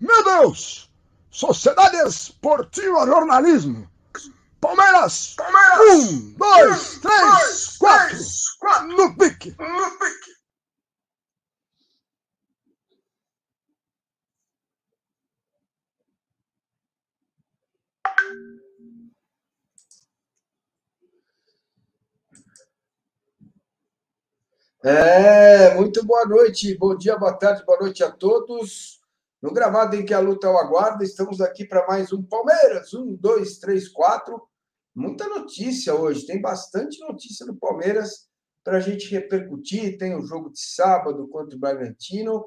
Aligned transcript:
Meu 0.00 0.24
Deus! 0.24 0.90
Sociedade 1.30 1.96
Esportiva 1.98 3.06
Jornalismo. 3.06 3.88
Palmeiras! 4.60 5.34
Palmeiras! 5.36 6.10
Um, 6.10 6.32
dois, 6.34 6.96
um, 6.96 7.00
três, 7.00 7.20
dois, 7.20 7.76
quatro. 7.78 8.08
Três, 8.08 8.48
quatro. 8.58 8.88
No 8.88 9.16
pique! 9.16 9.54
No 9.58 9.98
pique! 9.98 10.30
É, 24.82 25.74
muito 25.74 26.02
boa 26.06 26.24
noite, 26.24 26.74
bom 26.78 26.96
dia, 26.96 27.18
boa 27.18 27.34
tarde, 27.34 27.62
boa 27.66 27.78
noite 27.80 28.02
a 28.02 28.10
todos. 28.10 28.99
No 29.42 29.54
gramado 29.54 29.96
em 29.96 30.04
que 30.04 30.12
a 30.12 30.20
luta 30.20 30.50
o 30.50 30.58
aguarda, 30.58 31.02
estamos 31.02 31.40
aqui 31.40 31.64
para 31.64 31.86
mais 31.86 32.12
um 32.12 32.22
Palmeiras. 32.22 32.92
Um, 32.92 33.16
dois, 33.16 33.58
três, 33.58 33.88
quatro. 33.88 34.46
Muita 34.94 35.26
notícia 35.28 35.94
hoje, 35.94 36.26
tem 36.26 36.40
bastante 36.40 37.00
notícia 37.00 37.46
do 37.46 37.56
Palmeiras 37.56 38.28
para 38.62 38.76
a 38.76 38.80
gente 38.80 39.10
repercutir. 39.10 39.96
Tem 39.96 40.14
o 40.14 40.26
jogo 40.26 40.50
de 40.50 40.60
sábado 40.60 41.26
contra 41.28 41.56
o 41.56 41.58
Bragantino, 41.58 42.44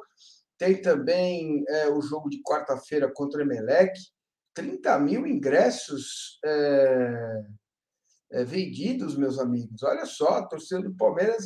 tem 0.56 0.80
também 0.80 1.64
é, 1.68 1.90
o 1.90 2.00
jogo 2.00 2.30
de 2.30 2.44
quarta-feira 2.44 3.12
contra 3.12 3.40
o 3.40 3.44
Emelec. 3.44 4.00
30 4.54 5.00
mil 5.00 5.26
ingressos 5.26 6.38
é, 6.46 7.44
é, 8.34 8.44
vendidos, 8.44 9.18
meus 9.18 9.40
amigos. 9.40 9.82
Olha 9.82 10.06
só, 10.06 10.38
a 10.38 10.46
torcida 10.46 10.84
do 10.84 10.96
Palmeiras 10.96 11.46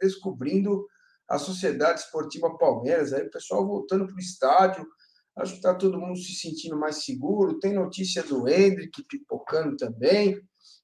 descobrindo 0.00 0.88
a 1.30 1.38
Sociedade 1.38 2.00
Esportiva 2.00 2.58
Palmeiras, 2.58 3.12
aí 3.12 3.22
o 3.22 3.30
pessoal 3.30 3.64
voltando 3.64 4.04
para 4.04 4.16
o 4.16 4.18
estádio. 4.18 4.84
Acho 5.36 5.52
que 5.52 5.58
está 5.58 5.72
todo 5.72 6.00
mundo 6.00 6.18
se 6.18 6.34
sentindo 6.34 6.76
mais 6.76 7.04
seguro. 7.04 7.60
Tem 7.60 7.72
notícia 7.72 8.20
do 8.24 8.48
Hendrick 8.48 9.04
pipocando 9.08 9.76
também. 9.76 10.36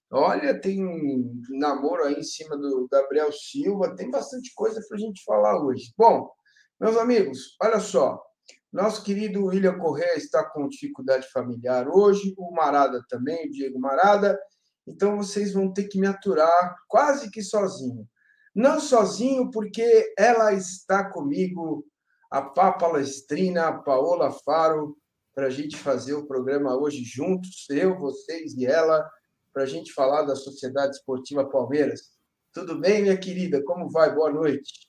Olha, 0.08 0.58
tem 0.58 0.86
um 0.86 1.42
namoro 1.50 2.04
aí 2.04 2.14
em 2.14 2.22
cima 2.22 2.56
do 2.56 2.86
Gabriel 2.88 3.32
Silva. 3.32 3.96
Tem 3.96 4.08
bastante 4.08 4.54
coisa 4.54 4.80
para 4.86 4.96
a 4.96 5.00
gente 5.00 5.24
falar 5.24 5.60
hoje. 5.60 5.92
Bom, 5.98 6.30
meus 6.80 6.96
amigos, 6.96 7.56
olha 7.60 7.80
só. 7.80 8.22
Nosso 8.72 9.02
querido 9.02 9.46
William 9.46 9.76
Correa 9.78 10.16
está 10.16 10.44
com 10.44 10.68
dificuldade 10.68 11.26
familiar 11.32 11.88
hoje. 11.88 12.32
O 12.38 12.52
Marada 12.52 13.04
também, 13.08 13.48
o 13.48 13.50
Diego 13.50 13.80
Marada. 13.80 14.38
Então 14.86 15.16
vocês 15.16 15.52
vão 15.52 15.72
ter 15.72 15.88
que 15.88 15.98
me 15.98 16.06
aturar 16.06 16.76
quase 16.86 17.32
que 17.32 17.42
sozinho. 17.42 18.08
Não 18.56 18.80
sozinho, 18.80 19.50
porque 19.50 20.14
ela 20.16 20.54
está 20.54 21.04
comigo, 21.10 21.84
a 22.30 22.40
Pá 22.40 22.72
Palestrina, 22.72 23.66
a 23.66 23.72
Paola 23.78 24.32
Faro, 24.32 24.96
para 25.34 25.48
a 25.48 25.50
gente 25.50 25.76
fazer 25.76 26.14
o 26.14 26.26
programa 26.26 26.74
hoje 26.74 27.04
juntos, 27.04 27.68
eu, 27.68 27.98
vocês 27.98 28.54
e 28.54 28.64
ela, 28.64 29.06
para 29.52 29.64
a 29.64 29.66
gente 29.66 29.92
falar 29.92 30.22
da 30.22 30.34
Sociedade 30.34 30.96
Esportiva 30.96 31.44
Palmeiras. 31.44 32.12
Tudo 32.50 32.80
bem, 32.80 33.02
minha 33.02 33.18
querida? 33.18 33.62
Como 33.62 33.90
vai? 33.90 34.14
Boa 34.14 34.32
noite. 34.32 34.88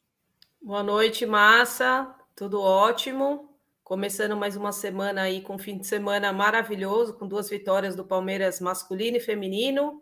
Boa 0.61 0.81
noite, 0.81 1.25
Massa. 1.25 2.15
Tudo 2.37 2.61
ótimo. 2.61 3.53
Começando 3.83 4.37
mais 4.37 4.55
uma 4.55 4.71
semana 4.71 5.23
aí 5.23 5.41
com 5.41 5.55
um 5.55 5.59
fim 5.59 5.77
de 5.77 5.85
semana 5.85 6.31
maravilhoso, 6.31 7.15
com 7.15 7.27
duas 7.27 7.49
vitórias 7.49 7.97
do 7.97 8.05
Palmeiras 8.05 8.61
masculino 8.61 9.17
e 9.17 9.19
feminino. 9.19 10.02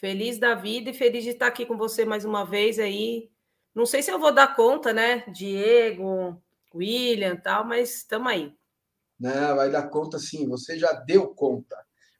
Feliz 0.00 0.38
da 0.38 0.54
vida 0.54 0.90
e 0.90 0.94
feliz 0.94 1.24
de 1.24 1.30
estar 1.30 1.48
aqui 1.48 1.66
com 1.66 1.76
você 1.76 2.04
mais 2.04 2.24
uma 2.24 2.44
vez 2.44 2.78
aí. 2.78 3.28
Não 3.74 3.84
sei 3.84 4.00
se 4.00 4.12
eu 4.12 4.18
vou 4.20 4.32
dar 4.32 4.54
conta, 4.54 4.92
né? 4.92 5.24
Diego, 5.32 6.40
William 6.72 7.34
tal, 7.34 7.64
mas 7.64 7.96
estamos 7.96 8.30
aí. 8.30 8.54
Não, 9.18 9.56
vai 9.56 9.68
dar 9.68 9.88
conta 9.88 10.16
sim, 10.20 10.46
você 10.46 10.78
já 10.78 10.92
deu 10.92 11.34
conta. 11.34 11.76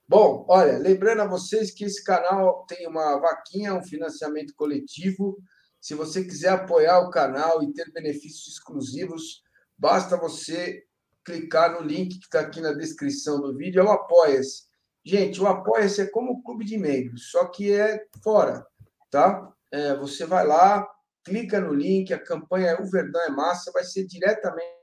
Bom, 0.08 0.44
olha, 0.48 0.76
lembrando 0.76 1.22
a 1.22 1.28
vocês 1.28 1.70
que 1.70 1.84
esse 1.84 2.02
canal 2.02 2.66
tem 2.66 2.84
uma 2.88 3.16
vaquinha, 3.20 3.74
um 3.74 3.84
financiamento 3.84 4.54
coletivo. 4.56 5.38
Se 5.80 5.94
você 5.94 6.24
quiser 6.24 6.48
apoiar 6.48 6.98
o 6.98 7.10
canal 7.10 7.62
e 7.62 7.72
ter 7.72 7.92
benefícios 7.92 8.54
exclusivos, 8.54 9.44
basta 9.78 10.16
você 10.16 10.82
clicar 11.24 11.80
no 11.80 11.86
link 11.86 12.18
que 12.18 12.24
está 12.24 12.40
aqui 12.40 12.60
na 12.60 12.72
descrição 12.72 13.40
do 13.40 13.56
vídeo, 13.56 13.80
é 13.80 13.84
o 13.84 13.90
Apoia-se. 13.90 14.67
Gente, 15.04 15.40
o 15.40 15.46
Apoia-se 15.46 16.02
é 16.02 16.06
como 16.06 16.32
o 16.32 16.42
clube 16.42 16.64
de 16.64 16.76
membros, 16.76 17.30
só 17.30 17.46
que 17.46 17.72
é 17.72 18.04
fora, 18.22 18.66
tá? 19.10 19.52
É, 19.72 19.94
você 19.96 20.26
vai 20.26 20.46
lá, 20.46 20.86
clica 21.24 21.60
no 21.60 21.72
link, 21.72 22.12
a 22.12 22.22
campanha 22.22 22.80
O 22.80 22.90
Verdão 22.90 23.22
é 23.22 23.30
Massa, 23.30 23.70
vai 23.72 23.84
ser 23.84 24.06
diretamente 24.06 24.78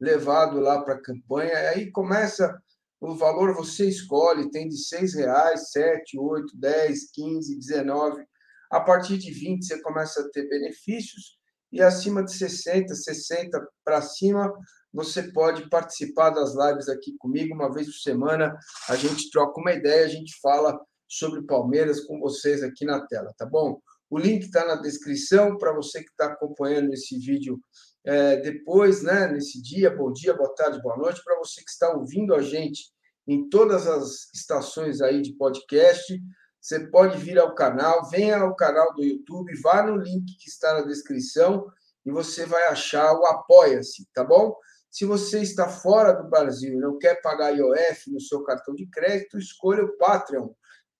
levado 0.00 0.58
lá 0.58 0.82
para 0.82 0.94
a 0.94 1.00
campanha, 1.00 1.54
aí 1.70 1.90
começa 1.90 2.52
o 3.00 3.16
valor 3.16 3.54
você 3.54 3.88
escolhe, 3.88 4.50
tem 4.50 4.68
de 4.68 4.76
seis 4.76 5.14
reais, 5.14 5.72
sete, 5.72 6.16
oito, 6.16 6.56
dez, 6.56 7.10
quinze, 7.10 7.58
dezenove. 7.58 8.24
A 8.70 8.80
partir 8.80 9.18
de 9.18 9.32
20 9.32 9.64
você 9.64 9.82
começa 9.82 10.20
a 10.20 10.30
ter 10.30 10.48
benefícios 10.48 11.36
e 11.72 11.80
acima 11.80 12.22
de 12.22 12.32
60, 12.32 12.94
60 12.94 13.68
para 13.84 14.02
cima, 14.02 14.52
você 14.92 15.22
pode 15.32 15.68
participar 15.70 16.30
das 16.30 16.54
lives 16.54 16.88
aqui 16.88 17.16
comigo 17.18 17.54
uma 17.54 17.72
vez 17.72 17.86
por 17.86 17.98
semana. 17.98 18.54
A 18.88 18.96
gente 18.96 19.30
troca 19.30 19.58
uma 19.58 19.72
ideia, 19.72 20.04
a 20.04 20.08
gente 20.08 20.38
fala 20.40 20.78
sobre 21.08 21.42
Palmeiras 21.42 22.00
com 22.00 22.20
vocês 22.20 22.62
aqui 22.62 22.84
na 22.84 23.06
tela, 23.06 23.32
tá 23.36 23.46
bom? 23.46 23.80
O 24.10 24.18
link 24.18 24.42
está 24.42 24.66
na 24.66 24.76
descrição 24.76 25.56
para 25.56 25.72
você 25.72 26.00
que 26.00 26.10
está 26.10 26.26
acompanhando 26.26 26.92
esse 26.92 27.18
vídeo 27.18 27.58
é, 28.04 28.36
depois, 28.36 29.02
né? 29.02 29.28
Nesse 29.28 29.62
dia, 29.62 29.90
bom 29.90 30.12
dia, 30.12 30.34
boa 30.34 30.54
tarde, 30.54 30.82
boa 30.82 30.96
noite. 30.98 31.22
Para 31.24 31.38
você 31.38 31.62
que 31.62 31.70
está 31.70 31.94
ouvindo 31.94 32.34
a 32.34 32.42
gente 32.42 32.92
em 33.26 33.48
todas 33.48 33.86
as 33.86 34.30
estações 34.34 35.00
aí 35.00 35.22
de 35.22 35.34
podcast, 35.34 36.20
você 36.62 36.78
pode 36.78 37.18
vir 37.18 37.40
ao 37.40 37.56
canal, 37.56 38.08
venha 38.08 38.38
ao 38.38 38.54
canal 38.54 38.94
do 38.94 39.02
YouTube, 39.02 39.52
vá 39.60 39.82
no 39.82 39.96
link 39.96 40.36
que 40.36 40.48
está 40.48 40.74
na 40.74 40.82
descrição 40.82 41.66
e 42.06 42.12
você 42.12 42.46
vai 42.46 42.68
achar 42.68 43.12
o 43.14 43.26
Apoia-se, 43.26 44.06
tá 44.14 44.22
bom? 44.22 44.54
Se 44.88 45.04
você 45.04 45.40
está 45.40 45.68
fora 45.68 46.12
do 46.12 46.30
Brasil 46.30 46.74
e 46.74 46.80
não 46.80 46.98
quer 46.98 47.20
pagar 47.20 47.50
IOF 47.50 48.12
no 48.12 48.20
seu 48.20 48.44
cartão 48.44 48.76
de 48.76 48.86
crédito, 48.86 49.38
escolha 49.38 49.84
o 49.84 49.96
Patreon. 49.96 50.50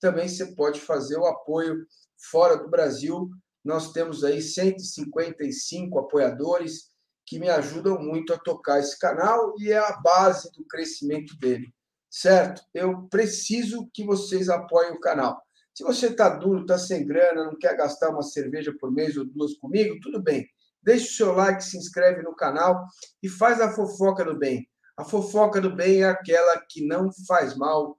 Também 0.00 0.28
você 0.28 0.46
pode 0.46 0.80
fazer 0.80 1.16
o 1.16 1.26
apoio 1.26 1.86
fora 2.18 2.56
do 2.56 2.68
Brasil. 2.68 3.30
Nós 3.64 3.92
temos 3.92 4.24
aí 4.24 4.42
155 4.42 5.96
apoiadores 5.96 6.90
que 7.24 7.38
me 7.38 7.48
ajudam 7.48 8.00
muito 8.00 8.34
a 8.34 8.38
tocar 8.38 8.80
esse 8.80 8.98
canal 8.98 9.54
e 9.58 9.70
é 9.70 9.78
a 9.78 9.92
base 10.02 10.50
do 10.52 10.64
crescimento 10.64 11.38
dele, 11.38 11.72
certo? 12.10 12.62
Eu 12.74 13.02
preciso 13.02 13.88
que 13.94 14.04
vocês 14.04 14.48
apoiem 14.48 14.90
o 14.90 15.00
canal. 15.00 15.40
Se 15.74 15.82
você 15.82 16.08
está 16.08 16.28
duro, 16.28 16.62
está 16.62 16.78
sem 16.78 17.06
grana, 17.06 17.44
não 17.44 17.56
quer 17.56 17.76
gastar 17.76 18.10
uma 18.10 18.22
cerveja 18.22 18.74
por 18.78 18.92
mês 18.92 19.16
ou 19.16 19.24
duas 19.24 19.54
comigo, 19.54 19.98
tudo 20.00 20.22
bem. 20.22 20.46
Deixe 20.82 21.06
o 21.06 21.12
seu 21.12 21.32
like, 21.32 21.64
se 21.64 21.78
inscreve 21.78 22.22
no 22.22 22.34
canal 22.34 22.84
e 23.22 23.28
faz 23.28 23.60
a 23.60 23.72
fofoca 23.72 24.24
do 24.24 24.38
bem. 24.38 24.68
A 24.96 25.04
fofoca 25.04 25.60
do 25.60 25.74
bem 25.74 26.02
é 26.02 26.08
aquela 26.08 26.60
que 26.68 26.86
não 26.86 27.10
faz 27.26 27.56
mal 27.56 27.98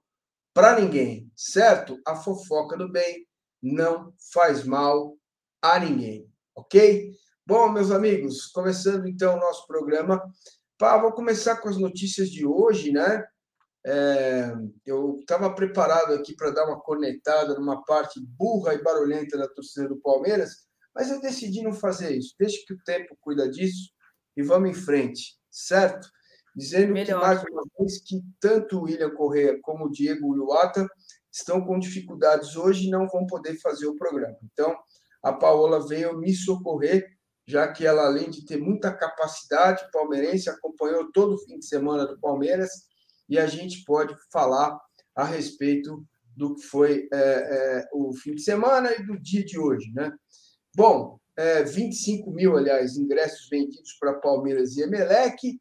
para 0.52 0.78
ninguém, 0.78 1.30
certo? 1.34 2.00
A 2.06 2.14
fofoca 2.14 2.76
do 2.76 2.90
bem 2.90 3.26
não 3.60 4.12
faz 4.32 4.64
mal 4.64 5.16
a 5.60 5.80
ninguém, 5.80 6.30
ok? 6.54 7.10
Bom, 7.44 7.68
meus 7.70 7.90
amigos, 7.90 8.46
começando 8.46 9.08
então 9.08 9.36
o 9.36 9.40
nosso 9.40 9.66
programa. 9.66 10.22
Pá, 10.78 10.96
vou 10.98 11.12
começar 11.12 11.56
com 11.56 11.68
as 11.68 11.76
notícias 11.76 12.30
de 12.30 12.46
hoje, 12.46 12.92
né? 12.92 13.24
É, 13.86 14.50
eu 14.86 15.18
estava 15.20 15.54
preparado 15.54 16.14
aqui 16.14 16.34
para 16.34 16.50
dar 16.50 16.66
uma 16.66 16.80
cornetada 16.80 17.54
numa 17.54 17.84
parte 17.84 18.18
burra 18.20 18.72
e 18.72 18.82
barulhenta 18.82 19.36
da 19.36 19.46
torcida 19.46 19.88
do 19.88 20.00
Palmeiras, 20.00 20.66
mas 20.94 21.10
eu 21.10 21.20
decidi 21.20 21.62
não 21.62 21.72
fazer 21.72 22.16
isso. 22.16 22.34
Deixa 22.38 22.64
que 22.66 22.72
o 22.72 22.82
tempo 22.84 23.16
cuida 23.20 23.48
disso 23.48 23.90
e 24.36 24.42
vamos 24.42 24.70
em 24.70 24.74
frente, 24.74 25.36
certo? 25.50 26.08
Dizendo 26.56 26.92
Melhor. 26.92 27.20
que, 27.20 27.26
mais 27.26 27.42
uma 27.42 27.62
vez, 27.78 28.00
que 28.00 28.22
tanto 28.40 28.78
o 28.78 28.82
William 28.84 29.10
Correa 29.10 29.58
como 29.60 29.86
o 29.86 29.90
Diego 29.90 30.34
Iwata 30.34 30.88
estão 31.30 31.64
com 31.64 31.78
dificuldades 31.78 32.56
hoje 32.56 32.86
e 32.86 32.90
não 32.90 33.08
vão 33.08 33.26
poder 33.26 33.58
fazer 33.60 33.86
o 33.86 33.96
programa. 33.96 34.38
Então, 34.52 34.74
a 35.22 35.32
Paola 35.32 35.86
veio 35.86 36.16
me 36.16 36.32
socorrer, 36.32 37.06
já 37.46 37.70
que 37.70 37.84
ela, 37.84 38.06
além 38.06 38.30
de 38.30 38.46
ter 38.46 38.56
muita 38.56 38.94
capacidade 38.94 39.86
palmeirense, 39.92 40.48
acompanhou 40.48 41.10
todo 41.12 41.34
o 41.34 41.38
fim 41.38 41.58
de 41.58 41.66
semana 41.66 42.06
do 42.06 42.18
Palmeiras 42.18 42.70
e 43.28 43.38
a 43.38 43.46
gente 43.46 43.84
pode 43.84 44.14
falar 44.32 44.78
a 45.14 45.24
respeito 45.24 46.04
do 46.36 46.54
que 46.54 46.62
foi 46.62 47.08
é, 47.12 47.18
é, 47.18 47.88
o 47.92 48.12
fim 48.14 48.34
de 48.34 48.42
semana 48.42 48.92
e 48.92 49.02
do 49.04 49.18
dia 49.18 49.44
de 49.44 49.58
hoje, 49.58 49.92
né? 49.94 50.12
Bom, 50.74 51.18
é, 51.36 51.62
25 51.62 52.30
mil, 52.30 52.56
aliás, 52.56 52.96
ingressos 52.96 53.48
vendidos 53.48 53.96
para 53.98 54.18
Palmeiras 54.18 54.76
e 54.76 54.82
Emelec. 54.82 55.60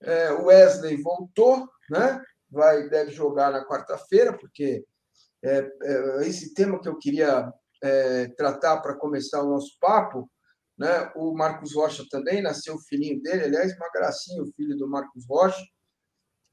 É, 0.00 0.32
Wesley 0.32 1.00
voltou, 1.00 1.68
né? 1.90 2.20
Vai, 2.50 2.88
deve 2.88 3.12
jogar 3.12 3.52
na 3.52 3.66
quarta-feira, 3.66 4.36
porque 4.36 4.84
é, 5.44 5.70
é, 5.82 6.26
esse 6.26 6.54
tema 6.54 6.80
que 6.80 6.88
eu 6.88 6.98
queria 6.98 7.52
é, 7.82 8.28
tratar 8.36 8.80
para 8.80 8.96
começar 8.96 9.42
o 9.42 9.50
nosso 9.50 9.76
papo, 9.80 10.30
né? 10.78 11.12
O 11.16 11.34
Marcos 11.34 11.74
Rocha 11.74 12.04
também 12.10 12.40
nasceu 12.40 12.74
o 12.74 12.82
filhinho 12.82 13.20
dele, 13.20 13.44
aliás, 13.44 13.74
uma 13.76 13.90
gracinha, 13.90 14.42
o 14.42 14.52
filho 14.52 14.76
do 14.76 14.88
Marcos 14.88 15.24
Rocha. 15.28 15.62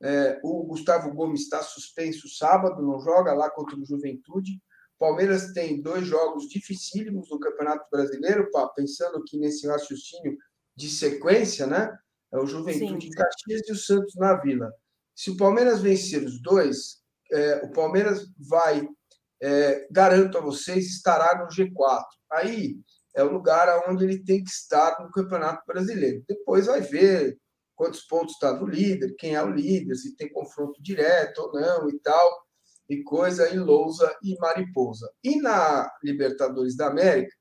É, 0.02 0.40
o 0.44 0.64
Gustavo 0.64 1.14
Gomes 1.14 1.42
está 1.42 1.62
suspenso 1.62 2.28
sábado, 2.28 2.82
não 2.82 3.00
joga 3.00 3.34
lá 3.34 3.50
contra 3.50 3.78
o 3.78 3.86
Juventude. 3.86 4.62
Palmeiras 5.00 5.52
tem 5.54 5.82
dois 5.82 6.06
jogos 6.06 6.48
dificílimos 6.48 7.30
no 7.30 7.40
Campeonato 7.40 7.86
Brasileiro, 7.92 8.50
pá, 8.52 8.68
pensando 8.70 9.18
aqui 9.18 9.38
nesse 9.38 9.68
raciocínio 9.68 10.38
de 10.76 10.90
sequência, 10.90 11.68
né? 11.68 11.98
É 12.32 12.38
o 12.38 12.46
Juventude 12.46 13.08
Sim. 13.08 13.12
Caxias 13.12 13.62
e 13.68 13.72
o 13.72 13.76
Santos 13.76 14.16
na 14.16 14.36
Vila. 14.36 14.72
Se 15.16 15.32
o 15.32 15.38
Palmeiras 15.38 15.82
vencer 15.82 16.24
os 16.24 16.42
dois, 16.42 17.02
é, 17.32 17.66
o 17.66 17.72
Palmeiras 17.72 18.26
vai, 18.38 18.88
é, 19.42 19.88
garanto 19.90 20.38
a 20.38 20.42
vocês, 20.42 20.88
estará 20.88 21.42
no 21.42 21.48
G4. 21.48 22.04
Aí 22.32 22.78
é 23.16 23.24
o 23.24 23.32
lugar 23.32 23.90
onde 23.90 24.04
ele 24.04 24.24
tem 24.24 24.44
que 24.44 24.50
estar 24.50 25.02
no 25.02 25.10
Campeonato 25.10 25.64
Brasileiro. 25.66 26.24
Depois 26.28 26.66
vai 26.66 26.82
ver 26.82 27.38
quantos 27.76 28.02
pontos 28.02 28.34
está 28.34 28.52
do 28.54 28.66
líder, 28.66 29.16
quem 29.18 29.36
é 29.36 29.44
o 29.44 29.52
líder, 29.52 29.96
se 29.96 30.16
tem 30.16 30.32
confronto 30.32 30.82
direto 30.82 31.40
ou 31.40 31.52
não 31.54 31.90
e 31.90 32.00
tal, 32.00 32.46
e 32.90 33.04
coisa 33.04 33.54
em 33.54 33.60
Lousa 33.60 34.16
e 34.24 34.38
Mariposa. 34.40 35.12
E 35.24 35.42
na 35.42 35.92
Libertadores 36.04 36.76
da 36.76 36.88
América, 36.88 37.36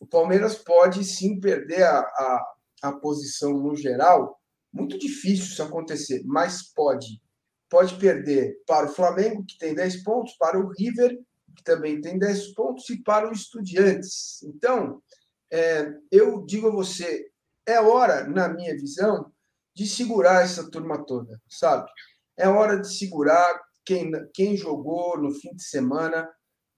o 0.00 0.06
Palmeiras 0.06 0.56
pode 0.56 1.04
sim 1.04 1.40
perder 1.40 1.82
a, 1.82 2.00
a, 2.00 2.54
a 2.82 2.92
posição 2.92 3.52
no 3.52 3.74
geral. 3.74 4.40
Muito 4.72 4.98
difícil 4.98 5.46
isso 5.46 5.62
acontecer, 5.62 6.22
mas 6.24 6.72
pode. 6.72 7.20
Pode 7.68 7.96
perder 7.96 8.62
para 8.66 8.86
o 8.86 8.92
Flamengo, 8.92 9.44
que 9.44 9.58
tem 9.58 9.74
10 9.74 10.04
pontos, 10.04 10.36
para 10.38 10.58
o 10.58 10.68
River, 10.68 11.18
que 11.56 11.64
também 11.64 12.00
tem 12.00 12.18
10 12.18 12.54
pontos, 12.54 12.88
e 12.90 13.02
para 13.02 13.28
o 13.28 13.32
Estudiantes. 13.32 14.42
Então, 14.44 15.02
é, 15.50 15.92
eu 16.12 16.44
digo 16.44 16.68
a 16.68 16.72
você, 16.72 17.28
é 17.66 17.80
hora, 17.80 18.24
na 18.28 18.48
minha 18.48 18.74
visão, 18.74 19.32
de 19.76 19.86
segurar 19.86 20.42
essa 20.42 20.70
turma 20.70 21.04
toda, 21.04 21.38
sabe? 21.46 21.86
É 22.34 22.48
hora 22.48 22.80
de 22.80 22.96
segurar 22.96 23.60
quem, 23.84 24.10
quem 24.32 24.56
jogou 24.56 25.18
no 25.18 25.30
fim 25.30 25.54
de 25.54 25.62
semana, 25.62 26.26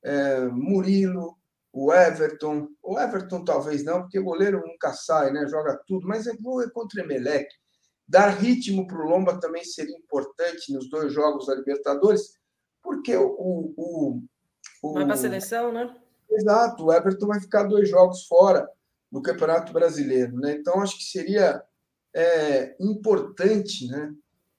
é, 0.05 0.41
Murilo, 0.47 1.39
o 1.73 1.93
Everton, 1.95 2.67
o 2.83 2.99
Everton 2.99 3.45
talvez 3.45 3.85
não, 3.85 4.00
porque 4.00 4.19
o 4.19 4.25
goleiro 4.25 4.61
nunca 4.67 4.93
sai, 4.93 5.33
né? 5.33 5.47
joga 5.47 5.81
tudo, 5.87 6.09
mas 6.09 6.27
é 6.27 6.35
gol 6.39 6.61
é 6.61 6.69
contra 6.71 7.00
o 7.00 7.05
Emelec. 7.05 7.47
Dar 8.06 8.31
ritmo 8.31 8.85
para 8.85 8.99
o 8.99 9.09
Lomba 9.09 9.39
também 9.39 9.62
seria 9.62 9.97
importante 9.97 10.73
nos 10.73 10.91
dois 10.91 11.12
jogos 11.12 11.47
da 11.47 11.55
Libertadores, 11.55 12.33
porque 12.83 13.17
o, 13.17 13.75
o, 13.77 14.23
o 14.83 14.93
vai 14.93 15.05
para 15.05 15.15
a 15.15 15.19
seleção, 15.19 15.73
né? 15.73 15.94
Exato, 16.29 16.87
o 16.87 16.93
Everton 16.93 17.29
vai 17.29 17.41
ficar 17.41 17.62
dois 17.62 17.89
jogos 17.89 18.27
fora 18.27 18.69
do 19.11 19.23
Campeonato 19.23 19.73
Brasileiro, 19.73 20.35
né? 20.37 20.55
Então 20.55 20.83
acho 20.83 20.97
que 20.99 21.05
seria 21.05 21.62
é, 22.14 22.76
importante, 22.81 23.87
né? 23.88 24.12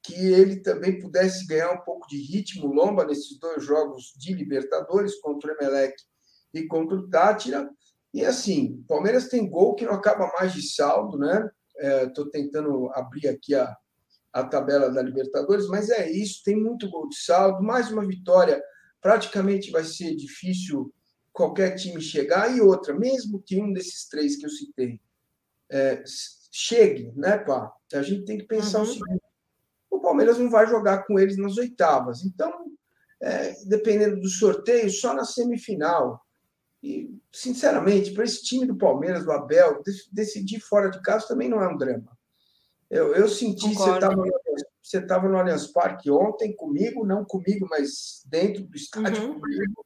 Que 0.03 0.15
ele 0.15 0.57
também 0.61 0.99
pudesse 0.99 1.45
ganhar 1.45 1.71
um 1.71 1.83
pouco 1.83 2.07
de 2.07 2.17
ritmo 2.17 2.73
lomba 2.73 3.05
nesses 3.05 3.37
dois 3.37 3.63
jogos 3.63 4.13
de 4.17 4.33
Libertadores 4.33 5.19
contra 5.19 5.51
o 5.51 5.55
Emelec 5.55 5.95
e 6.53 6.65
contra 6.67 6.95
o 6.95 7.09
Tátira. 7.09 7.69
E 8.13 8.25
assim, 8.25 8.83
Palmeiras 8.87 9.27
tem 9.27 9.49
gol 9.49 9.75
que 9.75 9.85
não 9.85 9.93
acaba 9.93 10.31
mais 10.39 10.53
de 10.53 10.73
saldo, 10.73 11.17
né? 11.17 11.49
Estou 12.07 12.27
é, 12.27 12.31
tentando 12.31 12.89
abrir 12.93 13.27
aqui 13.27 13.55
a, 13.55 13.75
a 14.33 14.43
tabela 14.43 14.89
da 14.89 15.01
Libertadores, 15.01 15.67
mas 15.67 15.89
é 15.89 16.09
isso, 16.09 16.43
tem 16.43 16.55
muito 16.55 16.89
gol 16.89 17.07
de 17.07 17.17
saldo, 17.17 17.63
mais 17.63 17.91
uma 17.91 18.05
vitória 18.05 18.61
praticamente 19.01 19.71
vai 19.71 19.83
ser 19.83 20.15
difícil 20.15 20.93
qualquer 21.31 21.75
time 21.75 22.01
chegar, 22.01 22.55
e 22.55 22.59
outra, 22.59 22.93
mesmo 22.93 23.41
que 23.41 23.61
um 23.61 23.71
desses 23.71 24.07
três 24.07 24.35
que 24.35 24.45
eu 24.45 24.49
citei 24.49 24.99
é, 25.69 26.03
chegue, 26.51 27.11
né, 27.15 27.37
pá? 27.37 27.71
A 27.93 28.01
gente 28.01 28.25
tem 28.25 28.37
que 28.37 28.45
pensar 28.45 28.79
uhum. 28.79 28.83
o 28.83 28.87
seguinte: 28.87 29.23
o 29.89 29.99
Palmeiras 29.99 30.37
não 30.37 30.49
vai 30.49 30.67
jogar 30.67 31.05
com 31.05 31.19
eles 31.19 31.37
nas 31.37 31.57
oitavas. 31.57 32.23
Então, 32.23 32.51
é, 33.21 33.53
dependendo 33.65 34.19
do 34.19 34.27
sorteio, 34.27 34.89
só 34.89 35.13
na 35.13 35.25
semifinal. 35.25 36.21
E, 36.81 37.13
sinceramente, 37.31 38.11
para 38.11 38.23
esse 38.23 38.41
time 38.41 38.65
do 38.65 38.77
Palmeiras, 38.77 39.25
do 39.25 39.31
Abel, 39.31 39.83
decidir 40.11 40.61
fora 40.61 40.89
de 40.89 41.01
casa 41.01 41.27
também 41.27 41.49
não 41.49 41.61
é 41.61 41.67
um 41.67 41.77
drama. 41.77 42.17
Eu, 42.89 43.13
eu 43.13 43.27
senti, 43.27 43.73
Concordo. 43.73 44.23
você 44.81 44.97
estava 44.97 45.27
no 45.27 45.37
Allianz 45.37 45.67
Parque 45.67 46.09
ontem 46.09 46.55
comigo, 46.55 47.05
não 47.05 47.25
comigo, 47.25 47.67
mas 47.69 48.23
dentro 48.25 48.63
do 48.63 48.75
estádio 48.75 49.23
uhum. 49.23 49.39
comigo 49.39 49.85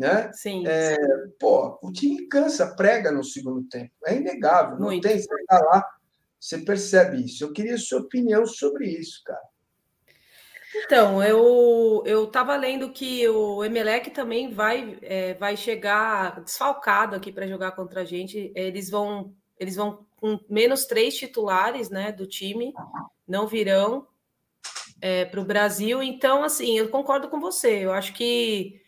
né? 0.00 0.32
Sim. 0.32 0.66
É, 0.66 0.96
pô, 1.38 1.78
o 1.82 1.92
time 1.92 2.26
cansa, 2.26 2.74
prega 2.74 3.12
no 3.12 3.22
segundo 3.22 3.62
tempo. 3.68 3.92
É 4.06 4.16
inegável. 4.16 4.78
Não 4.78 4.86
Muito. 4.86 5.06
tem, 5.06 5.18
você 5.18 5.44
tá 5.46 5.58
lá, 5.58 5.86
você 6.40 6.56
percebe 6.58 7.22
isso. 7.22 7.44
Eu 7.44 7.52
queria 7.52 7.76
sua 7.76 8.00
opinião 8.00 8.46
sobre 8.46 8.88
isso, 8.88 9.22
cara. 9.22 9.42
Então, 10.74 11.22
eu 11.22 12.02
eu 12.06 12.24
estava 12.24 12.56
lendo 12.56 12.92
que 12.92 13.28
o 13.28 13.62
Emelec 13.62 14.10
também 14.10 14.50
vai 14.50 14.98
é, 15.02 15.34
vai 15.34 15.56
chegar 15.56 16.40
desfalcado 16.40 17.14
aqui 17.14 17.30
para 17.30 17.46
jogar 17.46 17.72
contra 17.72 18.00
a 18.00 18.04
gente. 18.04 18.50
Eles 18.54 18.88
vão 18.88 19.34
eles 19.58 19.76
vão 19.76 20.06
com 20.16 20.38
menos 20.48 20.86
três 20.86 21.14
titulares, 21.16 21.90
né, 21.90 22.12
do 22.12 22.26
time, 22.26 22.72
não 23.26 23.46
virão 23.46 24.06
é, 25.00 25.24
para 25.26 25.40
o 25.40 25.44
Brasil. 25.44 26.02
Então, 26.02 26.42
assim, 26.42 26.78
eu 26.78 26.88
concordo 26.88 27.28
com 27.28 27.40
você. 27.40 27.84
Eu 27.84 27.92
acho 27.92 28.14
que 28.14 28.80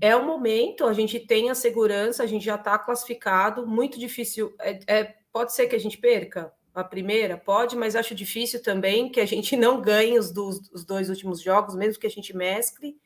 é 0.00 0.14
o 0.14 0.24
momento, 0.24 0.86
a 0.86 0.92
gente 0.92 1.18
tem 1.18 1.50
a 1.50 1.54
segurança, 1.54 2.22
a 2.22 2.26
gente 2.26 2.44
já 2.44 2.56
está 2.56 2.78
classificado, 2.78 3.66
muito 3.66 3.98
difícil. 3.98 4.54
É, 4.60 4.80
é, 4.86 5.14
pode 5.32 5.54
ser 5.54 5.66
que 5.66 5.76
a 5.76 5.80
gente 5.80 5.98
perca 5.98 6.52
a 6.74 6.84
primeira, 6.84 7.36
pode, 7.36 7.76
mas 7.76 7.96
acho 7.96 8.14
difícil 8.14 8.62
também 8.62 9.10
que 9.10 9.20
a 9.20 9.26
gente 9.26 9.56
não 9.56 9.80
ganhe 9.80 10.18
os, 10.18 10.30
dos, 10.30 10.70
os 10.70 10.84
dois 10.84 11.08
últimos 11.08 11.40
jogos, 11.40 11.74
mesmo 11.74 12.00
que 12.00 12.06
a 12.06 12.10
gente 12.10 12.36
mescle. 12.36 12.96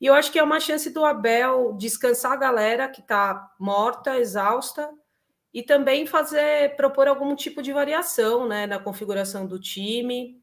E 0.00 0.06
eu 0.06 0.14
acho 0.14 0.30
que 0.30 0.38
é 0.38 0.42
uma 0.42 0.60
chance 0.60 0.90
do 0.90 1.04
Abel 1.04 1.74
descansar 1.74 2.32
a 2.32 2.36
galera 2.36 2.88
que 2.88 3.00
está 3.00 3.54
morta, 3.58 4.18
exausta, 4.18 4.90
e 5.52 5.62
também 5.62 6.06
fazer 6.06 6.76
propor 6.76 7.08
algum 7.08 7.34
tipo 7.34 7.62
de 7.62 7.72
variação 7.72 8.46
né, 8.46 8.66
na 8.66 8.78
configuração 8.78 9.46
do 9.46 9.58
time. 9.58 10.38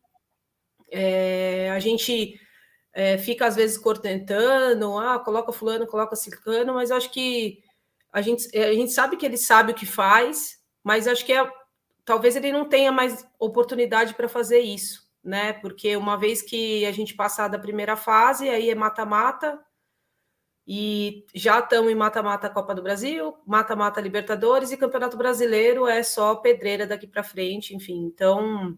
É, 0.92 1.70
a 1.72 1.80
gente 1.80 2.40
é, 2.94 3.18
fica 3.18 3.48
às 3.48 3.56
vezes 3.56 3.78
cortentando, 3.78 4.98
ah, 4.98 5.20
coloca 5.20 5.52
fulano, 5.52 5.88
coloca 5.88 6.16
ciclano, 6.16 6.76
mas 6.76 6.92
acho 6.92 7.10
que 7.12 7.64
a 8.12 8.22
gente, 8.22 8.56
a 8.58 8.74
gente 8.74 8.92
sabe 8.92 9.18
que 9.18 9.26
ele 9.26 9.38
sabe 9.38 9.72
o 9.72 9.76
que 9.76 9.86
faz, 9.86 10.60
mas 10.84 11.08
acho 11.08 11.26
que 11.26 11.34
é, 11.34 11.52
talvez 12.06 12.36
ele 12.36 12.52
não 12.52 12.70
tenha 12.70 12.92
mais 12.92 13.28
oportunidade 13.40 14.14
para 14.14 14.30
fazer 14.30 14.60
isso, 14.60 15.10
né? 15.24 15.54
Porque 15.54 15.98
uma 15.98 16.16
vez 16.18 16.42
que 16.44 16.86
a 16.86 16.92
gente 16.92 17.16
passar 17.16 17.48
da 17.48 17.58
primeira 17.58 17.96
fase, 17.96 18.48
aí 18.48 18.70
é 18.70 18.76
mata-mata, 18.76 19.60
e 20.66 21.26
já 21.36 21.60
estamos 21.60 21.92
em 21.92 21.96
mata-mata 21.96 22.50
Copa 22.50 22.74
do 22.74 22.82
Brasil, 22.82 23.36
mata-mata 23.46 24.00
Libertadores 24.00 24.72
e 24.72 24.78
Campeonato 24.78 25.18
Brasileiro 25.18 25.88
é 25.88 26.02
só 26.04 26.36
pedreira 26.36 26.88
daqui 26.88 27.06
para 27.06 27.24
frente, 27.24 27.76
enfim. 27.76 28.06
Então, 28.06 28.78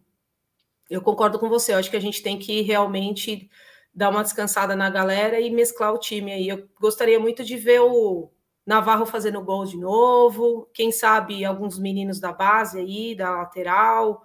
eu 0.89 1.01
concordo 1.01 1.38
com 1.38 1.48
você, 1.48 1.74
eu 1.74 1.78
acho 1.78 1.92
que 1.92 1.98
a 1.98 2.01
gente 2.01 2.24
tem 2.24 2.39
que 2.39 2.62
realmente 2.62 3.50
dar 3.96 4.10
uma 4.10 4.24
descansada 4.24 4.75
na 4.75 4.90
galera 4.90 5.40
e 5.40 5.50
mesclar 5.50 5.94
o 5.94 6.00
time 6.00 6.34
aí. 6.34 6.50
Eu 6.50 6.68
gostaria 6.80 7.20
muito 7.20 7.44
de 7.46 7.56
ver 7.56 7.80
o 7.80 8.30
Navarro 8.66 9.06
fazendo 9.06 9.42
gol 9.42 9.64
de 9.64 9.78
novo, 9.78 10.70
quem 10.74 10.92
sabe 10.92 11.46
alguns 11.46 11.80
meninos 11.80 12.20
da 12.20 12.34
base 12.34 12.78
aí, 12.78 13.16
da 13.16 13.32
lateral, 13.32 14.24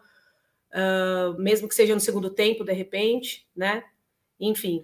uh, 0.72 1.40
mesmo 1.40 1.68
que 1.68 1.74
seja 1.74 1.94
no 1.94 2.00
segundo 2.00 2.30
tempo, 2.30 2.64
de 2.64 2.72
repente, 2.72 3.46
né? 3.54 3.84
Enfim, 4.40 4.82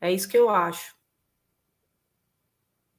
é 0.00 0.12
isso 0.12 0.28
que 0.28 0.38
eu 0.38 0.48
acho. 0.48 0.94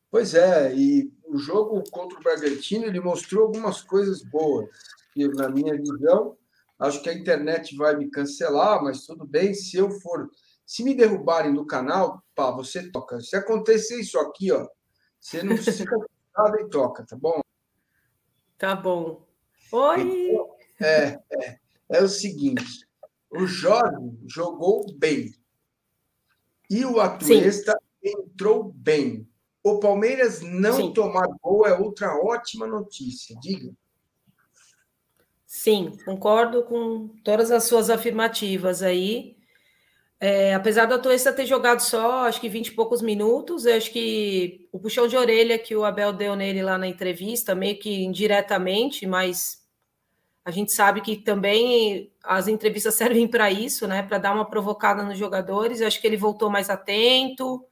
Pois 0.10 0.34
é, 0.34 0.76
e 0.76 1.14
o 1.24 1.38
jogo 1.38 1.82
contra 1.90 2.20
o 2.20 2.22
Bragantino 2.22 2.86
ele 2.86 3.00
mostrou 3.00 3.44
algumas 3.44 3.82
coisas 3.82 4.22
boas, 4.22 4.68
que 5.14 5.26
na 5.30 5.48
minha 5.48 5.78
visão, 5.78 6.36
acho 6.78 7.02
que 7.02 7.10
a 7.10 7.14
internet 7.14 7.74
vai 7.78 7.96
me 7.96 8.10
cancelar, 8.10 8.84
mas 8.84 9.06
tudo 9.06 9.26
bem, 9.26 9.54
se 9.54 9.78
eu 9.78 9.90
for 9.90 10.30
se 10.72 10.86
me 10.86 10.96
derrubarem 10.96 11.54
do 11.54 11.66
canal, 11.66 12.24
pá, 12.34 12.50
você 12.50 12.90
toca. 12.90 13.20
Se 13.20 13.36
acontecer 13.36 14.00
isso 14.00 14.18
aqui, 14.18 14.54
ó, 14.54 14.66
você 15.20 15.44
não 15.44 15.58
fica 15.58 15.98
nada 16.34 16.62
e 16.62 16.70
toca, 16.70 17.06
tá 17.06 17.14
bom? 17.14 17.42
Tá 18.58 18.74
bom. 18.74 19.28
Oi! 19.70 20.30
Então, 20.30 20.56
é, 20.80 21.20
é, 21.30 21.60
é 21.90 22.02
o 22.02 22.08
seguinte: 22.08 22.88
o 23.30 23.46
Jorge 23.46 24.18
jogou 24.26 24.86
bem. 24.98 25.34
E 26.70 26.86
o 26.86 27.02
Atuesta 27.02 27.78
Sim. 28.02 28.14
entrou 28.18 28.72
bem. 28.72 29.28
O 29.62 29.78
Palmeiras 29.78 30.40
não 30.40 30.78
Sim. 30.78 30.94
tomar 30.94 31.28
gol 31.42 31.68
é 31.68 31.78
outra 31.78 32.16
ótima 32.16 32.66
notícia. 32.66 33.38
Diga. 33.42 33.74
Sim, 35.46 35.98
concordo 36.06 36.64
com 36.64 37.10
todas 37.26 37.52
as 37.52 37.66
suas 37.66 37.90
afirmativas 37.90 38.82
aí. 38.82 39.41
É, 40.24 40.54
apesar 40.54 40.86
do 40.86 40.94
Atuesta 40.94 41.34
ter 41.34 41.48
jogado 41.48 41.80
só, 41.80 42.28
acho 42.28 42.40
que 42.40 42.48
20 42.48 42.68
e 42.68 42.72
poucos 42.76 43.02
minutos, 43.02 43.66
eu 43.66 43.76
acho 43.76 43.92
que 43.92 44.70
o 44.72 44.80
puxão 44.80 45.08
de 45.08 45.18
orelha 45.18 45.58
que 45.58 45.76
o 45.76 45.84
Abel 45.84 46.14
deu 46.14 46.36
nele 46.36 46.62
lá 46.62 46.78
na 46.78 46.88
entrevista, 46.88 47.56
meio 47.56 47.80
que 47.80 48.04
indiretamente, 48.04 49.08
mas 49.08 49.60
A 50.46 50.52
gente 50.52 50.72
sabe 50.72 51.02
que 51.02 51.18
também 51.18 52.12
as 52.24 52.48
entrevistas 52.48 52.96
servem 52.96 53.28
para 53.28 53.52
isso, 53.52 53.88
né? 53.88 54.04
Para 54.04 54.18
dar 54.18 54.34
uma 54.34 54.46
provocada 54.50 55.04
nos 55.04 55.18
jogadores. 55.18 55.82
Eu 55.82 55.88
acho 55.88 56.02
que 56.02 56.08
ele 56.08 56.18
voltou 56.18 56.50
mais 56.50 56.70
atento, 56.70 57.66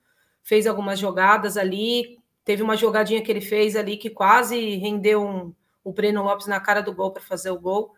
fez 0.44 0.68
algumas 0.68 1.00
jogadas 1.00 1.58
ali. 1.58 2.20
Teve 2.46 2.64
uma 2.64 2.78
jogadinha 2.78 3.22
que 3.22 3.32
ele 3.32 3.42
fez 3.42 3.76
ali 3.76 3.98
que 3.98 4.10
quase 4.10 4.76
rendeu 4.78 5.24
um, 5.24 5.54
o 5.84 5.92
Breno 5.94 6.24
Lopes 6.24 6.48
na 6.48 6.60
cara 6.60 6.82
do 6.82 6.94
gol 6.94 7.12
para 7.12 7.24
fazer 7.24 7.52
o 7.52 7.60
gol. 7.60 7.94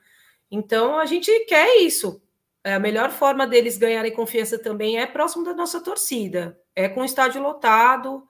Então 0.49 0.99
a 0.99 1.05
gente 1.05 1.31
quer 1.45 1.77
isso. 1.81 2.21
A 2.63 2.79
melhor 2.79 3.09
forma 3.09 3.47
deles 3.47 3.77
ganharem 3.77 4.13
confiança 4.13 4.57
também 4.59 4.99
é 4.99 5.07
próximo 5.07 5.43
da 5.43 5.53
nossa 5.53 5.81
torcida, 5.81 6.59
é 6.75 6.87
com 6.87 7.01
o 7.01 7.05
estádio 7.05 7.41
lotado. 7.41 8.23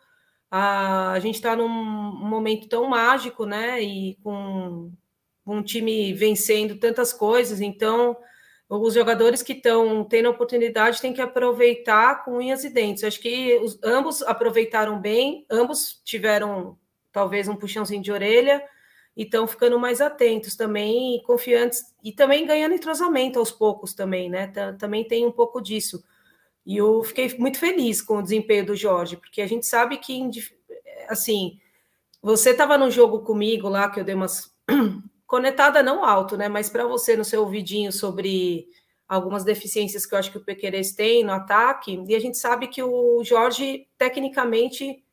A, 0.50 1.12
a 1.12 1.20
gente 1.20 1.36
está 1.36 1.56
num 1.56 1.68
momento 1.68 2.70
tão 2.70 2.88
mágico, 2.88 3.46
né? 3.46 3.82
E 3.82 4.16
com 4.24 4.92
um 5.46 5.62
time 5.62 6.14
vencendo 6.14 6.78
tantas 6.78 7.12
coisas, 7.12 7.60
então 7.60 8.16
os 8.70 8.94
jogadores 8.94 9.42
que 9.42 9.52
estão 9.52 10.06
tendo 10.06 10.28
a 10.28 10.32
oportunidade 10.32 11.02
têm 11.02 11.12
que 11.12 11.22
aproveitar 11.22 12.24
com 12.24 12.38
unhas 12.38 12.64
e 12.64 12.70
dentes. 12.70 13.04
Acho 13.04 13.20
que 13.20 13.60
os, 13.62 13.78
ambos 13.84 14.22
aproveitaram 14.22 15.00
bem, 15.00 15.46
ambos 15.52 16.02
tiveram 16.06 16.78
talvez 17.12 17.50
um 17.50 17.56
puxãozinho 17.56 18.02
de 18.02 18.14
orelha 18.14 18.64
e 19.22 19.24
estão 19.24 19.46
ficando 19.46 19.78
mais 19.78 20.02
atentos 20.02 20.56
também 20.56 21.22
confiantes 21.22 21.94
e 22.04 22.12
também 22.12 22.44
ganhando 22.44 22.74
entrosamento 22.74 23.38
aos 23.38 23.52
poucos 23.52 23.94
também, 23.94 24.32
né? 24.32 24.48
Também 24.80 25.08
tem 25.08 25.28
um 25.28 25.32
pouco 25.32 25.62
disso. 25.62 26.04
E 26.66 26.78
eu 26.78 27.04
fiquei 27.04 27.38
muito 27.38 27.60
feliz 27.60 28.02
com 28.02 28.18
o 28.18 28.24
desempenho 28.24 28.66
do 28.66 28.76
Jorge, 28.76 29.18
porque 29.18 29.44
a 29.44 29.48
gente 29.48 29.68
sabe 29.68 29.98
que 29.98 30.28
assim, 31.08 31.60
você 32.20 32.50
estava 32.50 32.80
no 32.80 32.90
jogo 32.90 33.20
comigo 33.20 33.70
lá 33.70 33.92
que 33.92 34.00
eu 34.00 34.04
dei 34.04 34.16
umas 34.16 34.52
conectada 35.28 35.84
não 35.84 36.04
alto, 36.04 36.36
né? 36.36 36.50
Mas 36.50 36.68
para 36.68 36.88
você 36.88 37.16
no 37.16 37.24
seu 37.24 37.42
ouvidinho 37.42 37.92
sobre 37.92 38.70
algumas 39.08 39.44
deficiências 39.44 40.04
que 40.04 40.16
eu 40.16 40.18
acho 40.20 40.32
que 40.32 40.40
o 40.40 40.44
Pequeires 40.44 40.96
tem 40.96 41.24
no 41.24 41.32
ataque, 41.32 42.04
e 42.08 42.16
a 42.16 42.20
gente 42.20 42.40
sabe 42.40 42.68
que 42.68 42.82
o 42.82 43.24
Jorge, 43.24 43.88
tecnicamente, 44.00 45.04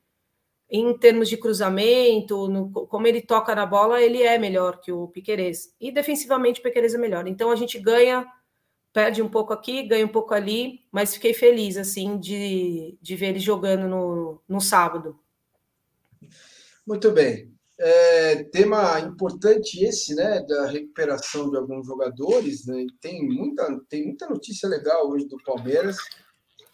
em 0.70 0.96
termos 0.98 1.28
de 1.28 1.36
cruzamento, 1.36 2.46
no, 2.48 2.70
como 2.70 3.06
ele 3.06 3.22
toca 3.22 3.54
na 3.54 3.64
bola, 3.64 4.02
ele 4.02 4.22
é 4.22 4.38
melhor 4.38 4.80
que 4.80 4.92
o 4.92 5.08
Piquerez. 5.08 5.74
E 5.80 5.90
defensivamente 5.90 6.60
o 6.60 6.62
Piquerez 6.62 6.94
é 6.94 6.98
melhor. 6.98 7.26
Então 7.26 7.50
a 7.50 7.56
gente 7.56 7.78
ganha, 7.78 8.26
perde 8.92 9.22
um 9.22 9.28
pouco 9.28 9.52
aqui, 9.52 9.82
ganha 9.82 10.04
um 10.04 10.10
pouco 10.10 10.34
ali, 10.34 10.84
mas 10.92 11.14
fiquei 11.14 11.32
feliz 11.32 11.78
assim 11.78 12.18
de, 12.18 12.98
de 13.00 13.16
ver 13.16 13.28
ele 13.28 13.38
jogando 13.38 13.88
no, 13.88 14.42
no 14.46 14.60
sábado. 14.60 15.18
Muito 16.86 17.10
bem. 17.12 17.50
É, 17.80 18.42
tema 18.44 18.98
importante 19.00 19.84
esse, 19.84 20.14
né, 20.14 20.44
da 20.48 20.66
recuperação 20.66 21.48
de 21.48 21.56
alguns 21.56 21.86
jogadores, 21.86 22.66
né, 22.66 22.84
tem 23.00 23.24
muita, 23.24 23.80
tem 23.88 24.06
muita 24.06 24.28
notícia 24.28 24.68
legal 24.68 25.08
hoje 25.08 25.26
do 25.28 25.36
Palmeiras. 25.44 25.96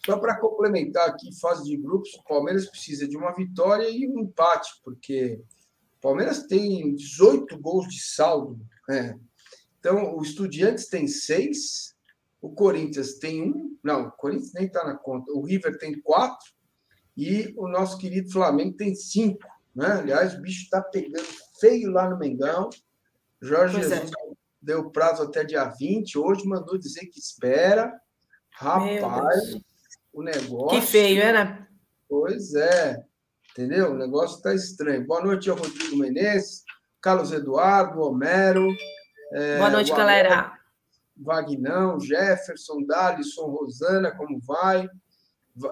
Só 0.05 0.19
para 0.19 0.39
complementar 0.39 1.09
aqui, 1.09 1.33
fase 1.39 1.63
de 1.63 1.75
grupos, 1.77 2.13
o 2.13 2.23
Palmeiras 2.23 2.69
precisa 2.69 3.07
de 3.07 3.17
uma 3.17 3.33
vitória 3.33 3.89
e 3.89 4.07
um 4.07 4.19
empate, 4.19 4.69
porque 4.83 5.41
o 5.97 6.01
Palmeiras 6.01 6.43
tem 6.43 6.93
18 6.93 7.57
gols 7.59 7.87
de 7.87 7.99
saldo. 7.99 8.59
Né? 8.87 9.19
Então, 9.79 10.15
o 10.15 10.21
Estudiantes 10.21 10.87
tem 10.87 11.07
seis, 11.07 11.95
o 12.39 12.51
Corinthians 12.51 13.15
tem 13.15 13.41
um, 13.41 13.75
não, 13.83 14.07
o 14.07 14.11
Corinthians 14.11 14.53
nem 14.53 14.65
está 14.65 14.83
na 14.85 14.95
conta, 14.95 15.31
o 15.31 15.41
River 15.41 15.77
tem 15.79 15.99
quatro 15.99 16.53
e 17.17 17.51
o 17.57 17.67
nosso 17.67 17.97
querido 17.97 18.31
Flamengo 18.31 18.77
tem 18.77 18.93
cinco. 18.93 19.47
Né? 19.73 19.87
Aliás, 19.87 20.35
o 20.35 20.41
bicho 20.41 20.63
está 20.63 20.81
pegando 20.81 21.27
feio 21.59 21.89
lá 21.91 22.07
no 22.07 22.19
Mengão. 22.19 22.69
Jorge 23.41 23.77
pois 23.77 23.91
é. 23.91 23.95
Jesus 23.95 24.11
é. 24.11 24.33
deu 24.61 24.91
prazo 24.91 25.23
até 25.23 25.43
dia 25.43 25.65
20. 25.65 26.17
Hoje 26.19 26.45
mandou 26.45 26.77
dizer 26.77 27.07
que 27.07 27.19
espera. 27.19 27.91
Rapaz, 28.51 29.57
o 30.15 30.23
negócio. 30.23 30.79
Que 30.79 30.85
feio, 30.85 31.21
é, 31.21 31.33
né? 31.33 31.67
Pois 32.07 32.55
é. 32.55 33.03
Entendeu? 33.51 33.91
O 33.91 33.97
negócio 33.97 34.37
está 34.37 34.53
estranho. 34.53 35.05
Boa 35.05 35.21
noite 35.21 35.49
ao 35.49 35.57
Rodrigo 35.57 35.97
Menezes, 35.97 36.63
Carlos 37.01 37.33
Eduardo, 37.33 37.99
Homero. 37.99 38.65
É, 39.33 39.57
Boa 39.57 39.69
noite, 39.69 39.91
galera. 39.91 40.57
Vagnão, 41.17 41.99
Jefferson, 41.99 42.85
Dalisson, 42.85 43.45
Rosana, 43.47 44.15
como 44.15 44.39
vai? 44.39 44.87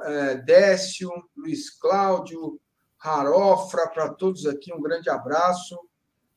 É, 0.03 0.35
Décio, 0.35 1.09
Luiz 1.35 1.69
Cláudio, 1.77 2.59
Harofra, 3.01 3.87
para 3.87 4.13
todos 4.13 4.45
aqui, 4.45 4.73
um 4.73 4.81
grande 4.81 5.09
abraço. 5.09 5.77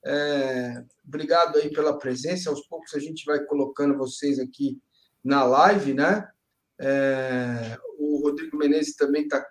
É, 0.05 0.85
obrigado 1.07 1.59
aí 1.59 1.73
pela 1.73 1.99
presença. 1.99 2.51
Aos 2.51 2.67
poucos 2.69 2.95
a 2.95 3.01
gente 3.01 3.25
vai 3.25 3.41
colocando 3.45 3.97
vocês 3.99 4.39
aqui 4.39 4.81
na 5.25 5.43
live, 5.43 5.93
né? 5.93 6.29
É, 6.81 7.77
o 7.99 8.23
Rodrigo 8.23 8.57
Menezes 8.57 8.97
também 8.97 9.23
está 9.23 9.45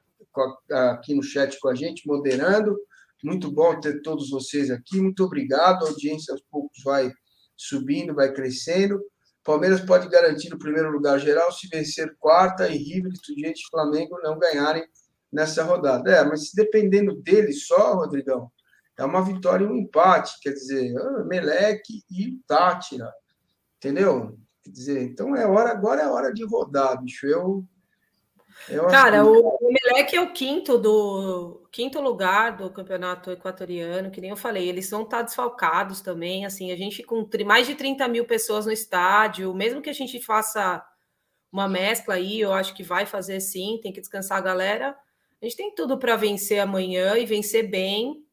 aqui 0.94 1.14
no 1.14 1.24
chat 1.24 1.60
com 1.60 1.70
a 1.70 1.76
gente, 1.76 2.08
moderando. 2.08 2.78
Muito 3.24 3.52
bom 3.52 3.80
ter 3.80 4.02
todos 4.02 4.30
vocês 4.30 4.70
aqui. 4.70 5.00
Muito 5.00 5.24
obrigado. 5.24 5.86
A 5.86 5.90
audiência 5.90 6.32
aos 6.34 6.44
poucos 6.52 6.84
vai 6.84 7.12
subindo, 7.56 8.14
vai 8.14 8.32
crescendo. 8.34 9.02
Palmeiras 9.44 9.82
pode 9.82 10.10
garantir 10.10 10.54
o 10.54 10.60
primeiro 10.60 10.92
lugar 10.92 11.20
geral 11.20 11.52
se 11.52 11.68
vencer 11.68 12.16
quarta 12.20 12.68
e 12.68 12.78
River, 12.78 13.12
Estudiantes 13.12 13.62
e 13.62 13.70
Flamengo 13.70 14.20
não 14.24 14.40
ganharem 14.40 14.84
nessa 15.32 15.64
rodada. 15.64 16.12
É, 16.12 16.24
mas 16.24 16.52
dependendo 16.54 17.16
dele 17.22 17.54
só, 17.54 17.96
Rodrigão, 17.96 18.52
é 18.98 19.04
uma 19.04 19.24
vitória 19.24 19.66
e 19.66 19.68
um 19.68 19.76
empate, 19.76 20.34
quer 20.42 20.52
dizer, 20.52 20.96
ah, 20.98 21.24
Meleque 21.26 22.02
e 22.10 22.40
Tátira, 22.48 23.12
entendeu? 23.78 24.38
Quer 24.66 24.72
dizer, 24.72 25.04
então 25.04 25.36
é 25.36 25.46
hora, 25.46 25.70
agora 25.70 26.02
é 26.02 26.08
hora 26.08 26.34
de 26.34 26.44
rodar, 26.44 27.00
bicho. 27.00 27.28
Eu. 27.28 27.64
eu 28.68 28.88
Cara, 28.88 29.22
que... 29.22 29.30
o, 29.30 29.48
o 29.48 29.72
é 29.96 30.20
o 30.20 30.34
quinto 30.34 30.80
do 30.80 31.68
quinto 31.72 32.02
lugar 32.02 32.58
do 32.58 32.68
campeonato 32.72 33.30
equatoriano, 33.30 34.10
que 34.10 34.20
nem 34.20 34.32
eu 34.32 34.36
falei, 34.36 34.68
eles 34.68 34.88
são 34.88 35.06
tá 35.06 35.22
desfalcados 35.22 36.02
também, 36.02 36.48
assim, 36.48 36.72
a 36.72 36.76
gente 36.76 37.04
com 37.04 37.30
mais 37.46 37.68
de 37.68 37.76
30 37.76 38.08
mil 38.08 38.26
pessoas 38.26 38.66
no 38.66 38.72
estádio, 38.72 39.54
mesmo 39.54 39.84
que 39.84 39.90
a 39.90 39.94
gente 39.94 40.20
faça 40.20 40.84
uma 41.52 41.68
mescla 41.70 42.16
aí, 42.16 42.40
eu 42.40 42.52
acho 42.52 42.74
que 42.74 42.82
vai 42.82 43.06
fazer 43.06 43.40
sim, 43.42 43.80
tem 43.84 43.94
que 43.94 44.02
descansar 44.02 44.40
a 44.40 44.42
galera. 44.42 44.98
A 45.40 45.46
gente 45.46 45.58
tem 45.58 45.76
tudo 45.76 46.00
para 46.00 46.16
vencer 46.16 46.60
amanhã 46.60 47.16
e 47.18 47.26
vencer 47.26 47.70
bem. 47.70 48.25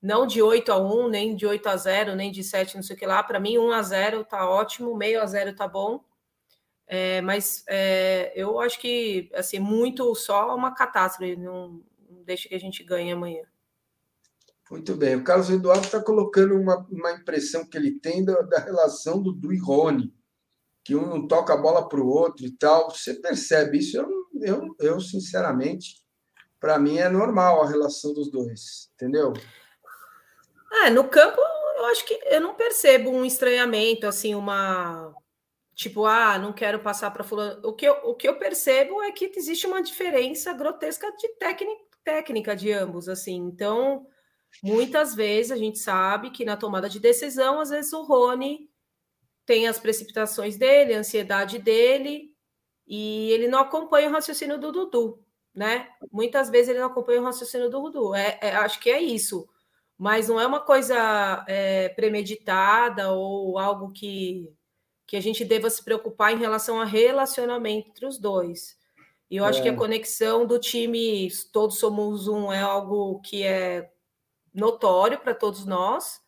Não 0.00 0.26
de 0.26 0.42
8 0.42 0.70
a 0.72 0.78
1, 0.78 1.08
nem 1.08 1.36
de 1.36 1.46
8 1.46 1.68
a 1.68 1.76
0, 1.76 2.14
nem 2.14 2.30
de 2.30 2.44
7, 2.44 2.76
não 2.76 2.82
sei 2.82 2.94
o 2.94 2.98
que 2.98 3.06
lá. 3.06 3.22
Para 3.22 3.40
mim, 3.40 3.58
1 3.58 3.72
a 3.72 3.82
0 3.82 4.24
tá 4.24 4.48
ótimo, 4.48 4.96
meio 4.96 5.20
a 5.22 5.26
0 5.26 5.54
tá 5.54 5.66
bom. 5.66 6.04
É, 6.86 7.20
mas 7.20 7.64
é, 7.66 8.32
eu 8.36 8.60
acho 8.60 8.78
que 8.78 9.28
assim, 9.34 9.58
muito 9.58 10.14
só 10.14 10.54
uma 10.54 10.74
catástrofe. 10.74 11.36
Não, 11.36 11.82
não 12.08 12.22
deixa 12.24 12.48
que 12.48 12.54
a 12.54 12.60
gente 12.60 12.84
ganhe 12.84 13.12
amanhã. 13.12 13.42
Muito 14.70 14.96
bem. 14.96 15.16
O 15.16 15.24
Carlos 15.24 15.48
Eduardo 15.48 15.84
está 15.84 16.02
colocando 16.02 16.54
uma, 16.54 16.84
uma 16.90 17.12
impressão 17.12 17.64
que 17.64 17.76
ele 17.76 18.00
tem 18.00 18.24
da, 18.24 18.40
da 18.42 18.58
relação 18.58 19.22
do 19.22 19.32
Du 19.32 19.52
e 19.52 19.58
Rony, 19.58 20.12
que 20.84 20.94
um 20.94 21.06
não 21.06 21.26
toca 21.26 21.54
a 21.54 21.56
bola 21.56 21.88
para 21.88 22.00
o 22.00 22.08
outro 22.08 22.44
e 22.44 22.50
tal. 22.50 22.90
Você 22.90 23.14
percebe 23.14 23.78
isso? 23.78 23.96
Eu, 23.96 24.08
eu, 24.40 24.76
eu 24.80 25.00
sinceramente, 25.00 26.04
para 26.58 26.78
mim 26.78 26.98
é 26.98 27.08
normal 27.08 27.62
a 27.62 27.68
relação 27.68 28.12
dos 28.12 28.30
dois, 28.30 28.90
entendeu? 28.94 29.32
É, 30.72 30.90
no 30.90 31.08
campo 31.08 31.40
eu 31.76 31.84
acho 31.86 32.06
que 32.06 32.18
eu 32.24 32.40
não 32.40 32.54
percebo 32.54 33.10
um 33.10 33.24
estranhamento, 33.24 34.06
assim, 34.06 34.34
uma 34.34 35.14
tipo, 35.74 36.06
ah, 36.06 36.38
não 36.38 36.52
quero 36.52 36.80
passar 36.80 37.10
para 37.10 37.22
fulano. 37.24 37.60
O 37.64 37.74
que, 37.74 37.86
eu, 37.86 37.94
o 38.04 38.14
que 38.14 38.26
eu 38.28 38.38
percebo 38.38 39.02
é 39.02 39.12
que 39.12 39.30
existe 39.36 39.66
uma 39.66 39.82
diferença 39.82 40.52
grotesca 40.54 41.10
de 41.16 41.28
técnica, 41.36 41.82
técnica 42.02 42.56
de 42.56 42.72
ambos, 42.72 43.08
assim. 43.08 43.36
Então, 43.36 44.06
muitas 44.62 45.14
vezes 45.14 45.52
a 45.52 45.56
gente 45.56 45.78
sabe 45.78 46.30
que 46.30 46.46
na 46.46 46.56
tomada 46.56 46.88
de 46.88 46.98
decisão, 46.98 47.60
às 47.60 47.70
vezes 47.70 47.92
o 47.92 48.02
Rony 48.04 48.70
tem 49.44 49.68
as 49.68 49.78
precipitações 49.78 50.56
dele, 50.56 50.94
a 50.94 51.00
ansiedade 51.00 51.58
dele, 51.58 52.34
e 52.86 53.30
ele 53.32 53.48
não 53.48 53.60
acompanha 53.60 54.08
o 54.08 54.12
raciocínio 54.12 54.58
do 54.58 54.72
Dudu 54.72 55.26
né? 55.56 55.88
Muitas 56.12 56.50
vezes 56.50 56.68
ele 56.68 56.80
não 56.80 56.88
acompanha 56.88 57.20
o 57.22 57.24
raciocínio 57.24 57.70
do 57.70 57.80
Rudu. 57.80 58.14
É, 58.14 58.38
é, 58.42 58.56
acho 58.56 58.78
que 58.78 58.90
é 58.90 59.00
isso. 59.00 59.48
Mas 59.98 60.28
não 60.28 60.40
é 60.40 60.46
uma 60.46 60.60
coisa 60.60 61.44
é, 61.48 61.88
premeditada 61.90 63.12
ou 63.12 63.58
algo 63.58 63.92
que, 63.92 64.48
que 65.06 65.16
a 65.16 65.20
gente 65.20 65.44
deva 65.44 65.70
se 65.70 65.82
preocupar 65.82 66.32
em 66.32 66.38
relação 66.38 66.80
a 66.80 66.84
relacionamento 66.84 67.88
entre 67.90 68.06
os 68.06 68.18
dois. 68.18 68.76
E 69.30 69.36
eu 69.36 69.44
acho 69.44 69.60
que 69.62 69.68
a 69.68 69.72
é. 69.72 69.76
conexão 69.76 70.46
do 70.46 70.58
time, 70.58 71.28
todos 71.52 71.78
somos 71.78 72.28
um, 72.28 72.52
é 72.52 72.60
algo 72.60 73.20
que 73.20 73.42
é 73.42 73.90
notório 74.54 75.18
para 75.18 75.34
todos 75.34 75.66
nós 75.66 76.20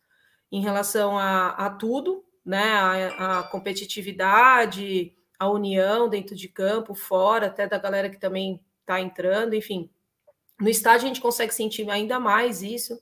em 0.50 0.60
relação 0.60 1.18
a, 1.18 1.50
a 1.50 1.70
tudo, 1.70 2.24
né? 2.44 2.72
A, 2.72 3.40
a, 3.40 3.42
competitividade, 3.44 5.14
a 5.38 5.48
união 5.48 6.08
dentro 6.08 6.34
de 6.34 6.48
campo, 6.48 6.94
fora, 6.94 7.46
até 7.46 7.68
da 7.68 7.78
galera 7.78 8.10
que 8.10 8.18
também 8.18 8.60
está 8.80 9.00
entrando, 9.00 9.54
enfim. 9.54 9.90
No 10.58 10.68
estádio 10.68 11.04
a 11.04 11.08
gente 11.08 11.20
consegue 11.20 11.54
sentir 11.54 11.88
ainda 11.88 12.18
mais 12.18 12.62
isso. 12.62 12.98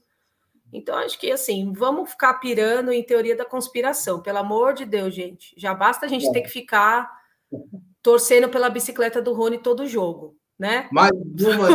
Então, 0.73 0.97
acho 0.97 1.19
que 1.19 1.31
assim, 1.31 1.73
vamos 1.73 2.11
ficar 2.11 2.35
pirando 2.35 2.93
em 2.93 3.03
teoria 3.03 3.37
da 3.37 3.45
conspiração, 3.45 4.21
pelo 4.21 4.39
amor 4.39 4.75
de 4.75 4.85
Deus, 4.85 5.15
gente. 5.15 5.55
Já 5.57 5.75
basta 5.75 6.07
a 6.07 6.09
gente 6.09 6.27
é. 6.27 6.33
ter 6.33 6.43
que 6.43 6.49
ficar 6.49 7.11
torcendo 8.03 8.49
pela 8.49 8.69
bicicleta 8.69 9.23
do 9.23 9.33
Rony 9.33 9.59
todo 9.59 9.87
jogo, 9.87 10.37
né? 10.59 10.89
Mais 10.93 11.13
uma 11.13 11.69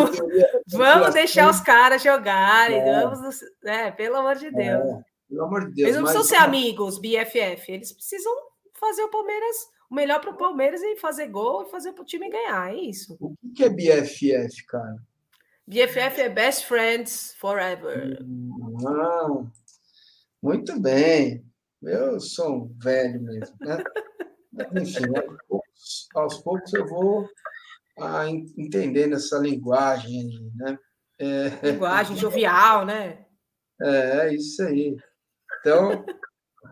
Vamos 0.68 1.14
deixar 1.16 1.50
os 1.50 1.60
caras 1.62 2.02
jogarem, 2.02 2.80
é. 2.80 3.02
vamos, 3.02 3.40
né? 3.64 3.92
Pelo 3.92 4.18
amor 4.18 4.36
de 4.36 4.52
Deus. 4.52 4.86
É. 4.86 5.02
Pelo 5.30 5.44
amor 5.46 5.68
de 5.68 5.76
Deus. 5.76 5.88
Eles 5.88 5.96
não 5.96 6.04
precisam 6.04 6.24
ser 6.24 6.44
amigos, 6.44 7.00
BFF. 7.00 7.72
Eles 7.72 7.92
precisam 7.94 8.34
fazer 8.74 9.04
o 9.04 9.10
Palmeiras 9.10 9.56
o 9.92 9.96
melhor 9.96 10.22
para 10.22 10.32
o 10.32 10.38
Palmeiras 10.38 10.82
e 10.82 10.96
fazer 10.96 11.28
gol 11.28 11.64
e 11.64 11.70
fazer 11.70 11.92
para 11.92 12.02
o 12.02 12.06
time 12.06 12.30
ganhar. 12.30 12.74
É 12.74 12.78
isso. 12.78 13.18
O 13.20 13.36
que 13.54 13.66
é 13.66 13.70
BFF, 13.70 14.66
cara? 14.66 14.96
BFF 15.72 16.20
é 16.20 16.28
Best 16.28 16.66
Friends 16.66 17.34
Forever. 17.40 18.20
Ah, 18.86 19.42
muito 20.44 20.78
bem. 20.78 21.46
Eu 21.82 22.20
sou 22.20 22.63
um 22.63 22.78
velho 22.78 23.22
mesmo, 23.22 23.56
né? 23.62 23.82
Enfim, 24.75 25.06
aos 25.16 25.38
poucos, 25.48 26.10
aos 26.13 26.38
poucos 26.40 26.74
eu 26.74 26.86
vou 26.86 27.30
ah, 27.98 28.28
entendendo 28.58 29.16
essa 29.16 29.38
linguagem, 29.38 30.51
né? 30.56 30.78
É... 31.18 31.72
Linguagem 31.72 32.18
jovial, 32.18 32.86
né? 32.86 33.25
É, 33.82 34.28
é 34.28 34.36
isso 34.36 34.62
aí. 34.63 34.98
Então, 35.62 36.04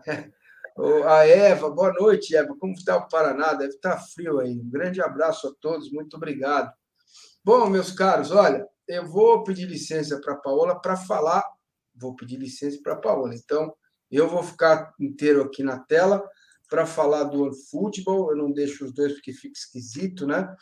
a 1.08 1.26
Eva, 1.26 1.70
boa 1.70 1.94
noite, 1.94 2.36
Eva. 2.36 2.54
Como 2.54 2.74
está 2.74 2.98
o 2.98 3.08
Paraná? 3.08 3.54
Deve 3.54 3.72
estar 3.72 3.96
frio 3.96 4.40
aí. 4.40 4.60
Um 4.60 4.68
grande 4.68 5.00
abraço 5.00 5.48
a 5.48 5.54
todos, 5.58 5.90
muito 5.90 6.18
obrigado. 6.18 6.70
Bom, 7.42 7.66
meus 7.70 7.90
caros, 7.92 8.30
olha, 8.30 8.68
eu 8.96 9.06
vou 9.06 9.44
pedir 9.44 9.66
licença 9.66 10.20
para 10.20 10.34
a 10.34 10.38
Paola 10.38 10.80
para 10.80 10.96
falar. 10.96 11.44
Vou 11.94 12.14
pedir 12.14 12.36
licença 12.36 12.78
para 12.82 12.94
a 12.94 13.00
Paola. 13.00 13.34
Então, 13.34 13.72
eu 14.10 14.28
vou 14.28 14.42
ficar 14.42 14.92
inteiro 14.98 15.42
aqui 15.42 15.62
na 15.62 15.78
tela 15.78 16.22
para 16.68 16.86
falar 16.86 17.24
do 17.24 17.42
OneFootball. 17.42 18.30
Eu 18.30 18.36
não 18.36 18.52
deixo 18.52 18.84
os 18.84 18.92
dois 18.92 19.12
porque 19.12 19.32
fica 19.32 19.58
esquisito, 19.58 20.26
né? 20.26 20.52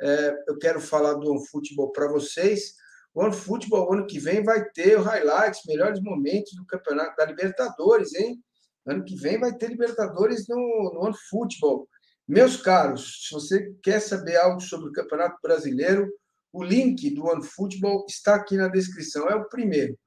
É, 0.00 0.34
eu 0.48 0.58
quero 0.58 0.80
falar 0.80 1.14
do 1.14 1.30
OneFootball 1.30 1.92
para 1.92 2.08
vocês. 2.08 2.74
O 3.14 3.22
OneFootball, 3.22 3.92
ano 3.94 4.06
que 4.06 4.18
vem, 4.18 4.42
vai 4.42 4.64
ter 4.70 4.98
highlights, 4.98 5.62
melhores 5.66 6.00
momentos 6.00 6.52
do 6.54 6.66
campeonato 6.66 7.16
da 7.16 7.24
Libertadores, 7.24 8.14
hein? 8.14 8.42
Ano 8.86 9.04
que 9.04 9.16
vem 9.16 9.38
vai 9.38 9.54
ter 9.54 9.68
Libertadores 9.68 10.46
no, 10.48 10.56
no 10.94 11.06
OneFootball. 11.06 11.88
Meus 12.26 12.58
caros, 12.58 13.26
se 13.26 13.32
você 13.32 13.74
quer 13.82 14.00
saber 14.00 14.36
algo 14.36 14.60
sobre 14.60 14.90
o 14.90 14.92
Campeonato 14.92 15.38
Brasileiro, 15.42 16.06
o 16.52 16.62
link 16.62 17.10
do 17.10 17.26
OneFootball 17.26 18.06
está 18.08 18.34
aqui 18.34 18.56
na 18.56 18.68
descrição. 18.68 19.28
É 19.28 19.34
o 19.34 19.48
primeiro. 19.48 19.98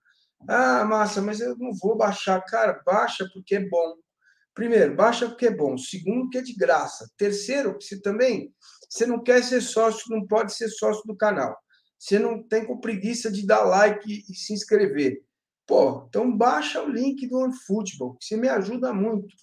Ah, 0.48 0.83
massa, 0.83 1.21
mas 1.21 1.39
eu 1.39 1.55
não 1.57 1.71
vou 1.74 1.95
baixar. 1.95 2.41
Cara, 2.45 2.81
baixa 2.86 3.27
porque 3.33 3.55
é 3.55 3.69
bom. 3.69 3.95
Primeiro, 4.53 4.95
baixa 4.95 5.27
porque 5.27 5.48
é 5.48 5.55
bom. 5.55 5.77
Segundo, 5.77 6.29
que 6.29 6.38
é 6.38 6.41
de 6.41 6.53
graça. 6.53 7.10
Terceiro, 7.17 7.77
que 7.77 7.86
você 7.86 8.01
também 8.01 8.53
você 8.91 9.05
não 9.05 9.24
quer 9.24 9.41
ser 9.41 9.62
sócio, 9.62 10.03
não 10.10 10.27
pode 10.27 10.53
ser 10.53 10.67
sócio 10.67 11.01
do 11.05 11.15
canal. 11.15 11.57
Você 11.98 12.19
não 12.19 12.43
tem 12.43 12.65
com 12.65 12.77
preguiça 12.77 13.31
de 13.31 13.45
dar 13.48 13.63
like 13.63 14.25
e 14.29 14.36
se 14.36 14.51
inscrever. 14.53 15.24
Pô, 15.65 16.05
então 16.10 16.36
baixa 16.36 16.83
o 16.83 16.89
link 16.89 17.25
do 17.27 17.38
OneFootball, 17.38 18.17
que 18.17 18.25
você 18.25 18.36
me 18.36 18.50
ajuda 18.50 18.93
muito, 18.93 19.33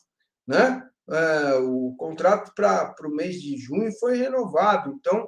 né? 0.47 0.87
É, 1.11 1.55
o 1.55 1.95
contrato 1.97 2.52
para 2.55 2.95
o 3.07 3.14
mês 3.14 3.40
de 3.40 3.57
junho 3.57 3.90
foi 3.99 4.19
renovado, 4.19 4.93
então 4.93 5.26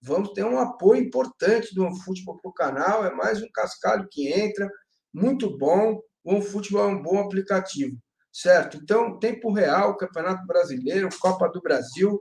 vamos 0.00 0.32
ter 0.32 0.44
um 0.44 0.58
apoio 0.58 1.02
importante 1.02 1.74
do 1.74 1.84
OneFootball 1.84 2.38
para 2.40 2.48
o 2.48 2.54
canal. 2.54 3.04
É 3.04 3.14
mais 3.14 3.42
um 3.42 3.48
cascalho 3.52 4.08
que 4.10 4.28
entra, 4.32 4.68
muito 5.12 5.56
bom. 5.58 6.00
O 6.24 6.34
OneFootball 6.34 6.84
é 6.84 6.92
um 6.92 7.02
bom 7.02 7.18
aplicativo, 7.18 7.96
certo? 8.32 8.78
Então, 8.78 9.18
tempo 9.18 9.52
real, 9.52 9.96
Campeonato 9.96 10.46
Brasileiro, 10.46 11.08
Copa 11.20 11.48
do 11.48 11.60
Brasil, 11.60 12.20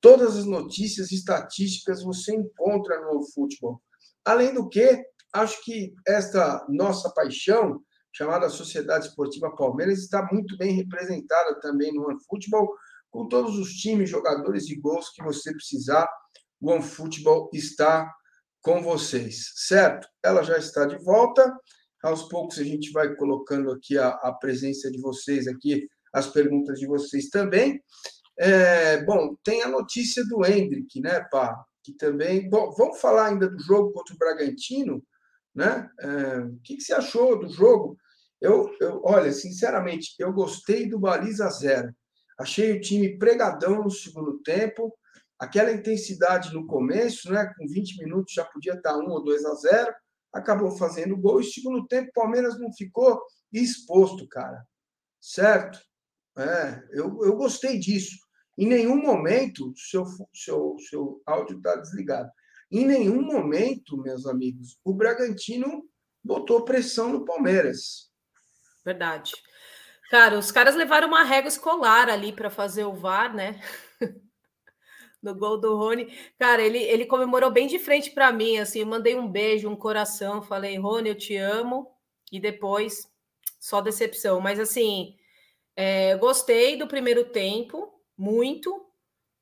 todas 0.00 0.36
as 0.36 0.44
notícias 0.44 1.12
estatísticas 1.12 2.02
você 2.02 2.34
encontra 2.34 3.00
no 3.00 3.16
OneFootball. 3.16 3.80
Além 4.24 4.54
do 4.54 4.68
que, 4.68 5.02
acho 5.32 5.62
que 5.64 5.94
esta 6.06 6.64
nossa 6.68 7.10
paixão, 7.10 7.80
chamada 8.12 8.48
Sociedade 8.50 9.06
Esportiva 9.06 9.54
Palmeiras, 9.56 10.00
está 10.00 10.26
muito 10.30 10.56
bem 10.58 10.72
representada 10.72 11.58
também 11.60 11.92
no 11.92 12.06
OneFootball, 12.06 12.68
com 13.10 13.28
todos 13.28 13.58
os 13.58 13.72
times, 13.74 14.08
jogadores 14.08 14.68
e 14.68 14.76
gols 14.76 15.10
que 15.10 15.22
você 15.22 15.52
precisar 15.52 16.08
OneFootball 16.62 17.50
está 17.52 18.10
com 18.62 18.80
vocês, 18.80 19.52
certo? 19.56 20.06
Ela 20.22 20.42
já 20.42 20.56
está 20.56 20.86
de 20.86 20.96
volta. 20.98 21.52
Aos 22.02 22.28
poucos 22.28 22.58
a 22.58 22.64
gente 22.64 22.90
vai 22.92 23.14
colocando 23.14 23.70
aqui 23.70 23.98
a, 23.98 24.08
a 24.08 24.32
presença 24.32 24.90
de 24.90 25.00
vocês 25.00 25.46
aqui, 25.46 25.88
as 26.12 26.28
perguntas 26.28 26.78
de 26.78 26.86
vocês 26.86 27.28
também. 27.28 27.82
É, 28.38 29.04
bom, 29.04 29.36
tem 29.44 29.62
a 29.62 29.68
notícia 29.68 30.24
do 30.24 30.44
Hendrick, 30.44 31.00
né, 31.00 31.20
pá? 31.30 31.56
Que 31.82 31.92
também. 31.94 32.48
Bom, 32.48 32.72
vamos 32.76 33.00
falar 33.00 33.26
ainda 33.28 33.48
do 33.48 33.58
jogo 33.58 33.92
contra 33.92 34.14
o 34.14 34.18
Bragantino, 34.18 35.02
né? 35.54 35.90
É, 36.00 36.38
o 36.38 36.58
que, 36.62 36.76
que 36.76 36.82
você 36.82 36.94
achou 36.94 37.38
do 37.38 37.48
jogo? 37.48 37.96
Eu, 38.40 38.74
eu, 38.80 39.00
olha, 39.04 39.32
sinceramente, 39.32 40.14
eu 40.18 40.32
gostei 40.32 40.88
do 40.88 40.98
baliza 40.98 41.48
zero. 41.50 41.94
Achei 42.38 42.72
o 42.72 42.80
time 42.80 43.18
pregadão 43.18 43.82
no 43.82 43.90
segundo 43.90 44.38
tempo 44.38 44.92
aquela 45.42 45.72
intensidade 45.72 46.54
no 46.54 46.64
começo, 46.68 47.32
né, 47.32 47.52
com 47.58 47.66
20 47.66 47.98
minutos 47.98 48.32
já 48.32 48.44
podia 48.44 48.74
estar 48.74 48.96
1 48.96 49.10
ou 49.10 49.24
2 49.24 49.44
a 49.44 49.54
0, 49.56 49.92
acabou 50.32 50.70
fazendo 50.78 51.16
gol 51.16 51.40
e 51.40 51.44
segundo 51.44 51.84
tempo 51.88 52.10
o 52.10 52.12
Palmeiras 52.12 52.60
não 52.60 52.72
ficou 52.72 53.20
exposto, 53.52 54.28
cara. 54.28 54.64
Certo? 55.20 55.80
É, 56.38 56.84
eu, 56.92 57.18
eu 57.24 57.34
gostei 57.34 57.76
disso. 57.76 58.16
Em 58.56 58.68
nenhum 58.68 59.02
momento, 59.02 59.72
seu, 59.76 60.04
seu, 60.32 60.76
seu 60.88 61.20
áudio 61.26 61.56
está 61.56 61.74
desligado. 61.74 62.30
Em 62.70 62.86
nenhum 62.86 63.20
momento, 63.20 64.00
meus 64.00 64.26
amigos, 64.26 64.78
o 64.84 64.94
Bragantino 64.94 65.82
botou 66.22 66.64
pressão 66.64 67.12
no 67.12 67.24
Palmeiras. 67.24 68.12
Verdade. 68.84 69.32
Cara, 70.08 70.38
os 70.38 70.52
caras 70.52 70.76
levaram 70.76 71.08
uma 71.08 71.24
régua 71.24 71.48
escolar 71.48 72.08
ali 72.08 72.32
para 72.32 72.48
fazer 72.48 72.84
o 72.84 72.94
VAR, 72.94 73.34
né? 73.34 73.60
no 75.22 75.34
gol 75.34 75.58
do 75.58 75.76
Rony. 75.76 76.12
Cara, 76.38 76.62
ele, 76.62 76.78
ele 76.78 77.06
comemorou 77.06 77.50
bem 77.50 77.66
de 77.66 77.78
frente 77.78 78.10
para 78.10 78.32
mim, 78.32 78.58
assim, 78.58 78.80
eu 78.80 78.86
mandei 78.86 79.14
um 79.14 79.28
beijo, 79.28 79.68
um 79.68 79.76
coração, 79.76 80.42
falei, 80.42 80.76
Rony, 80.76 81.10
eu 81.10 81.14
te 81.14 81.36
amo, 81.36 81.88
e 82.30 82.40
depois 82.40 83.08
só 83.60 83.80
decepção. 83.80 84.40
Mas 84.40 84.58
assim, 84.58 85.16
é, 85.76 86.16
gostei 86.16 86.76
do 86.76 86.88
primeiro 86.88 87.24
tempo, 87.24 87.92
muito. 88.16 88.86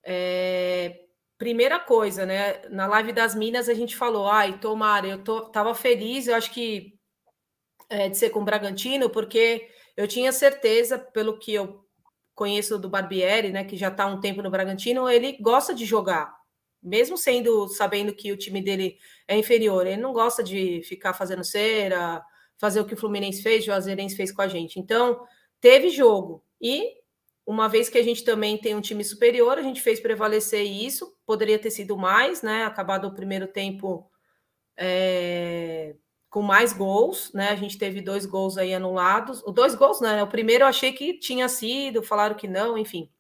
É, 0.05 1.01
primeira 1.39 1.79
coisa, 1.79 2.27
né? 2.27 2.69
Na 2.69 2.87
live 2.87 3.13
das 3.13 3.35
Minas 3.35 3.69
a 3.69 3.75
gente 3.75 3.97
falou, 3.97 4.29
ai, 4.29 4.59
tomara, 4.59 5.07
eu 5.07 5.25
tô, 5.25 5.49
tava 5.49 5.75
feliz, 5.75 6.27
eu 6.27 6.35
acho 6.35 6.53
que 6.53 6.99
é, 7.89 8.09
de 8.09 8.17
ser 8.17 8.31
com 8.31 8.41
o 8.41 8.45
Bragantino, 8.45 9.11
porque 9.11 9.69
eu 9.97 10.07
tinha 10.07 10.33
certeza, 10.33 10.99
pelo 10.99 11.39
que 11.39 11.55
eu 11.55 11.85
conheço 12.41 12.79
do 12.79 12.89
Barbieri, 12.89 13.53
né, 13.53 13.65
que 13.65 13.77
já 13.77 13.89
está 13.89 14.05
há 14.05 14.07
um 14.07 14.19
tempo 14.19 14.41
no 14.41 14.51
Bragantino, 14.51 15.07
ele 15.11 15.37
gosta 15.43 15.75
de 15.75 15.85
jogar, 15.85 16.35
mesmo 16.83 17.19
sendo 17.19 17.69
sabendo 17.69 18.15
que 18.15 18.33
o 18.33 18.37
time 18.37 18.63
dele 18.63 18.97
é 19.29 19.37
inferior, 19.37 19.87
ele 19.87 20.01
não 20.01 20.15
gosta 20.15 20.43
de 20.43 20.81
ficar 20.85 21.13
fazendo 21.13 21.45
cera, 21.45 22.25
fazer 22.57 22.81
o 22.81 22.87
que 22.87 22.95
o 22.95 22.97
Fluminense 22.97 23.43
fez, 23.43 23.63
o 23.63 23.67
Juazeirense 23.67 24.17
fez 24.17 24.33
com 24.33 24.41
a 24.41 24.49
gente. 24.49 24.81
Então, 24.81 25.23
teve 25.61 25.91
jogo. 25.91 26.43
E 26.59 26.95
uma 27.45 27.69
vez 27.69 27.91
que 27.91 27.99
a 27.99 28.03
gente 28.03 28.25
também 28.25 28.57
tem 28.57 28.75
um 28.75 28.81
time 28.81 29.05
superior, 29.05 29.59
a 29.59 29.63
gente 29.63 29.83
fez 29.83 30.01
prevalecer 30.01 30.65
isso. 30.65 31.15
Poderia 31.27 31.59
ter 31.59 31.71
sido 31.71 31.95
mais, 31.95 32.41
né? 32.41 32.65
Acabado 32.65 33.07
o 33.07 33.15
primeiro 33.15 33.47
tempo 33.49 34.11
é, 34.79 35.95
com 36.31 36.41
mais 36.41 36.73
gols, 36.73 37.33
né? 37.35 37.49
A 37.49 37.57
gente 37.57 37.77
teve 37.77 38.01
dois 38.01 38.25
gols 38.25 38.57
aí 38.57 38.73
anulados. 38.73 39.43
O 39.43 39.51
dois 39.51 39.75
gols, 39.75 40.01
né? 40.01 40.23
O 40.23 40.29
primeiro 40.29 40.63
eu 40.63 40.69
achei 40.69 40.93
que 40.93 41.19
tinha 41.19 41.49
sido, 41.49 42.05
falaram 42.05 42.37
que 42.37 42.47
não, 42.47 42.79
enfim. 42.79 43.11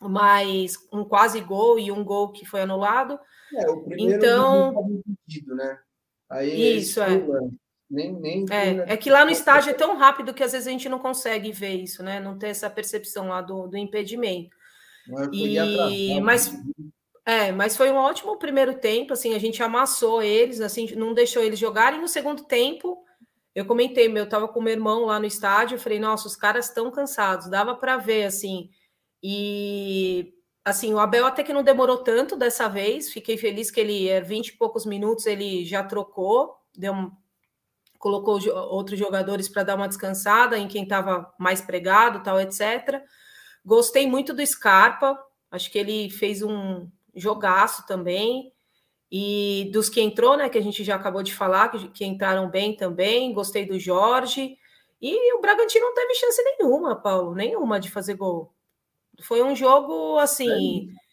Mas 0.00 0.76
um 0.92 1.04
quase 1.04 1.40
gol 1.40 1.78
e 1.78 1.92
um 1.92 2.04
gol 2.04 2.32
que 2.32 2.44
foi 2.44 2.62
anulado. 2.62 3.18
É, 3.54 3.70
o 3.70 3.84
primeiro 3.84 4.16
então, 4.16 4.72
não 4.72 5.02
impedido, 5.06 5.54
né? 5.54 5.78
Aí 6.28 6.78
isso 6.78 7.00
é. 7.00 7.08
Nem, 7.88 8.12
nem 8.12 8.44
é, 8.50 8.94
é 8.94 8.96
que 8.96 9.08
lá 9.08 9.24
no 9.24 9.30
estádio 9.30 9.70
é 9.70 9.74
tão 9.74 9.96
rápido 9.96 10.34
que 10.34 10.42
às 10.42 10.50
vezes 10.50 10.66
a 10.66 10.72
gente 10.72 10.88
não 10.88 10.98
consegue 10.98 11.52
ver 11.52 11.74
isso, 11.74 12.02
né? 12.02 12.18
Não 12.18 12.36
ter 12.36 12.48
essa 12.48 12.68
percepção 12.68 13.28
lá 13.28 13.40
do, 13.40 13.68
do 13.68 13.76
impedimento. 13.76 14.56
E, 15.32 16.20
mas 16.20 16.52
é, 17.26 17.50
mas 17.50 17.76
foi 17.76 17.90
um 17.90 17.96
ótimo 17.96 18.38
primeiro 18.38 18.78
tempo, 18.78 19.12
assim, 19.12 19.34
a 19.34 19.38
gente 19.38 19.60
amassou 19.60 20.22
eles, 20.22 20.60
assim, 20.60 20.94
não 20.94 21.12
deixou 21.12 21.42
eles 21.42 21.58
jogarem. 21.58 22.00
No 22.00 22.06
segundo 22.06 22.44
tempo, 22.44 23.04
eu 23.52 23.66
comentei, 23.66 24.08
meu, 24.08 24.22
eu 24.22 24.28
tava 24.28 24.46
com 24.46 24.60
meu 24.60 24.72
irmão 24.72 25.06
lá 25.06 25.18
no 25.18 25.26
estádio, 25.26 25.74
eu 25.74 25.80
falei, 25.80 25.98
nossa, 25.98 26.28
os 26.28 26.36
caras 26.36 26.66
estão 26.66 26.88
cansados, 26.88 27.50
dava 27.50 27.74
para 27.74 27.96
ver, 27.96 28.26
assim. 28.26 28.70
E, 29.20 30.34
assim, 30.64 30.94
o 30.94 31.00
Abel 31.00 31.26
até 31.26 31.42
que 31.42 31.52
não 31.52 31.64
demorou 31.64 31.98
tanto 31.98 32.36
dessa 32.36 32.68
vez, 32.68 33.12
fiquei 33.12 33.36
feliz 33.36 33.72
que 33.72 33.80
ele, 33.80 34.20
20 34.20 34.48
e 34.48 34.56
poucos 34.56 34.86
minutos, 34.86 35.26
ele 35.26 35.64
já 35.64 35.82
trocou, 35.82 36.54
deu 36.78 36.92
um, 36.92 37.10
colocou 37.98 38.38
outros 38.70 38.98
jogadores 38.98 39.48
para 39.48 39.64
dar 39.64 39.74
uma 39.74 39.88
descansada 39.88 40.56
em 40.56 40.68
quem 40.68 40.84
estava 40.84 41.34
mais 41.40 41.60
pregado, 41.60 42.22
tal, 42.22 42.40
etc. 42.40 43.02
Gostei 43.64 44.06
muito 44.06 44.32
do 44.32 44.46
Scarpa, 44.46 45.18
acho 45.50 45.72
que 45.72 45.78
ele 45.78 46.08
fez 46.08 46.40
um 46.40 46.88
jogaço 47.16 47.86
também. 47.86 48.52
E 49.10 49.70
dos 49.72 49.88
que 49.88 50.00
entrou, 50.00 50.36
né, 50.36 50.48
que 50.48 50.58
a 50.58 50.62
gente 50.62 50.84
já 50.84 50.96
acabou 50.96 51.22
de 51.22 51.34
falar, 51.34 51.68
que, 51.70 51.88
que 51.88 52.04
entraram 52.04 52.50
bem 52.50 52.76
também, 52.76 53.32
gostei 53.32 53.64
do 53.64 53.78
Jorge. 53.78 54.56
E 55.00 55.34
o 55.34 55.40
Bragantino 55.40 55.86
não 55.86 55.94
teve 55.94 56.14
chance 56.14 56.42
nenhuma, 56.42 56.96
Paulo, 56.96 57.34
nenhuma 57.34 57.78
de 57.80 57.90
fazer 57.90 58.14
gol. 58.14 58.52
Foi 59.22 59.42
um 59.42 59.54
jogo 59.54 60.18
assim. 60.18 60.90
É 60.90 61.06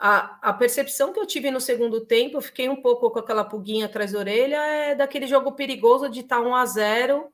a, 0.00 0.48
a 0.48 0.52
percepção 0.54 1.12
que 1.12 1.20
eu 1.20 1.26
tive 1.26 1.50
no 1.50 1.60
segundo 1.60 2.06
tempo, 2.06 2.38
eu 2.38 2.40
fiquei 2.40 2.70
um 2.70 2.80
pouco 2.80 3.10
com 3.10 3.18
aquela 3.18 3.44
pulguinha 3.44 3.84
atrás 3.84 4.12
da 4.12 4.18
orelha, 4.18 4.56
é 4.56 4.94
daquele 4.94 5.26
jogo 5.26 5.52
perigoso 5.52 6.08
de 6.08 6.20
estar 6.20 6.40
1 6.40 6.54
a 6.54 6.64
0 6.64 7.30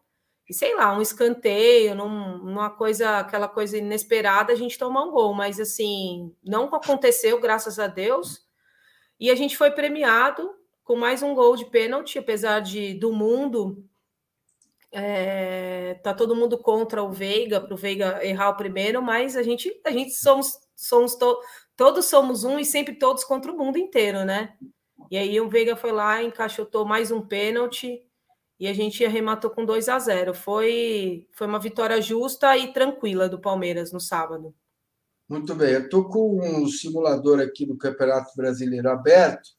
e 0.48 0.54
sei 0.54 0.76
lá, 0.76 0.96
um 0.96 1.02
escanteio, 1.02 1.94
num, 1.94 2.38
numa 2.38 2.70
coisa, 2.70 3.18
aquela 3.18 3.48
coisa 3.48 3.78
inesperada, 3.78 4.52
a 4.52 4.56
gente 4.56 4.78
tomar 4.78 5.02
um 5.02 5.11
gol, 5.11 5.35
mas 5.35 5.59
assim, 5.59 6.32
não 6.44 6.66
aconteceu, 6.66 7.40
graças 7.40 7.78
a 7.78 7.88
Deus. 7.88 8.46
E 9.18 9.30
a 9.30 9.35
gente 9.35 9.56
foi 9.56 9.72
premiado 9.72 10.54
com 10.85 10.94
mais 10.94 11.22
um 11.22 11.35
gol 11.35 11.56
de 11.56 11.64
pênalti, 11.64 12.18
apesar 12.18 12.61
de 12.61 12.94
do 12.94 13.12
mundo 13.12 13.85
é, 14.92 15.94
tá 16.02 16.14
todo 16.14 16.37
mundo 16.37 16.56
contra 16.56 17.02
o 17.02 17.11
Veiga, 17.11 17.61
para 17.61 17.74
o 17.74 17.76
Veiga 17.76 18.24
errar 18.24 18.50
o 18.50 18.56
primeiro, 18.56 19.02
mas 19.02 19.37
a 19.37 19.42
gente 19.42 19.80
a 19.85 19.90
gente 19.90 20.12
somos 20.12 20.59
somos 20.76 21.16
to, 21.16 21.40
todos 21.76 22.04
somos 22.06 22.44
um 22.44 22.59
e 22.59 22.64
sempre 22.64 22.94
todos 22.94 23.24
contra 23.24 23.50
o 23.50 23.56
mundo 23.56 23.78
inteiro, 23.78 24.24
né? 24.24 24.54
E 25.11 25.18
aí 25.18 25.40
o 25.40 25.48
Veiga 25.48 25.74
foi 25.74 25.90
lá, 25.90 26.22
encaixotou 26.22 26.85
mais 26.85 27.11
um 27.11 27.20
pênalti 27.20 28.05
e 28.58 28.66
a 28.66 28.72
gente 28.72 29.04
arrematou 29.04 29.50
com 29.50 29.64
2 29.64 29.88
a 29.88 29.98
0. 29.98 30.34
Foi, 30.34 31.26
foi 31.32 31.46
uma 31.46 31.58
vitória 31.58 32.00
justa 32.00 32.56
e 32.56 32.72
tranquila 32.72 33.28
do 33.28 33.40
Palmeiras 33.40 33.92
no 33.92 34.00
sábado. 34.00 34.54
Muito 35.28 35.54
bem, 35.54 35.72
eu 35.72 35.84
estou 35.84 36.08
com 36.08 36.40
um 36.40 36.68
simulador 36.68 37.40
aqui 37.40 37.66
do 37.66 37.76
Campeonato 37.76 38.30
Brasileiro 38.36 38.88
aberto. 38.88 39.50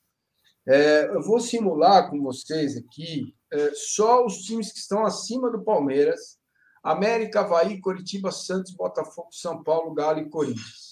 É, 0.65 1.05
eu 1.13 1.21
vou 1.21 1.39
simular 1.39 2.09
com 2.09 2.21
vocês 2.21 2.77
aqui 2.77 3.35
é, 3.51 3.71
só 3.73 4.25
os 4.25 4.39
times 4.39 4.71
que 4.71 4.79
estão 4.79 5.05
acima 5.05 5.49
do 5.51 5.63
Palmeiras: 5.63 6.37
América, 6.83 7.41
Havaí, 7.41 7.79
Coritiba, 7.79 8.31
Santos, 8.31 8.73
Botafogo, 8.73 9.29
São 9.31 9.63
Paulo, 9.63 9.93
Galo 9.93 10.19
e 10.19 10.29
Corinthians 10.29 10.87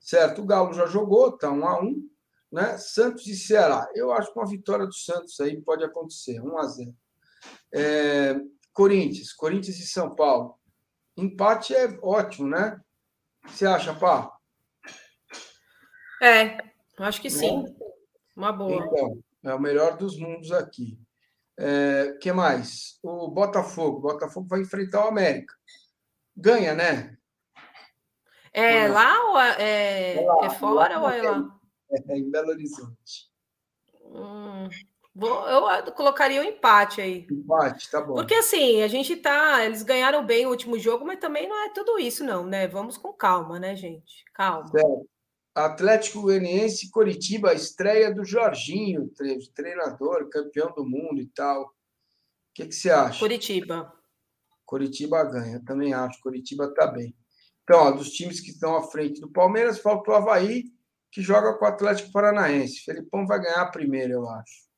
certo? 0.00 0.42
O 0.42 0.46
Galo 0.46 0.72
já 0.72 0.86
jogou, 0.86 1.36
tá 1.36 1.50
um 1.52 1.64
a 1.66 1.80
um, 1.80 2.08
né? 2.50 2.76
Santos 2.78 3.26
e 3.26 3.36
Ceará. 3.36 3.88
Eu 3.94 4.10
acho 4.12 4.32
que 4.32 4.38
uma 4.38 4.48
vitória 4.48 4.86
do 4.86 4.94
Santos 4.94 5.38
aí 5.40 5.60
pode 5.60 5.84
acontecer, 5.84 6.40
1 6.40 6.58
a 6.58 6.66
0. 6.66 6.94
É, 7.72 8.34
Corinthians, 8.72 9.32
Corinthians 9.32 9.78
e 9.78 9.86
São 9.86 10.14
Paulo. 10.14 10.58
Empate 11.16 11.74
é 11.74 11.98
ótimo, 12.02 12.48
né? 12.48 12.80
Você 13.46 13.66
acha, 13.66 13.94
Pá? 13.94 14.30
É, 16.22 16.58
acho 16.98 17.20
que 17.20 17.30
sim. 17.30 17.64
Uma 18.36 18.52
boa. 18.52 18.84
Então, 18.84 19.22
é 19.44 19.54
o 19.54 19.60
melhor 19.60 19.96
dos 19.96 20.18
mundos 20.18 20.52
aqui. 20.52 20.98
É, 21.58 22.16
que 22.20 22.32
mais? 22.32 22.98
O 23.02 23.28
Botafogo. 23.28 23.98
O 23.98 24.02
Botafogo 24.02 24.46
vai 24.48 24.60
enfrentar 24.60 25.04
o 25.04 25.08
América. 25.08 25.54
Ganha, 26.36 26.74
né? 26.74 27.16
É 28.52 28.88
lá 28.88 29.30
ou 29.30 29.38
é, 29.38 29.62
é, 29.62 30.16
é, 30.16 30.26
lá, 30.26 30.46
é 30.46 30.50
fora 30.50 30.98
lá, 30.98 31.02
ou 31.02 31.10
é 31.10 31.22
lá? 31.22 31.60
É 32.08 32.16
em 32.16 32.30
Belo 32.30 32.48
Horizonte. 32.48 33.30
Hum, 34.04 34.68
vou, 35.14 35.48
eu 35.48 35.92
colocaria 35.92 36.40
o 36.40 36.44
um 36.44 36.48
empate 36.48 37.00
aí. 37.00 37.26
Empate, 37.30 37.90
tá 37.90 38.00
bom. 38.00 38.14
Porque 38.14 38.34
assim, 38.34 38.82
a 38.82 38.88
gente 38.88 39.16
tá. 39.16 39.64
Eles 39.64 39.82
ganharam 39.82 40.24
bem 40.24 40.46
o 40.46 40.50
último 40.50 40.78
jogo, 40.78 41.04
mas 41.04 41.18
também 41.18 41.48
não 41.48 41.64
é 41.64 41.72
tudo 41.72 41.98
isso, 41.98 42.24
não, 42.24 42.46
né? 42.46 42.66
Vamos 42.68 42.96
com 42.96 43.12
calma, 43.12 43.58
né, 43.58 43.74
gente? 43.76 44.24
Calma. 44.34 44.68
Certo. 44.68 45.08
Atlético 45.54 46.22
Goianiense 46.22 46.90
Coritiba, 46.90 47.52
estreia 47.52 48.14
do 48.14 48.24
Jorginho, 48.24 49.10
treinador, 49.54 50.28
campeão 50.28 50.72
do 50.72 50.84
mundo 50.84 51.20
e 51.20 51.26
tal. 51.26 51.64
O 51.64 51.70
que, 52.54 52.66
que 52.66 52.74
você 52.74 52.90
acha? 52.90 53.18
Curitiba. 53.18 53.92
Curitiba 54.64 55.24
ganha, 55.24 55.60
também 55.64 55.92
acho. 55.92 56.20
Curitiba 56.22 56.72
tá 56.72 56.86
bem. 56.86 57.14
Então, 57.64 57.80
ó, 57.80 57.90
dos 57.90 58.10
times 58.10 58.40
que 58.40 58.50
estão 58.50 58.76
à 58.76 58.82
frente 58.82 59.20
do 59.20 59.30
Palmeiras, 59.30 59.80
falta 59.80 60.10
o 60.10 60.14
Havaí, 60.14 60.64
que 61.10 61.20
joga 61.20 61.54
com 61.54 61.64
o 61.64 61.68
Atlético 61.68 62.12
Paranaense. 62.12 62.84
Felipão 62.84 63.26
vai 63.26 63.40
ganhar 63.40 63.62
a 63.62 63.70
primeira, 63.70 64.12
eu 64.12 64.28
acho. 64.28 64.69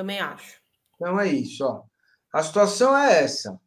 Também 0.00 0.18
acho. 0.18 0.58
Então 0.94 1.20
é 1.20 1.28
isso, 1.28 1.62
ó. 1.62 1.82
A 2.32 2.42
situação 2.42 2.96
é 2.96 3.22
essa. 3.22 3.60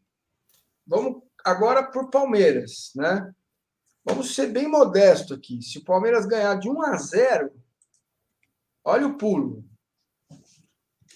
Vamos 0.87 1.21
agora 1.45 1.83
para 1.83 2.01
o 2.01 2.09
Palmeiras, 2.09 2.91
né? 2.95 3.31
Vamos 4.03 4.33
ser 4.33 4.47
bem 4.47 4.67
modesto 4.67 5.35
aqui. 5.35 5.61
Se 5.61 5.77
o 5.77 5.83
Palmeiras 5.83 6.25
ganhar 6.25 6.55
de 6.55 6.67
1 6.67 6.81
a 6.81 6.97
0, 6.97 7.51
olha 8.83 9.05
o 9.05 9.15
pulo. 9.15 9.63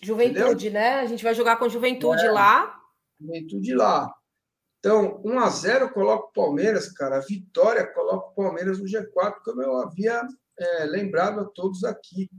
Juventude, 0.03 0.67
Entendeu? 0.67 0.73
né? 0.73 0.99
A 0.99 1.07
gente 1.07 1.23
vai 1.23 1.33
jogar 1.33 1.57
com 1.57 1.67
Juventude 1.67 2.23
é. 2.23 2.31
lá. 2.31 2.79
Juventude 3.19 3.73
lá. 3.73 4.13
Então, 4.77 5.19
1 5.25 5.39
a 5.39 5.49
0 5.49 5.93
coloca 5.93 6.27
o 6.27 6.31
Palmeiras, 6.31 6.91
cara. 6.91 7.17
A 7.17 7.21
vitória 7.21 7.91
coloca 7.91 8.27
o 8.27 8.35
Palmeiras 8.35 8.77
no 8.77 8.85
G4, 8.85 9.37
como 9.43 9.63
eu 9.63 9.77
havia 9.77 10.21
é, 10.59 10.85
lembrado 10.85 11.39
a 11.39 11.45
todos 11.45 11.83
aqui, 11.83 12.29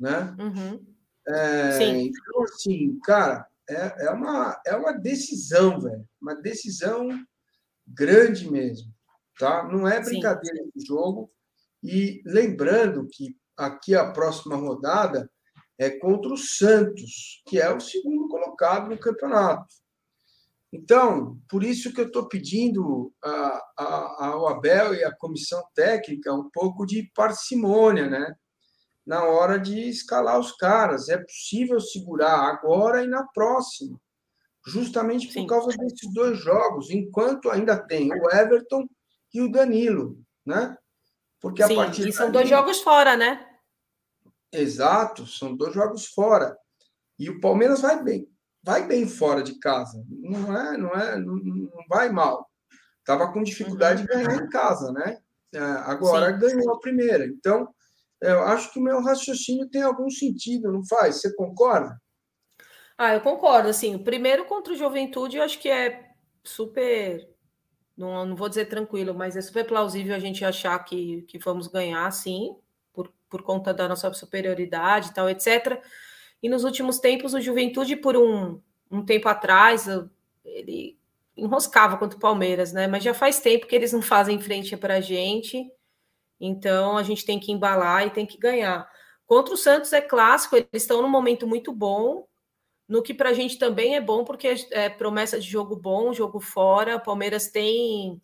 né? 0.00 0.34
Uhum. 0.36 0.93
É, 1.28 1.72
Sim. 1.72 2.08
Então, 2.08 2.42
assim, 2.44 2.98
cara, 3.00 3.46
é, 3.68 4.06
é, 4.06 4.10
uma, 4.10 4.60
é 4.66 4.76
uma 4.76 4.92
decisão, 4.92 5.80
velho. 5.80 6.06
Uma 6.20 6.34
decisão 6.34 7.08
grande 7.86 8.50
mesmo, 8.50 8.92
tá? 9.38 9.64
Não 9.64 9.86
é 9.86 10.02
brincadeira 10.02 10.64
do 10.64 10.86
jogo. 10.86 11.30
E 11.82 12.22
lembrando 12.24 13.06
que 13.10 13.36
aqui 13.56 13.94
a 13.94 14.10
próxima 14.10 14.56
rodada 14.56 15.30
é 15.78 15.90
contra 15.90 16.32
o 16.32 16.36
Santos, 16.36 17.42
que 17.46 17.60
é 17.60 17.72
o 17.72 17.80
segundo 17.80 18.28
colocado 18.28 18.88
no 18.88 18.98
campeonato. 18.98 19.66
Então, 20.72 21.38
por 21.48 21.62
isso 21.62 21.92
que 21.92 22.00
eu 22.00 22.06
estou 22.06 22.26
pedindo 22.26 23.12
a, 23.22 23.64
a, 23.78 24.26
ao 24.26 24.48
Abel 24.48 24.94
e 24.94 25.04
à 25.04 25.14
comissão 25.14 25.62
técnica 25.74 26.32
um 26.34 26.50
pouco 26.50 26.84
de 26.84 27.10
parcimônia, 27.14 28.08
né? 28.08 28.34
Na 29.06 29.24
hora 29.24 29.58
de 29.58 29.88
escalar 29.88 30.38
os 30.38 30.52
caras. 30.52 31.08
É 31.08 31.18
possível 31.18 31.80
segurar 31.80 32.48
agora 32.48 33.02
e 33.02 33.06
na 33.06 33.26
próxima, 33.26 34.00
justamente 34.66 35.26
por 35.26 35.32
Sim. 35.34 35.46
causa 35.46 35.76
desses 35.76 36.12
dois 36.12 36.38
jogos, 36.38 36.90
enquanto 36.90 37.50
ainda 37.50 37.76
tem 37.76 38.10
o 38.12 38.30
Everton 38.30 38.86
e 39.32 39.40
o 39.40 39.50
Danilo, 39.50 40.18
né? 40.44 40.76
Porque 41.40 41.62
a 41.62 41.66
Sim, 41.66 41.76
partir 41.76 42.08
e 42.08 42.12
são 42.12 42.30
dois 42.30 42.48
jogos 42.48 42.80
fora, 42.80 43.16
né? 43.16 43.46
Exato, 44.50 45.26
são 45.26 45.54
dois 45.54 45.74
jogos 45.74 46.06
fora. 46.06 46.56
E 47.18 47.28
o 47.28 47.40
Palmeiras 47.40 47.82
vai 47.82 48.02
bem 48.02 48.34
vai 48.64 48.86
bem 48.86 49.06
fora 49.06 49.42
de 49.42 49.58
casa. 49.58 50.02
Não 50.08 50.56
é, 50.56 50.76
não 50.78 50.90
é, 50.94 51.20
não, 51.20 51.36
não 51.36 51.84
vai 51.88 52.08
mal. 52.08 52.48
Tava 53.04 53.30
com 53.30 53.42
dificuldade 53.42 54.00
uhum. 54.00 54.06
de 54.06 54.12
ganhar 54.14 54.42
em 54.42 54.48
casa, 54.48 54.90
né? 54.90 55.18
É, 55.54 55.58
agora 55.60 56.32
Sim. 56.32 56.38
ganhou 56.38 56.74
a 56.74 56.80
primeira. 56.80 57.26
Então, 57.26 57.68
eu 58.24 58.42
acho 58.44 58.72
que 58.72 58.78
o 58.78 58.82
meu 58.82 59.02
raciocínio 59.02 59.68
tem 59.68 59.82
algum 59.82 60.10
sentido, 60.10 60.72
não 60.72 60.84
faz? 60.84 61.20
Você 61.20 61.34
concorda? 61.34 62.00
Ah, 62.96 63.14
eu 63.14 63.20
concordo. 63.20 63.68
Assim, 63.68 63.98
primeiro 63.98 64.44
contra 64.46 64.72
o 64.72 64.76
Juventude, 64.76 65.36
eu 65.36 65.42
acho 65.42 65.58
que 65.58 65.68
é 65.68 66.10
super. 66.42 67.28
Não, 67.96 68.26
não 68.26 68.36
vou 68.36 68.48
dizer 68.48 68.66
tranquilo, 68.66 69.14
mas 69.14 69.36
é 69.36 69.42
super 69.42 69.66
plausível 69.66 70.14
a 70.14 70.18
gente 70.18 70.44
achar 70.44 70.78
que, 70.80 71.22
que 71.22 71.38
vamos 71.38 71.68
ganhar, 71.68 72.10
sim, 72.10 72.56
por, 72.92 73.12
por 73.28 73.42
conta 73.42 73.72
da 73.72 73.88
nossa 73.88 74.12
superioridade 74.12 75.10
e 75.10 75.14
tal, 75.14 75.28
etc. 75.28 75.80
E 76.42 76.48
nos 76.48 76.64
últimos 76.64 76.98
tempos, 76.98 77.34
o 77.34 77.40
Juventude, 77.40 77.96
por 77.96 78.16
um, 78.16 78.60
um 78.90 79.04
tempo 79.04 79.28
atrás, 79.28 79.86
ele 80.44 80.98
enroscava 81.36 81.96
contra 81.96 82.16
o 82.16 82.20
Palmeiras, 82.20 82.72
né? 82.72 82.86
Mas 82.86 83.02
já 83.02 83.14
faz 83.14 83.40
tempo 83.40 83.66
que 83.66 83.74
eles 83.74 83.92
não 83.92 84.02
fazem 84.02 84.40
frente 84.40 84.76
para 84.76 84.96
a 84.96 85.00
gente. 85.00 85.70
Então 86.40 86.96
a 86.96 87.02
gente 87.02 87.24
tem 87.24 87.38
que 87.38 87.52
embalar 87.52 88.06
e 88.06 88.10
tem 88.10 88.26
que 88.26 88.38
ganhar. 88.38 88.88
Contra 89.26 89.54
o 89.54 89.56
Santos 89.56 89.92
é 89.92 90.00
clássico, 90.00 90.56
eles 90.56 90.68
estão 90.72 91.00
num 91.00 91.08
momento 91.08 91.46
muito 91.46 91.72
bom, 91.72 92.26
no 92.88 93.02
que 93.02 93.14
para 93.14 93.30
a 93.30 93.32
gente 93.32 93.58
também 93.58 93.96
é 93.96 94.00
bom, 94.00 94.24
porque 94.24 94.54
é 94.70 94.88
promessa 94.90 95.40
de 95.40 95.46
jogo 95.48 95.74
bom, 95.76 96.12
jogo 96.12 96.40
fora. 96.40 96.98
Palmeiras 96.98 97.48
tem, 97.48 98.20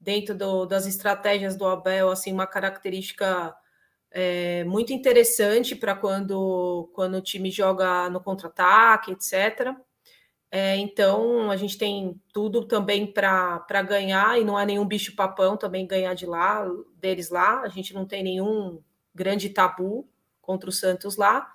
dentro 0.00 0.34
do, 0.34 0.64
das 0.66 0.86
estratégias 0.86 1.56
do 1.56 1.66
Abel, 1.66 2.10
assim, 2.10 2.32
uma 2.32 2.46
característica 2.46 3.54
é, 4.10 4.64
muito 4.64 4.92
interessante 4.92 5.76
para 5.76 5.94
quando, 5.94 6.90
quando 6.94 7.16
o 7.16 7.22
time 7.22 7.50
joga 7.50 8.08
no 8.08 8.20
contra-ataque, 8.22 9.12
etc. 9.12 9.76
É, 10.52 10.76
então 10.76 11.50
a 11.50 11.56
gente 11.56 11.78
tem 11.78 12.20
tudo 12.32 12.64
também 12.64 13.06
para 13.06 13.82
ganhar 13.86 14.40
e 14.40 14.44
não 14.44 14.56
há 14.56 14.64
nenhum 14.64 14.84
bicho 14.84 15.14
papão 15.14 15.56
também 15.56 15.86
ganhar 15.86 16.14
de 16.14 16.26
lá 16.26 16.68
deles 16.96 17.30
lá. 17.30 17.60
A 17.60 17.68
gente 17.68 17.94
não 17.94 18.04
tem 18.04 18.22
nenhum 18.22 18.82
grande 19.14 19.48
tabu 19.50 20.08
contra 20.40 20.68
o 20.68 20.72
Santos 20.72 21.16
lá. 21.16 21.52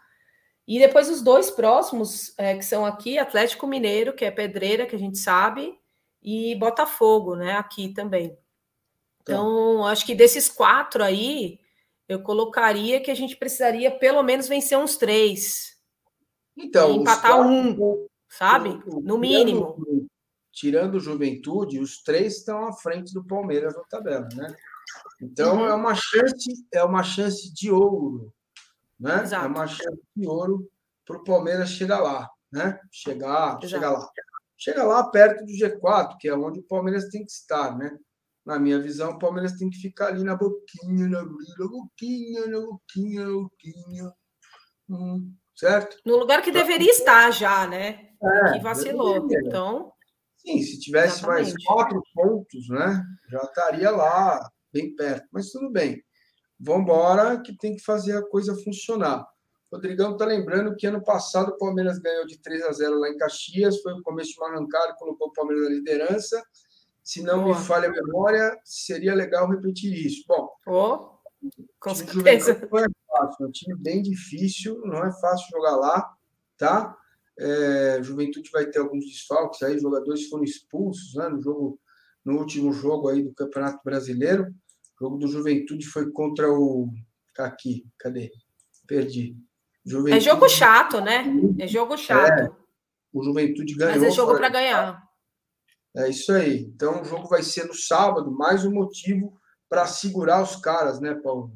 E 0.68 0.80
depois 0.80 1.10
os 1.10 1.22
dois 1.22 1.52
próximos, 1.52 2.34
é, 2.38 2.56
que 2.56 2.66
são 2.66 2.86
aqui, 2.86 3.20
Atlético 3.20 3.68
Mineiro, 3.68 4.14
que 4.14 4.26
é 4.26 4.32
pedreira, 4.32 4.86
que 4.86 4.96
a 4.96 5.00
gente 5.00 5.18
sabe, 5.18 5.78
e 6.24 6.56
Botafogo, 6.56 7.36
né? 7.36 7.54
Aqui 7.54 7.90
também. 7.90 8.30
Tá. 8.30 8.38
Então, 9.22 9.82
tá. 9.82 9.90
acho 9.90 10.06
que 10.06 10.16
desses 10.16 10.50
quatro 10.50 11.04
aí, 11.04 11.60
eu 12.08 12.22
colocaria 12.22 13.00
que 13.00 13.12
a 13.12 13.16
gente 13.16 13.36
precisaria 13.36 13.92
pelo 13.92 14.24
menos 14.24 14.48
vencer 14.48 14.78
uns 14.78 14.98
três. 14.98 15.78
Então, 16.58 16.96
empatar 16.96 17.36
quatro, 17.36 17.52
um, 17.52 18.08
sabe? 18.38 18.82
No 19.04 19.18
mínimo. 19.18 19.76
Tirando, 19.76 20.08
tirando 20.52 21.00
juventude, 21.00 21.80
os 21.80 22.02
três 22.02 22.38
estão 22.38 22.68
à 22.68 22.74
frente 22.74 23.14
do 23.14 23.26
Palmeiras 23.26 23.76
na 23.76 23.84
tabela, 23.84 24.28
né? 24.36 24.56
Então 25.22 25.58
uhum. 25.58 25.66
é 25.66 25.74
uma 25.74 25.96
chance, 25.96 26.68
é 26.72 26.84
uma 26.84 27.04
chance 27.04 27.54
de 27.54 27.72
ouro, 27.72 28.34
né? 29.00 29.24
Exato. 29.24 29.46
É 29.46 29.48
uma 29.48 29.68
chance 29.68 30.02
de 30.16 30.28
ouro 30.28 30.70
para 31.06 31.18
o 31.18 31.24
Palmeiras 31.24 31.70
chegar 31.70 32.00
lá, 32.00 32.30
né? 32.52 32.80
Chegar, 32.92 33.50
Exato. 33.50 33.68
chegar 33.68 33.92
lá. 33.92 34.10
Chega 34.58 34.84
lá 34.84 35.04
perto 35.10 35.46
do 35.46 35.52
G4, 35.52 36.18
que 36.18 36.30
é 36.30 36.36
onde 36.36 36.60
o 36.60 36.64
Palmeiras 36.64 37.10
tem 37.10 37.26
que 37.26 37.32
estar, 37.32 37.78
né? 37.78 37.98
Na 38.46 38.58
minha 38.60 38.80
visão, 38.80 39.12
o 39.12 39.20
Palmeiras 39.20 39.54
tem 39.54 39.70
que 39.70 39.78
ficar 39.78 40.08
ali 40.08 40.24
na 40.24 40.36
boquinha, 40.36 41.10
na, 41.10 41.24
na 41.24 41.68
boquinha, 41.68 42.48
na 42.48 42.60
boquinha, 42.62 43.26
na 43.26 43.34
boquinha. 43.34 44.14
Hum, 44.90 45.34
certo? 45.56 45.98
No 46.06 46.18
lugar 46.18 46.42
que 46.42 46.52
deveria 46.52 46.92
estar 46.92 47.32
já, 47.32 47.68
né? 47.68 48.10
É, 48.22 48.54
que 48.54 48.60
vacilou. 48.60 49.28
Deveria. 49.28 49.48
Então. 49.48 49.92
Sim, 50.38 50.62
se 50.62 50.80
tivesse 50.80 51.20
exatamente. 51.20 51.54
mais 51.54 51.66
quatro 51.66 52.04
pontos, 52.14 52.70
né? 52.70 53.04
Já 53.30 53.40
estaria 53.40 53.90
lá, 53.90 54.48
bem 54.72 54.96
perto. 54.96 55.28
Mas 55.32 55.50
tudo 55.50 55.72
bem. 55.72 56.04
Vamos 56.60 56.84
embora, 56.84 57.42
que 57.42 57.58
tem 57.58 57.76
que 57.76 57.84
fazer 57.84 58.16
a 58.18 58.28
coisa 58.28 58.56
funcionar. 58.64 59.26
Rodrigão 59.72 60.14
está 60.14 60.26
lembrando 60.26 60.76
que 60.76 60.88
ano 60.88 61.04
passado 61.04 61.50
o 61.50 61.58
Palmeiras 61.58 61.98
ganhou 62.00 62.26
de 62.26 62.40
3 62.40 62.64
a 62.64 62.72
0 62.72 63.00
lá 63.00 63.10
em 63.10 63.18
Caxias, 63.18 63.82
foi 63.82 63.94
o 63.94 64.04
começo 64.04 64.32
de 64.32 64.40
uma 64.40 64.50
arrancada, 64.50 64.96
colocou 64.98 65.28
o 65.28 65.34
Palmeiras 65.34 65.66
na 65.66 65.76
liderança. 65.76 66.42
Se 67.04 67.22
não 67.22 67.44
Boa. 67.44 67.58
me 67.58 67.66
falha 67.66 67.90
a 67.90 67.92
memória, 67.92 68.58
seria 68.64 69.14
legal 69.14 69.50
repetir 69.50 69.94
isso. 69.94 70.24
Bom, 70.28 70.50
oh, 70.68 71.16
com 71.80 71.94
certeza. 71.94 72.68
Fácil, 73.16 73.46
é 73.46 73.48
um 73.48 73.52
time 73.52 73.76
bem 73.76 74.02
difícil, 74.02 74.82
não 74.86 75.04
é 75.04 75.12
fácil 75.20 75.48
jogar 75.52 75.76
lá, 75.76 76.14
tá? 76.58 76.96
É, 77.38 78.00
Juventude 78.02 78.50
vai 78.52 78.66
ter 78.66 78.80
alguns 78.80 79.06
desfalques 79.06 79.62
aí, 79.62 79.80
jogadores 79.80 80.28
foram 80.28 80.44
expulsos 80.44 81.16
né, 81.16 81.28
no 81.30 81.42
jogo, 81.42 81.80
no 82.24 82.40
último 82.40 82.72
jogo 82.72 83.10
aí 83.10 83.22
do 83.22 83.34
Campeonato 83.34 83.82
Brasileiro. 83.84 84.54
O 85.00 85.06
jogo 85.06 85.18
do 85.18 85.28
Juventude 85.28 85.86
foi 85.86 86.12
contra 86.12 86.50
o. 86.50 86.90
Aqui, 87.38 87.86
cadê? 87.98 88.32
Perdi. 88.88 89.36
Juventude... 89.86 90.18
É 90.18 90.20
jogo 90.22 90.48
chato, 90.48 91.02
né? 91.02 91.26
É 91.60 91.68
jogo 91.68 91.98
chato. 91.98 92.40
É, 92.40 92.50
o 93.14 93.22
Juventude 93.22 93.76
ganhou. 93.76 93.96
Mas 93.96 94.04
é 94.04 94.12
jogo 94.12 94.38
para 94.38 94.50
ganhar. 94.50 95.04
É 95.96 96.10
isso 96.10 96.32
aí. 96.32 96.62
Então 96.74 97.02
o 97.02 97.06
jogo 97.06 97.28
vai 97.28 97.44
ser 97.44 97.66
no 97.66 97.74
sábado, 97.74 98.32
mais 98.32 98.66
um 98.66 98.72
motivo 98.72 99.38
para 99.68 99.86
segurar 99.86 100.42
os 100.42 100.56
caras, 100.56 101.02
né, 101.02 101.14
Paulo? 101.16 101.52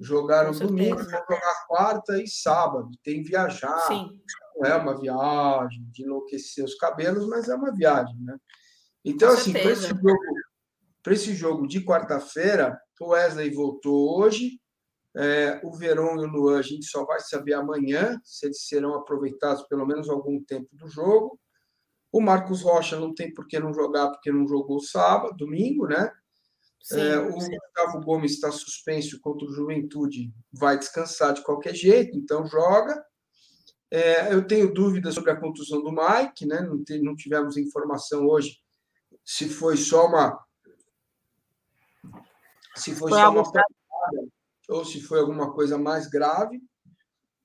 Jogaram 0.00 0.52
domingo, 0.52 0.96
vão 0.96 1.04
jogar 1.04 1.66
quarta 1.68 2.22
e 2.22 2.26
sábado. 2.26 2.90
Tem 3.04 3.22
viajar. 3.22 3.78
Sim. 3.80 4.18
Não 4.56 4.66
é 4.66 4.74
uma 4.74 4.98
viagem 4.98 5.86
de 5.92 6.04
enlouquecer 6.04 6.64
os 6.64 6.74
cabelos, 6.74 7.28
mas 7.28 7.48
é 7.48 7.54
uma 7.54 7.72
viagem, 7.72 8.16
né? 8.20 8.36
Então, 9.04 9.28
Com 9.28 9.34
assim, 9.34 9.52
para 9.52 9.70
esse, 9.70 9.88
jogo, 9.88 10.18
esse 11.06 11.34
jogo 11.34 11.66
de 11.66 11.84
quarta-feira, 11.84 12.78
o 13.00 13.08
Wesley 13.08 13.50
voltou 13.50 14.18
hoje, 14.18 14.58
é, 15.16 15.60
o 15.64 15.72
Verão 15.72 16.16
e 16.16 16.24
o 16.24 16.28
Luan, 16.28 16.58
a 16.58 16.62
gente 16.62 16.86
só 16.86 17.04
vai 17.04 17.20
saber 17.20 17.54
amanhã 17.54 18.18
se 18.24 18.46
eles 18.46 18.66
serão 18.66 18.94
aproveitados 18.94 19.62
pelo 19.64 19.86
menos 19.86 20.08
algum 20.08 20.42
tempo 20.44 20.68
do 20.72 20.88
jogo. 20.88 21.38
O 22.12 22.20
Marcos 22.20 22.62
Rocha 22.62 22.98
não 22.98 23.14
tem 23.14 23.32
por 23.32 23.46
que 23.46 23.58
não 23.58 23.72
jogar, 23.72 24.10
porque 24.10 24.32
não 24.32 24.46
jogou 24.46 24.80
sábado, 24.80 25.36
domingo, 25.36 25.86
né? 25.86 26.10
Sim, 26.82 27.00
é, 27.00 27.18
o 27.18 27.40
sim. 27.40 27.56
Gustavo 27.56 28.04
Gomes 28.04 28.32
está 28.32 28.50
suspenso 28.50 29.20
contra 29.20 29.46
o 29.46 29.52
Juventude, 29.52 30.32
vai 30.52 30.78
descansar 30.78 31.34
de 31.34 31.42
qualquer 31.42 31.74
jeito, 31.74 32.16
então 32.16 32.46
joga. 32.46 33.04
É, 33.90 34.32
eu 34.32 34.46
tenho 34.46 34.72
dúvidas 34.72 35.14
sobre 35.14 35.32
a 35.32 35.36
contusão 35.36 35.82
do 35.82 35.92
Mike, 35.92 36.46
né? 36.46 36.60
Não, 36.60 36.82
te, 36.82 36.98
não 37.00 37.14
tivemos 37.14 37.56
informação 37.56 38.26
hoje 38.26 38.58
se 39.24 39.48
foi 39.48 39.76
só 39.76 40.06
uma. 40.06 40.38
Se 42.76 42.94
foi, 42.94 43.10
foi 43.10 43.20
só 43.20 43.30
uma 43.30 43.42
ou 44.68 44.84
se 44.84 45.00
foi 45.00 45.18
alguma 45.18 45.52
coisa 45.52 45.76
mais 45.76 46.06
grave. 46.06 46.62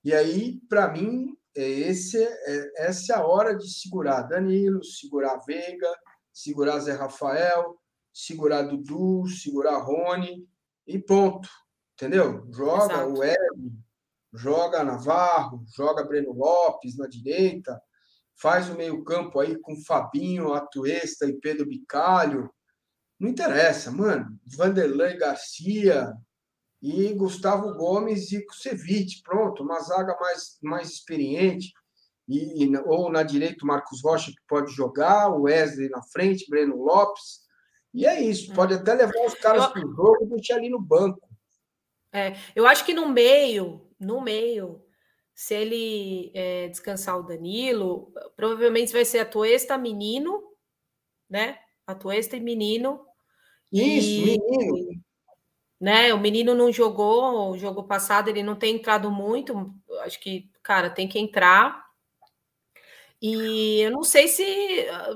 E 0.04 0.14
aí, 0.14 0.60
para 0.68 0.88
mim, 0.92 1.36
é 1.56 1.68
esse, 1.68 2.22
é, 2.22 2.86
essa 2.86 3.14
é 3.14 3.16
a 3.16 3.26
hora 3.26 3.56
de 3.56 3.68
segurar 3.68 4.22
Danilo, 4.22 4.84
segurar 4.84 5.38
Veiga, 5.44 5.92
segurar 6.32 6.78
Zé 6.78 6.92
Rafael, 6.92 7.76
segurar 8.16 8.62
Dudu, 8.62 9.26
segurar 9.28 9.78
Rony 9.78 10.48
e 10.86 10.98
ponto. 10.98 11.48
Entendeu? 11.92 12.46
Joga 12.50 12.94
Exato. 12.94 13.12
o 13.12 13.24
Ed, 13.24 13.72
joga 14.32 14.82
Navarro, 14.82 15.64
joga 15.74 16.04
Breno 16.04 16.32
Lopes 16.32 16.96
na 16.96 17.06
direita, 17.06 17.80
faz 18.34 18.70
o 18.70 18.74
meio-campo 18.74 19.38
aí 19.38 19.58
com 19.60 19.82
Fabinho, 19.82 20.54
Atuesta 20.54 21.26
e 21.26 21.34
Pedro 21.34 21.66
Bicalho. 21.66 22.50
Não 23.18 23.28
interessa, 23.28 23.90
mano. 23.90 24.38
Vanderlei 24.46 25.16
Garcia, 25.16 26.14
e 26.82 27.12
Gustavo 27.14 27.74
Gomes 27.74 28.32
e 28.32 28.44
Kusevich, 28.44 29.22
pronto, 29.22 29.62
uma 29.62 29.80
zaga 29.80 30.16
mais, 30.20 30.58
mais 30.62 30.90
experiente, 30.90 31.72
e, 32.28 32.70
ou 32.84 33.10
na 33.10 33.22
direita 33.22 33.64
o 33.64 33.66
Marcos 33.66 34.02
Rocha, 34.02 34.30
que 34.30 34.42
pode 34.46 34.72
jogar, 34.72 35.30
o 35.30 35.42
Wesley 35.42 35.88
na 35.88 36.02
frente, 36.02 36.48
Breno 36.48 36.76
Lopes, 36.76 37.45
e 37.96 38.06
é 38.06 38.20
isso, 38.20 38.52
pode 38.52 38.74
até 38.74 38.92
levar 38.92 39.24
os 39.26 39.34
caras 39.34 39.68
para 39.68 39.86
o 39.86 39.94
jogo 39.94 40.18
e 40.24 40.26
deixar 40.26 40.56
ali 40.56 40.68
no 40.68 40.78
banco. 40.78 41.26
É, 42.12 42.36
eu 42.54 42.66
acho 42.66 42.84
que 42.84 42.92
no 42.92 43.08
meio, 43.08 43.88
no 43.98 44.20
meio, 44.20 44.82
se 45.34 45.54
ele 45.54 46.30
é, 46.34 46.68
descansar 46.68 47.18
o 47.18 47.22
Danilo, 47.22 48.12
provavelmente 48.36 48.92
vai 48.92 49.04
ser 49.04 49.20
a 49.20 49.24
Tuesta 49.24 49.78
menino, 49.78 50.42
né? 51.28 51.58
A 51.86 51.94
Tuesta 51.94 52.36
e 52.36 52.40
menino. 52.40 53.00
Isso, 53.72 54.08
e, 54.08 54.24
menino 54.24 55.02
né? 55.80 56.12
O 56.12 56.18
menino 56.18 56.54
não 56.54 56.72
jogou 56.72 57.50
o 57.50 57.58
jogo 57.58 57.84
passado, 57.84 58.28
ele 58.28 58.42
não 58.42 58.56
tem 58.56 58.76
entrado 58.76 59.10
muito. 59.10 59.74
Acho 60.02 60.20
que, 60.20 60.50
cara, 60.62 60.90
tem 60.90 61.08
que 61.08 61.18
entrar. 61.18 61.85
E 63.20 63.80
eu 63.80 63.90
não 63.90 64.02
sei 64.04 64.28
se 64.28 64.44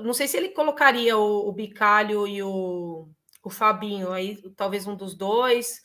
não 0.03 0.13
sei 0.13 0.27
se 0.27 0.37
ele 0.37 0.49
colocaria 0.49 1.17
o, 1.17 1.47
o 1.47 1.51
Bicalho 1.51 2.27
e 2.27 2.41
o, 2.41 3.07
o 3.43 3.49
Fabinho 3.49 4.11
aí, 4.11 4.41
talvez 4.55 4.87
um 4.87 4.95
dos 4.95 5.15
dois. 5.15 5.81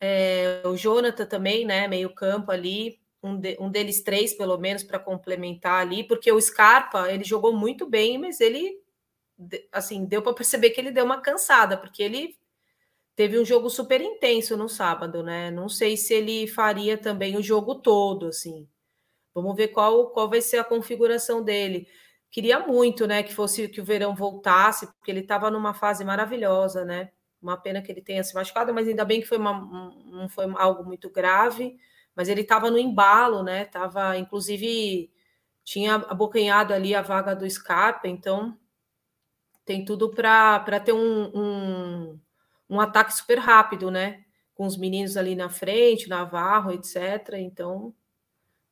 É, 0.00 0.62
o 0.66 0.76
Jonathan 0.76 1.26
também, 1.26 1.64
né? 1.66 1.88
Meio 1.88 2.14
campo 2.14 2.50
ali, 2.50 3.00
um, 3.22 3.36
de, 3.38 3.56
um 3.60 3.70
deles 3.70 4.02
três, 4.02 4.34
pelo 4.34 4.58
menos, 4.58 4.82
para 4.82 4.98
complementar 4.98 5.80
ali, 5.80 6.04
porque 6.04 6.32
o 6.32 6.40
Scarpa 6.40 7.10
ele 7.12 7.24
jogou 7.24 7.52
muito 7.54 7.88
bem, 7.88 8.18
mas 8.18 8.40
ele 8.40 8.80
assim 9.72 10.04
deu 10.04 10.22
para 10.22 10.34
perceber 10.34 10.70
que 10.70 10.80
ele 10.80 10.92
deu 10.92 11.04
uma 11.04 11.20
cansada, 11.20 11.76
porque 11.76 12.02
ele 12.02 12.36
teve 13.16 13.38
um 13.38 13.44
jogo 13.44 13.70
super 13.70 14.00
intenso 14.00 14.56
no 14.56 14.68
sábado, 14.68 15.22
né? 15.22 15.50
Não 15.50 15.68
sei 15.68 15.96
se 15.96 16.14
ele 16.14 16.46
faria 16.46 16.96
também 16.98 17.36
o 17.36 17.42
jogo 17.42 17.76
todo, 17.76 18.26
assim. 18.28 18.68
Vamos 19.34 19.56
ver 19.56 19.68
qual, 19.68 20.10
qual 20.10 20.28
vai 20.28 20.40
ser 20.40 20.58
a 20.58 20.64
configuração 20.64 21.42
dele. 21.42 21.88
Queria 22.30 22.60
muito, 22.60 23.06
né, 23.06 23.22
que 23.22 23.34
fosse 23.34 23.68
que 23.68 23.80
o 23.80 23.84
Verão 23.84 24.14
voltasse, 24.14 24.86
porque 24.94 25.10
ele 25.10 25.20
estava 25.20 25.50
numa 25.50 25.74
fase 25.74 26.04
maravilhosa, 26.04 26.84
né? 26.84 27.10
Uma 27.40 27.56
pena 27.56 27.82
que 27.82 27.90
ele 27.92 28.00
tenha 28.00 28.22
se 28.24 28.34
machucado, 28.34 28.72
mas 28.72 28.88
ainda 28.88 29.04
bem 29.04 29.20
que 29.20 29.26
foi 29.26 29.38
uma, 29.38 29.52
não 30.06 30.28
foi 30.28 30.46
algo 30.56 30.84
muito 30.84 31.10
grave. 31.10 31.76
Mas 32.14 32.28
ele 32.28 32.42
estava 32.42 32.70
no 32.70 32.78
embalo, 32.78 33.42
né? 33.42 33.64
Tava, 33.66 34.16
inclusive, 34.18 35.10
tinha 35.64 35.96
abocanhado 35.96 36.72
ali 36.74 36.94
a 36.94 37.02
vaga 37.02 37.34
do 37.34 37.48
Scarpa, 37.48 38.08
então 38.08 38.56
tem 39.64 39.84
tudo 39.84 40.10
para 40.10 40.80
ter 40.80 40.92
um, 40.92 41.30
um 41.34 42.20
um 42.72 42.80
ataque 42.80 43.12
super 43.12 43.38
rápido, 43.38 43.90
né? 43.90 44.24
Com 44.54 44.64
os 44.64 44.78
meninos 44.78 45.18
ali 45.18 45.36
na 45.36 45.50
frente, 45.50 46.08
Navarro, 46.08 46.72
etc. 46.72 47.34
Então, 47.34 47.94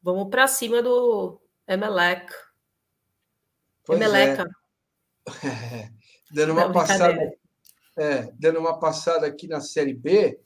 vamos 0.03 0.29
para 0.31 0.47
cima 0.47 0.83
do 0.83 1.41
Emelec. 1.67 2.33
Pois 3.85 4.01
Emeleca. 4.01 4.45
É. 5.45 5.91
dando 6.33 6.53
uma 6.53 6.67
Não, 6.67 6.73
passada, 6.73 7.33
é, 7.99 8.33
dando 8.39 8.61
uma 8.61 8.79
passada 8.79 9.27
aqui 9.27 9.47
na 9.47 9.61
Série 9.61 9.95
B, 9.95 10.41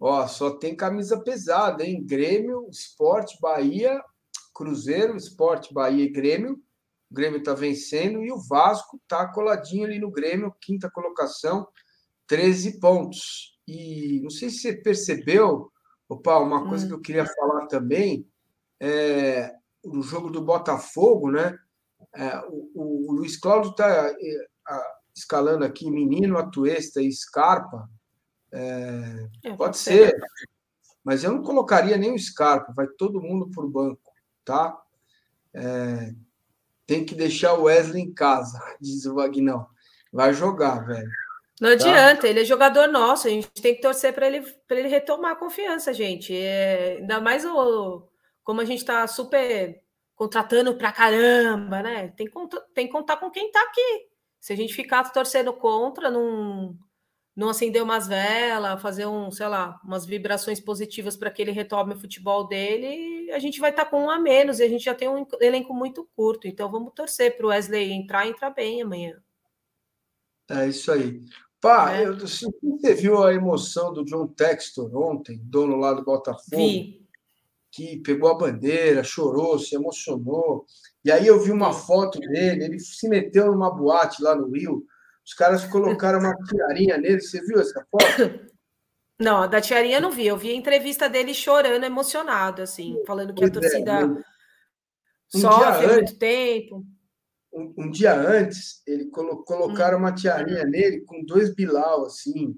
ó, 0.00 0.26
só 0.26 0.56
tem 0.56 0.76
camisa 0.76 1.20
pesada, 1.20 1.84
hein? 1.84 2.04
Grêmio, 2.04 2.68
Esporte, 2.70 3.38
Bahia, 3.40 4.02
Cruzeiro, 4.54 5.16
Esporte, 5.16 5.72
Bahia 5.72 6.04
e 6.04 6.10
Grêmio. 6.10 6.60
O 7.10 7.14
Grêmio 7.14 7.38
está 7.38 7.54
vencendo 7.54 8.22
e 8.22 8.32
o 8.32 8.40
Vasco 8.48 8.98
está 9.02 9.28
coladinho 9.28 9.84
ali 9.84 9.98
no 9.98 10.10
Grêmio, 10.10 10.54
quinta 10.60 10.90
colocação. 10.90 11.66
13 12.26 12.80
pontos. 12.80 13.56
E 13.66 14.20
não 14.22 14.30
sei 14.30 14.50
se 14.50 14.58
você 14.58 14.72
percebeu, 14.72 15.70
opa, 16.08 16.38
uma 16.38 16.68
coisa 16.68 16.84
hum. 16.84 16.88
que 16.88 16.94
eu 16.94 17.00
queria 17.00 17.26
falar 17.26 17.66
também, 17.66 18.26
é, 18.80 19.54
no 19.84 20.02
jogo 20.02 20.30
do 20.30 20.40
Botafogo, 20.42 21.30
né? 21.30 21.58
É, 22.14 22.38
o, 22.48 23.08
o, 23.08 23.12
Luiz 23.12 23.36
Cláudio 23.36 23.70
está 23.70 23.88
é, 23.88 24.46
escalando 25.14 25.64
aqui 25.64 25.90
Menino, 25.90 26.38
Atuesta 26.38 27.00
e 27.00 27.12
Scarpa. 27.12 27.88
É, 28.52 29.54
pode 29.56 29.76
ser, 29.76 30.14
mas 31.04 31.24
eu 31.24 31.32
não 31.32 31.42
colocaria 31.42 31.96
nem 31.96 32.14
o 32.14 32.18
Scarpa, 32.18 32.72
vai 32.74 32.86
todo 32.86 33.20
mundo 33.20 33.50
por 33.50 33.68
banco, 33.68 34.12
tá? 34.44 34.76
É, 35.54 36.14
tem 36.86 37.04
que 37.04 37.14
deixar 37.14 37.54
o 37.54 37.64
Wesley 37.64 38.02
em 38.02 38.12
casa, 38.12 38.58
diz 38.80 39.06
o 39.06 39.14
Vagnão. 39.14 39.66
Vai 40.12 40.32
jogar, 40.32 40.86
velho. 40.86 41.10
Não 41.60 41.68
tá? 41.68 41.74
adianta, 41.74 42.28
ele 42.28 42.40
é 42.40 42.44
jogador 42.44 42.86
nosso, 42.88 43.26
a 43.26 43.30
gente 43.30 43.48
tem 43.50 43.74
que 43.74 43.80
torcer 43.80 44.12
para 44.12 44.26
ele, 44.26 44.44
ele 44.70 44.88
retomar 44.88 45.32
a 45.32 45.36
confiança, 45.36 45.92
gente. 45.92 46.34
É, 46.34 46.98
ainda 46.98 47.20
mais 47.20 47.44
o, 47.44 48.06
como 48.46 48.60
a 48.60 48.64
gente 48.64 48.78
está 48.78 49.04
super 49.08 49.82
contratando 50.14 50.76
pra 50.78 50.92
caramba, 50.92 51.82
né? 51.82 52.08
Tem, 52.16 52.30
tem 52.72 52.86
que 52.86 52.92
contar 52.92 53.16
com 53.16 53.28
quem 53.28 53.48
está 53.48 53.60
aqui. 53.60 54.06
Se 54.38 54.52
a 54.52 54.56
gente 54.56 54.72
ficar 54.72 55.02
torcendo 55.10 55.52
contra, 55.52 56.12
não, 56.12 56.78
não 57.34 57.48
acender 57.48 57.82
umas 57.82 58.06
velas, 58.06 58.80
fazer 58.80 59.04
um, 59.04 59.32
sei 59.32 59.48
lá, 59.48 59.80
umas 59.84 60.06
vibrações 60.06 60.60
positivas 60.60 61.16
para 61.16 61.28
que 61.28 61.42
ele 61.42 61.50
retome 61.50 61.94
o 61.94 61.98
futebol 61.98 62.46
dele, 62.46 63.32
a 63.32 63.40
gente 63.40 63.58
vai 63.58 63.70
estar 63.70 63.84
tá 63.84 63.90
com 63.90 64.04
um 64.04 64.10
a 64.10 64.18
menos 64.20 64.60
e 64.60 64.62
a 64.62 64.68
gente 64.68 64.84
já 64.84 64.94
tem 64.94 65.08
um 65.08 65.26
elenco 65.40 65.74
muito 65.74 66.08
curto. 66.14 66.46
Então 66.46 66.70
vamos 66.70 66.92
torcer 66.94 67.36
para 67.36 67.46
o 67.46 67.48
Wesley 67.48 67.90
entrar 67.90 68.26
e 68.26 68.30
entrar 68.30 68.50
bem 68.50 68.80
amanhã. 68.80 69.20
É 70.48 70.68
isso 70.68 70.92
aí. 70.92 71.20
Pá, 71.60 71.96
é. 71.96 72.06
eu, 72.06 72.16
você 72.16 72.94
viu 72.94 73.24
a 73.24 73.34
emoção 73.34 73.92
do 73.92 74.04
John 74.04 74.28
Textor 74.28 74.96
ontem, 74.96 75.36
dono 75.42 75.74
lá 75.74 75.92
do 75.92 76.04
Botafogo? 76.04 76.56
Vi. 76.56 77.05
Que 77.76 77.98
pegou 77.98 78.30
a 78.30 78.38
bandeira, 78.38 79.04
chorou, 79.04 79.58
se 79.58 79.74
emocionou. 79.74 80.64
E 81.04 81.12
aí 81.12 81.26
eu 81.26 81.38
vi 81.38 81.52
uma 81.52 81.72
foto 81.72 82.18
dele, 82.18 82.64
ele 82.64 82.78
se 82.80 83.06
meteu 83.08 83.52
numa 83.52 83.70
boate 83.70 84.22
lá 84.22 84.34
no 84.34 84.50
Rio. 84.50 84.84
Os 85.24 85.34
caras 85.34 85.64
colocaram 85.66 86.20
uma 86.20 86.34
tiarinha 86.44 86.96
nele. 86.96 87.20
Você 87.20 87.40
viu 87.42 87.60
essa 87.60 87.84
foto? 87.90 88.04
Não, 89.18 89.48
da 89.48 89.62
tiarinha 89.62 89.96
eu 89.96 90.02
não 90.02 90.10
vi. 90.10 90.26
Eu 90.26 90.36
vi 90.36 90.50
a 90.50 90.54
entrevista 90.54 91.08
dele 91.08 91.32
chorando, 91.32 91.84
emocionado, 91.84 92.60
assim, 92.60 93.02
falando 93.06 93.32
que 93.32 93.42
a 93.42 93.46
é, 93.46 93.50
torcida 93.50 94.04
um 94.04 95.40
sofre 95.40 95.86
há 95.86 95.92
muito 95.94 96.18
tempo 96.18 96.84
um, 97.56 97.74
um, 97.78 97.90
dia 97.90 98.14
antes, 98.14 98.82
ele 98.86 99.06
colo, 99.06 99.42
colocaram 99.44 99.98
uma 99.98 100.12
tiarinha 100.12 100.64
nele 100.64 101.00
com 101.00 101.24
dois 101.24 101.54
Bilal, 101.54 102.04
assim. 102.04 102.54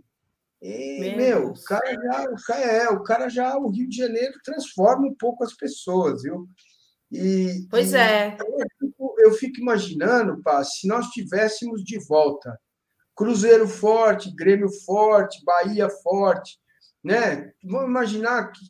E, 0.60 1.14
meu, 1.16 1.50
o 1.50 1.64
cara 1.64 1.92
já, 1.92 2.24
o 2.24 2.36
cara 2.44 2.64
é, 2.64 2.88
o 2.88 3.02
cara 3.02 3.28
já, 3.28 3.56
o 3.56 3.70
Rio 3.70 3.88
de 3.88 3.96
Janeiro 3.96 4.34
transforma 4.44 5.06
um 5.06 5.14
pouco 5.14 5.44
as 5.44 5.54
pessoas, 5.54 6.22
viu? 6.22 6.48
E, 7.12 7.66
pois 7.70 7.92
e 7.92 7.96
é. 7.96 8.36
Eu 8.40 8.66
fico, 8.78 9.14
eu 9.18 9.32
fico 9.32 9.60
imaginando, 9.60 10.42
pá, 10.42 10.62
se 10.64 10.86
nós 10.88 11.06
tivéssemos 11.08 11.82
de 11.84 11.98
volta 12.06 12.58
Cruzeiro 13.18 13.66
forte, 13.66 14.32
Grêmio 14.32 14.68
forte, 14.84 15.44
Bahia 15.44 15.88
forte, 15.90 16.56
né? 17.02 17.52
Vamos 17.64 17.88
imaginar 17.88 18.52
que 18.52 18.60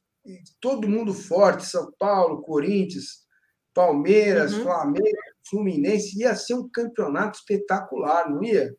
todo 0.59 0.89
mundo 0.89 1.13
forte, 1.13 1.67
São 1.67 1.93
Paulo, 1.99 2.41
Corinthians, 2.41 3.27
Palmeiras, 3.75 4.55
uhum. 4.55 4.63
Flamengo, 4.63 5.19
Fluminense, 5.51 6.19
ia 6.19 6.35
ser 6.35 6.55
um 6.55 6.67
campeonato 6.67 7.39
espetacular, 7.39 8.31
não 8.31 8.43
ia? 8.43 8.75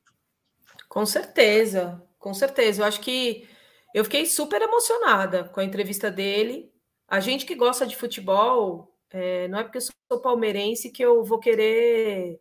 Com 0.88 1.06
certeza, 1.06 2.02
com 2.20 2.34
certeza. 2.34 2.82
Eu 2.82 2.86
acho 2.86 3.02
que 3.02 3.48
eu 3.94 4.04
fiquei 4.04 4.26
super 4.26 4.62
emocionada 4.62 5.46
com 5.46 5.60
a 5.60 5.64
entrevista 5.64 6.12
dele. 6.12 6.72
A 7.08 7.20
gente 7.20 7.46
que 7.46 7.56
gosta 7.56 7.88
de 7.88 7.96
futebol, 7.96 8.96
é, 9.10 9.48
não 9.48 9.60
é 9.60 9.64
porque 9.64 9.80
eu 9.80 9.82
sou 9.82 10.22
palmeirense 10.22 10.92
que 10.92 11.04
eu 11.04 11.24
vou 11.24 11.40
querer 11.40 12.40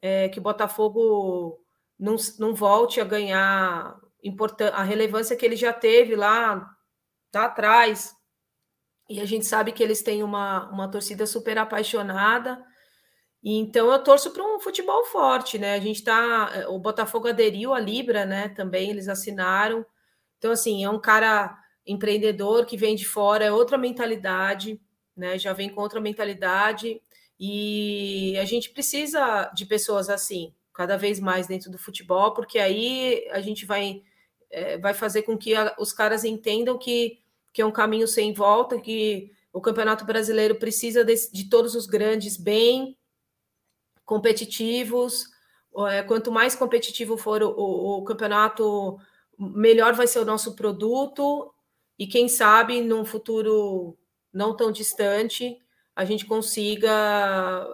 é, 0.00 0.28
que 0.28 0.38
o 0.38 0.42
Botafogo 0.42 1.60
não, 1.98 2.16
não 2.38 2.54
volte 2.54 3.00
a 3.00 3.04
ganhar 3.04 3.98
a 4.72 4.82
relevância 4.82 5.36
que 5.36 5.44
ele 5.44 5.56
já 5.56 5.72
teve 5.72 6.14
lá, 6.14 6.70
lá 7.34 7.44
atrás. 7.44 8.14
E 9.08 9.20
a 9.20 9.24
gente 9.24 9.44
sabe 9.44 9.72
que 9.72 9.82
eles 9.82 10.02
têm 10.02 10.22
uma, 10.22 10.70
uma 10.70 10.90
torcida 10.90 11.26
super 11.26 11.58
apaixonada. 11.58 12.64
Então 13.46 13.92
eu 13.92 14.02
torço 14.02 14.30
para 14.30 14.42
um 14.42 14.58
futebol 14.58 15.04
forte, 15.04 15.58
né? 15.58 15.74
A 15.74 15.80
gente 15.80 16.02
tá. 16.02 16.50
Eh, 16.54 16.66
o 16.68 16.78
Botafogo 16.78 17.28
aderiu 17.28 17.74
à 17.74 17.78
Libra, 17.78 18.24
né? 18.24 18.48
Também 18.48 18.88
eles 18.90 19.06
assinaram. 19.06 19.84
Então, 20.38 20.50
assim, 20.52 20.82
é 20.82 20.88
um 20.90 20.98
cara 20.98 21.54
empreendedor 21.86 22.64
que 22.64 22.76
vem 22.76 22.96
de 22.96 23.04
fora, 23.06 23.44
é 23.44 23.52
outra 23.52 23.76
mentalidade, 23.76 24.80
né? 25.14 25.38
Já 25.38 25.52
vem 25.52 25.68
com 25.68 25.82
outra 25.82 26.00
mentalidade. 26.00 27.02
E 27.38 28.36
a 28.38 28.44
gente 28.46 28.70
precisa 28.70 29.50
de 29.54 29.66
pessoas 29.66 30.08
assim, 30.08 30.54
cada 30.72 30.96
vez 30.96 31.20
mais 31.20 31.46
dentro 31.46 31.70
do 31.70 31.78
futebol, 31.78 32.32
porque 32.32 32.58
aí 32.58 33.28
a 33.30 33.40
gente 33.40 33.66
vai, 33.66 34.02
é, 34.50 34.78
vai 34.78 34.94
fazer 34.94 35.22
com 35.22 35.36
que 35.36 35.54
a, 35.54 35.74
os 35.78 35.92
caras 35.92 36.24
entendam 36.24 36.78
que, 36.78 37.20
que 37.52 37.60
é 37.60 37.66
um 37.66 37.72
caminho 37.72 38.08
sem 38.08 38.32
volta, 38.32 38.80
que 38.80 39.30
o 39.52 39.60
Campeonato 39.60 40.04
Brasileiro 40.04 40.54
precisa 40.56 41.04
de, 41.04 41.14
de 41.30 41.48
todos 41.50 41.74
os 41.74 41.86
grandes 41.86 42.36
bem, 42.36 42.96
competitivos. 44.04 45.28
É, 45.88 46.02
quanto 46.02 46.30
mais 46.30 46.54
competitivo 46.54 47.16
for 47.16 47.42
o, 47.42 47.50
o, 47.50 47.98
o, 47.98 48.04
campeonato, 48.04 48.98
melhor 49.38 49.94
vai 49.94 50.06
ser 50.06 50.20
o 50.20 50.24
nosso 50.24 50.54
produto. 50.54 51.52
E 51.98 52.06
quem 52.06 52.28
sabe, 52.28 52.80
num 52.80 53.04
futuro 53.04 53.96
não 54.32 54.56
tão 54.56 54.70
distante, 54.72 55.58
a 55.94 56.04
gente 56.04 56.26
consiga 56.26 56.90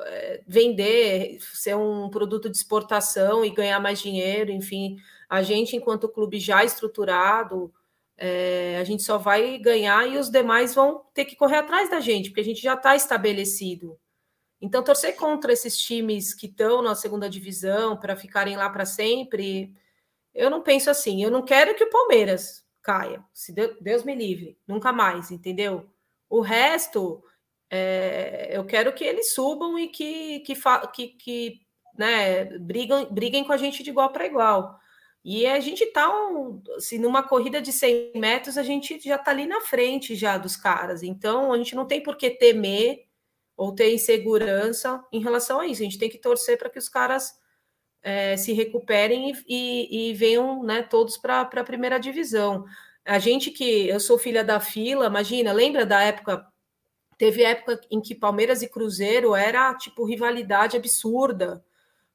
é, 0.07 0.43
vender, 0.47 1.39
ser 1.55 1.75
um 1.77 2.11
produto 2.11 2.51
de 2.51 2.57
exportação 2.57 3.45
e 3.45 3.51
ganhar 3.51 3.81
mais 3.81 4.01
dinheiro. 4.01 4.51
Enfim, 4.51 4.97
a 5.29 5.43
gente, 5.43 5.77
enquanto 5.77 6.09
clube 6.09 6.39
já 6.39 6.65
estruturado, 6.65 7.73
é, 8.17 8.77
a 8.79 8.85
gente 8.85 9.03
só 9.03 9.17
vai 9.17 9.57
ganhar 9.59 10.07
e 10.07 10.19
os 10.19 10.31
demais 10.31 10.75
vão 10.75 11.03
ter 11.15 11.25
que 11.25 11.35
correr 11.35 11.57
atrás 11.57 11.91
da 11.91 12.01
gente, 12.01 12.29
porque 12.29 12.43
a 12.43 12.45
gente 12.45 12.61
já 12.61 12.75
está 12.75 12.95
estabelecido. 12.95 13.99
Então, 14.61 14.85
torcer 14.85 15.17
contra 15.17 15.53
esses 15.53 15.77
times 15.79 16.35
que 16.35 16.47
estão 16.47 16.83
na 16.83 16.95
segunda 16.95 17.31
divisão 17.31 17.97
para 17.97 18.15
ficarem 18.15 18.57
lá 18.57 18.69
para 18.69 18.85
sempre, 18.85 19.75
eu 20.35 20.51
não 20.51 20.63
penso 20.63 20.91
assim. 20.91 21.23
Eu 21.23 21.31
não 21.31 21.43
quero 21.43 21.75
que 21.75 21.85
o 21.85 21.91
Palmeiras 21.91 22.65
caia, 22.83 23.23
se 23.33 23.53
Deus 23.53 24.05
me 24.05 24.15
livre, 24.15 24.59
nunca 24.67 24.93
mais, 24.93 25.31
entendeu? 25.31 25.89
O 26.29 26.41
resto, 26.41 27.23
é, 27.71 28.51
eu 28.53 28.65
quero 28.65 28.93
que 28.93 29.05
eles 29.05 29.35
subam 29.35 29.79
e 29.79 29.89
que, 29.89 30.41
que, 30.41 30.55
que, 30.93 31.09
que 31.09 31.61
né, 31.97 32.45
brigam, 32.59 33.07
briguem 33.11 33.45
com 33.45 33.53
a 33.53 33.57
gente 33.57 33.83
de 33.83 33.91
igual 33.91 34.11
para 34.11 34.27
igual. 34.27 34.79
E 35.23 35.47
a 35.47 35.61
gente 35.61 35.85
está, 35.85 36.09
um, 36.09 36.63
assim, 36.77 36.99
numa 36.99 37.23
corrida 37.23 37.61
de 37.61 37.73
100 37.73 38.13
metros, 38.17 38.57
a 38.57 38.63
gente 38.63 38.99
já 39.01 39.17
está 39.17 39.31
ali 39.31 39.47
na 39.47 39.61
frente 39.61 40.15
já 40.15 40.39
dos 40.39 40.57
caras. 40.57 41.03
Então, 41.03 41.53
a 41.53 41.59
gente 41.59 41.75
não 41.75 41.87
tem 41.87 42.03
por 42.03 42.17
que 42.17 42.31
temer 42.31 43.07
ou 43.61 43.75
ter 43.75 43.93
insegurança 43.93 45.05
em 45.13 45.21
relação 45.21 45.61
a 45.61 45.67
isso. 45.67 45.83
A 45.83 45.85
gente 45.85 45.99
tem 45.99 46.09
que 46.09 46.17
torcer 46.17 46.57
para 46.57 46.71
que 46.71 46.79
os 46.79 46.89
caras 46.89 47.39
é, 48.03 48.35
se 48.35 48.55
recuperem 48.55 49.33
e, 49.33 49.45
e, 49.47 50.11
e 50.11 50.15
venham 50.15 50.63
né, 50.63 50.83
todos 50.83 51.19
para 51.19 51.43
a 51.43 51.65
primeira 51.65 51.99
divisão. 51.99 52.65
A 53.05 53.19
gente 53.19 53.51
que 53.51 53.87
eu 53.87 54.01
sou 54.01 54.17
filha 54.17 54.43
da 54.43 54.61
fila, 54.61 55.05
imagina, 55.05 55.53
lembra 55.53 55.85
da 55.85 56.01
época? 56.01 56.47
Teve 57.19 57.43
época 57.43 57.79
em 57.91 58.01
que 58.01 58.15
Palmeiras 58.15 58.63
e 58.63 58.69
Cruzeiro 58.69 59.35
era 59.35 59.75
tipo 59.75 60.07
rivalidade 60.07 60.79
absurda. 60.79 61.63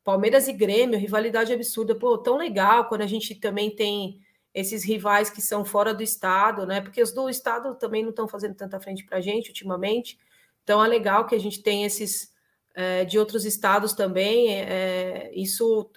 Palmeiras 0.03 0.47
e 0.47 0.53
Grêmio, 0.53 0.97
rivalidade 0.97 1.53
absurda. 1.53 1.93
Pô, 1.93 2.17
tão 2.17 2.38
legal 2.38 2.89
quando 2.89 3.01
a 3.01 3.08
gente 3.08 3.36
também 3.36 3.69
tem 3.69 4.19
esses 4.52 4.83
rivais 4.83 5.29
que 5.29 5.43
são 5.43 5.63
fora 5.63 5.93
do 5.93 6.02
estado, 6.02 6.65
né? 6.65 6.81
Porque 6.81 7.04
os 7.04 7.12
do 7.12 7.29
estado 7.29 7.75
também 7.75 8.02
não 8.02 8.10
estão 8.10 8.27
fazendo 8.27 8.56
tanta 8.56 8.79
frente 8.79 9.06
para 9.06 9.19
a 9.19 9.21
gente 9.21 9.50
ultimamente. 9.50 10.17
Então 10.65 10.83
é 10.83 10.87
legal 10.87 11.27
que 11.27 11.35
a 11.35 11.39
gente 11.39 11.61
tem 11.61 11.85
esses 11.85 12.33
é, 12.73 13.05
de 13.05 13.19
outros 13.19 13.45
estados 13.45 13.93
também. 13.93 14.61
É, 14.61 15.31
isso 15.33 15.89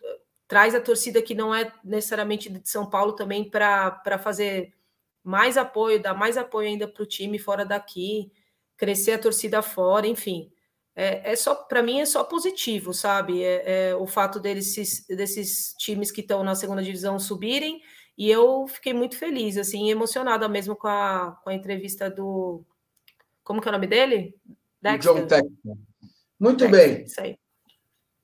traz 0.46 0.74
a 0.74 0.80
torcida 0.80 1.22
que 1.22 1.34
não 1.34 1.54
é 1.54 1.72
necessariamente 1.82 2.50
de 2.50 2.68
São 2.68 2.88
Paulo 2.88 3.14
também 3.14 3.48
para 3.48 4.18
fazer 4.22 4.74
mais 5.24 5.56
apoio, 5.56 6.00
dar 6.00 6.14
mais 6.14 6.36
apoio 6.36 6.68
ainda 6.68 6.86
para 6.86 7.02
o 7.02 7.06
time 7.06 7.38
fora 7.38 7.64
daqui, 7.64 8.30
crescer 8.76 9.12
a 9.12 9.18
torcida 9.18 9.62
fora, 9.62 10.06
enfim. 10.06 10.52
É, 10.94 11.32
é 11.32 11.36
só 11.36 11.54
para 11.54 11.82
mim 11.82 12.00
é 12.00 12.06
só 12.06 12.22
positivo, 12.24 12.92
sabe? 12.92 13.42
É, 13.42 13.90
é 13.90 13.96
o 13.96 14.06
fato 14.06 14.38
deles 14.38 14.74
desses 15.08 15.74
times 15.78 16.10
que 16.10 16.20
estão 16.20 16.44
na 16.44 16.54
segunda 16.54 16.82
divisão 16.82 17.18
subirem 17.18 17.80
e 18.18 18.30
eu 18.30 18.66
fiquei 18.68 18.92
muito 18.92 19.16
feliz, 19.16 19.56
assim, 19.56 19.90
emocionada 19.90 20.46
mesmo 20.48 20.76
com 20.76 20.88
a, 20.88 21.38
com 21.42 21.50
a 21.50 21.54
entrevista 21.54 22.10
do 22.10 22.64
como 23.48 23.62
que 23.62 23.68
é 23.68 23.70
o 23.70 23.72
nome 23.72 23.86
dele? 23.86 24.34
Dexter. 24.83 25.14
John 25.14 25.26
Texter. 25.26 25.76
Muito 26.39 26.59
Dexter, 26.66 26.70
bem. 26.70 27.05
Isso 27.05 27.20
aí. 27.20 27.39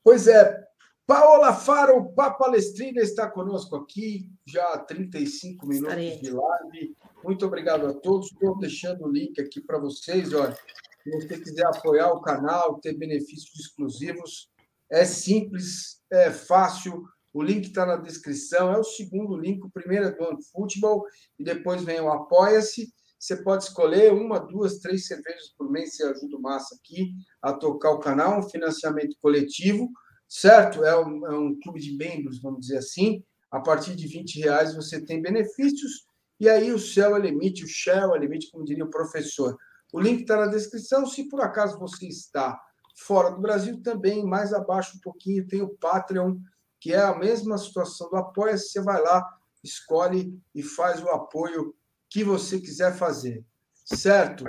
Pois 0.03 0.29
é, 0.29 0.65
Paola 1.07 1.53
Faro, 1.53 2.13
Palestrina, 2.15 3.03
está 3.03 3.31
conosco 3.31 3.77
aqui, 3.77 4.31
já 4.47 4.65
há 4.73 4.79
35 4.79 5.67
minutos 5.67 5.89
Estarei. 5.89 6.19
de 6.19 6.31
live. 6.31 6.97
Muito 7.23 7.45
obrigado 7.45 7.87
a 7.87 7.93
todos. 7.95 8.33
Estou 8.33 8.59
deixando 8.59 9.05
o 9.05 9.11
link 9.11 9.39
aqui 9.41 9.61
para 9.61 9.79
vocês. 9.79 10.33
Olha, 10.33 10.57
Se 11.03 11.11
você 11.11 11.39
quiser 11.39 11.67
apoiar 11.67 12.11
o 12.13 12.23
canal, 12.23 12.79
ter 12.81 12.97
benefícios 12.97 13.59
exclusivos, 13.61 14.51
é 14.91 15.05
simples, 15.05 16.01
é 16.11 16.31
fácil. 16.31 17.03
O 17.35 17.43
link 17.43 17.67
está 17.67 17.85
na 17.85 17.97
descrição. 17.97 18.73
É 18.73 18.79
o 18.79 18.85
segundo 18.85 19.37
link. 19.37 19.63
O 19.63 19.71
primeiro 19.71 20.07
é 20.07 20.11
do 20.11 20.25
OneFootball 20.25 21.05
e 21.39 21.45
depois 21.45 21.83
vem 21.85 22.01
o 22.01 22.11
Apoia-se. 22.11 22.91
Você 23.19 23.37
pode 23.43 23.65
escolher 23.65 24.13
uma, 24.13 24.39
duas, 24.39 24.79
três 24.79 25.07
cervejas 25.07 25.55
por 25.57 25.71
mês. 25.71 25.97
Você 25.97 26.05
ajuda 26.05 26.37
o 26.37 26.43
Massa 26.43 26.75
aqui 26.75 27.13
a 27.41 27.53
tocar 27.53 27.91
o 27.91 27.99
canal. 27.99 28.39
Um 28.39 28.49
financiamento 28.49 29.17
coletivo, 29.21 29.89
certo? 30.29 30.85
É 30.85 30.99
um, 30.99 31.27
é 31.27 31.39
um 31.39 31.59
clube 31.61 31.81
de 31.81 31.97
membros, 31.97 32.41
vamos 32.41 32.61
dizer 32.61 32.79
assim. 32.79 33.25
A 33.51 33.61
partir 33.61 33.95
de 33.95 34.07
20 34.07 34.41
reais 34.41 34.75
você 34.75 35.01
tem 35.01 35.23
benefícios. 35.23 36.07
E 36.41 36.49
aí 36.49 36.73
o 36.73 36.79
céu 36.79 37.17
é 37.17 37.21
limite, 37.21 37.65
o 37.65 37.69
shell 37.69 38.15
é 38.15 38.19
limite, 38.19 38.51
como 38.51 38.65
diria 38.65 38.85
o 38.85 38.91
professor. 38.91 39.57
O 39.93 40.01
link 40.01 40.23
está 40.23 40.37
na 40.37 40.47
descrição. 40.47 41.07
Se 41.07 41.29
por 41.29 41.41
acaso 41.41 41.79
você 41.79 42.07
está 42.07 42.61
fora 42.97 43.31
do 43.31 43.41
Brasil, 43.41 43.81
também 43.83 44.25
mais 44.25 44.53
abaixo 44.53 44.97
um 44.97 45.01
pouquinho 45.01 45.47
tem 45.47 45.63
o 45.63 45.77
Patreon, 45.79 46.37
que 46.81 46.93
é 46.93 47.01
a 47.01 47.17
mesma 47.17 47.57
situação 47.57 48.11
do 48.11 48.17
apoia. 48.17 48.59
Você 48.59 48.83
vai 48.83 49.01
lá, 49.01 49.25
escolhe 49.63 50.37
e 50.55 50.63
faz 50.63 51.03
o 51.03 51.09
apoio 51.09 51.75
que 52.15 52.23
você 52.23 52.61
quiser 52.61 52.97
fazer, 52.97 53.45
certo? 53.85 54.45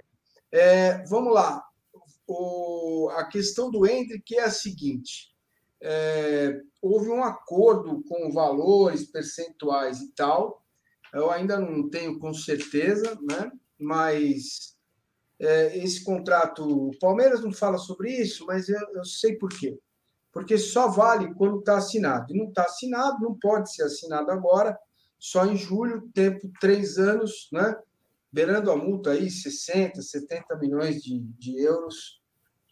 É, 0.51 1.03
vamos 1.05 1.33
lá. 1.33 1.65
O, 2.27 3.09
a 3.15 3.25
questão 3.25 3.71
do 3.71 3.87
Hendrick 3.87 4.37
é 4.37 4.43
a 4.43 4.51
seguinte: 4.51 5.35
é, 5.81 6.61
houve 6.79 7.09
um 7.09 7.23
acordo 7.23 8.03
com 8.03 8.31
valores 8.31 9.05
percentuais 9.05 9.99
e 9.99 10.11
tal. 10.11 10.63
Eu 11.11 11.31
ainda 11.31 11.59
não 11.59 11.89
tenho 11.89 12.19
com 12.19 12.31
certeza, 12.35 13.17
né? 13.27 13.51
Mas 13.79 14.77
é, 15.39 15.75
esse 15.79 16.03
contrato. 16.03 16.89
O 16.89 16.91
Palmeiras 16.99 17.41
não 17.41 17.51
fala 17.51 17.79
sobre 17.79 18.11
isso, 18.11 18.45
mas 18.45 18.69
eu, 18.69 18.79
eu 18.93 19.03
sei 19.03 19.37
por 19.37 19.49
quê. 19.49 19.75
Porque 20.31 20.55
só 20.59 20.87
vale 20.87 21.33
quando 21.33 21.57
está 21.57 21.77
assinado. 21.77 22.31
E 22.31 22.37
não 22.37 22.49
está 22.49 22.65
assinado, 22.65 23.23
não 23.23 23.33
pode 23.33 23.73
ser 23.73 23.85
assinado 23.85 24.29
agora, 24.29 24.77
só 25.25 25.43
em 25.43 25.57
julho, 25.57 26.07
tempo 26.13 26.51
três 26.61 26.99
anos, 26.99 27.49
né? 27.51 27.75
beirando 28.31 28.69
a 28.69 28.75
multa 28.75 29.11
aí 29.11 29.31
60, 29.31 29.99
70 29.99 30.55
milhões 30.57 31.01
de, 31.01 31.19
de 31.19 31.59
euros 31.59 32.21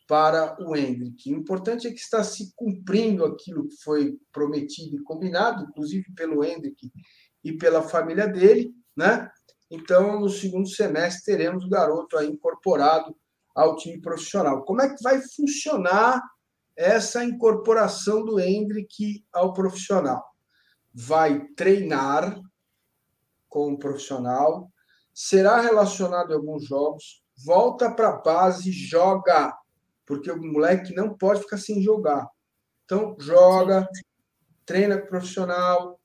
para 0.08 0.56
o 0.62 0.76
Hendrick. 0.76 1.34
O 1.34 1.38
importante 1.38 1.88
é 1.88 1.90
que 1.90 2.00
está 2.00 2.24
se 2.24 2.54
cumprindo 2.56 3.26
aquilo 3.26 3.68
que 3.68 3.78
foi 3.78 4.20
prometido 4.32 4.98
e 4.98 5.04
combinado, 5.04 5.64
inclusive 5.64 6.06
pelo 6.14 6.44
Hendrick 6.44 6.92
e 7.44 7.54
pela 7.54 7.82
família 7.82 8.28
dele, 8.28 8.72
né? 8.96 9.28
Então, 9.72 10.20
no 10.20 10.30
segundo 10.30 10.68
semestre, 10.68 11.26
teremos 11.26 11.66
o 11.66 11.70
garoto 11.70 12.18
aí 12.18 12.28
incorporado 12.28 13.16
ao 13.56 13.76
time 13.78 14.00
profissional. 14.00 14.64
Como 14.64 14.82
é 14.82 14.94
que 14.94 15.02
vai 15.02 15.20
funcionar 15.22 16.22
essa 16.76 17.24
incorporação 17.24 18.24
do 18.24 18.40
Hendrick 18.40 19.26
ao 19.34 19.54
profissional? 19.54 20.33
Vai 20.94 21.48
treinar 21.56 22.40
com 23.50 23.74
o 23.74 23.78
profissional, 23.78 24.72
será 25.14 25.62
relacionado 25.62 26.32
em 26.32 26.36
alguns 26.36 26.66
jogos, 26.66 27.24
volta 27.46 27.92
para 27.92 28.10
a 28.10 28.22
base, 28.22 28.72
joga, 28.72 29.56
porque 30.06 30.32
o 30.32 30.42
moleque 30.42 30.94
não 30.94 31.16
pode 31.16 31.42
ficar 31.42 31.58
sem 31.58 31.82
jogar. 31.82 32.28
Então, 32.86 33.16
joga, 33.20 33.88
treina 34.66 34.98
com 34.98 35.06
o 35.06 35.10
profissional, 35.10 36.00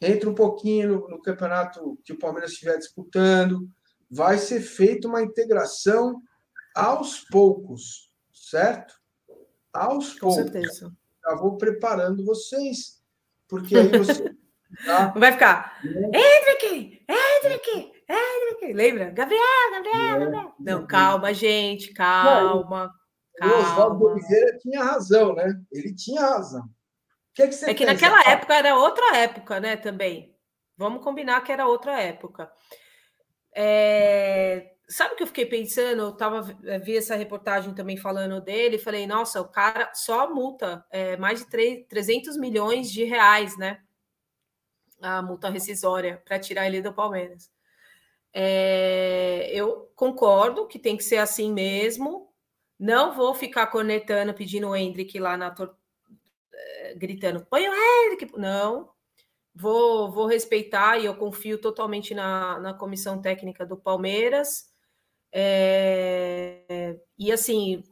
entra 0.00 0.28
um 0.28 0.34
pouquinho 0.34 0.88
no, 0.88 1.08
no 1.08 1.22
campeonato 1.22 1.98
que 2.04 2.12
o 2.12 2.18
Palmeiras 2.18 2.52
estiver 2.52 2.78
disputando. 2.78 3.68
Vai 4.10 4.38
ser 4.38 4.60
feita 4.60 5.08
uma 5.08 5.22
integração 5.22 6.22
aos 6.74 7.20
poucos, 7.20 8.10
certo? 8.32 8.94
Aos 9.72 10.12
Com 10.14 10.28
poucos. 10.28 10.36
certeza. 10.36 10.92
Já 11.24 11.34
vou 11.34 11.56
preparando 11.56 12.24
vocês, 12.24 12.95
porque 13.48 13.76
aí 13.76 13.88
você. 13.88 14.34
Tá? 14.84 15.14
Vai 15.16 15.32
ficar. 15.32 15.78
Hendrick! 15.82 17.00
Hendrick! 17.08 17.92
Hendrick! 18.10 18.72
Lembra? 18.74 19.10
Gabriel, 19.10 19.40
Gabriel, 19.72 19.96
é, 19.96 20.18
Gabriel. 20.18 20.54
Não, 20.58 20.86
calma, 20.86 21.32
gente, 21.32 21.94
calma. 21.94 22.42
Não, 22.42 22.62
calma. 22.62 22.92
O 23.42 23.46
Oswaldo 23.46 24.04
Oliveira 24.06 24.58
tinha 24.58 24.82
razão, 24.82 25.34
né? 25.34 25.54
Ele 25.72 25.94
tinha 25.94 26.20
razão 26.20 26.68
que, 27.36 27.48
que 27.48 27.52
você 27.54 27.70
É 27.70 27.74
que 27.74 27.84
pensa? 27.84 27.92
naquela 27.92 28.32
época 28.32 28.54
era 28.54 28.74
outra 28.76 29.16
época, 29.18 29.60
né? 29.60 29.76
Também. 29.76 30.34
Vamos 30.76 31.04
combinar 31.04 31.42
que 31.42 31.52
era 31.52 31.66
outra 31.66 32.00
época. 32.00 32.50
É... 33.54 34.72
Sabe 34.88 35.14
o 35.14 35.16
que 35.16 35.22
eu 35.24 35.26
fiquei 35.26 35.46
pensando? 35.46 36.02
Eu 36.02 36.12
tava, 36.12 36.42
vi 36.82 36.96
essa 36.96 37.16
reportagem 37.16 37.74
também 37.74 37.96
falando 37.96 38.40
dele, 38.40 38.78
falei, 38.78 39.06
nossa, 39.06 39.40
o 39.40 39.48
cara 39.48 39.90
só 39.94 40.32
multa 40.32 40.84
é, 40.90 41.16
mais 41.16 41.40
de 41.40 41.46
3, 41.46 41.86
300 41.88 42.36
milhões 42.36 42.90
de 42.90 43.04
reais, 43.04 43.56
né? 43.58 43.82
A 45.00 45.20
multa 45.22 45.50
rescisória 45.50 46.22
para 46.24 46.38
tirar 46.38 46.66
ele 46.66 46.80
do 46.80 46.92
Palmeiras. 46.92 47.50
É, 48.32 49.50
eu 49.52 49.90
concordo 49.96 50.66
que 50.66 50.78
tem 50.78 50.96
que 50.96 51.04
ser 51.04 51.18
assim 51.18 51.52
mesmo. 51.52 52.32
Não 52.78 53.14
vou 53.14 53.34
ficar 53.34 53.66
conectando, 53.68 54.34
pedindo 54.34 54.68
o 54.68 54.76
Hendrick 54.76 55.18
lá 55.18 55.36
na, 55.36 55.50
gritando, 56.96 57.44
põe 57.46 57.68
o 57.68 57.72
Hendrick. 57.72 58.36
Não, 58.38 58.90
vou, 59.54 60.10
vou 60.10 60.26
respeitar 60.26 60.98
e 60.98 61.06
eu 61.06 61.16
confio 61.16 61.58
totalmente 61.58 62.14
na, 62.14 62.58
na 62.60 62.74
comissão 62.74 63.20
técnica 63.20 63.64
do 63.64 63.76
Palmeiras. 63.76 64.72
É, 65.38 66.98
e 67.18 67.30
assim, 67.30 67.84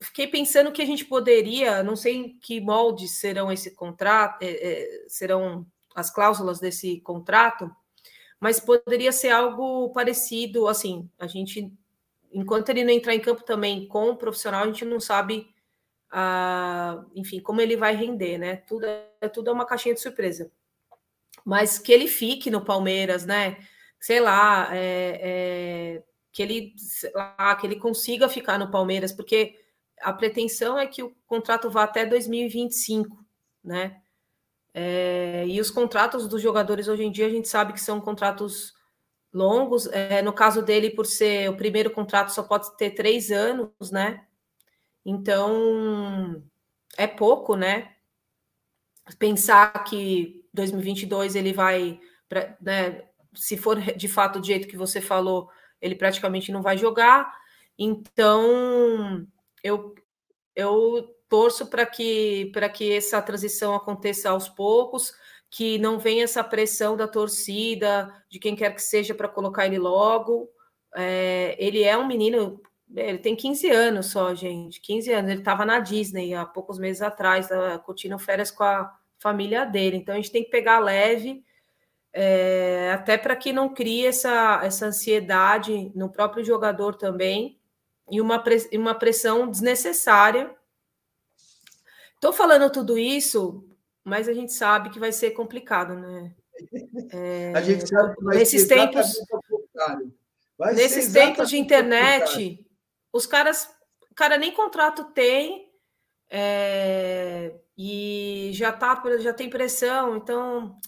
fiquei 0.00 0.28
pensando 0.28 0.70
que 0.70 0.80
a 0.80 0.84
gente 0.86 1.04
poderia, 1.04 1.82
não 1.82 1.96
sei 1.96 2.14
em 2.14 2.38
que 2.38 2.60
moldes 2.60 3.18
serão 3.18 3.50
esse 3.50 3.74
contrato, 3.74 4.40
é, 4.40 4.50
é, 4.50 5.04
serão 5.08 5.66
as 5.96 6.10
cláusulas 6.10 6.60
desse 6.60 7.00
contrato, 7.00 7.68
mas 8.38 8.60
poderia 8.60 9.10
ser 9.10 9.30
algo 9.30 9.90
parecido, 9.90 10.68
assim, 10.68 11.10
a 11.18 11.26
gente, 11.26 11.72
enquanto 12.32 12.68
ele 12.68 12.84
não 12.84 12.92
entrar 12.92 13.16
em 13.16 13.20
campo 13.20 13.42
também 13.42 13.88
com 13.88 14.10
o 14.10 14.16
profissional, 14.16 14.62
a 14.62 14.66
gente 14.66 14.84
não 14.84 15.00
sabe 15.00 15.52
a, 16.08 17.04
enfim, 17.16 17.40
como 17.40 17.60
ele 17.60 17.76
vai 17.76 17.96
render, 17.96 18.38
né? 18.38 18.56
Tudo 18.56 18.86
é 18.86 19.28
tudo 19.28 19.50
é 19.50 19.52
uma 19.52 19.66
caixinha 19.66 19.94
de 19.94 20.00
surpresa. 20.00 20.52
Mas 21.44 21.80
que 21.80 21.90
ele 21.90 22.06
fique 22.06 22.48
no 22.48 22.64
Palmeiras, 22.64 23.26
né? 23.26 23.58
Sei 23.98 24.20
lá, 24.20 24.68
é, 24.72 25.20
é, 25.22 26.02
que 26.32 26.42
ele 26.42 26.74
lá, 27.14 27.54
que 27.56 27.66
ele 27.66 27.76
consiga 27.76 28.28
ficar 28.28 28.58
no 28.58 28.70
Palmeiras, 28.70 29.12
porque 29.12 29.54
a 30.00 30.12
pretensão 30.12 30.78
é 30.78 30.86
que 30.86 31.02
o 31.02 31.14
contrato 31.26 31.70
vá 31.70 31.84
até 31.84 32.06
2025, 32.06 33.24
né? 33.62 34.00
É, 34.74 35.44
e 35.46 35.60
os 35.60 35.70
contratos 35.70 36.26
dos 36.26 36.40
jogadores 36.40 36.88
hoje 36.88 37.04
em 37.04 37.12
dia 37.12 37.26
a 37.26 37.30
gente 37.30 37.46
sabe 37.46 37.74
que 37.74 37.80
são 37.80 38.00
contratos 38.00 38.72
longos. 39.32 39.86
É, 39.88 40.22
no 40.22 40.32
caso 40.32 40.62
dele, 40.62 40.90
por 40.90 41.06
ser 41.06 41.50
o 41.50 41.56
primeiro 41.56 41.90
contrato, 41.90 42.32
só 42.32 42.42
pode 42.42 42.74
ter 42.76 42.92
três 42.92 43.30
anos, 43.30 43.90
né? 43.90 44.26
Então, 45.04 46.42
é 46.96 47.06
pouco, 47.06 47.56
né? 47.56 47.94
Pensar 49.18 49.84
que 49.84 50.46
2022 50.54 51.34
ele 51.34 51.52
vai, 51.52 52.00
né, 52.60 53.04
se 53.34 53.56
for 53.56 53.80
de 53.80 54.08
fato 54.08 54.38
do 54.38 54.46
jeito 54.46 54.68
que 54.68 54.76
você 54.76 55.00
falou, 55.00 55.50
ele 55.82 55.94
praticamente 55.94 56.50
não 56.50 56.62
vai 56.62 56.78
jogar. 56.78 57.30
Então, 57.78 59.26
eu, 59.62 59.94
eu 60.56 61.14
torço 61.28 61.66
para 61.66 61.84
que, 61.84 62.52
que 62.74 62.92
essa 62.94 63.20
transição 63.20 63.74
aconteça 63.74 64.30
aos 64.30 64.48
poucos, 64.48 65.12
que 65.50 65.78
não 65.78 65.98
venha 65.98 66.24
essa 66.24 66.42
pressão 66.42 66.96
da 66.96 67.06
torcida, 67.08 68.10
de 68.30 68.38
quem 68.38 68.56
quer 68.56 68.74
que 68.74 68.80
seja, 68.80 69.14
para 69.14 69.28
colocar 69.28 69.66
ele 69.66 69.78
logo. 69.78 70.48
É, 70.94 71.56
ele 71.58 71.82
é 71.82 71.98
um 71.98 72.06
menino 72.06 72.60
ele 72.94 73.18
tem 73.18 73.34
15 73.34 73.70
anos 73.70 74.06
só, 74.06 74.34
gente. 74.34 74.80
15 74.80 75.12
anos. 75.12 75.30
Ele 75.30 75.40
estava 75.40 75.64
na 75.64 75.78
Disney 75.80 76.34
há 76.34 76.44
poucos 76.44 76.78
meses 76.78 77.00
atrás, 77.00 77.48
curtindo 77.84 78.18
férias 78.18 78.50
com 78.50 78.64
a 78.64 78.92
família 79.18 79.64
dele. 79.64 79.96
Então 79.96 80.14
a 80.14 80.18
gente 80.18 80.30
tem 80.30 80.44
que 80.44 80.50
pegar 80.50 80.78
leve, 80.78 81.42
é, 82.12 82.90
até 82.92 83.16
para 83.16 83.34
que 83.34 83.52
não 83.52 83.72
crie 83.72 84.06
essa, 84.06 84.60
essa 84.62 84.86
ansiedade 84.86 85.90
no 85.94 86.10
próprio 86.10 86.44
jogador 86.44 86.94
também 86.94 87.58
e 88.10 88.20
uma, 88.20 88.42
uma 88.74 88.94
pressão 88.94 89.50
desnecessária. 89.50 90.54
Estou 92.14 92.32
falando 92.32 92.70
tudo 92.70 92.98
isso, 92.98 93.64
mas 94.04 94.28
a 94.28 94.32
gente 94.32 94.52
sabe 94.52 94.90
que 94.90 94.98
vai 94.98 95.12
ser 95.12 95.30
complicado, 95.30 95.94
né? 95.94 96.34
É, 97.14 97.52
a 97.54 97.60
gente 97.60 97.88
sabe 97.88 98.14
que 98.14 98.24
vai 98.24 98.36
nesses 98.36 98.66
tempos, 98.66 99.14
nesses 100.74 101.12
tempos 101.12 101.48
de 101.48 101.58
internet, 101.58 102.64
os 103.12 103.26
caras, 103.26 103.68
cara 104.14 104.38
nem 104.38 104.52
contrato 104.52 105.04
tem 105.12 105.70
é, 106.30 107.54
e 107.76 108.50
já 108.52 108.70
tá, 108.72 109.02
já 109.18 109.32
tem 109.32 109.50
pressão, 109.50 110.16
então 110.16 110.78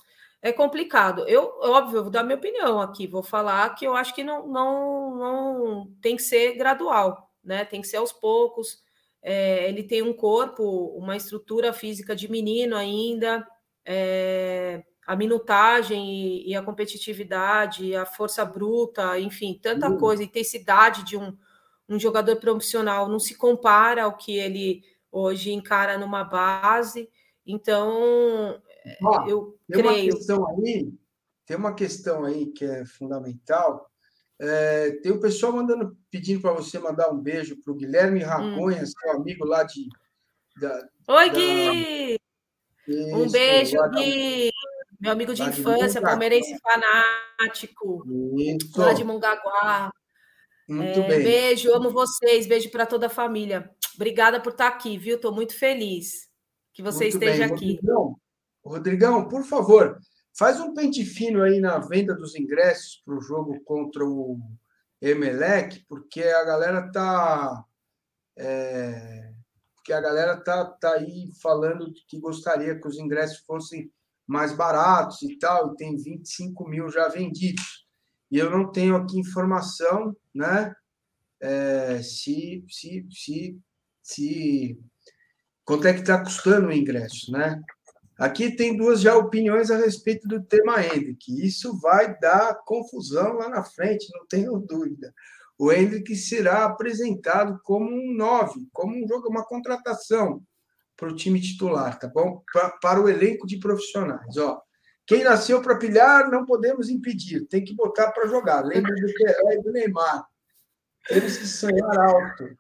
é 0.45 0.53
complicado. 0.53 1.27
Eu, 1.27 1.55
óbvio, 1.63 1.97
eu 1.97 2.03
vou 2.03 2.13
dar 2.13 2.23
minha 2.23 2.37
opinião 2.37 2.79
aqui, 2.79 3.07
vou 3.07 3.23
falar 3.23 3.75
que 3.75 3.87
eu 3.87 3.97
acho 3.97 4.15
que 4.15 4.23
não, 4.23 4.47
não, 4.47 5.17
não 5.17 5.93
tem 6.03 6.17
que 6.17 6.23
ser 6.23 6.53
gradual, 6.55 7.31
né? 7.43 7.65
Tem 7.65 7.81
que 7.81 7.87
ser 7.87 7.97
aos 7.97 8.13
poucos. 8.13 8.79
É, 9.23 9.67
ele 9.67 9.83
tem 9.83 10.03
um 10.03 10.13
corpo, 10.13 10.95
uma 10.99 11.17
estrutura 11.17 11.73
física 11.73 12.15
de 12.15 12.31
menino 12.31 12.77
ainda. 12.77 13.43
É, 13.87 14.85
a 15.07 15.17
minutagem 15.17 16.11
e, 16.13 16.51
e, 16.51 16.55
a 16.55 16.61
competitividade, 16.61 17.97
a 17.97 18.05
força 18.05 18.45
bruta, 18.45 19.19
enfim, 19.19 19.59
tanta 19.63 19.89
uhum. 19.89 19.97
coisa, 19.97 20.23
intensidade 20.23 21.05
de 21.05 21.17
um, 21.17 21.35
um 21.89 21.99
jogador 21.99 22.37
profissional 22.37 23.09
não 23.09 23.19
se 23.19 23.35
compara 23.35 24.05
ao 24.05 24.15
que 24.19 24.37
ele 24.37 24.83
hoje 25.11 25.53
encara 25.53 25.97
numa 25.97 26.23
base. 26.23 27.09
Então, 27.47 28.61
eu 29.27 29.59
tem 29.71 29.83
creio. 29.83 30.13
Uma 30.13 30.17
questão 30.17 30.49
aí, 30.49 30.95
tem 31.47 31.57
uma 31.57 31.75
questão 31.75 32.25
aí 32.25 32.47
que 32.47 32.65
é 32.65 32.85
fundamental. 32.85 33.91
É, 34.41 34.91
tem 35.03 35.13
o 35.13 35.21
pessoal 35.21 35.53
mandando, 35.53 35.97
pedindo 36.11 36.41
para 36.41 36.53
você 36.53 36.79
mandar 36.79 37.11
um 37.11 37.19
beijo 37.19 37.57
para 37.63 37.73
o 37.73 37.77
Guilherme. 37.77 38.21
Raconha, 38.21 38.83
hum. 38.83 38.87
seu 38.87 39.13
amigo 39.13 39.45
lá 39.45 39.63
de. 39.63 39.89
Da, 40.61 40.89
Oi, 41.09 41.31
Gui! 41.31 42.19
Da... 42.87 43.17
um 43.17 43.31
beijo, 43.31 43.77
Gui! 43.91 44.51
Meu 45.01 45.13
amigo 45.13 45.35
de 45.35 45.43
infância, 45.43 46.01
de 46.01 46.07
palmeirense 46.07 46.57
fanático. 46.63 48.05
Isso. 48.39 48.81
Lá 48.81 48.93
de 48.93 49.05
Mongaguá. 49.05 49.91
Muito 50.69 51.01
é, 51.01 51.09
bem. 51.09 51.23
Beijo, 51.23 51.73
amo 51.75 51.91
vocês. 51.91 52.47
Beijo 52.47 52.71
para 52.71 52.87
toda 52.87 53.07
a 53.07 53.11
família. 53.11 53.71
Obrigada 53.95 54.41
por 54.41 54.53
estar 54.53 54.69
aqui, 54.69 54.97
viu? 54.97 55.17
Estou 55.17 55.33
muito 55.33 55.57
feliz 55.57 56.29
que 56.73 56.83
você 56.83 57.05
muito 57.05 57.15
esteja 57.15 57.47
bem. 57.47 57.55
aqui. 57.55 57.75
Rodrigão, 57.75 58.17
Rodrigão, 58.65 59.29
por 59.29 59.45
favor, 59.45 59.99
faz 60.37 60.59
um 60.61 60.73
pente 60.73 61.05
fino 61.05 61.43
aí 61.43 61.61
na 61.61 61.79
venda 61.79 62.15
dos 62.15 62.35
ingressos 62.35 63.03
para 63.05 63.17
o 63.17 63.21
jogo 63.21 63.61
contra 63.65 64.05
o 64.05 64.41
Emelec, 65.01 65.85
porque 65.89 66.23
a 66.23 66.45
galera 66.45 66.91
tá. 66.91 67.65
É, 68.37 69.33
porque 69.77 69.93
a 69.93 70.01
galera 70.01 70.37
tá, 70.37 70.65
tá 70.65 70.95
aí 70.95 71.31
falando 71.43 71.93
que 72.09 72.19
gostaria 72.19 72.81
que 72.81 72.89
os 72.89 72.99
ingressos 72.99 73.39
fossem 73.41 73.93
mais 74.27 74.57
baratos 74.57 75.21
e 75.23 75.39
tal, 75.39 75.73
e 75.73 75.77
tem 75.77 75.97
25 75.97 76.67
mil 76.69 76.89
já 76.89 77.09
vendidos. 77.09 77.87
E 78.31 78.39
eu 78.39 78.51
não 78.51 78.73
tenho 78.73 78.97
aqui 78.97 79.19
informação, 79.19 80.17
né? 80.35 80.75
É, 81.39 82.03
se, 82.03 82.65
se, 82.71 83.07
se, 83.11 83.61
se 84.03 84.81
quanto 85.65 85.87
é 85.87 85.93
que 85.93 86.01
está 86.01 86.23
custando 86.23 86.69
o 86.69 86.73
ingresso, 86.73 87.31
né? 87.31 87.61
Aqui 88.19 88.55
tem 88.55 88.77
duas 88.77 89.01
já 89.01 89.17
opiniões 89.17 89.71
a 89.71 89.77
respeito 89.77 90.29
do 90.29 90.43
tema 90.43 90.85
Hendrick. 90.85 91.45
Isso 91.45 91.79
vai 91.81 92.19
dar 92.19 92.63
confusão 92.65 93.35
lá 93.35 93.49
na 93.49 93.65
frente, 93.65 94.11
não 94.15 94.27
tenho 94.27 94.57
dúvida. 94.59 95.13
O 95.59 95.73
Hendrick 95.73 96.15
será 96.17 96.65
apresentado 96.65 97.61
como 97.63 97.89
um 97.91 98.15
9, 98.15 98.69
como 98.73 98.95
um 98.95 99.07
jogo, 99.07 99.29
uma 99.29 99.45
contratação 99.45 100.43
para 100.97 101.09
o 101.09 101.15
time 101.17 101.41
titular, 101.41 101.99
tá 101.99 102.09
bom? 102.09 102.43
Pra, 102.53 102.71
para 102.71 103.01
o 103.01 103.09
elenco 103.09 103.47
de 103.47 103.59
profissionais, 103.59 104.37
ó. 104.37 104.61
Quem 105.07 105.23
nasceu 105.23 105.61
para 105.61 105.77
pilhar, 105.77 106.31
não 106.31 106.47
podemos 106.47 106.89
impedir, 106.89 107.47
tem 107.47 107.63
que 107.63 107.75
botar 107.75 108.11
para 108.13 108.27
jogar. 108.27 108.65
Lembra 108.65 108.95
do 108.95 109.13
Pelé 109.13 109.55
e 109.57 109.63
do 109.63 109.71
Neymar. 109.71 110.25
Temos 111.07 111.37
que 111.37 111.47
sonhar 111.47 111.99
alto. 111.99 112.57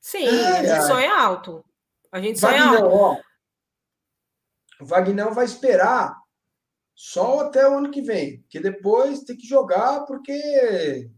Sim, 0.00 0.28
a 0.28 0.62
gente 0.62 0.86
sonha 0.86 1.14
alto. 1.14 1.64
A 2.12 2.20
gente 2.20 2.38
sonha 2.38 2.64
Vagnão, 2.64 2.90
alto. 2.90 2.96
Ó, 2.96 3.29
o 4.80 4.86
Vagnão 4.86 5.32
vai 5.32 5.44
esperar 5.44 6.16
só 6.94 7.40
até 7.40 7.68
o 7.68 7.78
ano 7.78 7.90
que 7.90 8.02
vem, 8.02 8.40
porque 8.42 8.60
depois 8.60 9.20
tem 9.20 9.36
que 9.36 9.46
jogar, 9.46 10.04
porque. 10.04 11.08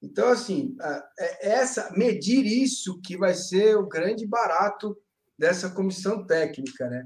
Então, 0.00 0.28
assim, 0.28 0.76
é, 1.18 1.50
essa 1.50 1.90
medir 1.96 2.46
isso 2.46 3.00
que 3.02 3.16
vai 3.16 3.34
ser 3.34 3.76
o 3.76 3.88
grande 3.88 4.26
barato 4.26 4.96
dessa 5.36 5.70
comissão 5.70 6.24
técnica, 6.24 6.88
né? 6.88 7.04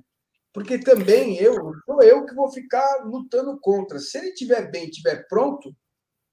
Porque 0.52 0.78
também 0.78 1.38
eu, 1.38 1.54
sou 1.86 2.02
eu 2.02 2.26
que 2.26 2.34
vou 2.34 2.52
ficar 2.52 3.02
lutando 3.04 3.58
contra. 3.58 3.98
Se 3.98 4.18
ele 4.18 4.34
tiver 4.34 4.70
bem, 4.70 4.90
tiver 4.90 5.26
pronto, 5.26 5.74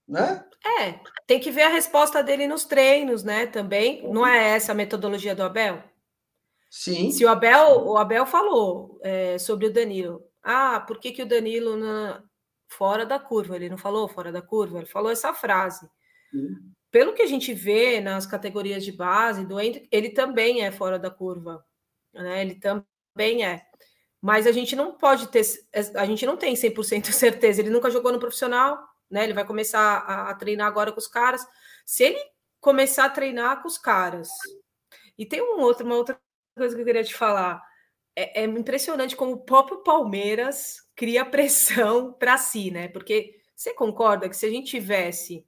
né? 0.05 0.45
É, 0.82 0.99
tem 1.26 1.39
que 1.39 1.51
ver 1.51 1.62
a 1.62 1.70
resposta 1.70 2.22
dele 2.22 2.45
nos 2.45 2.66
treinos, 2.66 3.24
né? 3.24 3.45
Também. 3.47 4.05
Não 4.12 4.28
é 4.28 4.49
essa 4.49 4.74
a 4.74 4.76
metodologia 4.76 5.34
do 5.34 5.43
Abel? 5.43 5.82
Sim. 6.70 7.12
Se 7.12 7.26
o 7.26 7.30
Abel, 7.30 7.86
o 7.86 7.98
Abel 7.98 8.26
falou 8.26 9.00
é, 9.04 9.38
sobre 9.38 9.68
o 9.68 9.74
Danilo. 9.74 10.24
Ah, 10.44 10.80
por 10.80 11.00
que, 11.00 11.12
que 11.12 11.24
o 11.24 11.28
Danilo 11.28 11.76
na, 11.76 12.24
fora 12.68 13.06
da 13.06 13.20
curva? 13.20 13.56
Ele 13.56 13.70
não 13.70 13.78
falou 13.78 14.08
fora 14.08 14.32
da 14.32 14.42
curva, 14.42 14.78
ele 14.78 14.86
falou 14.86 15.12
essa 15.12 15.34
frase. 15.34 15.90
Sim. 16.32 16.48
Pelo 16.92 17.14
que 17.14 17.22
a 17.22 17.28
gente 17.28 17.54
vê 17.54 18.00
nas 18.02 18.26
categorias 18.26 18.84
de 18.84 18.92
base 18.92 19.46
do 19.46 19.60
ele 19.60 20.10
também 20.10 20.64
é 20.64 20.72
fora 20.72 20.98
da 20.98 21.12
curva 21.12 21.64
né? 22.14 22.42
Ele 22.42 22.56
também 22.56 23.46
é. 23.46 23.66
Mas 24.22 24.46
a 24.46 24.52
gente 24.52 24.76
não 24.76 24.94
pode 24.94 25.28
ter, 25.30 25.44
a 25.96 26.06
gente 26.06 26.26
não 26.26 26.36
tem 26.36 26.54
100% 26.54 27.12
certeza. 27.12 27.62
Ele 27.62 27.70
nunca 27.70 27.90
jogou 27.90 28.12
no 28.12 28.20
profissional, 28.20 28.78
né? 29.10 29.24
Ele 29.24 29.34
vai 29.34 29.46
começar 29.46 30.00
a, 30.00 30.30
a 30.30 30.36
treinar 30.36 30.68
agora 30.68 30.92
com 30.92 31.00
os 31.00 31.08
caras. 31.08 31.46
Se 31.86 32.04
ele 32.04 32.20
começar 32.60 33.06
a 33.06 33.10
treinar 33.10 33.62
com 33.62 33.68
os 33.68 33.78
caras. 33.78 34.30
E 35.18 35.26
tem 35.26 35.42
um 35.42 35.62
outro, 35.62 35.86
uma 35.86 35.96
outra 35.96 36.20
coisa 36.60 36.76
que 36.76 36.82
eu 36.82 36.86
queria 36.86 37.03
te 37.03 37.16
falar. 37.16 37.62
É, 38.16 38.41
é 38.41 38.45
impressionante 38.45 39.16
como 39.16 39.32
o 39.32 39.43
próprio 39.43 39.82
Palmeiras 39.84 40.88
cria 40.95 41.26
pressão 41.26 42.14
para 42.20 42.38
si, 42.38 42.70
né? 42.70 42.88
Porque 42.89 43.39
você 43.55 43.74
concorda 43.74 44.30
que 44.30 44.38
se 44.38 44.45
a 44.45 44.49
gente 44.49 44.70
tivesse 44.70 45.45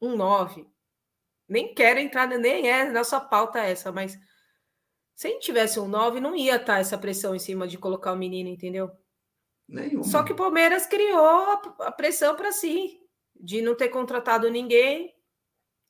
um 0.00 0.16
9, 0.16 0.66
nem 1.48 1.74
quero 1.74 1.98
entrar, 1.98 2.26
nem 2.26 2.70
é 2.70 2.90
nossa 2.90 3.20
pauta 3.20 3.58
essa, 3.58 3.90
mas 3.90 4.16
se 5.14 5.26
a 5.26 5.30
gente 5.30 5.44
tivesse 5.44 5.78
um 5.78 5.88
9, 5.88 6.20
não 6.20 6.34
ia 6.34 6.56
estar 6.56 6.78
essa 6.78 6.96
pressão 6.96 7.34
em 7.34 7.38
cima 7.38 7.68
de 7.68 7.76
colocar 7.76 8.12
o 8.12 8.16
menino, 8.16 8.48
entendeu? 8.48 8.90
Nenhuma. 9.68 10.04
Só 10.04 10.22
que 10.22 10.32
o 10.32 10.36
Palmeiras 10.36 10.86
criou 10.86 11.60
a 11.80 11.92
pressão 11.92 12.34
para 12.34 12.52
si, 12.52 12.98
de 13.38 13.60
não 13.60 13.76
ter 13.76 13.88
contratado 13.88 14.48
ninguém, 14.48 15.14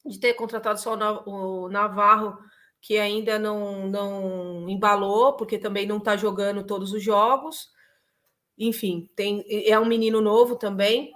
de 0.04 0.18
ter 0.18 0.34
contratado 0.34 0.80
só 0.80 0.96
o 1.26 1.68
Navarro, 1.68 2.38
que 2.81 2.99
ainda 2.99 3.39
não, 3.39 3.89
não 3.89 4.68
embalou, 4.68 5.35
porque 5.37 5.59
também 5.59 5.87
não 5.87 5.99
está 5.99 6.16
jogando 6.16 6.64
todos 6.64 6.93
os 6.93 7.03
jogos. 7.03 7.68
Enfim, 8.59 9.11
tem, 9.14 9.45
é 9.49 9.78
um 9.78 9.85
menino 9.85 10.20
novo 10.20 10.57
também. 10.57 11.12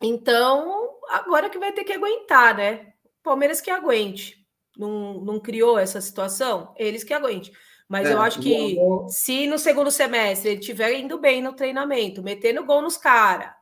Então, 0.00 0.98
agora 1.08 1.50
que 1.50 1.58
vai 1.58 1.72
ter 1.72 1.84
que 1.84 1.92
aguentar, 1.92 2.56
né? 2.56 2.92
Palmeiras 3.22 3.60
que 3.60 3.70
aguente 3.70 4.44
não, 4.76 5.20
não 5.20 5.40
criou 5.40 5.78
essa 5.78 6.00
situação, 6.00 6.74
eles 6.76 7.04
que 7.04 7.14
aguentem. 7.14 7.52
Mas 7.88 8.08
é, 8.08 8.12
eu 8.12 8.20
acho 8.20 8.40
que 8.40 8.74
vou... 8.76 9.08
se 9.08 9.46
no 9.46 9.58
segundo 9.58 9.90
semestre 9.90 10.50
ele 10.50 10.60
estiver 10.60 10.92
indo 10.94 11.18
bem 11.18 11.42
no 11.42 11.52
treinamento, 11.52 12.22
metendo 12.22 12.64
gol 12.64 12.82
nos 12.82 12.96
caras, 12.96 13.52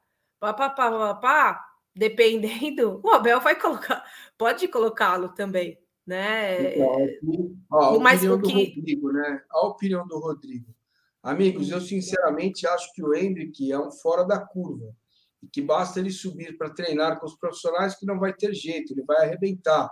dependendo, 1.95 3.01
o 3.05 3.11
Abel 3.11 3.41
vai 3.41 3.59
colocar, 3.59 4.05
pode 4.39 4.67
colocá-lo 4.69 5.29
também, 5.31 5.79
né? 6.07 6.75
Então, 6.75 7.57
ó, 7.71 7.97
a 7.97 8.01
mais 8.01 8.25
opinião 8.25 8.39
do 8.39 8.49
que... 8.49 8.75
Rodrigo, 8.77 9.13
né? 9.13 9.43
A 9.51 9.67
opinião 9.67 10.07
do 10.07 10.19
Rodrigo. 10.19 10.75
Amigos, 11.23 11.71
eu 11.71 11.81
sinceramente 11.81 12.67
acho 12.67 12.93
que 12.93 13.03
o 13.03 13.15
Hendrick 13.15 13.71
é 13.71 13.79
um 13.79 13.93
fora 13.93 14.25
da 14.25 14.45
curva 14.45 14.93
e 15.41 15.47
que 15.47 15.63
basta 15.63 16.01
ele 16.01 16.11
subir 16.11 16.57
para 16.59 16.71
treinar 16.71 17.21
com 17.21 17.27
os 17.27 17.37
profissionais 17.37 17.95
que 17.95 18.07
não 18.07 18.19
vai 18.19 18.33
ter 18.33 18.53
jeito, 18.55 18.93
ele 18.93 19.05
vai 19.05 19.27
arrebentar. 19.27 19.91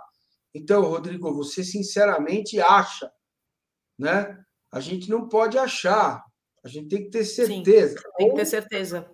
Então, 0.53 0.81
Rodrigo, 0.81 1.33
você 1.33 1.63
sinceramente 1.63 2.59
acha, 2.59 3.09
né? 3.97 4.37
A 4.71 4.79
gente 4.79 5.09
não 5.09 5.29
pode 5.29 5.57
achar, 5.57 6.23
a 6.63 6.67
gente 6.67 6.89
tem 6.89 7.03
que 7.03 7.09
ter 7.09 7.23
certeza. 7.23 7.97
Sim, 7.97 8.03
tem 8.17 8.29
que 8.29 8.35
ter 8.35 8.45
certeza. 8.45 9.09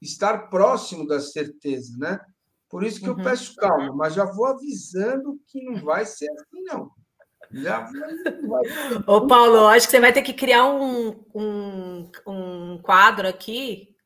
Estar 0.00 0.48
próximo 0.48 1.06
da 1.06 1.20
certeza, 1.20 1.96
né? 1.98 2.20
Por 2.76 2.84
isso 2.84 3.00
que 3.00 3.08
uhum. 3.08 3.18
eu 3.18 3.24
peço 3.24 3.56
calma, 3.56 3.90
mas 3.94 4.12
já 4.12 4.26
vou 4.26 4.44
avisando 4.44 5.40
que 5.46 5.64
não 5.64 5.82
vai 5.82 6.04
ser 6.04 6.30
assim, 6.32 6.62
não. 6.64 6.90
Já. 7.50 7.90
Ô, 9.06 9.26
Paulo, 9.26 9.66
acho 9.68 9.86
que 9.86 9.92
você 9.92 9.98
vai 9.98 10.12
ter 10.12 10.20
que 10.20 10.34
criar 10.34 10.66
um, 10.66 11.24
um, 11.34 12.10
um 12.26 12.78
quadro 12.82 13.26
aqui. 13.28 13.96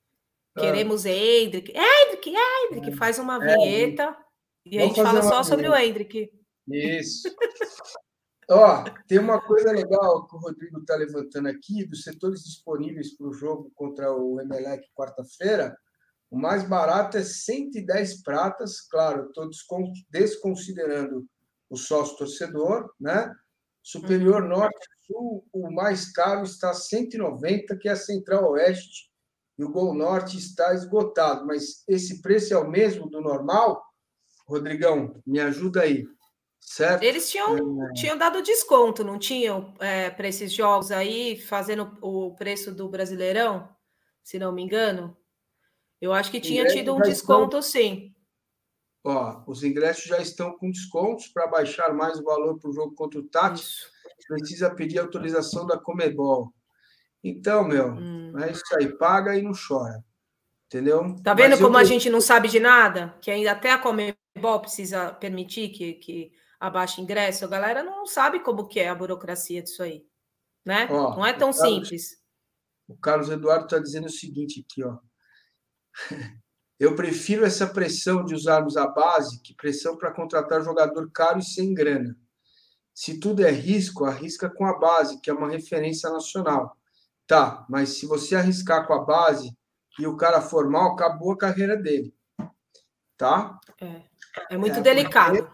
Ah. 0.56 0.60
Queremos 0.60 1.04
Hendrick. 1.04 1.72
Hendrick, 1.72 2.32
Hendrick, 2.32 2.96
faz 2.96 3.18
uma 3.18 3.44
é, 3.44 3.56
vinheta. 3.56 4.04
É, 4.04 4.16
e 4.66 4.78
a 4.78 4.82
gente 4.82 5.02
fala 5.02 5.20
só 5.24 5.42
sobre 5.42 5.68
o 5.68 5.74
Hendrick. 5.74 6.30
Isso. 6.68 7.28
Ó, 8.48 8.84
tem 9.08 9.18
uma 9.18 9.40
coisa 9.40 9.72
legal 9.72 10.28
que 10.28 10.36
o 10.36 10.38
Rodrigo 10.38 10.78
está 10.78 10.94
levantando 10.94 11.48
aqui, 11.48 11.84
dos 11.84 12.04
setores 12.04 12.44
disponíveis 12.44 13.16
para 13.16 13.26
o 13.26 13.32
jogo 13.32 13.68
contra 13.74 14.12
o 14.12 14.40
Emelec 14.40 14.86
quarta-feira, 14.94 15.76
o 16.30 16.38
mais 16.38 16.62
barato 16.66 17.16
é 17.16 17.24
110 17.24 18.22
pratas, 18.22 18.80
claro, 18.80 19.26
estou 19.26 19.50
desconsiderando 20.10 21.26
o 21.68 21.76
sócio 21.76 22.16
torcedor, 22.16 22.90
né? 23.00 23.34
Superior 23.82 24.42
uhum. 24.42 24.48
Norte 24.48 24.86
Sul, 25.06 25.44
o 25.52 25.70
mais 25.72 26.12
caro 26.12 26.44
está 26.44 26.72
190, 26.72 27.76
que 27.78 27.88
é 27.88 27.92
a 27.92 27.96
Central 27.96 28.52
Oeste, 28.52 29.10
e 29.58 29.64
o 29.64 29.70
Gol 29.70 29.94
Norte 29.94 30.38
está 30.38 30.72
esgotado. 30.72 31.46
Mas 31.46 31.82
esse 31.88 32.22
preço 32.22 32.54
é 32.54 32.58
o 32.58 32.70
mesmo 32.70 33.10
do 33.10 33.20
normal? 33.20 33.82
Rodrigão, 34.46 35.20
me 35.26 35.40
ajuda 35.40 35.82
aí. 35.82 36.06
Certo? 36.60 37.02
Eles 37.02 37.30
tinham, 37.30 37.56
é... 37.84 37.92
tinham 37.94 38.16
dado 38.16 38.42
desconto, 38.42 39.02
não 39.02 39.18
tinham, 39.18 39.74
é, 39.80 40.10
para 40.10 40.28
esses 40.28 40.52
jogos 40.52 40.92
aí, 40.92 41.40
fazendo 41.40 41.96
o 42.00 42.34
preço 42.34 42.72
do 42.72 42.88
Brasileirão, 42.88 43.68
se 44.22 44.38
não 44.38 44.52
me 44.52 44.62
engano? 44.62 45.16
Eu 46.00 46.12
acho 46.12 46.30
que 46.30 46.40
tinha 46.40 46.66
tido 46.66 46.94
um 46.94 47.00
desconto, 47.00 47.58
estão... 47.58 47.62
sim. 47.62 48.14
Ó, 49.04 49.42
os 49.46 49.62
ingressos 49.62 50.04
já 50.04 50.18
estão 50.18 50.56
com 50.56 50.70
descontos 50.70 51.28
para 51.28 51.46
baixar 51.46 51.92
mais 51.94 52.18
o 52.18 52.24
valor 52.24 52.58
para 52.58 52.70
o 52.70 52.72
jogo 52.72 52.94
contra 52.94 53.18
o 53.18 53.28
Tati. 53.28 53.64
Precisa 54.28 54.74
pedir 54.74 54.98
autorização 54.98 55.66
da 55.66 55.78
Comebol. 55.78 56.52
Então, 57.22 57.64
meu, 57.64 57.92
hum. 57.92 58.38
é 58.38 58.50
isso 58.50 58.64
aí, 58.78 58.88
paga 58.96 59.36
e 59.36 59.42
não 59.42 59.52
chora. 59.52 60.02
Entendeu? 60.66 61.16
Tá 61.22 61.34
vendo 61.34 61.50
Mas 61.50 61.60
como 61.60 61.76
eu... 61.76 61.80
a 61.80 61.84
gente 61.84 62.08
não 62.08 62.20
sabe 62.20 62.48
de 62.48 62.60
nada? 62.60 63.18
Que 63.20 63.30
ainda 63.30 63.52
até 63.52 63.72
a 63.72 63.78
Comebol 63.78 64.60
precisa 64.60 65.12
permitir 65.12 65.70
que, 65.70 65.94
que 65.94 66.32
abaixe 66.60 67.00
ingresso. 67.00 67.44
A 67.44 67.48
galera 67.48 67.82
não 67.82 68.06
sabe 68.06 68.40
como 68.40 68.68
que 68.68 68.78
é 68.78 68.88
a 68.88 68.94
burocracia 68.94 69.62
disso 69.62 69.82
aí. 69.82 70.06
Né? 70.64 70.86
Ó, 70.90 71.16
não 71.16 71.26
é 71.26 71.32
tão 71.32 71.50
Carlos, 71.50 71.58
simples. 71.58 72.22
O 72.86 72.96
Carlos 72.96 73.30
Eduardo 73.30 73.64
está 73.64 73.78
dizendo 73.78 74.06
o 74.06 74.10
seguinte 74.10 74.64
aqui, 74.64 74.84
ó. 74.84 74.98
Eu 76.78 76.94
prefiro 76.94 77.44
essa 77.44 77.66
pressão 77.66 78.24
de 78.24 78.34
usarmos 78.34 78.74
a 78.74 78.86
base 78.86 79.38
que 79.42 79.54
pressão 79.54 79.98
para 79.98 80.12
contratar 80.12 80.64
jogador 80.64 81.10
caro 81.12 81.38
e 81.38 81.44
sem 81.44 81.74
grana. 81.74 82.16
Se 82.94 83.20
tudo 83.20 83.44
é 83.44 83.50
risco, 83.50 84.06
arrisca 84.06 84.48
com 84.48 84.64
a 84.64 84.78
base, 84.78 85.20
que 85.20 85.28
é 85.28 85.32
uma 85.32 85.50
referência 85.50 86.08
nacional. 86.08 86.74
Tá, 87.26 87.64
mas 87.68 87.98
se 87.98 88.06
você 88.06 88.34
arriscar 88.34 88.86
com 88.86 88.94
a 88.94 89.04
base 89.04 89.56
e 89.98 90.06
o 90.06 90.16
cara 90.16 90.40
for 90.40 90.68
mal, 90.68 90.92
acabou 90.92 91.32
a 91.32 91.38
carreira 91.38 91.76
dele. 91.76 92.14
Tá? 93.16 93.60
É, 93.80 94.02
é 94.50 94.56
muito 94.56 94.78
é, 94.78 94.80
delicado. 94.80 95.50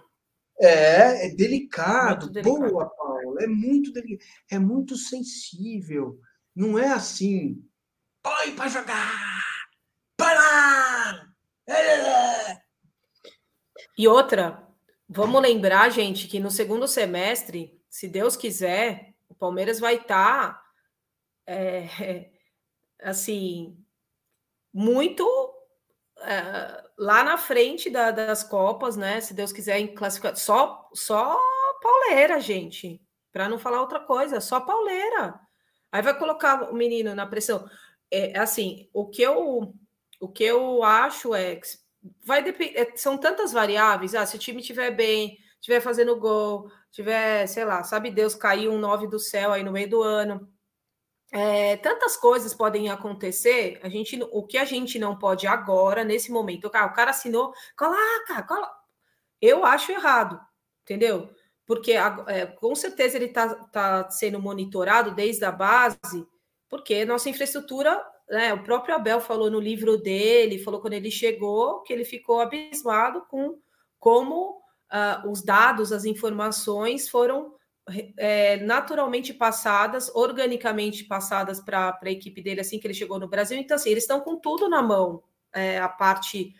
É, 0.60 1.26
é 1.26 1.34
delicado. 1.34 2.26
Muito 2.26 2.42
Boa, 2.42 2.60
delicado. 2.60 2.96
Paulo. 2.96 3.40
É 3.40 3.46
muito 3.46 3.92
delicado. 3.92 4.30
É 4.50 4.58
muito 4.58 4.96
sensível. 4.96 6.20
Não 6.54 6.78
é 6.78 6.88
assim. 6.88 7.62
Põe 8.22 8.54
para 8.56 8.68
jogar! 8.68 9.44
Para! 10.16 11.26
E 13.96 14.06
outra, 14.06 14.66
vamos 15.08 15.40
lembrar, 15.40 15.90
gente, 15.90 16.28
que 16.28 16.38
no 16.38 16.50
segundo 16.50 16.86
semestre, 16.86 17.80
se 17.88 18.06
Deus 18.06 18.36
quiser, 18.36 19.14
o 19.28 19.34
Palmeiras 19.34 19.80
vai 19.80 19.96
estar 19.96 20.52
tá, 20.54 20.62
é, 21.46 22.30
assim 23.00 23.82
muito 24.72 25.24
é, 26.20 26.84
lá 26.98 27.24
na 27.24 27.38
frente 27.38 27.88
da, 27.88 28.10
das 28.10 28.42
Copas, 28.44 28.96
né? 28.96 29.20
Se 29.20 29.32
Deus 29.32 29.52
quiser 29.52 29.78
em 29.78 29.94
classificar, 29.94 30.36
só 30.36 30.90
só 30.92 31.40
pauleira, 31.80 32.40
gente, 32.40 33.00
para 33.32 33.48
não 33.48 33.58
falar 33.58 33.80
outra 33.80 34.00
coisa, 34.00 34.40
só 34.40 34.60
pauleira. 34.60 35.40
Aí 35.90 36.02
vai 36.02 36.18
colocar 36.18 36.70
o 36.70 36.74
menino 36.74 37.14
na 37.14 37.26
pressão. 37.26 37.66
É 38.10 38.38
assim, 38.38 38.90
o 38.92 39.08
que 39.08 39.22
eu 39.22 39.74
o 40.20 40.28
que 40.28 40.44
eu 40.44 40.82
acho 40.82 41.34
é 41.34 41.56
que 41.56 41.66
vai 42.24 42.42
depender, 42.42 42.78
é, 42.78 42.96
são 42.96 43.18
tantas 43.18 43.52
variáveis. 43.52 44.14
Ah, 44.14 44.26
se 44.26 44.36
o 44.36 44.38
time 44.38 44.60
estiver 44.60 44.90
bem, 44.90 45.38
estiver 45.54 45.80
fazendo 45.80 46.18
gol, 46.18 46.70
tiver, 46.90 47.46
sei 47.46 47.64
lá, 47.64 47.82
sabe 47.82 48.10
Deus, 48.10 48.34
caiu 48.34 48.72
um 48.72 48.78
9 48.78 49.06
do 49.08 49.18
céu 49.18 49.52
aí 49.52 49.62
no 49.62 49.72
meio 49.72 49.88
do 49.88 50.02
ano. 50.02 50.48
É, 51.32 51.76
tantas 51.78 52.16
coisas 52.16 52.54
podem 52.54 52.88
acontecer. 52.88 53.80
A 53.82 53.88
gente, 53.88 54.18
o 54.32 54.46
que 54.46 54.58
a 54.58 54.64
gente 54.64 54.98
não 54.98 55.18
pode 55.18 55.46
agora, 55.46 56.04
nesse 56.04 56.30
momento, 56.30 56.70
cara, 56.70 56.86
o 56.86 56.94
cara 56.94 57.10
assinou, 57.10 57.52
coloca, 57.76 58.42
coloca. 58.44 58.74
Eu 59.40 59.64
acho 59.64 59.92
errado, 59.92 60.40
entendeu? 60.82 61.28
Porque 61.66 61.92
é, 61.92 62.46
com 62.46 62.74
certeza 62.74 63.16
ele 63.16 63.26
está 63.26 63.54
tá 63.66 64.10
sendo 64.10 64.40
monitorado 64.40 65.14
desde 65.14 65.44
a 65.44 65.52
base, 65.52 66.26
porque 66.68 67.04
nossa 67.04 67.28
infraestrutura 67.28 68.02
né, 68.28 68.52
o 68.52 68.62
próprio 68.62 68.94
Abel 68.94 69.20
falou 69.20 69.50
no 69.50 69.60
livro 69.60 69.96
dele, 69.96 70.58
falou 70.58 70.80
quando 70.80 70.94
ele 70.94 71.10
chegou, 71.10 71.82
que 71.82 71.92
ele 71.92 72.04
ficou 72.04 72.40
abismado 72.40 73.22
com 73.28 73.58
como 73.98 74.60
uh, 74.92 75.30
os 75.30 75.42
dados, 75.42 75.92
as 75.92 76.04
informações 76.04 77.08
foram 77.08 77.54
é, 78.16 78.56
naturalmente 78.58 79.32
passadas, 79.32 80.12
organicamente 80.14 81.04
passadas 81.04 81.60
para 81.60 81.98
a 82.02 82.10
equipe 82.10 82.42
dele 82.42 82.60
assim 82.60 82.78
que 82.78 82.86
ele 82.86 82.94
chegou 82.94 83.18
no 83.18 83.28
Brasil. 83.28 83.58
Então, 83.58 83.76
assim, 83.76 83.90
eles 83.90 84.02
estão 84.02 84.20
com 84.20 84.36
tudo 84.36 84.68
na 84.68 84.82
mão, 84.82 85.22
é, 85.52 85.78
a 85.78 85.88
parte 85.88 86.54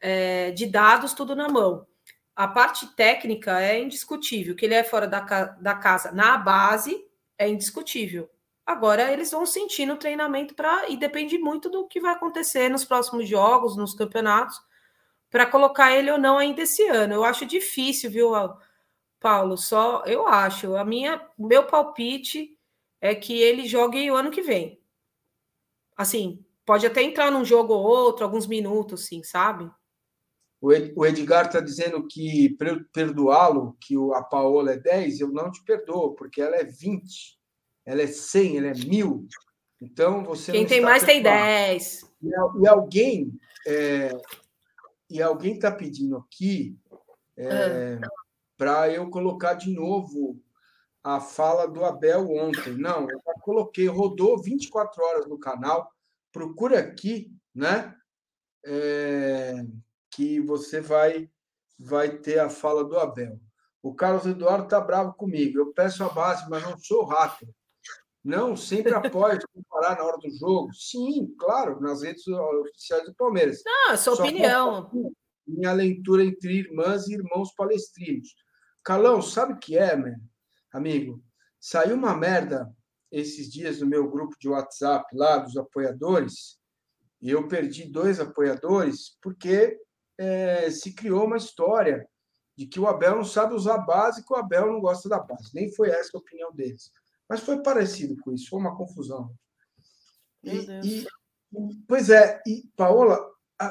é, 0.00 0.50
de 0.50 0.66
dados, 0.66 1.14
tudo 1.14 1.36
na 1.36 1.48
mão. 1.48 1.86
A 2.34 2.48
parte 2.48 2.86
técnica 2.96 3.60
é 3.60 3.80
indiscutível, 3.80 4.56
que 4.56 4.64
ele 4.64 4.74
é 4.74 4.82
fora 4.82 5.06
da, 5.06 5.20
da 5.20 5.74
casa 5.74 6.10
na 6.10 6.36
base, 6.36 7.04
é 7.38 7.48
indiscutível. 7.48 8.28
Agora 8.64 9.12
eles 9.12 9.30
vão 9.30 9.44
sentir 9.44 9.86
no 9.86 9.96
treinamento 9.96 10.54
para 10.54 10.88
e 10.88 10.96
depende 10.96 11.36
muito 11.36 11.68
do 11.68 11.86
que 11.86 12.00
vai 12.00 12.14
acontecer 12.14 12.68
nos 12.68 12.84
próximos 12.84 13.28
jogos, 13.28 13.76
nos 13.76 13.92
campeonatos, 13.92 14.60
para 15.28 15.46
colocar 15.46 15.92
ele 15.92 16.10
ou 16.10 16.18
não 16.18 16.38
ainda 16.38 16.62
esse 16.62 16.86
ano. 16.86 17.14
Eu 17.14 17.24
acho 17.24 17.44
difícil, 17.44 18.10
viu, 18.10 18.32
Paulo? 19.18 19.56
Só 19.56 20.04
eu 20.06 20.26
acho. 20.28 20.76
A 20.76 20.84
minha, 20.84 21.20
meu 21.36 21.66
palpite 21.66 22.56
é 23.00 23.14
que 23.14 23.40
ele 23.40 23.66
jogue 23.66 24.10
o 24.10 24.16
ano 24.16 24.30
que 24.30 24.42
vem. 24.42 24.80
Assim, 25.96 26.44
pode 26.64 26.86
até 26.86 27.02
entrar 27.02 27.32
num 27.32 27.44
jogo 27.44 27.74
ou 27.74 27.84
outro, 27.84 28.24
alguns 28.24 28.46
minutos, 28.46 29.06
sim, 29.06 29.24
sabe? 29.24 29.68
O 30.60 31.04
Edgar 31.04 31.46
está 31.46 31.58
dizendo 31.58 32.06
que 32.06 32.56
perdoá-lo, 32.92 33.76
que 33.80 33.96
a 34.14 34.22
Paola 34.22 34.72
é 34.72 34.76
10, 34.76 35.20
eu 35.20 35.28
não 35.32 35.50
te 35.50 35.60
perdoo, 35.64 36.14
porque 36.14 36.40
ela 36.40 36.54
é 36.54 36.62
20 36.62 37.41
ela 37.84 38.02
é 38.02 38.06
100, 38.06 38.58
ela 38.58 38.68
é 38.68 38.74
mil. 38.74 39.26
Então 39.80 40.24
você. 40.24 40.52
Quem 40.52 40.66
tem 40.66 40.80
mais 40.80 41.02
tem 41.02 41.22
10. 41.22 42.02
E, 42.22 42.28
e 42.62 42.68
alguém 42.68 43.32
é, 43.66 44.10
e 45.10 45.20
alguém 45.20 45.54
está 45.54 45.70
pedindo 45.70 46.16
aqui 46.16 46.78
é, 47.36 47.98
ah. 48.02 48.08
para 48.56 48.90
eu 48.90 49.10
colocar 49.10 49.54
de 49.54 49.72
novo 49.72 50.40
a 51.02 51.20
fala 51.20 51.66
do 51.66 51.84
Abel 51.84 52.30
ontem. 52.30 52.74
Não, 52.74 53.02
eu 53.10 53.18
já 53.24 53.34
coloquei, 53.40 53.86
rodou 53.88 54.40
24 54.40 55.02
horas 55.02 55.26
no 55.26 55.38
canal. 55.38 55.90
Procura 56.32 56.78
aqui, 56.78 57.30
né? 57.54 57.94
É, 58.64 59.54
que 60.10 60.40
você 60.40 60.80
vai 60.80 61.28
vai 61.78 62.16
ter 62.18 62.38
a 62.38 62.48
fala 62.48 62.84
do 62.84 62.96
Abel. 62.96 63.40
O 63.82 63.92
Carlos 63.92 64.24
Eduardo 64.24 64.64
está 64.64 64.80
bravo 64.80 65.14
comigo. 65.14 65.58
Eu 65.58 65.72
peço 65.72 66.04
a 66.04 66.08
base, 66.08 66.48
mas 66.48 66.62
não 66.62 66.78
sou 66.78 67.04
hacker. 67.04 67.48
Não, 68.24 68.56
sempre 68.56 68.94
apoio 68.94 69.38
comparar 69.52 69.96
na 69.96 70.04
hora 70.04 70.16
do 70.18 70.30
jogo. 70.30 70.72
Sim, 70.72 71.34
claro, 71.38 71.80
nas 71.80 72.02
redes 72.02 72.26
oficiais 72.28 73.04
do 73.04 73.14
Palmeiras. 73.14 73.62
Não, 73.64 73.90
a 73.90 73.96
sua 73.96 74.16
Só 74.16 74.22
opinião. 74.22 74.90
Minha 75.46 75.72
leitura 75.72 76.24
entre 76.24 76.58
irmãs 76.58 77.08
e 77.08 77.14
irmãos 77.14 77.52
palestrinos. 77.54 78.28
Calão, 78.84 79.20
sabe 79.20 79.54
o 79.54 79.58
que 79.58 79.76
é, 79.76 79.96
man? 79.96 80.14
amigo? 80.72 81.22
Saiu 81.60 81.94
uma 81.94 82.16
merda 82.16 82.74
esses 83.10 83.50
dias 83.50 83.80
no 83.80 83.86
meu 83.86 84.10
grupo 84.10 84.34
de 84.40 84.48
WhatsApp 84.48 85.14
lá 85.14 85.38
dos 85.38 85.56
apoiadores, 85.56 86.58
e 87.20 87.30
eu 87.30 87.46
perdi 87.46 87.84
dois 87.84 88.18
apoiadores 88.18 89.16
porque 89.20 89.78
é, 90.18 90.70
se 90.70 90.94
criou 90.94 91.26
uma 91.26 91.36
história 91.36 92.08
de 92.56 92.66
que 92.66 92.80
o 92.80 92.86
Abel 92.86 93.16
não 93.16 93.24
sabe 93.24 93.54
usar 93.54 93.78
base 93.78 94.20
e 94.20 94.24
que 94.24 94.32
o 94.32 94.36
Abel 94.36 94.66
não 94.66 94.80
gosta 94.80 95.08
da 95.08 95.20
base. 95.20 95.50
Nem 95.54 95.72
foi 95.72 95.90
essa 95.90 96.10
a 96.16 96.20
opinião 96.20 96.52
deles. 96.52 96.90
Mas 97.32 97.40
foi 97.40 97.62
parecido 97.62 98.14
com 98.22 98.30
isso, 98.30 98.50
foi 98.50 98.60
uma 98.60 98.76
confusão. 98.76 99.32
E, 100.44 100.50
e, 100.84 101.06
pois 101.88 102.10
é, 102.10 102.42
e 102.46 102.64
Paola, 102.76 103.18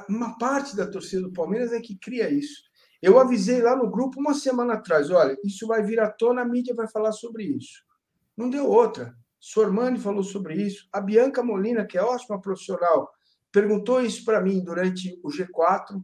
uma 0.10 0.36
parte 0.40 0.76
da 0.76 0.90
torcida 0.90 1.22
do 1.22 1.32
Palmeiras 1.32 1.72
é 1.72 1.80
que 1.80 1.96
cria 1.96 2.28
isso. 2.28 2.64
Eu 3.00 3.20
avisei 3.20 3.62
lá 3.62 3.76
no 3.76 3.88
grupo 3.88 4.20
uma 4.20 4.34
semana 4.34 4.74
atrás: 4.74 5.12
olha, 5.12 5.38
isso 5.46 5.68
vai 5.68 5.84
vir 5.84 6.00
à 6.00 6.10
tona, 6.10 6.42
a 6.42 6.46
mídia 6.46 6.74
vai 6.74 6.88
falar 6.88 7.12
sobre 7.12 7.44
isso. 7.44 7.84
Não 8.36 8.50
deu 8.50 8.68
outra. 8.68 9.16
Sormani 9.40 10.00
falou 10.00 10.24
sobre 10.24 10.56
isso. 10.56 10.90
A 10.92 11.00
Bianca 11.00 11.44
Molina, 11.44 11.86
que 11.86 12.00
é 12.00 12.02
ótima 12.02 12.42
profissional, 12.42 13.12
perguntou 13.52 14.02
isso 14.02 14.26
para 14.26 14.42
mim 14.42 14.64
durante 14.64 15.20
o 15.24 15.30
G4. 15.30 16.04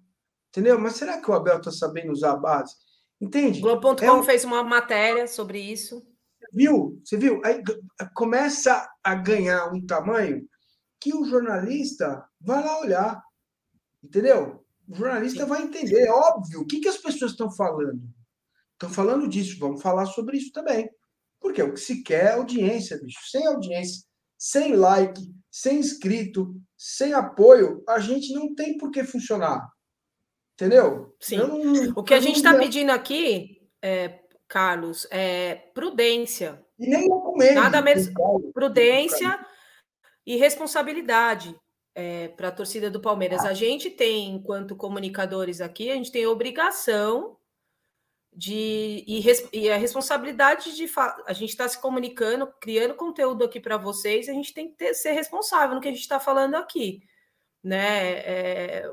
Entendeu? 0.49 0.79
Mas 0.79 0.93
será 0.93 1.19
que 1.19 1.31
o 1.31 1.33
Abel 1.33 1.57
está 1.57 1.71
sabendo 1.71 2.11
usar 2.11 2.33
a 2.33 2.37
base? 2.37 2.75
Entende? 3.19 3.61
Globo.com 3.61 4.05
é 4.05 4.11
um... 4.11 4.21
fez 4.21 4.43
uma 4.45 4.63
matéria 4.63 5.25
sobre 5.25 5.59
isso 5.59 6.05
viu? 6.57 6.99
Você 7.05 7.15
viu? 7.15 7.39
Aí 7.45 7.61
começa 8.15 8.89
a 9.03 9.13
ganhar 9.13 9.71
um 9.71 9.85
tamanho 9.85 10.47
que 10.99 11.13
o 11.13 11.23
jornalista 11.25 12.27
vai 12.41 12.63
lá 12.63 12.79
olhar. 12.79 13.23
Entendeu? 14.03 14.65
O 14.89 14.95
jornalista 14.95 15.43
Sim. 15.43 15.49
vai 15.49 15.61
entender. 15.61 16.07
É 16.07 16.11
óbvio. 16.11 16.61
O 16.61 16.65
que, 16.65 16.79
que 16.79 16.89
as 16.89 16.97
pessoas 16.97 17.31
estão 17.31 17.51
falando? 17.51 18.01
Estão 18.73 18.89
falando 18.89 19.27
disso. 19.27 19.59
Vamos 19.59 19.81
falar 19.81 20.07
sobre 20.07 20.37
isso 20.37 20.51
também. 20.51 20.89
Porque 21.39 21.61
o 21.61 21.73
que 21.73 21.79
se 21.79 22.01
quer 22.01 22.25
é 22.25 22.33
audiência, 22.33 22.99
bicho. 22.99 23.19
Sem 23.29 23.45
audiência, 23.45 24.03
sem 24.35 24.75
like, 24.75 25.21
sem 25.51 25.77
inscrito, 25.77 26.59
sem 26.75 27.13
apoio, 27.13 27.83
a 27.87 27.99
gente 27.99 28.33
não 28.33 28.55
tem 28.55 28.77
por 28.77 28.89
que 28.89 29.03
funcionar. 29.03 29.69
Entendeu? 30.55 31.15
Sim. 31.21 31.37
Não, 31.37 31.93
o 31.95 32.03
que 32.03 32.15
a 32.15 32.19
gente 32.19 32.37
está 32.37 32.57
pedindo 32.57 32.91
aqui 32.91 33.61
é, 33.79 34.23
Carlos, 34.47 35.07
é 35.11 35.55
prudência. 35.73 36.63
E 36.79 36.87
nem. 36.87 37.07
Nada 37.53 37.81
menos 37.81 38.09
prudência 38.53 39.39
e 40.25 40.35
responsabilidade 40.35 41.59
é, 41.95 42.27
para 42.27 42.49
a 42.49 42.51
torcida 42.51 42.91
do 42.91 43.01
Palmeiras. 43.01 43.43
A 43.43 43.53
gente 43.53 43.89
tem, 43.89 44.29
enquanto 44.29 44.75
comunicadores 44.75 45.61
aqui, 45.61 45.89
a 45.89 45.95
gente 45.95 46.11
tem 46.11 46.27
obrigação 46.27 47.37
de 48.31 49.03
e, 49.07 49.23
e 49.51 49.69
a 49.71 49.77
responsabilidade 49.77 50.75
de 50.75 50.87
a 51.25 51.33
gente 51.33 51.49
está 51.49 51.67
se 51.67 51.81
comunicando, 51.81 52.45
criando 52.61 52.93
conteúdo 52.93 53.43
aqui 53.43 53.59
para 53.59 53.77
vocês, 53.77 54.29
a 54.29 54.33
gente 54.33 54.53
tem 54.53 54.69
que 54.69 54.75
ter, 54.75 54.93
ser 54.93 55.13
responsável 55.13 55.73
no 55.73 55.81
que 55.81 55.87
a 55.87 55.91
gente 55.91 56.01
está 56.01 56.19
falando 56.19 56.53
aqui, 56.53 57.01
né? 57.63 58.19
É, 58.19 58.91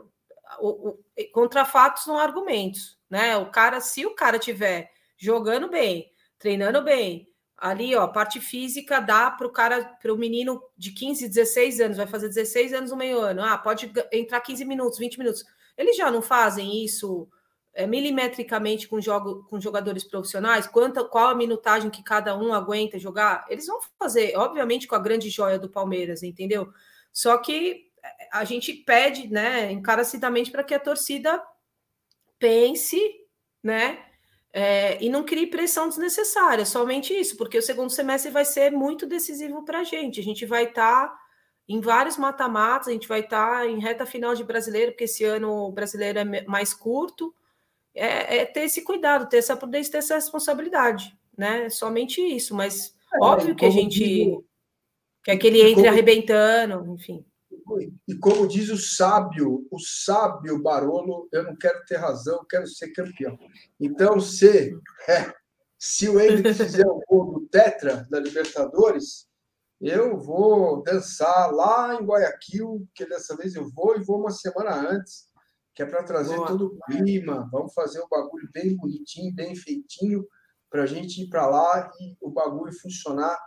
o, 0.58 0.88
o, 0.88 1.04
contra 1.30 1.66
fatos 1.66 2.06
não 2.06 2.18
argumentos, 2.18 2.98
né? 3.10 3.36
O 3.36 3.50
cara, 3.50 3.82
se 3.82 4.06
o 4.06 4.14
cara 4.14 4.38
tiver 4.38 4.93
jogando 5.24 5.68
bem, 5.68 6.10
treinando 6.38 6.82
bem, 6.82 7.28
ali, 7.56 7.94
ó, 7.94 8.06
parte 8.08 8.40
física 8.40 9.00
dá 9.00 9.30
para 9.30 9.46
o 9.46 9.50
cara, 9.50 9.84
para 10.00 10.12
o 10.12 10.18
menino 10.18 10.62
de 10.76 10.92
15, 10.92 11.28
16 11.28 11.80
anos, 11.80 11.96
vai 11.96 12.06
fazer 12.06 12.28
16 12.28 12.72
anos 12.74 12.90
no 12.90 12.96
meio 12.96 13.20
ano, 13.20 13.42
ah, 13.42 13.56
pode 13.56 13.92
entrar 14.12 14.40
15 14.40 14.64
minutos, 14.64 14.98
20 14.98 15.18
minutos. 15.18 15.44
Eles 15.76 15.96
já 15.96 16.10
não 16.10 16.22
fazem 16.22 16.84
isso 16.84 17.28
é, 17.74 17.86
milimetricamente 17.86 18.86
com, 18.86 19.00
jogo, 19.00 19.44
com 19.44 19.60
jogadores 19.60 20.04
profissionais? 20.04 20.66
Quanta, 20.66 21.04
qual 21.04 21.28
a 21.28 21.34
minutagem 21.34 21.90
que 21.90 22.02
cada 22.02 22.36
um 22.36 22.52
aguenta 22.54 22.98
jogar? 22.98 23.44
Eles 23.48 23.66
vão 23.66 23.80
fazer, 23.98 24.36
obviamente, 24.36 24.86
com 24.86 24.94
a 24.94 25.00
grande 25.00 25.28
joia 25.28 25.58
do 25.58 25.68
Palmeiras, 25.68 26.22
entendeu? 26.22 26.72
Só 27.12 27.36
que 27.38 27.90
é, 28.02 28.28
a 28.32 28.44
gente 28.44 28.72
pede, 28.72 29.28
né, 29.28 29.72
encarecidamente 29.72 30.50
para 30.50 30.62
que 30.62 30.74
a 30.74 30.78
torcida 30.78 31.42
pense, 32.38 33.00
né, 33.62 33.98
é, 34.56 35.02
e 35.04 35.08
não 35.08 35.24
crie 35.24 35.48
pressão 35.48 35.88
desnecessária, 35.88 36.64
somente 36.64 37.12
isso, 37.12 37.36
porque 37.36 37.58
o 37.58 37.62
segundo 37.62 37.90
semestre 37.90 38.30
vai 38.30 38.44
ser 38.44 38.70
muito 38.70 39.04
decisivo 39.04 39.64
para 39.64 39.80
a 39.80 39.84
gente. 39.84 40.20
A 40.20 40.22
gente 40.22 40.46
vai 40.46 40.62
estar 40.62 41.08
tá 41.08 41.18
em 41.68 41.80
vários 41.80 42.16
mata-matas, 42.16 42.86
a 42.86 42.92
gente 42.92 43.08
vai 43.08 43.18
estar 43.18 43.50
tá 43.50 43.66
em 43.66 43.80
reta 43.80 44.06
final 44.06 44.32
de 44.32 44.44
brasileiro, 44.44 44.92
porque 44.92 45.04
esse 45.04 45.24
ano 45.24 45.50
o 45.50 45.72
brasileiro 45.72 46.20
é 46.20 46.44
mais 46.44 46.72
curto. 46.72 47.34
É, 47.92 48.38
é 48.38 48.44
ter 48.44 48.60
esse 48.60 48.82
cuidado, 48.82 49.28
ter 49.28 49.38
essa 49.38 49.56
prudência, 49.56 49.90
ter 49.90 49.98
essa 49.98 50.14
responsabilidade, 50.14 51.16
né? 51.36 51.68
Somente 51.68 52.20
isso, 52.20 52.54
mas 52.54 52.94
é, 53.12 53.18
óbvio 53.24 53.56
que 53.56 53.64
a 53.64 53.70
gente 53.70 53.98
digo, 53.98 54.46
quer 55.24 55.36
que 55.36 55.48
ele 55.48 55.62
entre 55.62 55.74
como, 55.74 55.88
arrebentando, 55.88 56.94
enfim. 56.94 57.24
E 58.06 58.14
como 58.16 58.46
diz 58.46 58.70
o 58.70 58.76
sábio, 58.76 59.66
o 59.70 59.78
sábio 59.78 60.62
Barolo, 60.62 61.28
eu 61.32 61.42
não 61.42 61.56
quero 61.56 61.84
ter 61.84 61.96
razão, 61.96 62.36
eu 62.36 62.44
quero 62.44 62.66
ser 62.66 62.92
campeão. 62.92 63.38
Então, 63.80 64.20
se, 64.20 64.76
é, 65.08 65.32
se 65.78 66.08
o 66.08 66.20
Henrique 66.20 66.54
fizer 66.54 66.86
o 66.86 67.00
gol 67.08 67.32
do 67.32 67.46
Tetra 67.48 68.06
da 68.10 68.20
Libertadores, 68.20 69.26
eu 69.80 70.18
vou 70.18 70.82
dançar 70.82 71.52
lá 71.52 71.94
em 71.94 72.04
Guayaquil, 72.04 72.88
que 72.94 73.06
dessa 73.06 73.36
vez 73.36 73.54
eu 73.54 73.68
vou 73.70 73.96
e 73.96 74.04
vou 74.04 74.20
uma 74.20 74.30
semana 74.30 74.90
antes, 74.90 75.28
que 75.74 75.82
é 75.82 75.86
para 75.86 76.04
trazer 76.04 76.36
Boa. 76.36 76.46
todo 76.46 76.66
o 76.66 76.78
clima. 76.86 77.48
Vamos 77.50 77.74
fazer 77.74 78.00
o 78.00 78.08
bagulho 78.08 78.48
bem 78.52 78.76
bonitinho, 78.76 79.34
bem 79.34 79.54
feitinho, 79.56 80.26
para 80.70 80.84
a 80.84 80.86
gente 80.86 81.22
ir 81.22 81.28
para 81.28 81.46
lá 81.46 81.90
e 82.00 82.16
o 82.20 82.30
bagulho 82.30 82.72
funcionar 82.72 83.38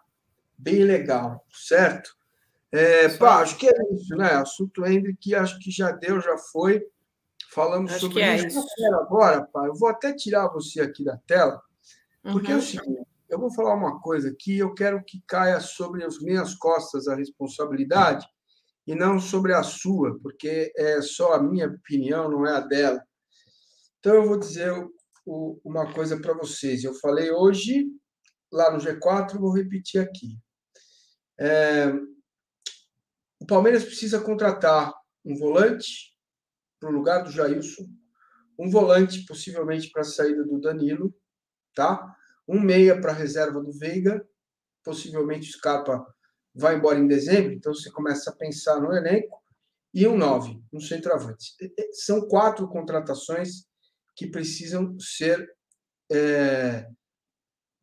bem 0.57 0.83
legal, 0.83 1.45
certo? 1.51 2.15
É, 2.71 3.07
pá, 3.17 3.41
acho 3.41 3.57
que 3.57 3.67
é 3.67 3.73
isso, 3.93 4.15
né? 4.15 4.33
Assunto 4.33 4.85
Hendrick, 4.85 5.33
acho 5.33 5.59
que 5.59 5.71
já 5.71 5.91
deu, 5.91 6.19
já 6.19 6.37
foi. 6.37 6.83
Falamos 7.51 7.91
acho 7.91 8.01
sobre 8.01 8.21
é 8.21 8.35
isso. 8.35 8.63
Agora, 9.01 9.43
pá, 9.45 9.65
eu 9.67 9.73
vou 9.73 9.87
até 9.89 10.13
tirar 10.13 10.49
você 10.49 10.81
aqui 10.81 11.03
da 11.03 11.17
tela, 11.25 11.61
porque 12.23 12.51
uhum. 12.51 12.57
é 12.57 12.59
o 12.59 12.63
seguinte, 12.63 13.07
eu 13.29 13.39
vou 13.39 13.51
falar 13.53 13.73
uma 13.73 13.99
coisa 14.01 14.29
aqui, 14.29 14.57
eu 14.57 14.73
quero 14.73 15.03
que 15.03 15.23
caia 15.27 15.59
sobre 15.59 16.03
as 16.03 16.19
minhas 16.19 16.55
costas 16.55 17.07
a 17.07 17.15
responsabilidade 17.15 18.25
e 18.85 18.95
não 18.95 19.19
sobre 19.19 19.53
a 19.53 19.63
sua, 19.63 20.17
porque 20.21 20.71
é 20.77 21.01
só 21.01 21.33
a 21.33 21.43
minha 21.43 21.67
opinião, 21.67 22.29
não 22.29 22.45
é 22.47 22.55
a 22.55 22.61
dela. 22.61 23.03
Então, 23.99 24.15
eu 24.15 24.27
vou 24.27 24.39
dizer 24.39 24.71
uma 25.63 25.91
coisa 25.91 26.19
para 26.21 26.33
vocês. 26.33 26.83
Eu 26.83 26.93
falei 26.93 27.29
hoje 27.31 27.85
lá 28.51 28.71
no 28.71 28.77
G4, 28.77 29.37
vou 29.37 29.51
repetir 29.51 29.99
aqui. 29.99 30.37
É, 31.37 31.91
o 33.39 33.45
Palmeiras 33.45 33.83
precisa 33.83 34.19
contratar 34.19 34.93
um 35.23 35.35
volante 35.35 36.13
para 36.79 36.89
o 36.89 36.93
lugar 36.93 37.23
do 37.23 37.31
Jailson, 37.31 37.87
um 38.57 38.69
volante 38.69 39.25
possivelmente 39.25 39.89
para 39.91 40.01
a 40.01 40.05
saída 40.05 40.43
do 40.43 40.59
Danilo, 40.59 41.13
tá? 41.75 42.15
Um 42.47 42.59
meia 42.59 42.99
para 42.99 43.11
a 43.11 43.15
reserva 43.15 43.61
do 43.61 43.71
Veiga, 43.71 44.27
possivelmente 44.83 45.49
o 45.49 45.53
Scarpa 45.53 46.05
vai 46.53 46.75
embora 46.75 46.97
em 46.97 47.07
dezembro, 47.07 47.53
então 47.53 47.73
você 47.73 47.91
começa 47.91 48.31
a 48.31 48.35
pensar 48.35 48.79
no 48.81 48.93
elenco, 48.93 49.37
e 49.93 50.07
um 50.07 50.17
nove, 50.17 50.61
um 50.71 50.79
centroavante. 50.79 51.55
São 51.91 52.27
quatro 52.27 52.67
contratações 52.67 53.65
que 54.15 54.27
precisam 54.27 54.97
ser 54.99 55.51
é, 56.11 56.87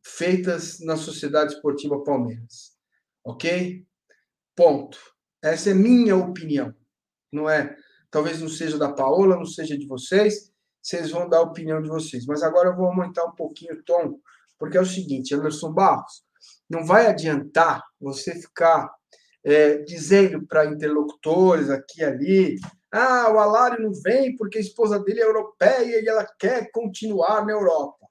feitas 0.05 0.79
na 0.79 0.95
Sociedade 0.95 1.53
Esportiva 1.53 2.03
Palmeiras. 2.03 2.77
Ok? 3.23 3.85
Ponto. 4.55 5.14
Essa 5.45 5.71
é 5.71 5.73
minha 5.73 6.15
opinião. 6.15 6.73
Não 7.31 7.49
é, 7.49 7.75
talvez 8.09 8.41
não 8.41 8.49
seja 8.49 8.77
da 8.77 8.91
Paola, 8.91 9.35
não 9.35 9.45
seja 9.45 9.77
de 9.77 9.85
vocês, 9.85 10.51
vocês 10.81 11.11
vão 11.11 11.29
dar 11.29 11.37
a 11.37 11.43
opinião 11.43 11.81
de 11.81 11.89
vocês. 11.89 12.25
Mas 12.25 12.41
agora 12.41 12.69
eu 12.69 12.75
vou 12.75 12.87
aumentar 12.87 13.25
um 13.25 13.35
pouquinho 13.35 13.75
o 13.75 13.83
tom, 13.83 14.19
porque 14.57 14.77
é 14.77 14.81
o 14.81 14.85
seguinte, 14.85 15.35
Anderson 15.35 15.71
Barros, 15.71 16.23
não 16.69 16.85
vai 16.85 17.07
adiantar 17.07 17.83
você 17.99 18.33
ficar 18.35 18.91
é, 19.43 19.77
dizendo 19.79 20.45
para 20.47 20.65
interlocutores 20.65 21.69
aqui 21.69 22.01
e 22.01 22.03
ali, 22.03 22.59
ah, 22.91 23.29
o 23.31 23.37
Alário 23.37 23.83
não 23.83 23.93
vem 23.93 24.35
porque 24.35 24.57
a 24.57 24.61
esposa 24.61 24.97
dele 24.99 25.21
é 25.21 25.25
europeia 25.25 26.01
e 26.01 26.07
ela 26.07 26.25
quer 26.39 26.71
continuar 26.71 27.45
na 27.45 27.51
Europa. 27.51 28.07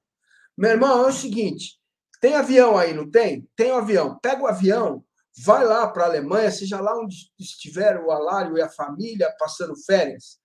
Meu 0.57 0.71
irmão, 0.71 1.05
é 1.05 1.09
o 1.09 1.13
seguinte, 1.13 1.81
tem 2.21 2.37
avião 2.37 2.77
aí, 2.79 2.95
não 2.95 3.11
tem? 3.11 3.49
Tem 3.57 3.73
um 3.73 3.77
avião. 3.77 4.19
Pega 4.21 4.43
o 4.43 4.47
avião, 4.47 5.05
vai 5.43 5.65
lá 5.65 5.89
para 5.89 6.05
a 6.05 6.07
Alemanha, 6.07 6.51
seja 6.51 6.81
lá 6.81 6.97
onde 6.99 7.17
estiver 7.39 7.99
o 8.01 8.11
Alário 8.11 8.57
e 8.57 8.63
a 8.63 8.69
família 8.69 9.35
passando 9.39 9.75
férias, 9.85 10.39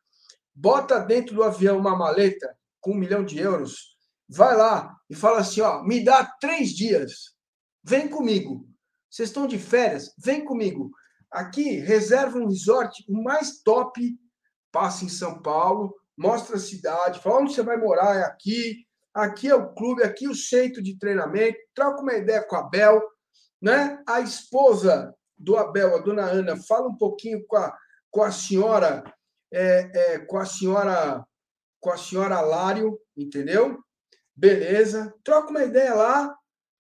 bota 0.53 0.99
dentro 0.99 1.35
do 1.35 1.43
avião 1.43 1.77
uma 1.77 1.95
maleta 1.95 2.55
com 2.81 2.91
um 2.91 2.97
milhão 2.97 3.23
de 3.23 3.39
euros, 3.39 3.95
vai 4.27 4.55
lá 4.55 4.95
e 5.09 5.15
fala 5.15 5.39
assim, 5.39 5.61
ó, 5.61 5.83
me 5.83 6.03
dá 6.03 6.23
três 6.39 6.69
dias, 6.69 7.35
vem 7.83 8.07
comigo. 8.07 8.67
Vocês 9.09 9.29
estão 9.29 9.47
de 9.47 9.57
férias? 9.57 10.13
Vem 10.17 10.45
comigo. 10.45 10.91
Aqui, 11.31 11.79
reserva 11.79 12.37
um 12.37 12.47
resort 12.47 13.03
o 13.07 13.23
mais 13.23 13.61
top, 13.61 14.17
passa 14.71 15.05
em 15.05 15.09
São 15.09 15.41
Paulo, 15.41 15.95
mostra 16.17 16.57
a 16.57 16.59
cidade, 16.59 17.19
fala 17.19 17.41
onde 17.41 17.53
você 17.53 17.63
vai 17.63 17.77
morar, 17.77 18.15
é 18.15 18.23
aqui, 18.23 18.85
aqui 19.13 19.47
é 19.47 19.55
o 19.55 19.73
clube, 19.73 20.03
aqui 20.03 20.25
é 20.25 20.29
o 20.29 20.35
centro 20.35 20.81
de 20.81 20.97
treinamento, 20.97 21.57
troca 21.73 22.01
uma 22.01 22.13
ideia 22.13 22.43
com 22.43 22.55
a 22.55 22.63
Bel, 22.63 23.01
né? 23.61 24.01
A 24.07 24.21
esposa 24.21 25.15
do 25.37 25.57
Abel, 25.57 25.95
a 25.95 25.99
dona 25.99 26.25
Ana, 26.25 26.57
fala 26.57 26.87
um 26.87 26.97
pouquinho 26.97 27.45
com 27.47 27.55
a, 27.55 27.77
com 28.11 28.23
a 28.23 28.31
senhora, 28.31 29.03
é, 29.51 30.13
é, 30.13 30.19
com 30.19 30.37
a 30.37 30.45
senhora, 30.45 31.25
com 31.79 31.91
a 31.91 31.97
senhora 31.97 32.41
Lário, 32.41 32.99
entendeu? 33.15 33.79
Beleza, 34.35 35.13
troca 35.23 35.49
uma 35.49 35.63
ideia 35.63 35.93
lá, 35.93 36.35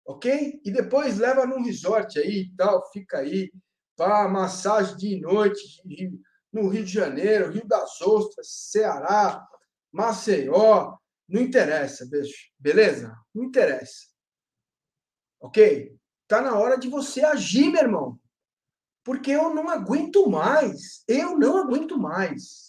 ok? 0.06 0.60
E 0.64 0.70
depois 0.70 1.18
leva 1.18 1.46
num 1.46 1.62
resort 1.62 2.18
aí 2.18 2.42
e 2.42 2.56
tal, 2.56 2.88
fica 2.92 3.18
aí, 3.18 3.50
para 3.96 4.28
massagem 4.28 4.96
de 4.96 5.20
noite 5.20 5.60
no 6.52 6.68
Rio 6.68 6.84
de 6.84 6.92
Janeiro, 6.92 7.50
Rio 7.50 7.66
das 7.66 8.00
Ostras, 8.00 8.46
Ceará, 8.70 9.44
Maceió, 9.92 10.96
não 11.28 11.40
interessa, 11.40 12.08
beleza? 12.58 13.14
Não 13.34 13.44
interessa. 13.44 14.06
Ok? 15.40 15.98
Tá 16.28 16.40
na 16.42 16.56
hora 16.56 16.78
de 16.78 16.88
você 16.88 17.24
agir, 17.24 17.70
meu 17.70 17.82
irmão. 17.82 18.20
Porque 19.02 19.30
eu 19.30 19.54
não 19.54 19.68
aguento 19.68 20.28
mais. 20.28 21.02
Eu 21.08 21.36
não 21.38 21.56
aguento 21.56 21.98
mais 21.98 22.68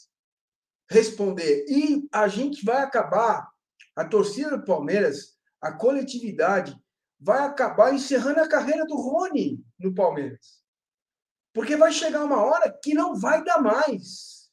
responder. 0.90 1.66
E 1.68 2.08
a 2.12 2.28
gente 2.28 2.66
vai 2.66 2.82
acabar, 2.82 3.48
a 3.96 4.06
torcida 4.06 4.58
do 4.58 4.66
Palmeiras, 4.66 5.38
a 5.62 5.72
coletividade, 5.72 6.76
vai 7.20 7.40
acabar 7.40 7.94
encerrando 7.94 8.40
a 8.40 8.48
carreira 8.48 8.86
do 8.86 8.96
Rony 8.96 9.64
no 9.78 9.94
Palmeiras. 9.94 10.64
Porque 11.54 11.76
vai 11.76 11.92
chegar 11.92 12.24
uma 12.24 12.42
hora 12.42 12.72
que 12.82 12.94
não 12.94 13.16
vai 13.16 13.44
dar 13.44 13.62
mais. 13.62 14.50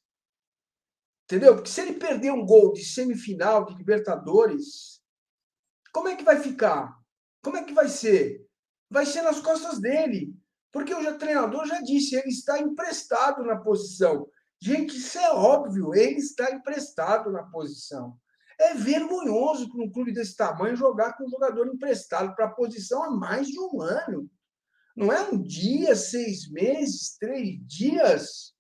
Entendeu? 1.25 1.55
Porque 1.55 1.71
se 1.71 1.81
ele 1.81 1.95
perder 1.95 2.33
um 2.33 2.45
gol 2.45 2.73
de 2.73 2.85
semifinal 2.85 3.65
de 3.65 3.75
Libertadores, 3.75 5.01
como 5.93 6.09
é 6.09 6.17
que 6.17 6.25
vai 6.25 6.41
ficar? 6.41 6.97
Como 7.43 7.57
é 7.57 7.65
que 7.65 7.73
vai 7.73 7.89
ser? 7.89 8.46
Vai 8.91 9.07
ser 9.07 9.23
nas 9.23 9.41
costas 9.41 9.79
dele. 9.79 10.35
Porque 10.73 10.95
o 10.95 11.19
treinador 11.19 11.67
já 11.67 11.81
disse, 11.81 12.17
ele 12.17 12.29
está 12.29 12.59
emprestado 12.59 13.43
na 13.43 13.57
posição. 13.57 14.29
Gente, 14.61 14.97
isso 14.97 15.19
é 15.19 15.31
óbvio, 15.31 15.95
ele 15.95 16.19
está 16.19 16.51
emprestado 16.51 17.31
na 17.31 17.43
posição. 17.45 18.19
É 18.59 18.75
vergonhoso 18.75 19.71
para 19.71 19.85
um 19.85 19.91
clube 19.91 20.13
desse 20.13 20.35
tamanho 20.35 20.77
jogar 20.77 21.13
com 21.15 21.25
um 21.25 21.31
jogador 21.31 21.67
emprestado 21.67 22.35
para 22.35 22.47
a 22.47 22.55
posição 22.55 23.03
há 23.03 23.11
mais 23.11 23.49
de 23.49 23.61
um 23.61 23.83
ano. 23.83 24.31
Não 24.97 25.13
é 25.13 25.21
um 25.29 25.43
dia, 25.43 25.95
seis 25.95 26.51
meses, 26.51 27.17
três 27.19 27.59
dias. 27.67 28.55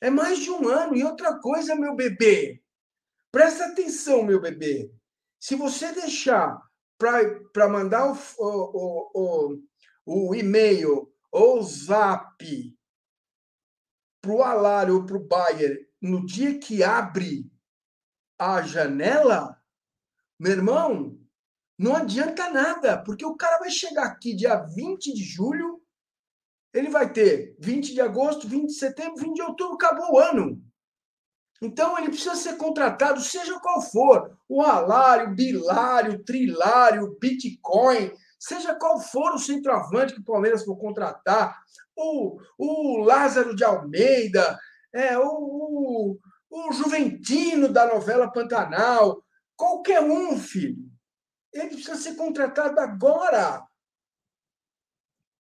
É 0.00 0.10
mais 0.10 0.38
de 0.38 0.50
um 0.50 0.68
ano. 0.68 0.94
E 0.94 1.02
outra 1.02 1.38
coisa, 1.38 1.74
meu 1.74 1.96
bebê, 1.96 2.62
presta 3.32 3.66
atenção, 3.66 4.24
meu 4.24 4.40
bebê. 4.40 4.92
Se 5.40 5.54
você 5.54 5.90
deixar 5.92 6.60
para 6.98 7.68
mandar 7.68 8.10
o, 8.10 8.16
o, 8.38 9.10
o, 9.14 10.28
o 10.28 10.34
e-mail 10.34 11.12
ou 11.30 11.60
o 11.60 11.62
zap 11.62 12.76
para 14.20 14.32
o 14.32 14.42
Alário 14.42 14.96
ou 14.96 15.06
para 15.06 15.16
o 15.16 15.26
Bayer 15.26 15.88
no 16.02 16.26
dia 16.26 16.58
que 16.58 16.82
abre 16.82 17.50
a 18.38 18.62
janela, 18.62 19.60
meu 20.38 20.52
irmão, 20.52 21.18
não 21.78 21.94
adianta 21.94 22.50
nada, 22.50 23.02
porque 23.02 23.24
o 23.24 23.36
cara 23.36 23.58
vai 23.58 23.70
chegar 23.70 24.04
aqui 24.04 24.34
dia 24.34 24.56
20 24.56 25.12
de 25.12 25.22
julho, 25.22 25.82
ele 26.72 26.88
vai 26.88 27.12
ter 27.12 27.56
20 27.58 27.94
de 27.94 28.00
agosto, 28.00 28.48
20 28.48 28.66
de 28.66 28.74
setembro, 28.74 29.16
20 29.16 29.34
de 29.34 29.42
outubro, 29.42 29.74
acabou 29.74 30.14
o 30.14 30.18
ano. 30.18 30.62
Então 31.60 31.98
ele 31.98 32.08
precisa 32.08 32.36
ser 32.36 32.56
contratado, 32.56 33.20
seja 33.20 33.58
qual 33.58 33.82
for, 33.82 34.38
o 34.48 34.62
alário, 34.62 35.34
bilário, 35.34 36.22
trilário, 36.22 37.16
bitcoin, 37.20 38.12
seja 38.38 38.74
qual 38.74 39.00
for 39.00 39.34
o 39.34 39.38
centroavante 39.38 40.14
que 40.14 40.20
o 40.20 40.24
Palmeiras 40.24 40.64
for 40.64 40.76
contratar, 40.76 41.60
o, 41.96 42.98
Lázaro 43.02 43.56
de 43.56 43.64
Almeida, 43.64 44.58
é, 44.92 45.18
o, 45.18 45.24
o, 45.24 46.18
o 46.48 46.72
Juventino 46.72 47.68
da 47.68 47.86
novela 47.86 48.30
Pantanal, 48.30 49.22
qualquer 49.56 50.00
um, 50.00 50.38
filho. 50.38 50.88
Ele 51.52 51.70
precisa 51.70 51.96
ser 51.96 52.14
contratado 52.14 52.78
agora. 52.78 53.66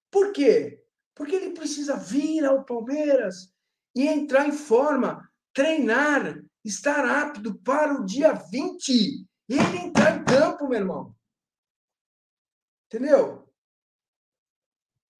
Por 0.09 0.31
quê? 0.31 0.83
Porque 1.13 1.35
ele 1.35 1.51
precisa 1.51 1.95
vir 1.95 2.43
ao 2.45 2.63
Palmeiras 2.63 3.53
e 3.95 4.07
entrar 4.07 4.47
em 4.47 4.51
forma, 4.51 5.26
treinar, 5.57 6.39
estar 6.63 7.03
apto 7.03 7.57
para 7.61 7.99
o 7.99 8.05
dia 8.05 8.31
20 8.31 8.89
e 8.89 9.25
ele 9.49 9.77
entrar 9.77 10.15
em 10.15 10.23
campo, 10.23 10.67
meu 10.67 10.79
irmão. 10.79 11.15
Entendeu? 12.85 13.51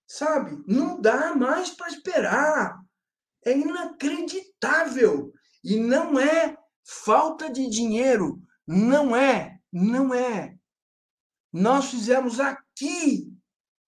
Sabe? 0.07 0.63
Não 0.67 1.01
dá 1.01 1.33
mais 1.35 1.71
para 1.71 1.87
esperar. 1.87 2.79
É 3.43 3.57
inacreditável. 3.57 5.33
E 5.63 5.79
não 5.79 6.19
é 6.19 6.55
falta 6.85 7.51
de 7.51 7.67
dinheiro. 7.67 8.39
Não 8.67 9.15
é. 9.15 9.59
Não 9.73 10.13
é. 10.13 10.55
Nós 11.51 11.89
fizemos 11.89 12.39
aqui 12.39 13.35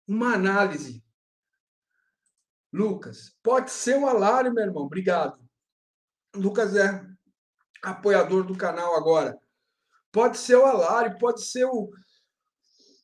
uma 0.08 0.34
análise. 0.36 1.04
Lucas, 2.72 3.36
pode 3.43 3.70
ser 3.70 4.00
o 4.00 4.08
Alário, 4.08 4.54
meu 4.54 4.64
irmão. 4.64 4.84
Obrigado. 4.84 5.47
Lucas 6.36 6.75
é 6.75 7.05
apoiador 7.82 8.43
do 8.43 8.57
canal 8.57 8.95
agora. 8.95 9.38
Pode 10.11 10.38
ser 10.38 10.55
o 10.55 10.65
Alário, 10.65 11.17
pode 11.17 11.43
ser 11.43 11.65
o, 11.65 11.89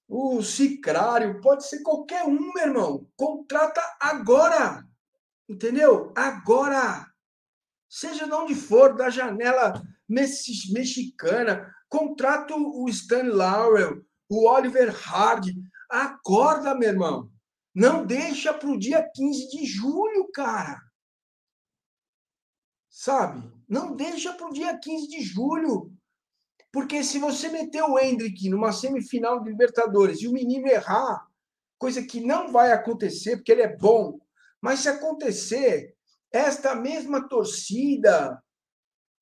o 0.07 0.41
Cicrário, 0.41 1.41
pode 1.41 1.67
ser 1.67 1.81
qualquer 1.81 2.23
um, 2.23 2.53
meu 2.53 2.65
irmão. 2.65 3.07
Contrata 3.15 3.81
agora. 3.99 4.83
Entendeu? 5.47 6.11
Agora. 6.15 7.07
Seja 7.89 8.25
de 8.25 8.33
onde 8.33 8.55
for, 8.55 8.95
da 8.95 9.09
janela 9.09 9.81
mexicana, 10.09 11.71
contrata 11.87 12.55
o 12.55 12.89
Stan 12.89 13.23
Laurel, 13.23 14.01
o 14.29 14.49
Oliver 14.49 14.91
Hardy. 15.07 15.53
Acorda, 15.89 16.73
meu 16.73 16.89
irmão. 16.89 17.29
Não 17.75 18.05
deixa 18.05 18.53
para 18.53 18.69
o 18.69 18.79
dia 18.79 19.07
15 19.15 19.49
de 19.49 19.65
julho, 19.65 20.29
cara. 20.33 20.79
Sabe? 22.93 23.51
Não 23.67 23.95
deixa 23.95 24.33
para 24.33 24.47
o 24.47 24.53
dia 24.53 24.77
15 24.77 25.07
de 25.07 25.23
julho. 25.23 25.91
Porque 26.71 27.03
se 27.03 27.17
você 27.17 27.49
meter 27.49 27.81
o 27.81 27.97
Hendrick 27.97 28.47
numa 28.49 28.71
semifinal 28.71 29.41
de 29.41 29.49
Libertadores 29.49 30.21
e 30.21 30.27
o 30.27 30.31
menino 30.31 30.67
errar, 30.67 31.27
coisa 31.79 32.05
que 32.05 32.21
não 32.21 32.51
vai 32.51 32.71
acontecer, 32.71 33.37
porque 33.37 33.51
ele 33.51 33.63
é 33.63 33.77
bom, 33.77 34.19
mas 34.61 34.81
se 34.81 34.89
acontecer, 34.89 35.97
esta 36.31 36.75
mesma 36.75 37.27
torcida 37.27 38.39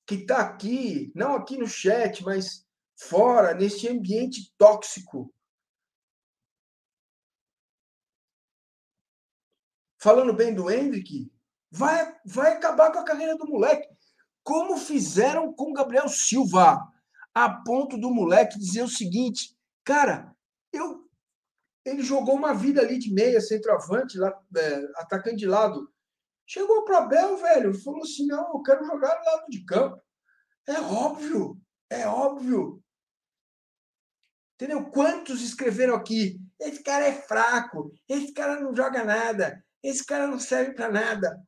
que 0.06 0.16
está 0.16 0.40
aqui, 0.40 1.10
não 1.14 1.34
aqui 1.34 1.56
no 1.56 1.66
chat, 1.66 2.22
mas 2.22 2.66
fora, 2.94 3.54
nesse 3.54 3.88
ambiente 3.88 4.52
tóxico, 4.58 5.32
falando 9.98 10.34
bem 10.34 10.54
do 10.54 10.70
Hendrick, 10.70 11.31
vai, 11.72 12.14
vai 12.24 12.52
acabar 12.52 12.92
com 12.92 12.98
a 12.98 13.04
carreira 13.04 13.36
do 13.36 13.46
moleque. 13.46 13.88
Como 14.44 14.76
fizeram 14.76 15.52
com 15.52 15.72
Gabriel 15.72 16.08
Silva, 16.08 16.80
a 17.34 17.48
ponto 17.48 17.96
do 17.96 18.10
moleque 18.10 18.58
dizer 18.58 18.82
o 18.82 18.88
seguinte: 18.88 19.56
cara, 19.84 20.36
eu 20.72 21.02
ele 21.84 22.02
jogou 22.02 22.36
uma 22.36 22.54
vida 22.54 22.80
ali 22.80 22.96
de 22.96 23.12
meia, 23.12 23.40
centroavante, 23.40 24.16
lá, 24.16 24.32
é, 24.56 24.74
atacante 24.98 25.38
de 25.38 25.46
lado. 25.46 25.92
Chegou 26.46 26.84
para 26.84 26.98
Abel, 26.98 27.36
velho, 27.38 27.74
falou 27.82 28.02
assim: 28.02 28.26
não, 28.26 28.52
eu 28.52 28.62
quero 28.62 28.84
jogar 28.84 29.18
no 29.18 29.24
lado 29.24 29.46
de 29.48 29.64
campo. 29.64 30.00
É 30.68 30.80
óbvio, 30.80 31.60
é 31.90 32.06
óbvio. 32.06 32.82
Entendeu? 34.54 34.84
Quantos 34.90 35.42
escreveram 35.42 35.94
aqui? 35.94 36.38
Esse 36.60 36.82
cara 36.82 37.04
é 37.06 37.12
fraco, 37.12 37.92
esse 38.08 38.32
cara 38.32 38.60
não 38.60 38.72
joga 38.72 39.02
nada, 39.02 39.64
esse 39.82 40.04
cara 40.04 40.28
não 40.28 40.38
serve 40.38 40.74
para 40.74 40.88
nada. 40.88 41.42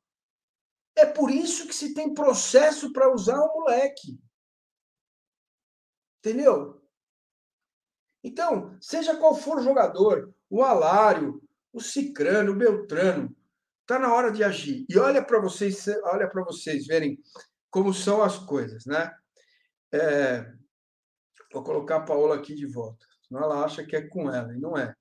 É 0.96 1.04
por 1.04 1.30
isso 1.30 1.66
que 1.66 1.74
se 1.74 1.92
tem 1.92 2.14
processo 2.14 2.92
para 2.92 3.12
usar 3.12 3.40
o 3.40 3.60
moleque. 3.60 4.18
Entendeu? 6.20 6.82
Então, 8.22 8.76
seja 8.80 9.16
qual 9.16 9.34
for 9.34 9.58
o 9.58 9.62
jogador, 9.62 10.34
o 10.48 10.62
Alário, 10.62 11.42
o 11.72 11.80
Cicrano, 11.80 12.52
o 12.52 12.56
Beltrano, 12.56 13.36
está 13.82 13.98
na 13.98 14.14
hora 14.14 14.32
de 14.32 14.42
agir. 14.42 14.86
E 14.88 14.98
olha 14.98 15.22
para 15.22 15.38
vocês, 15.40 15.86
olha 16.04 16.28
para 16.28 16.42
vocês 16.42 16.86
verem 16.86 17.20
como 17.70 17.92
são 17.92 18.22
as 18.22 18.38
coisas, 18.38 18.86
né? 18.86 19.14
É, 19.92 20.50
vou 21.52 21.62
colocar 21.62 21.96
a 21.96 22.04
Paola 22.04 22.36
aqui 22.36 22.54
de 22.54 22.66
volta, 22.66 23.04
senão 23.26 23.42
ela 23.42 23.64
acha 23.64 23.84
que 23.84 23.94
é 23.94 24.08
com 24.08 24.32
ela, 24.32 24.54
e 24.54 24.58
não 24.58 24.76
é. 24.76 24.94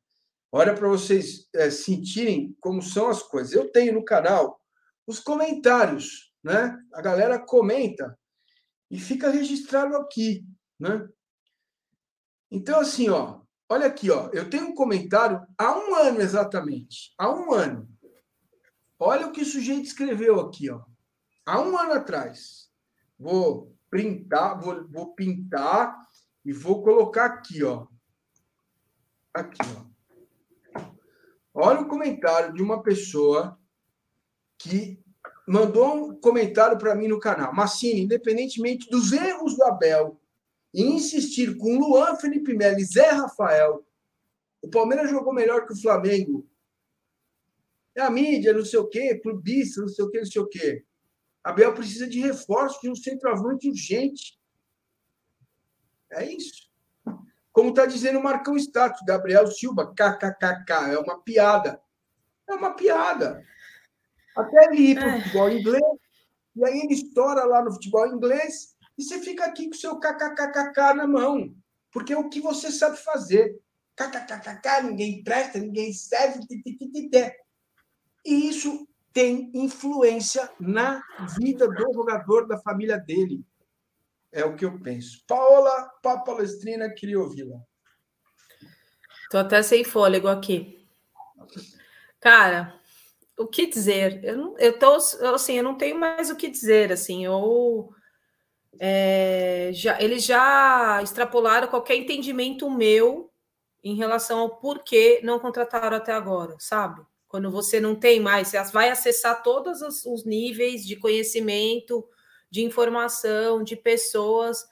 Olha 0.51 0.75
para 0.75 0.87
vocês 0.87 1.47
é, 1.55 1.69
sentirem 1.71 2.55
como 2.59 2.81
são 2.81 3.07
as 3.09 3.23
coisas. 3.23 3.53
Eu 3.53 3.71
tenho 3.71 3.93
no 3.93 4.03
canal 4.03 4.59
os 5.05 5.19
comentários, 5.19 6.33
né? 6.43 6.77
A 6.93 7.01
galera 7.01 7.39
comenta 7.39 8.17
e 8.89 8.99
fica 8.99 9.29
registrado 9.29 9.95
aqui, 9.97 10.45
né? 10.79 11.07
Então, 12.51 12.79
assim, 12.79 13.09
ó, 13.09 13.41
olha 13.67 13.87
aqui, 13.87 14.11
ó, 14.11 14.29
eu 14.31 14.49
tenho 14.49 14.67
um 14.67 14.75
comentário 14.75 15.41
há 15.57 15.77
um 15.77 15.95
ano 15.95 16.21
exatamente, 16.21 17.13
há 17.17 17.29
um 17.29 17.53
ano. 17.53 17.89
Olha 18.99 19.27
o 19.27 19.31
que 19.31 19.41
o 19.41 19.45
sujeito 19.45 19.85
escreveu 19.85 20.39
aqui, 20.39 20.69
ó, 20.69 20.83
há 21.45 21.59
um 21.59 21.77
ano 21.77 21.93
atrás. 21.93 22.71
Vou 23.17 23.75
printar, 23.89 24.59
vou, 24.59 24.87
vou 24.89 25.15
pintar 25.15 25.99
e 26.45 26.51
vou 26.51 26.83
colocar 26.83 27.25
aqui, 27.25 27.63
ó. 27.63 27.87
Aqui, 29.33 29.61
ó. 29.77 29.93
Olha 31.53 31.81
o 31.81 31.87
comentário 31.87 32.53
de 32.53 32.61
uma 32.61 32.81
pessoa 32.81 33.59
que 34.63 34.97
mandou 35.45 35.93
um 35.93 36.15
comentário 36.15 36.77
para 36.77 36.95
mim 36.95 37.09
no 37.09 37.19
canal. 37.19 37.53
Massini, 37.53 38.03
independentemente 38.03 38.89
dos 38.89 39.11
erros 39.11 39.57
do 39.57 39.63
Abel, 39.63 40.19
e 40.73 40.81
insistir 40.81 41.57
com 41.57 41.77
Luan, 41.77 42.15
Felipe 42.15 42.53
Melo 42.53 42.79
e 42.79 42.85
Zé 42.85 43.09
Rafael, 43.09 43.85
o 44.61 44.69
Palmeiras 44.69 45.09
jogou 45.09 45.33
melhor 45.33 45.67
que 45.67 45.73
o 45.73 45.81
Flamengo. 45.81 46.49
É 47.93 48.01
a 48.01 48.09
mídia, 48.09 48.53
não 48.53 48.65
sei 48.65 48.79
o 48.79 48.87
quê, 48.87 49.19
clubista, 49.19 49.81
não 49.81 49.89
sei 49.89 50.05
o 50.05 50.09
quê, 50.09 50.19
não 50.19 50.25
sei 50.25 50.41
o 50.41 50.47
quê. 50.47 50.85
Abel 51.43 51.73
precisa 51.73 52.07
de 52.07 52.21
reforço 52.21 52.81
de 52.81 52.89
um 52.89 52.95
centroavante 52.95 53.69
urgente. 53.69 54.39
É 56.09 56.25
isso. 56.25 56.71
Como 57.51 57.69
está 57.69 57.85
dizendo 57.85 58.17
o 58.17 58.23
Marcão 58.23 58.57
Status, 58.57 59.01
Gabriel 59.05 59.45
Silva, 59.47 59.93
kkkk, 59.93 60.93
é 60.93 60.97
uma 60.97 61.21
piada. 61.21 61.79
É 62.47 62.53
uma 62.53 62.73
piada. 62.73 63.45
Até 64.35 64.65
ele 64.65 64.91
ir 64.91 64.95
para 64.95 65.07
o 65.07 65.09
é. 65.09 65.21
futebol 65.21 65.51
inglês, 65.51 65.83
e 66.55 66.65
aí 66.65 66.79
ele 66.79 66.93
estoura 66.93 67.45
lá 67.45 67.63
no 67.63 67.73
futebol 67.73 68.07
inglês, 68.07 68.75
e 68.97 69.03
você 69.03 69.19
fica 69.19 69.45
aqui 69.45 69.69
com 69.69 69.75
o 69.75 69.77
seu 69.77 69.99
kkkk 69.99 70.93
na 70.95 71.07
mão, 71.07 71.53
porque 71.91 72.13
é 72.13 72.17
o 72.17 72.29
que 72.29 72.39
você 72.39 72.71
sabe 72.71 72.97
fazer. 72.97 73.59
Kkkk, 73.95 74.83
ninguém 74.83 75.23
presta, 75.23 75.59
ninguém 75.59 75.93
serve, 75.93 76.39
e 78.25 78.49
isso 78.49 78.87
tem 79.11 79.51
influência 79.53 80.49
na 80.59 81.03
vida 81.39 81.67
do 81.67 81.93
jogador, 81.93 82.47
da 82.47 82.57
família 82.57 82.97
dele. 82.97 83.45
É 84.31 84.43
o 84.43 84.55
que 84.55 84.65
eu 84.65 84.79
penso. 84.79 85.23
Paola, 85.27 85.91
palestrina, 86.25 86.89
queria 86.89 87.19
ouvi-la. 87.19 87.59
Tô 89.29 89.37
até 89.37 89.61
sem 89.61 89.83
fôlego 89.83 90.27
aqui. 90.27 90.87
Cara, 92.19 92.79
o 93.37 93.47
que 93.47 93.67
dizer? 93.67 94.23
Eu, 94.23 94.37
não, 94.37 94.57
eu 94.57 94.77
tô 94.77 94.93
assim, 94.93 95.53
eu 95.53 95.63
não 95.63 95.75
tenho 95.75 95.99
mais 95.99 96.29
o 96.29 96.35
que 96.35 96.49
dizer, 96.49 96.91
assim, 96.91 97.25
eu 97.25 97.89
é, 98.79 99.71
já, 99.73 100.01
eles 100.01 100.23
já 100.23 100.99
extrapolaram 101.03 101.67
qualquer 101.67 101.95
entendimento 101.95 102.69
meu 102.69 103.31
em 103.83 103.95
relação 103.95 104.39
ao 104.39 104.57
porquê 104.57 105.19
não 105.23 105.39
contrataram 105.39 105.97
até 105.97 106.11
agora, 106.11 106.55
sabe? 106.59 107.01
Quando 107.27 107.49
você 107.51 107.79
não 107.79 107.95
tem 107.95 108.19
mais, 108.19 108.49
você 108.49 108.63
vai 108.71 108.89
acessar 108.89 109.41
todos 109.43 109.81
os, 109.81 110.05
os 110.05 110.23
níveis 110.23 110.85
de 110.85 110.95
conhecimento, 110.95 112.07
de 112.49 112.63
informação, 112.63 113.63
de 113.63 113.75
pessoas. 113.75 114.63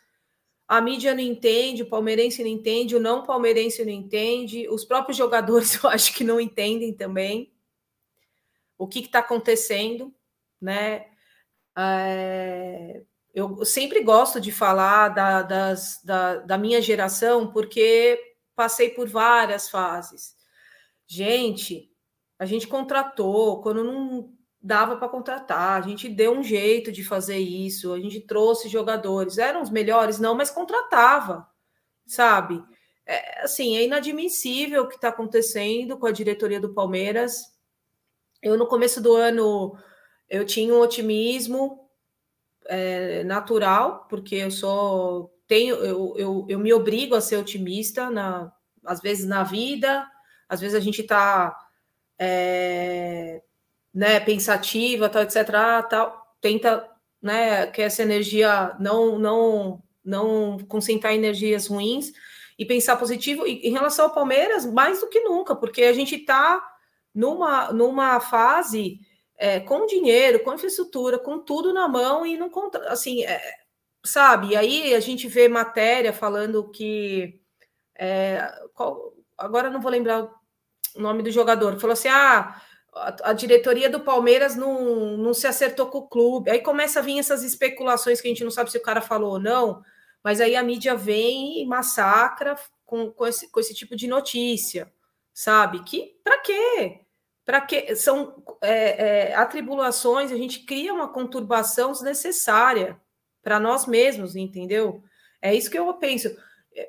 A 0.68 0.80
mídia 0.80 1.14
não 1.14 1.22
entende, 1.22 1.82
o 1.82 1.90
palmeirense 1.90 2.44
não 2.44 2.50
entende, 2.50 2.96
o 2.96 3.00
não 3.00 3.24
palmeirense 3.24 3.84
não 3.84 3.92
entende, 3.92 4.70
os 4.70 4.86
próprios 4.86 5.18
jogadores 5.18 5.76
eu 5.84 5.90
acho 5.90 6.14
que 6.14 6.24
não 6.24 6.40
entendem 6.40 6.94
também 6.94 7.52
o 8.82 8.88
que 8.88 9.00
está 9.00 9.20
acontecendo, 9.20 10.12
né? 10.60 11.06
É, 11.78 13.04
eu 13.32 13.64
sempre 13.64 14.04
gosto 14.04 14.42
de 14.42 14.52
falar 14.52 15.10
da, 15.10 15.44
das, 15.44 16.02
da, 16.04 16.38
da 16.38 16.58
minha 16.58 16.82
geração, 16.82 17.52
porque 17.52 18.20
passei 18.56 18.90
por 18.90 19.08
várias 19.08 19.70
fases. 19.70 20.34
Gente, 21.06 21.92
a 22.40 22.46
gente 22.48 22.66
contratou 22.66 23.62
quando 23.62 23.84
não 23.84 24.34
dava 24.60 24.98
para 24.98 25.10
contratar, 25.10 25.80
a 25.80 25.88
gente 25.88 26.10
deu 26.10 26.32
um 26.32 26.44
jeito 26.44 26.92
de 26.92 27.04
fazer 27.04 27.38
isso, 27.38 27.94
a 27.94 28.00
gente 28.00 28.20
trouxe 28.22 28.68
jogadores, 28.68 29.38
eram 29.38 29.62
os 29.62 29.70
melhores, 29.70 30.18
não, 30.18 30.34
mas 30.34 30.50
contratava, 30.50 31.48
sabe? 32.08 32.64
É, 33.06 33.44
assim, 33.44 33.78
é 33.78 33.84
inadmissível 33.84 34.84
o 34.84 34.88
que 34.88 34.96
está 34.96 35.10
acontecendo 35.10 36.00
com 36.00 36.08
a 36.08 36.12
diretoria 36.12 36.60
do 36.60 36.74
Palmeiras. 36.74 37.51
Eu, 38.42 38.58
no 38.58 38.68
começo 38.68 39.02
do 39.02 39.16
ano, 39.16 39.78
eu 40.30 40.46
tinha 40.46 40.74
um 40.74 40.80
otimismo 40.80 41.90
é, 42.66 43.24
natural, 43.24 44.08
porque 44.10 44.36
eu 44.36 44.52
sou 44.52 45.32
tenho, 45.52 45.76
eu, 45.76 46.14
eu, 46.16 46.46
eu 46.48 46.60
me 46.60 46.72
obrigo 46.72 47.14
a 47.14 47.20
ser 47.20 47.36
otimista, 47.36 48.10
na, 48.10 48.50
às 48.86 49.02
vezes 49.02 49.28
na 49.28 49.44
vida, 49.44 50.08
às 50.48 50.62
vezes 50.62 50.74
a 50.76 50.80
gente 50.80 51.02
está 51.02 51.54
é, 52.18 53.42
né, 53.94 54.22
pensativa, 54.22 55.10
tal, 55.10 55.24
etc. 55.24 55.36
Tal, 55.90 56.36
tenta 56.40 56.90
né, 57.22 57.68
que 57.68 57.82
essa 57.82 58.02
energia 58.02 58.76
não, 58.80 59.20
não, 59.20 59.84
não 60.06 60.58
concentrar 60.70 61.14
energias 61.14 61.68
ruins 61.68 62.14
e 62.58 62.66
pensar 62.66 62.96
positivo. 62.96 63.46
E 63.46 63.68
em 63.68 63.74
relação 63.74 64.06
ao 64.06 64.14
Palmeiras, 64.14 64.66
mais 64.66 65.02
do 65.02 65.10
que 65.10 65.20
nunca, 65.20 65.54
porque 65.54 65.84
a 65.84 65.94
gente 65.94 66.16
está 66.16 66.64
numa, 67.14 67.72
numa 67.72 68.20
fase 68.20 69.00
é, 69.38 69.60
com 69.60 69.86
dinheiro, 69.86 70.44
com 70.44 70.54
infraestrutura, 70.54 71.18
com 71.18 71.40
tudo 71.40 71.74
na 71.74 71.88
mão 71.88 72.26
e 72.26 72.38
não 72.38 72.52
assim, 72.88 73.24
é, 73.24 73.42
sabe? 74.04 74.50
E 74.50 74.56
aí 74.56 74.94
a 74.94 75.00
gente 75.00 75.28
vê 75.28 75.48
matéria 75.48 76.14
falando 76.14 76.70
que. 76.70 77.40
É, 77.96 78.52
qual, 78.74 79.14
agora 79.38 79.70
não 79.70 79.82
vou 79.82 79.92
lembrar 79.92 80.24
o 80.96 81.02
nome 81.02 81.24
do 81.24 81.32
jogador, 81.32 81.80
falou 81.80 81.94
assim: 81.94 82.10
ah, 82.10 82.62
a, 82.94 83.30
a, 83.32 83.34
diretoria 83.34 83.90
do 83.90 84.02
Palmeiras 84.02 84.56
não, 84.56 85.18
não 85.18 85.34
se 85.34 85.48
acertou 85.48 85.88
com 85.88 86.00
o 86.00 86.08
clube. 86.08 86.50
Aí 86.52 86.60
começa 86.62 87.00
a 87.00 87.04
vir 87.04 87.20
essas 87.20 87.44
especulações 87.44 88.22
que 88.22 88.28
a 88.28 88.32
gente 88.32 88.44
não 88.44 88.52
sabe 88.52 88.72
se 88.72 88.78
o 88.78 88.84
cara 88.84 89.02
falou 89.02 89.34
ou 89.34 89.40
não, 89.40 89.82
mas 90.24 90.42
aí 90.42 90.56
a 90.56 90.64
mídia 90.64 90.96
vem 90.96 91.62
e 91.62 91.66
massacra 91.66 92.58
com, 92.86 93.12
com, 93.12 93.26
esse, 93.26 93.50
com 93.50 93.60
esse 93.60 93.74
tipo 93.74 93.96
de 93.96 94.08
notícia, 94.08 94.92
sabe? 95.34 95.84
Que 95.84 96.20
para 96.24 96.40
quê? 96.40 97.02
Para 97.46 97.62
que 97.62 97.96
são 97.96 98.44
é, 98.62 99.32
é, 99.32 99.36
atribulações, 99.36 100.32
a 100.32 100.38
gente 100.38 100.60
cria 100.66 100.94
uma 100.94 101.08
conturbação 101.08 101.92
desnecessária 101.92 103.00
para 103.42 103.60
nós 103.60 103.86
mesmos, 103.86 104.36
entendeu? 104.36 105.04
É 105.42 105.54
isso 105.54 105.70
que 105.70 105.78
eu 105.78 105.92
penso. 105.96 106.36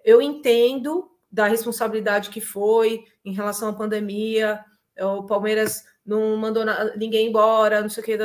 Eu 0.05 0.21
entendo 0.21 1.11
da 1.31 1.47
responsabilidade 1.47 2.29
que 2.29 2.41
foi 2.41 3.05
em 3.25 3.33
relação 3.33 3.71
à 3.71 3.73
pandemia, 3.73 4.63
o 5.01 5.25
Palmeiras 5.25 5.85
não 6.05 6.37
mandou 6.37 6.65
ninguém 6.97 7.29
embora, 7.29 7.81
não 7.81 7.89
sei 7.89 8.03
o 8.03 8.07
que, 8.07 8.19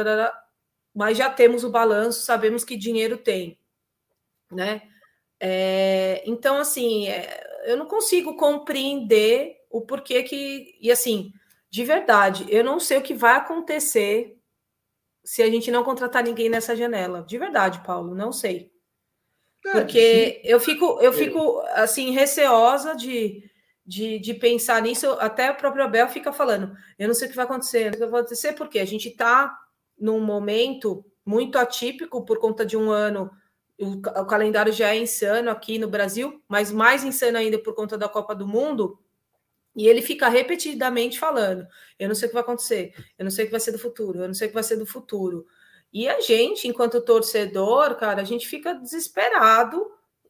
mas 0.93 1.17
já 1.17 1.29
temos 1.29 1.63
o 1.63 1.69
balanço, 1.69 2.25
sabemos 2.25 2.63
que 2.63 2.75
dinheiro 2.75 3.17
tem, 3.17 3.57
né? 4.51 4.81
É, 5.39 6.23
então, 6.25 6.57
assim, 6.57 7.07
é, 7.07 7.63
eu 7.65 7.77
não 7.77 7.85
consigo 7.85 8.35
compreender 8.35 9.56
o 9.69 9.81
porquê 9.81 10.23
que. 10.23 10.77
E 10.81 10.91
assim, 10.91 11.31
de 11.69 11.83
verdade, 11.83 12.45
eu 12.49 12.63
não 12.63 12.79
sei 12.79 12.97
o 12.97 13.03
que 13.03 13.13
vai 13.13 13.35
acontecer 13.35 14.37
se 15.23 15.43
a 15.43 15.49
gente 15.49 15.69
não 15.69 15.83
contratar 15.83 16.23
ninguém 16.23 16.49
nessa 16.49 16.75
janela. 16.75 17.21
De 17.23 17.37
verdade, 17.37 17.83
Paulo, 17.85 18.15
não 18.15 18.31
sei. 18.31 18.71
É, 19.65 19.71
Porque 19.71 20.41
eu 20.43 20.59
fico, 20.59 20.99
eu 21.01 21.11
fico 21.11 21.59
assim, 21.73 22.11
receosa 22.11 22.95
de, 22.95 23.43
de, 23.85 24.19
de 24.19 24.33
pensar 24.33 24.81
nisso. 24.81 25.11
Até 25.19 25.51
o 25.51 25.55
próprio 25.55 25.83
Abel 25.83 26.07
fica 26.07 26.31
falando: 26.31 26.75
eu 26.97 27.07
não 27.07 27.15
sei 27.15 27.27
o 27.27 27.29
que 27.29 27.35
vai 27.35 27.45
acontecer, 27.45 27.89
o 27.89 27.91
que 27.91 27.99
vai 27.99 28.07
acontecer, 28.07 28.53
porque 28.53 28.79
a 28.79 28.85
gente 28.85 29.09
está 29.09 29.53
num 29.99 30.21
momento 30.21 31.03
muito 31.25 31.57
atípico 31.57 32.23
por 32.23 32.39
conta 32.39 32.65
de 32.65 32.77
um 32.77 32.89
ano. 32.89 33.29
O, 33.79 33.97
o 33.97 34.25
calendário 34.25 34.71
já 34.71 34.89
é 34.89 34.97
insano 34.97 35.51
aqui 35.51 35.77
no 35.77 35.89
Brasil, 35.89 36.41
mas 36.47 36.71
mais 36.71 37.03
insano 37.03 37.37
ainda 37.37 37.59
por 37.59 37.75
conta 37.75 37.97
da 37.97 38.07
Copa 38.07 38.33
do 38.33 38.47
Mundo. 38.47 38.97
E 39.77 39.87
ele 39.87 40.01
fica 40.01 40.27
repetidamente 40.27 41.19
falando: 41.19 41.67
eu 41.99 42.07
não 42.07 42.15
sei 42.15 42.25
o 42.25 42.29
que 42.29 42.33
vai 42.33 42.41
acontecer, 42.41 42.93
eu 43.17 43.23
não 43.23 43.31
sei 43.31 43.45
o 43.45 43.47
que 43.47 43.51
vai 43.51 43.59
ser 43.59 43.71
do 43.71 43.77
futuro, 43.77 44.23
eu 44.23 44.27
não 44.27 44.33
sei 44.33 44.47
o 44.47 44.49
que 44.49 44.55
vai 44.55 44.63
ser 44.63 44.75
do 44.75 44.87
futuro. 44.87 45.45
E 45.93 46.09
a 46.09 46.19
gente, 46.19 46.67
enquanto 46.67 46.99
torcedor, 46.99 47.95
cara, 47.95 48.21
a 48.21 48.25
gente 48.25 48.47
fica 48.47 48.73
desesperado, 48.73 49.89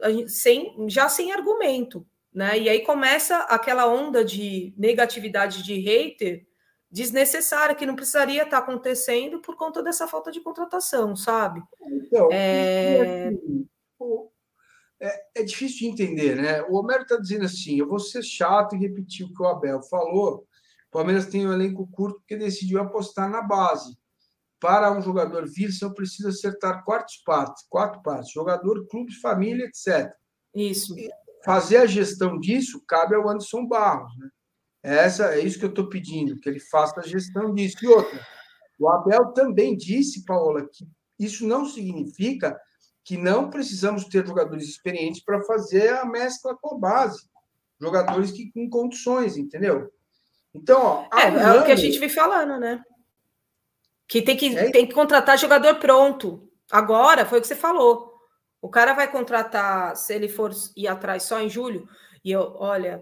gente, 0.10 0.30
sem, 0.30 0.90
já 0.90 1.08
sem 1.08 1.32
argumento, 1.32 2.06
né? 2.34 2.60
E 2.60 2.68
aí 2.68 2.82
começa 2.82 3.38
aquela 3.44 3.88
onda 3.88 4.24
de 4.24 4.74
negatividade 4.78 5.64
de 5.64 5.80
hater 5.80 6.46
desnecessária 6.92 7.76
que 7.76 7.86
não 7.86 7.96
precisaria 7.96 8.44
estar 8.44 8.58
acontecendo 8.58 9.40
por 9.40 9.56
conta 9.56 9.82
dessa 9.82 10.08
falta 10.08 10.30
de 10.30 10.42
contratação, 10.42 11.16
sabe? 11.16 11.62
Então, 11.82 12.30
é... 12.32 13.30
Assim, 13.30 13.68
é, 15.00 15.42
é 15.42 15.44
difícil 15.44 15.80
de 15.80 15.88
entender, 15.88 16.36
né? 16.36 16.62
O 16.64 16.76
Homero 16.76 17.04
está 17.04 17.18
dizendo 17.18 17.46
assim: 17.46 17.78
eu 17.78 17.88
vou 17.88 18.00
ser 18.00 18.24
chato 18.24 18.76
e 18.76 18.80
repetir 18.80 19.26
o 19.26 19.34
que 19.34 19.42
o 19.42 19.48
Abel 19.48 19.82
falou. 19.84 20.48
O 20.88 20.92
Palmeiras 20.92 21.28
tem 21.28 21.48
um 21.48 21.54
elenco 21.54 21.88
curto 21.88 22.20
porque 22.20 22.36
decidiu 22.36 22.82
apostar 22.82 23.30
na 23.30 23.42
base. 23.42 23.98
Para 24.60 24.92
um 24.92 25.02
jogador 25.02 25.48
vir, 25.48 25.72
só 25.72 25.90
precisa 25.90 26.30
acertar 26.30 26.84
quatro 26.84 27.14
partes, 27.26 27.66
quatro 27.70 28.02
partes: 28.02 28.32
jogador, 28.32 28.88
clube, 28.88 29.14
família, 29.14 29.66
etc. 29.66 30.12
Isso. 30.56 30.98
E 30.98 31.10
fazer 31.46 31.78
a 31.78 31.86
gestão 31.86 32.40
disso 32.40 32.84
cabe 32.88 33.16
ao 33.16 33.30
Anderson 33.30 33.68
Barros, 33.68 34.12
né? 34.18 34.30
Essa, 34.84 35.36
é 35.36 35.42
isso 35.42 35.60
que 35.60 35.66
eu 35.66 35.70
estou 35.70 35.90
pedindo, 35.90 36.40
que 36.40 36.48
ele 36.48 36.60
faça 36.60 37.00
a 37.00 37.04
gestão 37.04 37.54
disso. 37.54 37.78
E 37.84 37.88
outra, 37.88 38.26
o 38.80 38.88
Abel 38.90 39.34
também 39.34 39.76
disse, 39.76 40.24
Paola, 40.24 40.68
que 40.72 40.88
isso 41.20 41.46
não 41.46 41.66
significa 41.66 42.58
que 43.08 43.16
não 43.16 43.50
precisamos 43.50 44.04
ter 44.04 44.28
jogadores 44.28 44.68
experientes 44.68 45.24
para 45.24 45.42
fazer 45.44 45.94
a 45.94 46.04
mescla 46.04 46.58
com 46.58 46.76
a 46.76 46.78
base. 46.78 47.26
Jogadores 47.80 48.32
que 48.32 48.52
com 48.52 48.70
condições, 48.70 49.38
entendeu? 49.38 49.90
Então, 50.54 51.08
ó, 51.10 51.18
é, 51.18 51.28
é 51.28 51.54
o 51.54 51.64
que 51.64 51.72
a 51.72 51.76
gente 51.78 52.00
vem 52.00 52.10
falando, 52.10 52.60
né? 52.60 52.84
Que 54.10 54.22
tem 54.22 54.36
que, 54.36 54.58
é 54.58 54.72
tem 54.72 54.86
que 54.86 54.94
contratar 54.94 55.40
jogador 55.40 55.76
pronto. 55.76 56.52
Agora, 56.70 57.26
foi 57.26 57.38
o 57.40 57.42
que 57.42 57.48
você 57.48 57.56
falou. 57.56 58.14
O 58.62 58.68
cara 58.68 58.92
vai 58.92 59.10
contratar, 59.10 59.96
se 59.96 60.14
ele 60.14 60.28
for 60.28 60.52
ir 60.76 60.90
atrás 60.90 61.24
só 61.24 61.40
em 61.40 61.50
julho, 61.50 61.88
e 62.26 62.32
eu, 62.34 62.56
olha, 62.58 63.02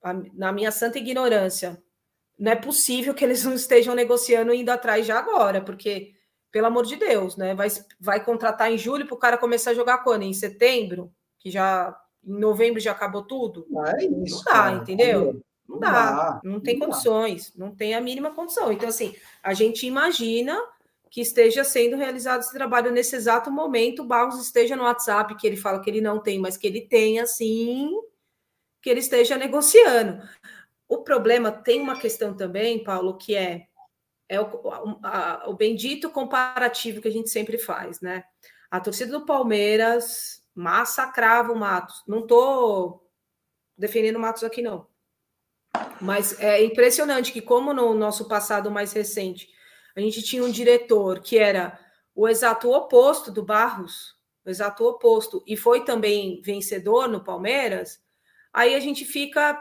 a, 0.00 0.14
na 0.32 0.52
minha 0.52 0.70
santa 0.70 0.98
ignorância, 0.98 1.82
não 2.38 2.52
é 2.52 2.56
possível 2.56 3.12
que 3.12 3.24
eles 3.24 3.42
não 3.42 3.54
estejam 3.54 3.96
negociando 3.96 4.54
indo 4.54 4.70
atrás 4.70 5.04
já 5.04 5.18
agora, 5.18 5.60
porque 5.60 6.13
pelo 6.54 6.68
amor 6.68 6.86
de 6.86 6.94
Deus, 6.94 7.36
né? 7.36 7.52
Vai, 7.52 7.66
vai 7.98 8.24
contratar 8.24 8.70
em 8.70 8.78
julho 8.78 9.06
para 9.06 9.14
o 9.16 9.18
cara 9.18 9.36
começar 9.36 9.72
a 9.72 9.74
jogar 9.74 9.98
quando? 10.04 10.22
Em 10.22 10.32
setembro? 10.32 11.12
Que 11.36 11.50
já 11.50 12.00
em 12.24 12.38
novembro 12.38 12.78
já 12.78 12.92
acabou 12.92 13.24
tudo? 13.24 13.66
Não 13.68 13.84
é 13.84 14.04
isso. 14.04 14.36
Não 14.36 14.44
dá, 14.44 14.52
cara. 14.52 14.76
entendeu? 14.76 15.42
Não, 15.68 15.80
dá, 15.80 15.90
dá, 15.90 16.40
não 16.44 16.60
tem 16.60 16.78
não 16.78 16.86
condições, 16.86 17.50
dá. 17.50 17.64
não 17.64 17.74
tem 17.74 17.96
a 17.96 18.00
mínima 18.00 18.30
condição. 18.30 18.70
Então, 18.70 18.88
assim, 18.88 19.16
a 19.42 19.52
gente 19.52 19.84
imagina 19.84 20.56
que 21.10 21.20
esteja 21.20 21.64
sendo 21.64 21.96
realizado 21.96 22.42
esse 22.42 22.52
trabalho 22.52 22.92
nesse 22.92 23.16
exato 23.16 23.50
momento, 23.50 24.02
o 24.02 24.06
Barros 24.06 24.40
esteja 24.40 24.76
no 24.76 24.84
WhatsApp, 24.84 25.34
que 25.34 25.48
ele 25.48 25.56
fala 25.56 25.80
que 25.80 25.90
ele 25.90 26.00
não 26.00 26.20
tem, 26.20 26.38
mas 26.38 26.56
que 26.56 26.68
ele 26.68 26.82
tem, 26.82 27.18
assim, 27.18 27.90
que 28.80 28.88
ele 28.88 29.00
esteja 29.00 29.36
negociando. 29.36 30.22
O 30.88 30.98
problema 30.98 31.50
tem 31.50 31.80
uma 31.80 31.98
questão 31.98 32.32
também, 32.32 32.84
Paulo, 32.84 33.18
que 33.18 33.34
é 33.34 33.66
é 34.28 34.40
o, 34.40 34.98
a, 35.02 35.44
o 35.48 35.54
bendito 35.54 36.10
comparativo 36.10 37.00
que 37.00 37.08
a 37.08 37.12
gente 37.12 37.30
sempre 37.30 37.58
faz, 37.58 38.00
né? 38.00 38.24
a 38.74 38.80
torcida 38.80 39.12
do 39.16 39.24
Palmeiras 39.24 40.42
massacrava 40.52 41.52
o 41.52 41.56
Matos. 41.56 42.02
Não 42.08 42.22
estou 42.22 43.08
defendendo 43.78 44.16
o 44.16 44.18
Matos 44.18 44.42
aqui, 44.42 44.62
não. 44.62 44.88
Mas 46.00 46.40
é 46.40 46.60
impressionante 46.64 47.30
que, 47.30 47.40
como 47.40 47.72
no 47.72 47.94
nosso 47.94 48.26
passado 48.26 48.72
mais 48.72 48.92
recente, 48.92 49.48
a 49.94 50.00
gente 50.00 50.24
tinha 50.24 50.42
um 50.42 50.50
diretor 50.50 51.20
que 51.20 51.38
era 51.38 51.78
o 52.16 52.28
exato 52.28 52.68
oposto 52.68 53.30
do 53.30 53.44
Barros, 53.44 54.16
o 54.44 54.50
exato 54.50 54.84
oposto, 54.84 55.40
e 55.46 55.56
foi 55.56 55.84
também 55.84 56.42
vencedor 56.42 57.06
no 57.06 57.22
Palmeiras, 57.22 58.00
aí 58.52 58.74
a 58.74 58.80
gente 58.80 59.04
fica 59.04 59.56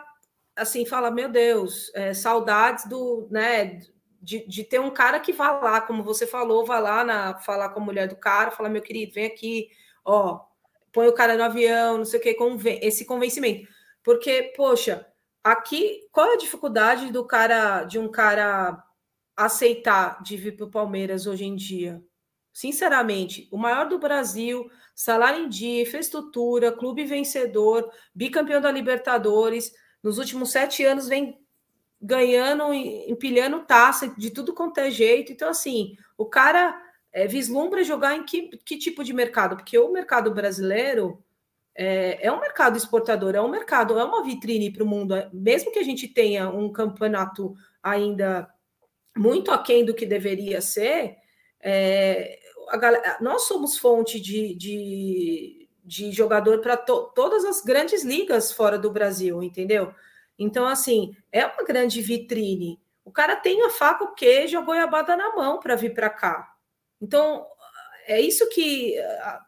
assim, 0.55 0.87
fala, 0.87 1.11
meu 1.11 1.29
Deus, 1.29 1.91
é, 1.93 2.15
saudades 2.15 2.85
do, 2.87 3.27
né, 3.29 3.79
de, 4.23 4.47
de 4.47 4.63
ter 4.63 4.79
um 4.79 4.89
cara 4.89 5.19
que 5.19 5.33
vá 5.33 5.51
lá, 5.51 5.81
como 5.81 6.01
você 6.01 6.25
falou, 6.25 6.65
vá 6.65 6.79
lá 6.79 7.03
na, 7.03 7.37
falar 7.39 7.69
com 7.69 7.81
a 7.81 7.83
mulher 7.83 8.07
do 8.07 8.15
cara, 8.15 8.51
falar, 8.51 8.69
meu 8.69 8.81
querido, 8.81 9.13
vem 9.13 9.25
aqui, 9.25 9.69
ó, 10.05 10.39
põe 10.93 11.07
o 11.07 11.13
cara 11.13 11.35
no 11.35 11.43
avião, 11.43 11.97
não 11.97 12.05
sei 12.05 12.19
o 12.19 12.23
que, 12.23 12.33
conven 12.33 12.79
esse 12.81 13.05
convencimento. 13.05 13.67
Porque, 14.01 14.53
poxa, 14.55 15.05
aqui, 15.43 16.07
qual 16.09 16.31
é 16.31 16.33
a 16.35 16.37
dificuldade 16.37 17.11
do 17.11 17.25
cara, 17.27 17.83
de 17.83 17.99
um 17.99 18.09
cara 18.09 18.81
aceitar 19.35 20.23
de 20.23 20.37
vir 20.37 20.55
para 20.55 20.67
o 20.67 20.71
Palmeiras 20.71 21.27
hoje 21.27 21.43
em 21.43 21.55
dia? 21.55 22.01
Sinceramente, 22.53 23.49
o 23.51 23.57
maior 23.57 23.89
do 23.89 23.99
Brasil, 23.99 24.69
salário 24.95 25.43
em 25.43 25.49
dia, 25.49 25.81
infraestrutura, 25.81 26.71
clube 26.71 27.03
vencedor, 27.03 27.91
bicampeão 28.15 28.61
da 28.61 28.71
Libertadores, 28.71 29.73
nos 30.01 30.17
últimos 30.17 30.51
sete 30.51 30.85
anos 30.85 31.09
vem 31.09 31.42
ganhando, 32.03 32.73
empilhando 32.73 33.65
taça 33.65 34.13
de 34.17 34.29
tudo 34.29 34.53
quanto 34.53 34.77
é 34.79 34.91
jeito. 34.91 35.31
Então, 35.31 35.49
assim, 35.49 35.95
o 36.17 36.25
cara 36.25 36.77
é, 37.13 37.25
vislumbra 37.25 37.83
jogar 37.83 38.15
em 38.15 38.25
que, 38.25 38.49
que 38.57 38.77
tipo 38.77 39.03
de 39.05 39.13
mercado? 39.13 39.55
Porque 39.55 39.77
o 39.77 39.91
mercado 39.91 40.33
brasileiro 40.33 41.23
é, 41.73 42.27
é 42.27 42.31
um 42.31 42.41
mercado 42.41 42.77
exportador, 42.77 43.35
é 43.35 43.41
um 43.41 43.49
mercado, 43.49 43.97
é 43.97 44.03
uma 44.03 44.21
vitrine 44.21 44.69
para 44.69 44.83
o 44.83 44.87
mundo. 44.87 45.15
Mesmo 45.31 45.71
que 45.71 45.79
a 45.79 45.83
gente 45.83 46.07
tenha 46.09 46.49
um 46.49 46.69
campeonato 46.71 47.55
ainda 47.81 48.49
muito 49.15 49.49
aquém 49.49 49.85
do 49.85 49.93
que 49.93 50.05
deveria 50.05 50.59
ser, 50.59 51.15
é, 51.61 52.37
galera, 52.77 53.17
nós 53.21 53.43
somos 53.43 53.77
fonte 53.77 54.19
de, 54.19 54.55
de, 54.55 55.69
de 55.85 56.11
jogador 56.11 56.59
para 56.59 56.75
to, 56.75 57.11
todas 57.15 57.45
as 57.45 57.61
grandes 57.61 58.03
ligas 58.03 58.51
fora 58.51 58.77
do 58.77 58.91
Brasil, 58.91 59.41
entendeu? 59.41 59.93
Então, 60.37 60.67
assim, 60.67 61.15
é 61.31 61.45
uma 61.45 61.63
grande 61.63 62.01
vitrine. 62.01 62.79
O 63.05 63.11
cara 63.11 63.35
tem 63.35 63.63
a 63.63 63.69
faca, 63.69 64.03
o 64.03 64.13
queijo, 64.13 64.57
a 64.57 64.61
goiabada 64.61 65.15
na 65.15 65.35
mão 65.35 65.59
para 65.59 65.75
vir 65.75 65.93
para 65.93 66.09
cá. 66.09 66.53
Então, 67.01 67.45
é 68.05 68.19
isso 68.19 68.47
que, 68.49 68.95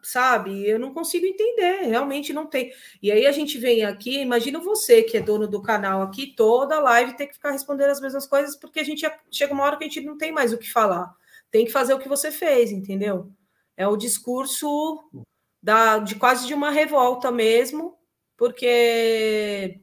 sabe, 0.02 0.66
eu 0.66 0.78
não 0.78 0.92
consigo 0.92 1.26
entender, 1.26 1.82
realmente 1.82 2.32
não 2.32 2.46
tem. 2.46 2.72
E 3.02 3.10
aí 3.10 3.26
a 3.26 3.32
gente 3.32 3.58
vem 3.58 3.84
aqui, 3.84 4.20
imagina 4.20 4.58
você 4.58 5.02
que 5.02 5.16
é 5.16 5.20
dono 5.20 5.46
do 5.46 5.62
canal 5.62 6.02
aqui, 6.02 6.34
toda 6.34 6.80
live 6.80 7.16
tem 7.16 7.28
que 7.28 7.34
ficar 7.34 7.50
respondendo 7.50 7.90
as 7.90 8.00
mesmas 8.00 8.26
coisas, 8.26 8.56
porque 8.56 8.80
a 8.80 8.84
gente 8.84 9.06
chega 9.30 9.52
uma 9.52 9.64
hora 9.64 9.76
que 9.76 9.84
a 9.84 9.88
gente 9.88 10.00
não 10.02 10.16
tem 10.16 10.32
mais 10.32 10.52
o 10.52 10.58
que 10.58 10.70
falar. 10.70 11.14
Tem 11.50 11.64
que 11.64 11.72
fazer 11.72 11.94
o 11.94 11.98
que 11.98 12.08
você 12.08 12.30
fez, 12.30 12.72
entendeu? 12.72 13.30
É 13.76 13.86
o 13.86 13.96
discurso 13.96 15.10
da, 15.62 15.98
de 15.98 16.14
quase 16.14 16.46
de 16.46 16.54
uma 16.54 16.70
revolta 16.70 17.30
mesmo, 17.30 17.98
porque 18.36 19.80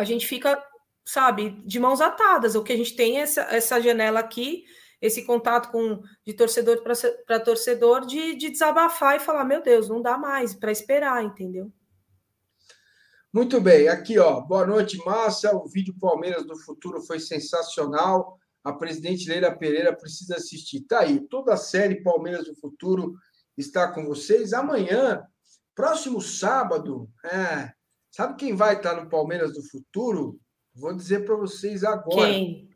a 0.00 0.04
gente 0.04 0.26
fica, 0.26 0.62
sabe, 1.04 1.50
de 1.64 1.78
mãos 1.78 2.00
atadas. 2.00 2.54
O 2.54 2.62
que 2.62 2.72
a 2.72 2.76
gente 2.76 2.96
tem 2.96 3.18
é 3.18 3.22
essa, 3.22 3.42
essa 3.42 3.80
janela 3.80 4.20
aqui 4.20 4.64
esse 5.00 5.24
contato 5.24 5.70
com 5.70 6.02
de 6.26 6.34
torcedor 6.34 6.82
para 7.26 7.40
torcedor 7.40 8.04
de, 8.04 8.34
de 8.34 8.50
desabafar 8.50 9.16
e 9.16 9.20
falar, 9.20 9.44
meu 9.44 9.62
Deus, 9.62 9.88
não 9.88 10.02
dá 10.02 10.18
mais 10.18 10.54
para 10.54 10.70
esperar, 10.70 11.24
entendeu? 11.24 11.72
Muito 13.32 13.60
bem, 13.60 13.88
aqui 13.88 14.18
ó, 14.18 14.40
boa 14.40 14.66
noite, 14.66 14.98
Márcia. 15.04 15.54
O 15.54 15.66
vídeo 15.68 15.94
Palmeiras 15.98 16.44
do 16.44 16.58
Futuro 16.58 17.00
foi 17.00 17.18
sensacional. 17.18 18.38
A 18.62 18.72
presidente 18.72 19.28
Leila 19.28 19.56
Pereira 19.56 19.96
precisa 19.96 20.36
assistir. 20.36 20.82
Tá 20.82 21.00
aí, 21.00 21.20
toda 21.28 21.54
a 21.54 21.56
série 21.56 22.02
Palmeiras 22.02 22.44
do 22.44 22.56
Futuro 22.56 23.14
está 23.56 23.90
com 23.90 24.04
vocês. 24.04 24.52
Amanhã, 24.52 25.22
próximo 25.74 26.20
sábado, 26.20 27.08
é, 27.24 27.72
sabe 28.10 28.36
quem 28.36 28.54
vai 28.54 28.76
estar 28.76 28.94
no 28.94 29.08
Palmeiras 29.08 29.54
do 29.54 29.62
Futuro? 29.62 30.40
Vou 30.74 30.94
dizer 30.94 31.24
para 31.24 31.36
vocês 31.36 31.84
agora. 31.84 32.30
Quem? 32.30 32.70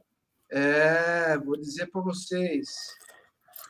É, 0.50 1.38
vou 1.38 1.56
dizer 1.56 1.86
para 1.90 2.00
vocês. 2.00 2.68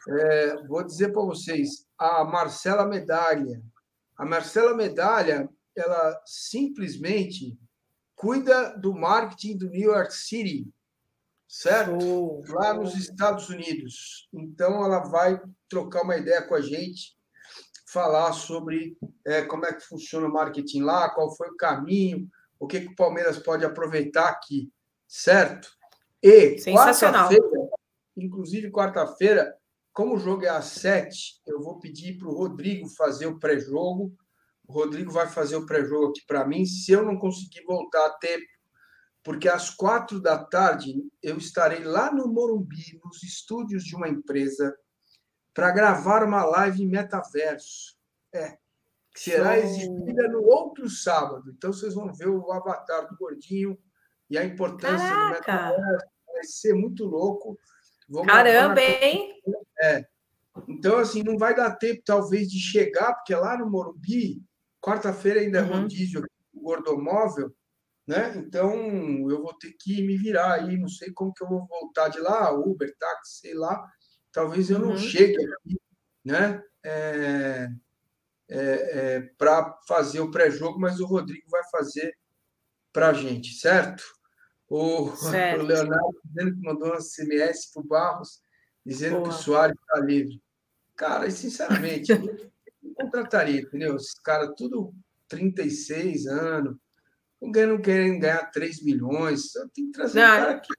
É, 0.09 0.67
vou 0.67 0.85
dizer 0.85 1.13
para 1.13 1.23
vocês, 1.23 1.87
a 1.99 2.25
Marcela 2.25 2.87
Medalha. 2.87 3.63
A 4.17 4.25
Marcela 4.25 4.75
Medalha, 4.75 5.49
ela 5.75 6.23
simplesmente 6.27 7.59
cuida 8.15 8.77
do 8.79 8.95
marketing 8.95 9.57
do 9.57 9.71
New 9.71 9.91
York 9.91 10.15
City, 10.15 10.69
certo? 11.49 11.99
Oh, 12.03 12.43
Lá 12.49 12.75
nos 12.75 12.95
Estados 12.95 13.49
Unidos. 13.49 14.29
Então, 14.33 14.85
ela 14.85 15.01
vai 15.01 15.41
trocar 15.69 16.03
uma 16.03 16.17
ideia 16.17 16.43
com 16.43 16.55
a 16.55 16.61
gente, 16.61 17.17
falar 17.95 18.33
sobre 18.33 18.99
é, 19.25 19.43
como 19.43 19.65
é 19.65 19.73
que 19.73 19.87
funciona 19.87 20.27
o 20.27 20.33
marketing 20.33 20.83
lá, 20.83 21.09
qual 21.09 21.35
foi 21.35 21.49
o 21.49 21.57
caminho, 21.57 22.29
o 22.59 22.67
que, 22.67 22.81
que 22.81 22.89
o 22.89 22.97
Palmeiras 22.97 23.39
pode 23.39 23.65
aproveitar 23.65 24.29
aqui, 24.29 24.71
certo? 25.07 25.69
E 26.21 26.57
quarta-feira, 26.73 27.71
inclusive 28.17 28.71
quarta-feira, 28.73 29.57
como 29.93 30.17
o 30.17 30.19
jogo 30.19 30.45
é 30.45 30.49
às 30.49 30.67
sete, 30.67 31.41
eu 31.47 31.63
vou 31.63 31.79
pedir 31.79 32.19
para 32.19 32.29
o 32.29 32.35
Rodrigo 32.35 32.89
fazer 32.89 33.27
o 33.27 33.39
pré-jogo. 33.39 34.13
O 34.67 34.73
Rodrigo 34.73 35.13
vai 35.13 35.29
fazer 35.29 35.55
o 35.55 35.67
pré-jogo 35.67 36.09
aqui 36.09 36.23
para 36.27 36.45
mim, 36.45 36.67
se 36.67 36.91
eu 36.91 37.05
não 37.05 37.17
conseguir 37.17 37.63
voltar 37.65 38.05
a 38.07 38.11
tempo, 38.19 38.45
porque 39.23 39.49
às 39.49 39.71
quatro 39.71 40.21
da 40.21 40.37
tarde 40.37 40.95
eu 41.23 41.39
estarei 41.39 41.85
lá 41.85 42.13
no 42.13 42.27
Morumbi, 42.27 42.99
nos 43.05 43.23
estúdios 43.23 43.85
de 43.85 43.95
uma 43.95 44.09
empresa, 44.09 44.75
para 45.55 45.71
gravar 45.71 46.23
uma 46.23 46.45
live 46.45 46.83
em 46.83 46.89
metaverso. 46.89 47.95
É, 48.33 48.59
que 49.15 49.21
será 49.21 49.57
exibida 49.59 50.29
no 50.29 50.43
outro 50.43 50.91
sábado. 50.91 51.55
Então 51.57 51.73
vocês 51.73 51.95
vão 51.95 52.13
ver 52.13 52.29
o 52.29 52.53
avatar 52.53 53.09
do 53.09 53.17
gordinho 53.17 53.79
e 54.29 54.37
a 54.37 54.45
importância 54.45 55.09
Caraca. 55.09 55.29
do 55.29 55.35
metaverso 55.35 56.15
vai 56.35 56.45
ser 56.45 56.75
muito 56.75 57.05
louco. 57.05 57.57
Vou 58.09 58.27
Caramba, 58.27 58.81
hein? 58.81 59.41
É. 59.81 60.05
Então, 60.69 60.99
assim, 60.99 61.23
não 61.23 61.39
vai 61.39 61.55
dar 61.55 61.77
tempo, 61.77 62.03
talvez, 62.05 62.49
de 62.49 62.59
chegar, 62.59 63.15
porque 63.15 63.35
lá 63.35 63.57
no 63.57 63.71
Morumbi, 63.71 64.43
quarta-feira 64.81 65.41
ainda 65.41 65.59
é 65.59 65.63
uhum. 65.63 65.83
rodízio 65.83 66.21
aqui, 66.21 66.31
gordomóvel, 66.55 67.53
né? 68.07 68.35
Então, 68.37 68.73
eu 69.31 69.43
vou 69.43 69.55
ter 69.55 69.75
que 69.81 70.03
me 70.03 70.17
virar 70.17 70.55
aí, 70.55 70.77
não 70.77 70.89
sei 70.89 71.13
como 71.13 71.33
que 71.33 71.43
eu 71.43 71.49
vou 71.49 71.67
voltar 71.67 72.09
de 72.09 72.21
lá, 72.21 72.53
Uber, 72.53 72.95
táxi, 72.99 73.41
sei 73.41 73.55
lá. 73.55 73.85
Talvez 74.35 74.69
eu 74.69 74.81
não 74.81 74.91
uhum. 74.91 74.99
chegue 74.99 75.37
aqui, 75.37 75.81
né? 76.25 76.61
É, 76.85 77.69
é, 78.49 78.59
é, 78.59 79.21
para 79.39 79.79
fazer 79.87 80.19
o 80.19 80.31
pré-jogo, 80.31 80.79
mas 80.79 80.99
o 80.99 81.07
Rodrigo 81.07 81.49
vai 81.49 81.63
fazer 81.71 82.19
para 82.93 83.11
a 83.11 83.15
gente, 83.15 83.55
certo? 83.55 84.03
O, 84.69 85.05
o 85.61 85.63
Leonardo 85.63 86.21
dizendo 86.25 86.57
que 86.57 86.63
mandou 86.63 86.93
um 86.93 87.01
SMS 87.01 87.73
para 87.73 87.81
o 87.81 87.87
Barros, 87.87 88.43
dizendo 88.85 89.19
Boa. 89.19 89.29
que 89.29 89.35
o 89.37 89.39
Soares 89.39 89.77
está 89.81 90.01
livre. 90.01 90.43
Cara, 90.97 91.31
sinceramente, 91.31 92.11
eu 92.11 92.95
contrataria, 92.97 93.61
entendeu? 93.61 93.95
Esses 93.95 94.19
caras, 94.19 94.53
tudo 94.57 94.93
36 95.29 96.27
anos, 96.27 96.77
não 97.41 97.53
querem 97.81 98.19
ganhar 98.19 98.51
3 98.51 98.83
milhões. 98.83 99.53
Tem 99.73 99.87
que 99.87 99.93
trazer 99.93 100.21
não, 100.21 100.27
um 100.27 100.39
cara 100.39 100.61
que 100.61 100.73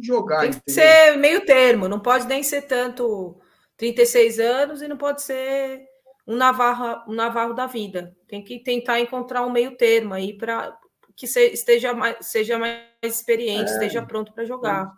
jogar. 0.00 0.40
Tem 0.40 0.50
que 0.50 0.56
entendeu? 0.56 0.84
ser 0.84 1.16
meio 1.16 1.44
termo, 1.44 1.88
não 1.88 2.00
pode 2.00 2.26
nem 2.26 2.42
ser 2.42 2.62
tanto 2.62 3.36
36 3.76 4.38
anos 4.38 4.82
e 4.82 4.88
não 4.88 4.96
pode 4.96 5.22
ser 5.22 5.86
um 6.26 6.36
Navarro, 6.36 7.10
um 7.10 7.14
Navarro 7.14 7.54
da 7.54 7.66
vida. 7.66 8.14
Tem 8.26 8.44
que 8.44 8.58
tentar 8.62 9.00
encontrar 9.00 9.46
um 9.46 9.50
meio 9.50 9.76
termo 9.76 10.14
aí 10.14 10.36
para 10.36 10.76
que 11.16 11.26
esteja 11.26 11.92
mais, 11.94 12.16
seja 12.26 12.58
mais 12.58 12.84
experiente, 13.02 13.70
é, 13.70 13.74
esteja 13.74 14.04
pronto 14.04 14.32
para 14.32 14.44
jogar. 14.44 14.94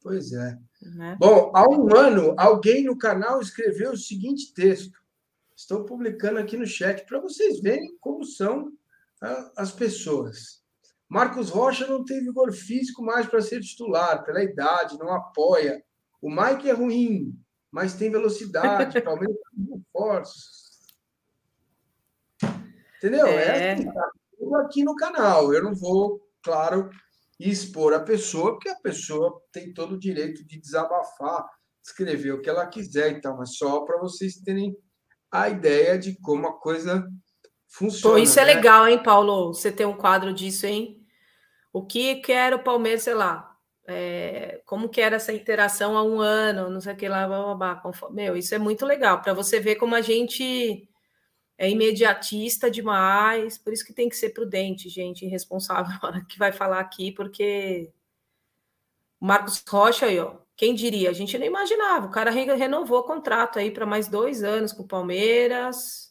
Pois 0.00 0.32
é. 0.32 0.56
Né? 0.94 1.16
Bom, 1.18 1.50
há 1.54 1.68
um 1.68 1.94
ano, 1.94 2.34
alguém 2.38 2.84
no 2.84 2.96
canal 2.96 3.40
escreveu 3.40 3.92
o 3.92 3.96
seguinte 3.96 4.54
texto. 4.54 4.98
Estou 5.54 5.84
publicando 5.84 6.38
aqui 6.38 6.56
no 6.56 6.66
chat 6.66 7.04
para 7.06 7.18
vocês 7.18 7.60
verem 7.60 7.96
como 8.00 8.24
são 8.24 8.72
as 9.56 9.72
pessoas. 9.72 10.62
Marcos 11.08 11.50
Rocha 11.50 11.86
não 11.86 12.04
tem 12.04 12.20
vigor 12.20 12.52
físico 12.52 13.02
mais 13.02 13.26
para 13.26 13.40
ser 13.40 13.60
titular, 13.60 14.24
pela 14.24 14.42
idade, 14.42 14.98
não 14.98 15.12
apoia. 15.12 15.82
O 16.20 16.28
Mike 16.30 16.68
é 16.68 16.72
ruim, 16.72 17.38
mas 17.70 17.94
tem 17.94 18.10
velocidade, 18.10 19.00
Palmeiras 19.02 19.36
tem 19.54 19.84
forças. 19.92 20.66
Entendeu? 22.98 23.26
É. 23.26 23.68
é 23.68 23.72
assim, 23.74 23.92
tá? 23.92 24.10
aqui 24.64 24.82
no 24.82 24.96
canal. 24.96 25.52
Eu 25.52 25.62
não 25.62 25.74
vou, 25.74 26.20
claro, 26.42 26.90
expor 27.38 27.92
a 27.94 28.00
pessoa, 28.00 28.52
porque 28.52 28.68
a 28.68 28.80
pessoa 28.80 29.40
tem 29.52 29.72
todo 29.72 29.94
o 29.94 29.98
direito 29.98 30.44
de 30.44 30.58
desabafar, 30.58 31.46
escrever 31.84 32.32
o 32.32 32.40
que 32.40 32.50
ela 32.50 32.66
quiser, 32.66 33.12
então, 33.12 33.40
é 33.42 33.46
só 33.46 33.84
para 33.84 33.98
vocês 33.98 34.36
terem 34.36 34.76
a 35.30 35.48
ideia 35.48 35.98
de 35.98 36.18
como 36.20 36.48
a 36.48 36.58
coisa 36.58 37.06
funciona. 37.66 38.16
Pô, 38.16 38.22
isso 38.22 38.38
é 38.40 38.44
né? 38.44 38.54
legal, 38.54 38.86
hein, 38.88 39.02
Paulo? 39.02 39.54
Você 39.54 39.70
tem 39.70 39.86
um 39.86 39.96
quadro 39.96 40.32
disso, 40.32 40.66
hein? 40.66 41.04
O 41.72 41.84
que 41.84 42.16
quer 42.16 42.54
o 42.54 42.58
Palmeiras, 42.58 43.02
sei 43.02 43.14
lá, 43.14 43.56
é, 43.86 44.60
como 44.64 44.88
que 44.88 45.00
era 45.00 45.16
essa 45.16 45.32
interação 45.32 45.96
há 45.96 46.02
um 46.02 46.20
ano, 46.20 46.70
não 46.70 46.80
sei 46.80 46.94
o 46.94 46.96
que 46.96 47.08
lá, 47.08 47.26
blá, 47.26 47.54
blá, 47.54 47.74
blá, 47.74 48.10
meu, 48.10 48.36
isso 48.36 48.54
é 48.54 48.58
muito 48.58 48.84
legal, 48.86 49.20
para 49.20 49.34
você 49.34 49.60
ver 49.60 49.76
como 49.76 49.94
a 49.94 50.00
gente 50.00 50.88
é 51.58 51.70
imediatista 51.70 52.70
demais, 52.70 53.58
por 53.58 53.72
isso 53.72 53.84
que 53.84 53.92
tem 53.92 54.08
que 54.08 54.16
ser 54.16 54.30
prudente, 54.30 54.88
gente, 54.88 55.24
irresponsável 55.24 55.92
na 56.02 56.08
hora 56.08 56.24
que 56.26 56.38
vai 56.38 56.52
falar 56.52 56.80
aqui, 56.80 57.12
porque 57.12 57.92
Marcos 59.20 59.62
Rocha 59.68 60.06
aí, 60.06 60.18
ó, 60.18 60.36
quem 60.56 60.74
diria? 60.74 61.10
A 61.10 61.12
gente 61.12 61.36
não 61.38 61.46
imaginava. 61.46 62.06
O 62.06 62.10
cara 62.10 62.30
renovou 62.30 63.00
o 63.00 63.04
contrato 63.04 63.58
aí 63.58 63.70
para 63.70 63.84
mais 63.84 64.08
dois 64.08 64.42
anos 64.42 64.72
com 64.72 64.82
o 64.82 64.88
Palmeiras. 64.88 66.05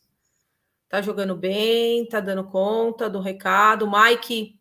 Tá 0.90 1.02
jogando 1.02 1.36
bem, 1.36 2.08
tá 2.08 2.20
dando 2.20 2.44
conta 2.46 3.10
do 3.10 3.20
recado. 3.20 3.90
Mike 3.90 4.60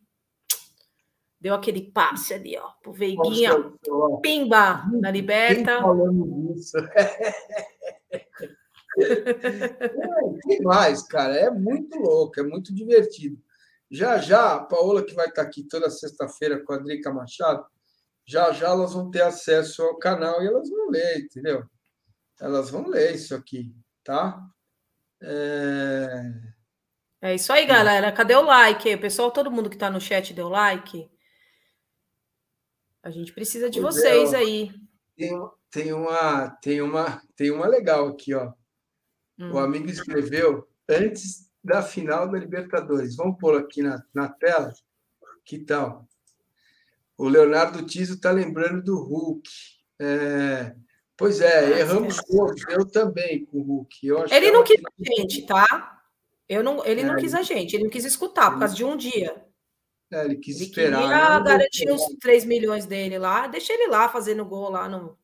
deu 1.39 1.53
aquele 1.53 1.91
passe 1.91 2.33
ali, 2.33 2.57
ó, 2.57 2.71
pro 2.81 2.91
Veiguinha. 2.91 3.51
Nossa, 3.87 4.21
pimba, 4.21 4.83
na 4.99 5.11
liberta. 5.11 5.79
Falando 5.79 6.55
isso. 6.55 6.75
é, 10.49 10.61
mais, 10.63 11.03
cara. 11.03 11.35
É 11.35 11.51
muito 11.51 11.99
louco, 11.99 12.39
é 12.39 12.43
muito 12.43 12.73
divertido. 12.73 13.37
Já 13.91 14.17
já, 14.17 14.55
a 14.55 14.63
Paola, 14.63 15.05
que 15.05 15.13
vai 15.13 15.27
estar 15.27 15.43
aqui 15.43 15.63
toda 15.63 15.89
sexta-feira 15.89 16.63
com 16.63 16.73
a 16.73 16.77
Drica 16.77 17.13
Machado, 17.13 17.63
já 18.25 18.51
já 18.51 18.69
elas 18.69 18.93
vão 18.93 19.11
ter 19.11 19.21
acesso 19.21 19.83
ao 19.83 19.99
canal 19.99 20.41
e 20.41 20.47
elas 20.47 20.67
vão 20.67 20.89
ler, 20.89 21.19
entendeu? 21.19 21.63
Elas 22.41 22.71
vão 22.71 22.87
ler 22.87 23.13
isso 23.13 23.35
aqui, 23.35 23.71
tá? 24.03 24.41
É, 25.21 26.31
é 27.21 27.35
isso 27.35 27.51
aí, 27.51 27.65
galera. 27.65 28.11
Cadê 28.11 28.35
o 28.35 28.41
like? 28.41 28.95
Pessoal, 28.97 29.31
todo 29.31 29.51
mundo 29.51 29.69
que 29.69 29.75
está 29.75 29.89
no 29.89 29.99
chat 29.99 30.33
deu 30.33 30.49
like. 30.49 31.09
A 33.01 33.09
gente 33.09 33.33
precisa 33.33 33.69
de 33.69 33.79
pois 33.81 33.97
é, 33.97 33.99
vocês 34.01 34.33
é, 34.33 34.37
aí. 34.37 34.71
Tem, 35.15 35.31
tem, 35.71 35.93
uma, 35.93 36.49
tem, 36.61 36.81
uma, 36.81 37.21
tem 37.35 37.51
uma 37.51 37.67
legal 37.67 38.07
aqui, 38.07 38.33
ó. 38.33 38.51
Hum. 39.37 39.53
O 39.53 39.57
amigo 39.59 39.89
escreveu 39.89 40.67
antes 40.89 41.51
da 41.63 41.81
final 41.81 42.29
da 42.29 42.37
Libertadores. 42.37 43.15
Vamos 43.15 43.37
pôr 43.39 43.57
aqui 43.57 43.81
na, 43.81 44.03
na 44.13 44.29
tela. 44.29 44.71
Que 45.43 45.59
tal? 45.59 46.07
O 47.17 47.27
Leonardo 47.27 47.85
Tiso 47.85 48.15
está 48.15 48.31
lembrando 48.31 48.83
do 48.83 48.97
Hulk. 48.97 49.49
É, 49.99 50.75
pois 51.17 51.41
é, 51.41 51.79
erramos 51.79 52.17
todos. 52.17 52.63
Eu 52.69 52.85
também 52.85 53.45
com 53.45 53.59
o 53.59 53.63
Hulk. 53.63 54.07
ele 54.31 54.51
não 54.51 54.63
quis 54.63 54.81
a 54.83 55.03
gente, 55.03 55.45
tá? 55.45 56.01
Eu 56.47 56.63
não, 56.63 56.85
ele 56.85 57.01
é, 57.01 57.05
não 57.05 57.15
quis 57.15 57.33
a 57.33 57.41
gente, 57.41 57.75
ele 57.75 57.85
não 57.85 57.91
quis 57.91 58.05
escutar 58.05 58.51
por 58.51 58.59
causa 58.59 58.75
de 58.75 58.83
um 58.83 58.95
dia. 58.95 59.45
É, 60.11 60.25
ele 60.25 60.37
quis 60.37 60.57
ele 60.57 60.65
esperar. 60.65 61.01
Queria 61.01 61.39
garantir 61.39 61.91
os 61.91 62.01
3 62.19 62.45
milhões 62.45 62.85
dele 62.85 63.17
lá, 63.17 63.47
deixa 63.47 63.73
ele 63.73 63.87
lá 63.87 64.07
fazendo 64.09 64.45
gol 64.45 64.69
lá 64.69 64.87
no. 64.87 65.17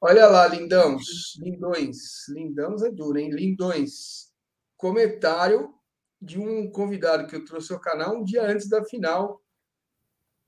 Olha 0.00 0.26
lá, 0.26 0.46
lindãos, 0.46 1.34
lindões, 1.38 2.28
lindãos 2.28 2.82
é 2.82 2.90
duro, 2.90 3.18
hein? 3.18 3.30
Lindões. 3.30 4.32
Comentário 4.76 5.72
de 6.20 6.38
um 6.38 6.70
convidado 6.70 7.26
que 7.26 7.36
eu 7.36 7.44
trouxe 7.44 7.72
ao 7.72 7.80
canal 7.80 8.16
um 8.16 8.24
dia 8.24 8.42
antes 8.42 8.68
da 8.68 8.84
final 8.84 9.42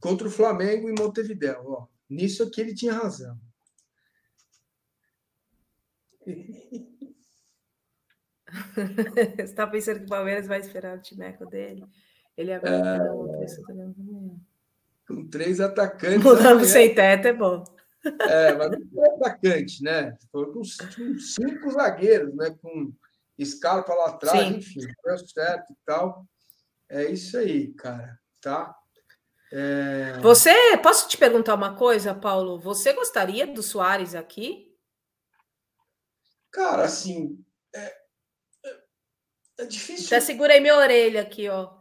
contra 0.01 0.27
o 0.27 0.31
Flamengo 0.31 0.89
em 0.89 0.95
Montevideo. 0.99 1.63
Ó, 1.65 1.87
nisso 2.09 2.43
aqui 2.43 2.61
ele 2.61 2.75
tinha 2.75 2.93
razão. 2.93 3.39
Você 9.37 9.43
está 9.43 9.67
pensando 9.67 9.99
que 10.01 10.07
o 10.07 10.09
Palmeiras 10.09 10.47
vai 10.47 10.61
esperar 10.61 10.97
o 10.97 11.03
timeco 11.03 11.47
dele? 11.47 11.85
Ele 12.37 12.53
agora 12.53 12.97
é... 12.97 13.09
com 15.07 15.29
três 15.29 15.61
atacantes. 15.61 16.23
Mudando 16.23 16.65
sem 16.65 16.95
teto 16.95 17.29
é 17.29 17.33
bom. 17.33 17.65
É, 18.21 18.55
mas 18.55 18.71
não 18.93 19.05
é 19.05 19.09
atacante, 19.17 19.83
né? 19.83 20.17
Foi 20.31 20.53
com 20.53 20.63
cinco 20.65 21.71
zagueiros, 21.71 22.35
né? 22.35 22.55
Com 22.63 22.93
Scarpa 23.43 23.93
lá 23.95 24.09
atrás, 24.11 24.41
Sim. 24.41 24.57
enfim, 24.57 24.81
deu 25.05 25.19
certo 25.19 25.73
e 25.73 25.77
tal. 25.85 26.27
É 26.89 27.05
isso 27.11 27.37
aí, 27.37 27.73
cara, 27.75 28.19
tá? 28.41 28.75
É... 29.53 30.19
Você, 30.21 30.53
posso 30.83 31.09
te 31.09 31.17
perguntar 31.17 31.55
uma 31.55 31.75
coisa, 31.75 32.15
Paulo? 32.15 32.59
Você 32.61 32.93
gostaria 32.93 33.47
do 33.47 33.63
Soares 33.63 34.15
aqui? 34.15 34.75
Cara, 36.51 36.85
assim, 36.85 37.37
é, 37.37 37.37
é, 37.37 37.46
é 39.59 39.65
difícil. 39.67 40.07
Até 40.07 40.21
segurei 40.21 40.61
minha 40.61 40.77
orelha 40.77 41.23
aqui, 41.23 41.49
ó. 41.49 41.75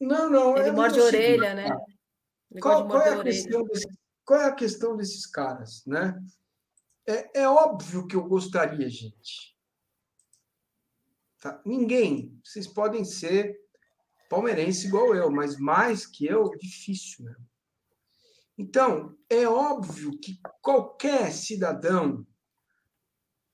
Não, 0.00 0.30
não. 0.30 0.56
Ele 0.56 0.68
é 0.68 0.72
morde 0.72 0.98
a 0.98 1.04
orelha, 1.04 1.54
né? 1.54 1.68
Qual, 2.60 2.86
qual, 2.86 3.02
é 3.02 3.14
a 3.14 3.22
questão 3.22 3.64
desse, 3.64 3.88
qual 4.24 4.40
é 4.40 4.44
a 4.46 4.54
questão 4.54 4.96
desses 4.96 5.26
caras, 5.26 5.84
né? 5.86 6.18
É, 7.06 7.42
é 7.42 7.48
óbvio 7.48 8.06
que 8.06 8.16
eu 8.16 8.24
gostaria, 8.24 8.88
gente. 8.88 9.54
Tá? 11.40 11.60
Ninguém. 11.64 12.40
Vocês 12.42 12.66
podem 12.66 13.04
ser 13.04 13.60
palmeirense 14.30 14.86
igual 14.86 15.14
eu, 15.14 15.30
mas 15.30 15.58
mais 15.58 16.06
que 16.06 16.26
eu, 16.26 16.50
difícil. 16.56 17.26
Né? 17.26 17.36
Então, 18.56 19.16
é 19.28 19.46
óbvio 19.46 20.18
que 20.18 20.40
qualquer 20.62 21.32
cidadão 21.32 22.26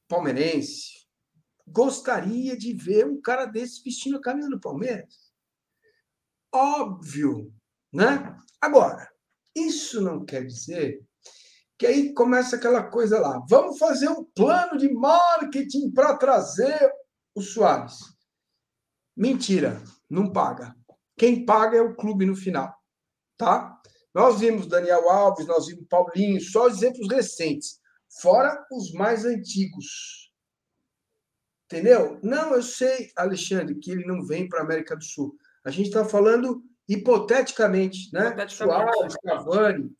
palmeirense 0.06 0.99
gostaria 1.70 2.56
de 2.56 2.72
ver 2.74 3.06
um 3.06 3.20
cara 3.20 3.46
desse 3.46 3.82
vestindo 3.82 4.16
a 4.16 4.20
camisa 4.20 4.48
do 4.48 4.60
Palmeiras. 4.60 5.30
Óbvio, 6.52 7.52
né? 7.92 8.36
Agora, 8.60 9.08
isso 9.54 10.00
não 10.00 10.24
quer 10.24 10.44
dizer 10.44 11.00
que 11.78 11.86
aí 11.86 12.12
começa 12.12 12.56
aquela 12.56 12.82
coisa 12.82 13.18
lá. 13.18 13.42
Vamos 13.48 13.78
fazer 13.78 14.08
um 14.08 14.24
plano 14.24 14.76
de 14.76 14.92
marketing 14.92 15.90
para 15.92 16.16
trazer 16.16 16.92
o 17.34 17.40
Soares. 17.40 17.98
Mentira 19.16 19.82
não 20.08 20.32
paga. 20.32 20.74
Quem 21.16 21.44
paga 21.44 21.78
é 21.78 21.80
o 21.80 21.94
clube 21.94 22.26
no 22.26 22.34
final, 22.34 22.74
tá? 23.36 23.80
Nós 24.14 24.40
vimos 24.40 24.66
Daniel 24.66 25.08
Alves, 25.08 25.46
nós 25.46 25.66
vimos 25.66 25.86
Paulinho, 25.88 26.40
só 26.40 26.68
exemplos 26.68 27.08
recentes, 27.08 27.78
fora 28.20 28.66
os 28.72 28.92
mais 28.92 29.24
antigos. 29.24 30.29
Entendeu? 31.70 32.18
Não, 32.22 32.54
eu 32.54 32.62
sei, 32.62 33.10
Alexandre, 33.16 33.76
que 33.76 33.92
ele 33.92 34.04
não 34.04 34.24
vem 34.24 34.48
para 34.48 34.60
a 34.60 34.64
América 34.64 34.96
do 34.96 35.04
Sul. 35.04 35.36
A 35.64 35.70
gente 35.70 35.86
está 35.86 36.04
falando 36.04 36.64
hipoteticamente, 36.88 38.12
né? 38.12 38.28
Hipoteticamente. 38.28 38.92
Suárez, 38.92 39.16
Cavani, 39.24 39.96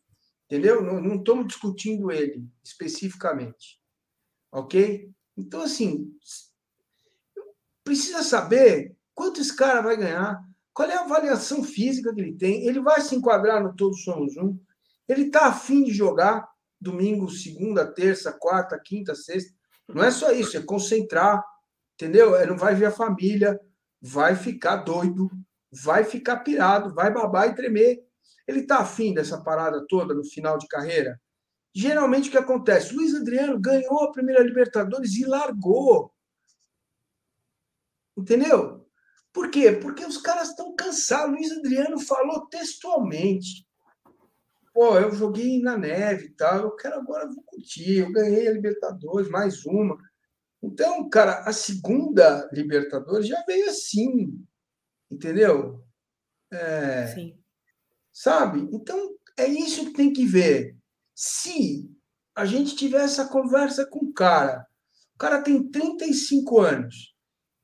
entendeu? 0.47 0.83
Não, 0.83 1.17
estamos 1.17 1.47
discutindo 1.47 2.11
ele 2.11 2.45
especificamente, 2.65 3.81
ok? 4.51 5.11
Então, 5.37 5.63
assim, 5.63 6.13
precisa 7.85 8.23
saber 8.25 8.97
Quanto 9.21 9.39
esse 9.39 9.55
cara 9.55 9.83
vai 9.83 9.99
ganhar? 9.99 10.43
Qual 10.73 10.89
é 10.89 10.97
a 10.97 11.03
avaliação 11.03 11.63
física 11.63 12.11
que 12.15 12.23
ele 12.23 12.33
tem? 12.39 12.67
Ele 12.67 12.81
vai 12.81 13.03
se 13.03 13.15
enquadrar 13.15 13.63
no 13.63 13.77
Todos 13.77 14.03
Somos 14.03 14.35
Um? 14.39 14.59
Ele 15.07 15.27
está 15.27 15.49
afim 15.49 15.85
de 15.85 15.93
jogar 15.93 16.49
domingo, 16.81 17.29
segunda, 17.29 17.85
terça, 17.85 18.33
quarta, 18.33 18.81
quinta, 18.83 19.15
sexta? 19.15 19.53
Não 19.87 20.03
é 20.03 20.11
só 20.11 20.33
isso, 20.33 20.57
é 20.57 20.63
concentrar, 20.63 21.45
entendeu? 22.01 22.35
Ele 22.35 22.51
não 22.51 22.57
vai 22.57 22.75
ver 22.75 22.87
a 22.87 22.91
família, 22.91 23.61
vai 24.01 24.35
ficar 24.35 24.77
doido, 24.77 25.31
vai 25.71 26.03
ficar 26.03 26.39
pirado, 26.39 26.95
vai 26.95 27.13
babar 27.13 27.49
e 27.49 27.55
tremer. 27.55 28.03
Ele 28.49 28.61
está 28.61 28.79
afim 28.79 29.13
dessa 29.13 29.43
parada 29.43 29.85
toda 29.87 30.15
no 30.15 30.25
final 30.25 30.57
de 30.57 30.67
carreira? 30.67 31.21
Geralmente 31.75 32.29
o 32.29 32.33
que 32.33 32.39
acontece? 32.39 32.95
Luiz 32.95 33.15
Adriano 33.15 33.61
ganhou 33.61 34.03
a 34.03 34.11
primeira 34.11 34.43
Libertadores 34.43 35.15
e 35.17 35.25
largou. 35.25 36.13
Entendeu? 38.17 38.89
Por 39.33 39.51
quê? 39.51 39.71
Porque 39.71 40.05
os 40.05 40.17
caras 40.17 40.49
estão 40.49 40.75
cansados. 40.75 41.37
Luiz 41.37 41.53
Adriano 41.53 42.01
falou 42.01 42.47
textualmente. 42.49 43.65
Pô, 44.73 44.99
eu 44.99 45.13
joguei 45.13 45.61
na 45.61 45.77
neve 45.77 46.27
e 46.27 46.31
tal, 46.31 46.63
eu 46.63 46.77
quero 46.77 46.97
agora 46.97 47.27
vou 47.27 47.43
curtir. 47.45 47.99
Eu 47.99 48.13
ganhei 48.13 48.49
a 48.49 48.53
Libertadores, 48.53 49.29
mais 49.29 49.65
uma. 49.65 49.97
Então, 50.63 51.09
cara, 51.09 51.41
a 51.41 51.53
segunda 51.53 52.49
Libertadores 52.53 53.27
já 53.27 53.43
veio 53.47 53.71
assim, 53.71 54.45
entendeu? 55.11 55.83
É, 56.53 57.07
Sim. 57.09 57.39
Sabe? 58.13 58.69
Então, 58.73 59.17
é 59.39 59.47
isso 59.47 59.87
que 59.87 59.93
tem 59.93 60.13
que 60.13 60.27
ver. 60.27 60.77
Se 61.15 61.91
a 62.35 62.45
gente 62.45 62.77
tiver 62.77 63.03
essa 63.03 63.29
conversa 63.29 63.87
com 63.87 64.05
o 64.07 64.13
cara, 64.13 64.67
o 65.15 65.19
cara 65.19 65.43
tem 65.43 65.71
35 65.71 66.61
anos, 66.61 67.15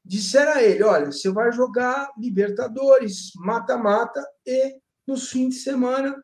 disseram 0.04 0.52
a 0.52 0.62
ele: 0.62 0.82
olha, 0.82 1.06
você 1.06 1.30
vai 1.30 1.52
jogar 1.52 2.10
Libertadores, 2.16 3.32
mata-mata 3.36 4.24
e 4.46 4.78
nos 5.06 5.30
fins 5.30 5.56
de 5.56 5.60
semana 5.60 6.22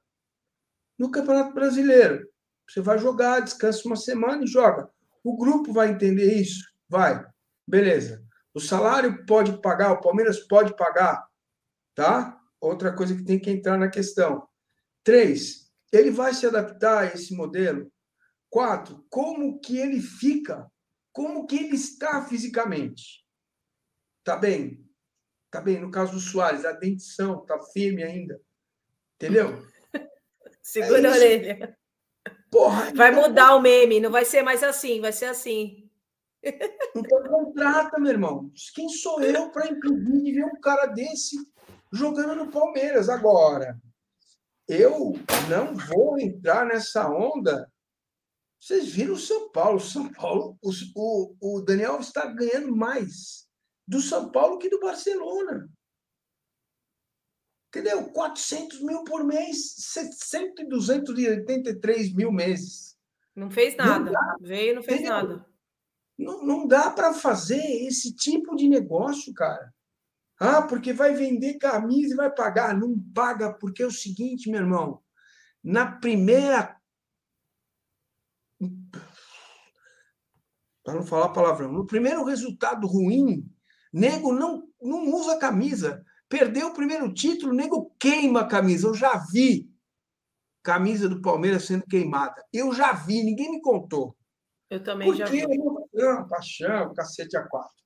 no 0.99 1.11
Campeonato 1.11 1.53
Brasileiro. 1.53 2.27
Você 2.69 2.81
vai 2.81 2.99
jogar, 2.99 3.41
descansa 3.41 3.87
uma 3.87 3.97
semana 3.97 4.45
e 4.45 4.47
joga. 4.47 4.89
O 5.25 5.37
grupo 5.37 5.73
vai 5.73 5.91
entender 5.91 6.35
isso? 6.35 6.65
Vai. 6.89 7.25
Beleza. 7.67 8.23
O 8.55 8.61
salário 8.61 9.25
pode 9.25 9.61
pagar, 9.61 9.93
o 9.93 10.01
Palmeiras 10.01 10.41
pode 10.41 10.77
pagar, 10.77 11.27
tá? 11.95 12.39
Outra 12.61 12.95
coisa 12.95 13.17
que 13.17 13.25
tem 13.25 13.39
que 13.39 13.51
entrar 13.51 13.79
na 13.79 13.89
questão. 13.89 14.47
Três, 15.03 15.71
ele 15.93 16.11
vai 16.11 16.35
se 16.35 16.47
adaptar 16.47 16.99
a 16.99 17.07
esse 17.07 17.35
modelo? 17.35 17.91
Quatro, 18.51 19.05
como 19.09 19.59
que 19.61 19.79
ele 19.79 20.01
fica? 20.01 20.71
Como 21.13 21.47
que 21.47 21.57
ele 21.57 21.77
está 21.77 22.25
fisicamente? 22.25 23.25
Tá 24.23 24.37
bem? 24.37 24.87
Tá 25.51 25.61
bem, 25.61 25.81
no 25.81 25.91
caso 25.91 26.13
do 26.13 26.21
Soares, 26.21 26.65
a 26.65 26.73
dentição 26.73 27.45
tá 27.45 27.59
firme 27.73 28.03
ainda. 28.03 28.41
Entendeu? 29.17 29.67
Segura 30.63 31.01
é 31.01 31.07
a 31.07 31.11
orelha. 31.11 31.79
Porra, 32.53 32.93
vai 32.95 33.11
então... 33.11 33.23
mudar 33.23 33.57
o 33.57 33.63
meme, 33.63 33.99
não 33.99 34.11
vai 34.11 34.27
ser 34.27 34.43
mais 34.43 34.63
assim, 34.63 35.01
vai 35.01 35.11
ser 35.11 35.25
assim. 35.25 35.91
Então 36.95 37.23
contrata, 37.23 37.99
meu 37.99 38.13
irmão. 38.13 38.53
Quem 38.75 38.91
sou 38.91 39.23
eu 39.23 39.51
para 39.51 39.69
impedir 39.69 40.23
de 40.23 40.33
ver 40.33 40.45
um 40.45 40.61
cara 40.61 40.85
desse 40.85 41.37
jogando 41.91 42.35
no 42.35 42.51
Palmeiras 42.51 43.09
agora? 43.09 43.81
Eu 44.69 45.15
não 45.49 45.75
vou 45.75 46.19
entrar 46.21 46.67
nessa 46.67 47.09
onda. 47.09 47.67
Vocês 48.61 48.93
viram 48.93 49.15
o 49.15 49.19
São 49.19 49.51
Paulo. 49.51 49.81
São 49.81 50.13
Paulo, 50.13 50.59
o, 50.61 50.71
o, 50.95 51.35
o 51.41 51.61
Daniel 51.63 52.01
está 52.01 52.27
ganhando 52.27 52.77
mais 52.77 53.47
do 53.89 54.01
São 54.01 54.31
Paulo 54.31 54.59
que 54.59 54.69
do 54.69 54.79
Barcelona. 54.79 55.71
Entendeu? 57.75 58.05
400 58.11 58.83
mil 58.83 59.03
por 59.03 59.25
mês, 59.25 59.77
700 59.79 60.63
e 60.63 60.69
283 60.69 62.13
mil 62.13 62.31
meses. 62.31 62.99
Não 63.35 63.51
fez 63.51 63.75
nada. 63.75 64.11
Não 64.11 64.37
Veio 64.47 64.75
não 64.75 64.83
fez 64.83 65.01
entendeu? 65.01 65.17
nada. 65.17 65.47
Não, 66.19 66.45
não 66.45 66.67
dá 66.67 66.91
para 66.91 67.15
fazer 67.15 67.65
esse 67.87 68.15
tipo 68.15 68.55
de 68.57 68.69
negócio, 68.69 69.33
cara. 69.33 69.73
Ah, 70.39 70.61
porque 70.61 70.93
vai 70.93 71.15
vender 71.15 71.55
camisa 71.55 72.13
e 72.13 72.17
vai 72.17 72.31
pagar. 72.31 72.77
Não 72.77 72.99
paga, 73.15 73.55
porque 73.55 73.83
é 73.83 73.87
o 73.87 73.91
seguinte, 73.91 74.51
meu 74.51 74.61
irmão. 74.61 75.03
Na 75.65 75.93
primeira. 75.93 76.77
Para 80.85 80.95
não 80.95 81.07
falar 81.07 81.31
palavrão. 81.31 81.73
No 81.73 81.87
primeiro 81.87 82.23
resultado 82.23 82.87
ruim, 82.87 83.51
nego 83.91 84.31
não, 84.31 84.69
não 84.79 85.11
usa 85.15 85.39
camisa. 85.39 86.05
Perdeu 86.33 86.69
o 86.69 86.73
primeiro 86.73 87.13
título, 87.13 87.53
o 87.53 87.55
nego 87.55 87.95
queima 88.01 88.41
a 88.41 88.49
camisa. 88.49 88.87
Eu 88.87 88.95
já 88.95 89.23
vi 89.31 89.71
camisa 90.63 91.07
do 91.07 91.21
Palmeiras 91.21 91.67
sendo 91.67 91.85
queimada. 91.85 92.43
Eu 92.51 92.73
já 92.73 92.95
vi, 92.95 93.23
ninguém 93.23 93.51
me 93.51 93.61
contou. 93.61 94.17
Eu 94.71 94.83
também 94.83 95.07
Porque 95.07 95.19
já 95.19 95.27
vi. 95.27 95.45
Não, 95.93 96.27
paixão, 96.27 96.95
cacete 96.95 97.37
a 97.37 97.47
quatro. 97.47 97.77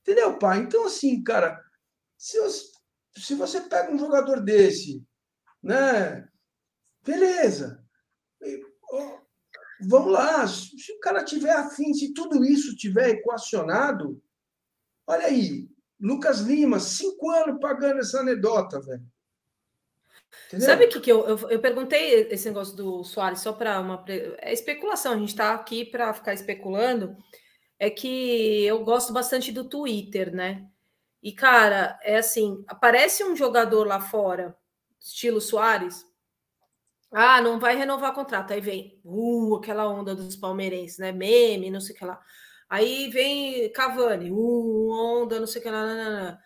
Entendeu, 0.00 0.38
pai? 0.38 0.58
Então, 0.58 0.86
assim, 0.86 1.20
cara, 1.24 1.60
se 2.16 2.38
você, 2.38 2.70
se 3.16 3.34
você 3.34 3.60
pega 3.62 3.92
um 3.92 3.98
jogador 3.98 4.40
desse, 4.40 5.04
né? 5.60 6.24
Beleza. 7.02 7.84
Vamos 9.80 10.12
lá. 10.12 10.46
Se 10.46 10.92
o 10.92 11.00
cara 11.00 11.24
tiver 11.24 11.50
afim, 11.50 11.92
se 11.92 12.14
tudo 12.14 12.44
isso 12.44 12.76
tiver 12.76 13.08
equacionado, 13.08 14.22
olha 15.04 15.26
aí, 15.26 15.68
Lucas 16.00 16.40
Lima, 16.40 16.78
cinco 16.78 17.30
anos 17.30 17.58
pagando 17.60 18.00
essa 18.00 18.20
anedota, 18.20 18.80
velho. 18.80 19.04
Entendeu? 20.48 20.66
Sabe 20.66 20.84
o 20.84 20.88
que, 20.88 21.00
que 21.00 21.10
eu, 21.10 21.26
eu, 21.26 21.50
eu, 21.50 21.60
perguntei 21.60 22.28
esse 22.30 22.48
negócio 22.48 22.76
do 22.76 23.02
Soares 23.02 23.40
só 23.40 23.52
para 23.52 23.80
uma. 23.80 24.04
É 24.38 24.52
especulação, 24.52 25.12
a 25.12 25.16
gente 25.16 25.30
está 25.30 25.54
aqui 25.54 25.84
para 25.84 26.12
ficar 26.12 26.34
especulando. 26.34 27.16
É 27.78 27.90
que 27.90 28.64
eu 28.64 28.84
gosto 28.84 29.12
bastante 29.12 29.50
do 29.50 29.68
Twitter, 29.68 30.34
né? 30.34 30.66
E, 31.22 31.32
cara, 31.32 31.98
é 32.02 32.18
assim: 32.18 32.64
aparece 32.68 33.24
um 33.24 33.34
jogador 33.34 33.86
lá 33.86 34.00
fora, 34.00 34.56
estilo 35.00 35.40
Soares. 35.40 36.04
Ah, 37.10 37.40
não 37.40 37.58
vai 37.58 37.76
renovar 37.76 38.14
contrato. 38.14 38.52
Aí 38.52 38.60
vem, 38.60 39.00
uh, 39.04 39.56
aquela 39.56 39.88
onda 39.88 40.14
dos 40.14 40.36
palmeirenses, 40.36 40.98
né? 40.98 41.12
Meme, 41.12 41.70
não 41.70 41.80
sei 41.80 41.94
o 41.94 41.98
que 41.98 42.04
lá. 42.04 42.20
Aí 42.68 43.08
vem 43.08 43.70
Cavani, 43.72 44.30
uh, 44.30 44.90
onda, 44.90 45.38
não 45.38 45.46
sei 45.46 45.60
o 45.60 45.64
que 45.64 45.70
lá. 45.70 46.38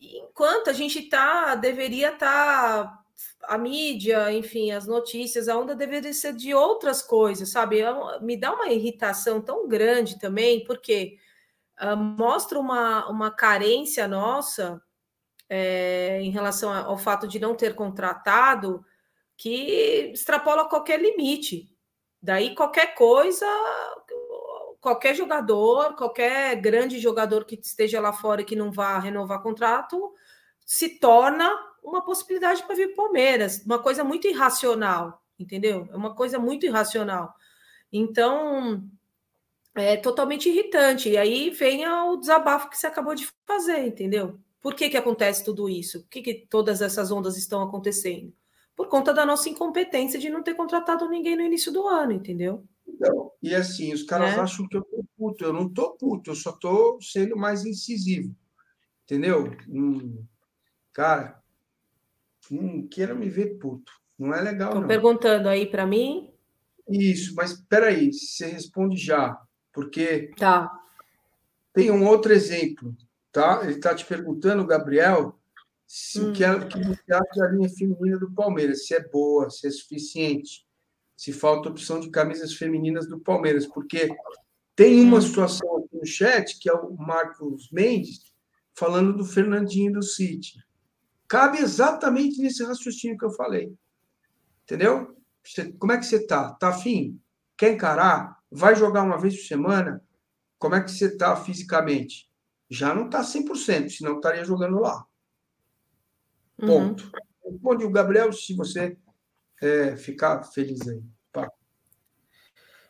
Enquanto 0.00 0.70
a 0.70 0.72
gente 0.72 1.02
tá, 1.08 1.54
deveria 1.54 2.12
estar. 2.12 2.84
Tá, 2.84 2.98
a 3.42 3.56
mídia, 3.58 4.32
enfim, 4.32 4.70
as 4.70 4.86
notícias, 4.86 5.48
a 5.48 5.56
onda 5.58 5.74
deveria 5.74 6.12
ser 6.12 6.34
de 6.34 6.54
outras 6.54 7.02
coisas, 7.02 7.50
sabe? 7.50 7.80
É 7.80 8.20
me 8.20 8.36
dá 8.36 8.52
uma 8.52 8.68
irritação 8.68 9.40
tão 9.40 9.66
grande 9.66 10.18
também, 10.18 10.64
porque 10.64 11.16
uh, 11.80 11.96
mostra 11.96 12.58
uma, 12.58 13.08
uma 13.08 13.30
carência 13.30 14.06
nossa 14.06 14.80
é, 15.48 16.20
em 16.20 16.30
relação 16.30 16.72
ao 16.72 16.98
fato 16.98 17.26
de 17.26 17.38
não 17.38 17.54
ter 17.54 17.74
contratado 17.74 18.84
que 19.36 20.10
extrapola 20.12 20.68
qualquer 20.68 21.00
limite. 21.00 21.74
Daí 22.20 22.54
qualquer 22.54 22.94
coisa 22.94 23.46
qualquer 24.80 25.14
jogador, 25.14 25.94
qualquer 25.96 26.56
grande 26.56 26.98
jogador 26.98 27.44
que 27.44 27.54
esteja 27.54 28.00
lá 28.00 28.12
fora 28.12 28.42
e 28.42 28.44
que 28.44 28.56
não 28.56 28.70
vá 28.70 28.98
renovar 28.98 29.42
contrato, 29.42 30.12
se 30.64 30.98
torna 30.98 31.50
uma 31.82 32.04
possibilidade 32.04 32.62
para 32.64 32.74
vir 32.74 32.94
Palmeiras. 32.94 33.62
Uma 33.64 33.78
coisa 33.78 34.04
muito 34.04 34.28
irracional, 34.28 35.22
entendeu? 35.38 35.88
É 35.90 35.96
uma 35.96 36.14
coisa 36.14 36.38
muito 36.38 36.66
irracional. 36.66 37.34
Então, 37.92 38.84
é 39.74 39.96
totalmente 39.96 40.48
irritante. 40.48 41.08
E 41.08 41.16
aí 41.16 41.50
vem 41.50 41.86
o 41.88 42.16
desabafo 42.16 42.68
que 42.68 42.76
você 42.76 42.86
acabou 42.86 43.14
de 43.14 43.28
fazer, 43.46 43.86
entendeu? 43.86 44.38
Por 44.60 44.74
que, 44.74 44.90
que 44.90 44.96
acontece 44.96 45.44
tudo 45.44 45.68
isso? 45.68 46.02
Por 46.02 46.10
que, 46.10 46.22
que 46.22 46.34
todas 46.34 46.82
essas 46.82 47.10
ondas 47.10 47.36
estão 47.36 47.62
acontecendo? 47.62 48.32
Por 48.76 48.88
conta 48.88 49.14
da 49.14 49.24
nossa 49.24 49.48
incompetência 49.48 50.18
de 50.18 50.28
não 50.28 50.42
ter 50.42 50.54
contratado 50.54 51.08
ninguém 51.08 51.36
no 51.36 51.42
início 51.42 51.72
do 51.72 51.86
ano, 51.86 52.12
entendeu? 52.12 52.64
Então, 52.88 53.32
e 53.42 53.54
assim, 53.54 53.92
os 53.92 54.02
caras 54.02 54.34
é. 54.34 54.40
acham 54.40 54.66
que 54.66 54.76
eu 54.76 54.82
tô 54.82 55.04
puto. 55.16 55.44
Eu 55.44 55.52
não 55.52 55.68
tô 55.68 55.92
puto, 55.92 56.30
eu 56.30 56.34
só 56.34 56.52
tô 56.52 56.98
sendo 57.00 57.36
mais 57.36 57.64
incisivo. 57.64 58.34
Entendeu? 59.04 59.56
Hum, 59.68 60.24
cara, 60.92 61.40
hum, 62.50 62.86
queira 62.88 63.14
me 63.14 63.28
ver 63.28 63.58
puto. 63.58 63.92
Não 64.18 64.34
é 64.34 64.40
legal, 64.40 64.72
Estão 64.72 64.86
perguntando 64.86 65.48
aí 65.48 65.66
para 65.66 65.86
mim. 65.86 66.32
Isso, 66.88 67.34
mas 67.34 67.54
peraí, 67.68 68.12
você 68.12 68.46
responde 68.46 68.96
já, 68.96 69.38
porque 69.72 70.30
tá. 70.36 70.70
tem 71.72 71.90
um 71.90 72.06
outro 72.06 72.32
exemplo, 72.32 72.96
tá? 73.30 73.60
Ele 73.62 73.74
está 73.74 73.94
te 73.94 74.06
perguntando, 74.06 74.66
Gabriel, 74.66 75.38
se 75.86 76.20
hum. 76.20 76.32
que, 76.32 76.42
é, 76.42 76.58
que 76.66 76.82
você 76.82 77.12
acha 77.12 77.40
da 77.40 77.48
linha 77.48 77.68
feminina 77.68 78.18
do 78.18 78.32
Palmeiras, 78.32 78.86
se 78.86 78.94
é 78.94 79.06
boa, 79.06 79.50
se 79.50 79.66
é 79.66 79.70
suficiente 79.70 80.67
se 81.18 81.32
falta 81.32 81.68
opção 81.68 81.98
de 81.98 82.10
camisas 82.10 82.54
femininas 82.54 83.08
do 83.08 83.18
Palmeiras, 83.18 83.66
porque 83.66 84.08
tem 84.76 85.00
uma 85.00 85.18
hum. 85.18 85.20
situação 85.20 85.78
aqui 85.78 85.96
no 85.96 86.06
chat, 86.06 86.56
que 86.60 86.70
é 86.70 86.72
o 86.72 86.94
Marcos 86.96 87.68
Mendes, 87.72 88.32
falando 88.72 89.12
do 89.16 89.24
Fernandinho 89.24 89.94
do 89.94 90.02
City. 90.02 90.64
Cabe 91.26 91.58
exatamente 91.58 92.40
nesse 92.40 92.62
raciocínio 92.62 93.18
que 93.18 93.24
eu 93.24 93.32
falei. 93.32 93.74
Entendeu? 94.62 95.20
Você, 95.44 95.72
como 95.72 95.90
é 95.90 95.98
que 95.98 96.06
você 96.06 96.24
tá? 96.24 96.52
Tá 96.52 96.68
afim? 96.68 97.20
Quer 97.56 97.72
encarar? 97.72 98.38
Vai 98.48 98.76
jogar 98.76 99.02
uma 99.02 99.18
vez 99.18 99.34
por 99.34 99.44
semana? 99.44 100.00
Como 100.56 100.76
é 100.76 100.80
que 100.80 100.90
você 100.92 101.16
tá 101.16 101.34
fisicamente? 101.34 102.30
Já 102.70 102.94
não 102.94 103.10
tá 103.10 103.22
100%, 103.22 103.88
senão 103.88 104.16
estaria 104.16 104.44
jogando 104.44 104.78
lá. 104.78 105.04
Uhum. 106.60 106.68
Ponto. 106.68 107.04
Uhum. 107.04 107.52
Responde 107.52 107.84
o 107.84 107.90
Gabriel 107.90 108.32
se 108.32 108.54
você 108.54 108.96
é, 109.62 109.96
ficar 109.96 110.42
feliz 110.44 110.86
aí. 110.86 111.02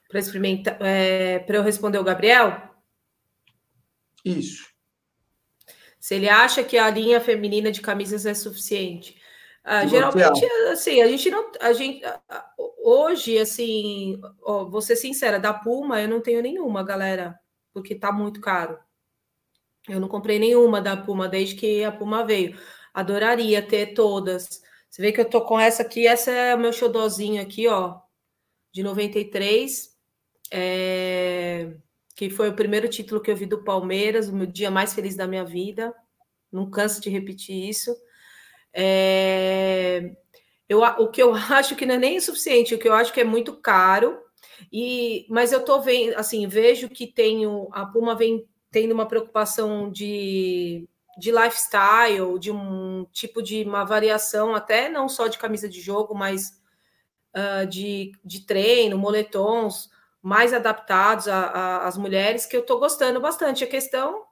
Para 0.08 0.20
experimentar, 0.20 0.78
é, 0.80 1.38
para 1.40 1.56
eu 1.56 1.62
responder 1.62 1.98
o 1.98 2.04
Gabriel? 2.04 2.74
Isso. 4.24 4.66
Se 6.00 6.14
ele 6.14 6.28
acha 6.28 6.64
que 6.64 6.78
a 6.78 6.88
linha 6.88 7.20
feminina 7.20 7.70
de 7.70 7.82
camisas 7.82 8.24
é 8.24 8.32
suficiente. 8.32 9.20
Ah, 9.62 9.86
geralmente, 9.86 10.44
assim, 10.70 11.02
a 11.02 11.08
gente 11.08 11.30
não. 11.30 11.52
A 11.60 11.74
gente, 11.74 12.00
hoje, 12.82 13.38
assim, 13.38 14.18
ó, 14.42 14.64
vou 14.64 14.80
ser 14.80 14.96
sincera, 14.96 15.38
da 15.38 15.52
Puma 15.52 16.00
eu 16.00 16.08
não 16.08 16.22
tenho 16.22 16.40
nenhuma, 16.40 16.82
galera, 16.82 17.38
porque 17.74 17.94
tá 17.94 18.10
muito 18.10 18.40
caro. 18.40 18.78
Eu 19.86 20.00
não 20.00 20.08
comprei 20.08 20.38
nenhuma 20.38 20.80
da 20.80 20.96
Puma 20.96 21.28
desde 21.28 21.54
que 21.54 21.84
a 21.84 21.92
Puma 21.92 22.24
veio. 22.24 22.58
Adoraria 22.94 23.60
ter 23.60 23.92
todas. 23.92 24.62
Você 24.90 25.02
vê 25.02 25.12
que 25.12 25.20
eu 25.20 25.28
tô 25.28 25.42
com 25.42 25.58
essa 25.58 25.82
aqui, 25.82 26.06
essa 26.06 26.30
é 26.30 26.54
o 26.54 26.58
meu 26.58 26.72
xodozinho 26.72 27.42
aqui, 27.42 27.68
ó, 27.68 28.00
de 28.72 28.82
93, 28.82 29.96
é, 30.50 31.74
que 32.14 32.30
foi 32.30 32.48
o 32.48 32.56
primeiro 32.56 32.88
título 32.88 33.20
que 33.20 33.30
eu 33.30 33.36
vi 33.36 33.46
do 33.46 33.62
Palmeiras, 33.62 34.28
o 34.28 34.34
meu 34.34 34.46
dia 34.46 34.70
mais 34.70 34.94
feliz 34.94 35.14
da 35.16 35.26
minha 35.26 35.44
vida. 35.44 35.94
Não 36.50 36.70
canso 36.70 37.00
de 37.00 37.10
repetir 37.10 37.68
isso. 37.68 37.94
É, 38.72 40.14
eu, 40.68 40.80
o 40.80 41.08
que 41.10 41.22
eu 41.22 41.34
acho 41.54 41.76
que 41.76 41.86
não 41.86 41.94
é 41.94 41.98
nem 41.98 42.18
o 42.18 42.22
suficiente, 42.22 42.74
o 42.74 42.78
que 42.78 42.88
eu 42.88 42.94
acho 42.94 43.12
que 43.12 43.20
é 43.20 43.24
muito 43.24 43.56
caro. 43.56 44.18
E, 44.72 45.26
mas 45.28 45.52
eu 45.52 45.64
tô 45.64 45.80
vendo, 45.80 46.14
assim, 46.14 46.46
vejo 46.46 46.88
que 46.88 47.06
tem 47.06 47.42
a 47.72 47.86
Puma 47.86 48.14
vem 48.14 48.46
tendo 48.70 48.92
uma 48.92 49.06
preocupação 49.06 49.90
de, 49.90 50.88
de 51.18 51.32
lifestyle, 51.32 52.38
de 52.38 52.52
um 52.52 53.04
tipo 53.12 53.42
de 53.42 53.64
uma 53.64 53.84
variação, 53.84 54.54
até 54.54 54.88
não 54.88 55.08
só 55.08 55.26
de 55.26 55.36
camisa 55.36 55.68
de 55.68 55.80
jogo, 55.80 56.14
mas 56.14 56.62
uh, 57.34 57.66
de, 57.66 58.12
de 58.24 58.46
treino, 58.46 58.96
moletons 58.96 59.90
mais 60.22 60.52
adaptados 60.52 61.26
às 61.28 61.96
mulheres, 61.96 62.46
que 62.46 62.56
eu 62.56 62.60
estou 62.60 62.78
gostando 62.78 63.20
bastante. 63.20 63.64
A 63.64 63.68
questão 63.68 64.24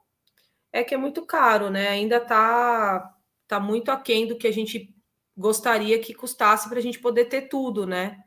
é 0.71 0.83
que 0.83 0.93
é 0.93 0.97
muito 0.97 1.25
caro, 1.25 1.69
né? 1.69 1.89
Ainda 1.89 2.17
está 2.17 3.13
tá 3.47 3.59
muito 3.59 3.89
aquém 3.91 4.25
do 4.25 4.37
que 4.37 4.47
a 4.47 4.53
gente 4.53 4.95
gostaria 5.35 5.99
que 5.99 6.13
custasse 6.13 6.69
para 6.69 6.79
a 6.79 6.81
gente 6.81 6.99
poder 6.99 7.25
ter 7.25 7.43
tudo, 7.43 7.85
né? 7.85 8.17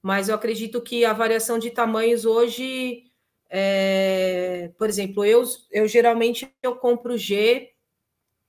Mas 0.00 0.28
eu 0.28 0.34
acredito 0.34 0.80
que 0.80 1.04
a 1.04 1.12
variação 1.12 1.58
de 1.58 1.70
tamanhos 1.70 2.24
hoje, 2.24 3.04
é... 3.50 4.70
por 4.78 4.88
exemplo, 4.88 5.24
eu, 5.24 5.42
eu 5.70 5.86
geralmente 5.88 6.50
eu 6.62 6.76
compro 6.76 7.18
G 7.18 7.74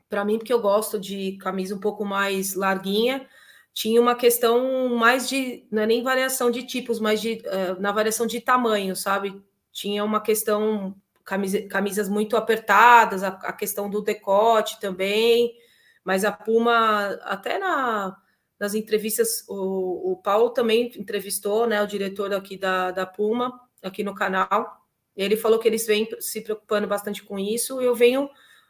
para 0.09 0.25
mim 0.25 0.37
porque 0.37 0.51
eu 0.51 0.59
gosto 0.61 0.99
de 0.99 1.33
camisa 1.33 1.75
um 1.75 1.79
pouco 1.79 2.03
mais 2.03 2.55
larguinha. 2.55 3.27
Tinha 3.73 4.01
uma 4.01 4.15
questão 4.15 4.89
mais 4.97 5.29
de 5.29 5.67
não 5.71 5.83
é 5.83 5.85
nem 5.85 6.03
variação 6.03 6.49
de 6.49 6.63
tipos, 6.63 6.99
mas 6.99 7.21
de 7.21 7.41
uh, 7.45 7.79
na 7.79 7.91
variação 7.91 8.25
de 8.25 8.41
tamanho, 8.41 8.95
sabe? 8.95 9.41
Tinha 9.71 10.03
uma 10.03 10.19
questão 10.19 10.95
camisa, 11.23 11.61
camisas 11.61 12.09
muito 12.09 12.35
apertadas, 12.35 13.23
a, 13.23 13.27
a 13.27 13.53
questão 13.53 13.89
do 13.89 14.01
decote 14.01 14.79
também. 14.79 15.53
Mas 16.03 16.25
a 16.25 16.31
Puma, 16.31 17.19
até 17.21 17.59
na, 17.59 18.17
nas 18.59 18.73
entrevistas, 18.73 19.45
o, 19.47 20.13
o 20.13 20.17
Paulo 20.17 20.49
também 20.49 20.91
entrevistou 20.97 21.67
né, 21.67 21.81
o 21.81 21.87
diretor 21.87 22.33
aqui 22.33 22.57
da, 22.57 22.89
da 22.89 23.05
Puma, 23.05 23.61
aqui 23.83 24.03
no 24.03 24.15
canal. 24.15 24.79
Ele 25.15 25.37
falou 25.37 25.59
que 25.59 25.67
eles 25.67 25.85
vêm 25.85 26.09
se 26.19 26.41
preocupando 26.41 26.87
bastante 26.87 27.23
com 27.23 27.37
isso, 27.37 27.79
eu 27.79 27.93
venho 27.93 28.29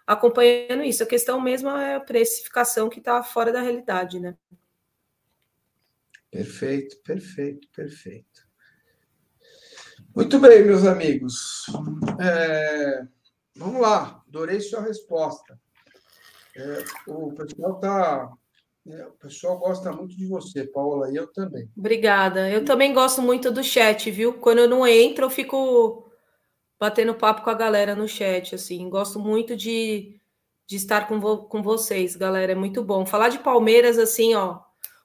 acompanhando 0.10 0.84
isso. 0.84 1.04
A 1.04 1.06
questão 1.06 1.40
mesmo 1.40 1.70
é 1.70 1.96
a 1.96 2.00
precificação 2.00 2.90
que 2.90 2.98
está 2.98 3.22
fora 3.22 3.52
da 3.52 3.62
realidade, 3.62 4.20
né? 4.20 4.36
Perfeito, 6.32 6.98
perfeito, 7.04 7.68
perfeito. 7.76 8.50
Muito 10.16 10.40
bem, 10.40 10.64
meus 10.64 10.84
amigos. 10.86 11.68
É, 12.20 13.04
vamos 13.56 13.82
lá, 13.82 14.24
adorei 14.28 14.60
sua 14.60 14.82
resposta. 14.82 15.60
É, 16.56 16.84
o 17.08 17.32
pessoal 17.34 17.80
tá. 17.80 18.32
É, 18.88 19.06
o 19.06 19.12
pessoal 19.12 19.60
gosta 19.60 19.92
muito 19.92 20.18
de 20.18 20.26
você, 20.26 20.66
Paula, 20.66 21.12
e 21.12 21.16
eu 21.18 21.28
também. 21.28 21.70
Obrigada. 21.78 22.50
Eu 22.50 22.66
também 22.66 22.94
gosto 22.94 23.22
muito 23.22 23.52
do 23.52 23.64
chat, 23.64 24.10
viu? 24.10 24.34
Quando 24.34 24.60
eu 24.60 24.70
não 24.70 24.88
entro, 24.88 25.26
eu 25.26 25.30
fico 25.30 26.09
batendo 26.80 27.14
papo 27.14 27.44
com 27.44 27.50
a 27.50 27.56
galera 27.56 27.96
no 27.96 28.08
chat, 28.08 28.56
assim. 28.56 28.90
Gosto 28.90 29.20
muito 29.20 29.56
de, 29.56 30.20
de 30.66 30.76
estar 30.78 31.08
com, 31.08 31.20
vo, 31.20 31.40
com 31.44 31.62
vocês, 31.62 32.16
galera. 32.16 32.54
É 32.54 32.56
muito 32.56 32.84
bom. 32.84 33.06
Falar 33.06 33.30
de 33.30 33.40
Palmeiras, 33.40 33.98
assim, 34.00 34.34
ó. 34.36 34.62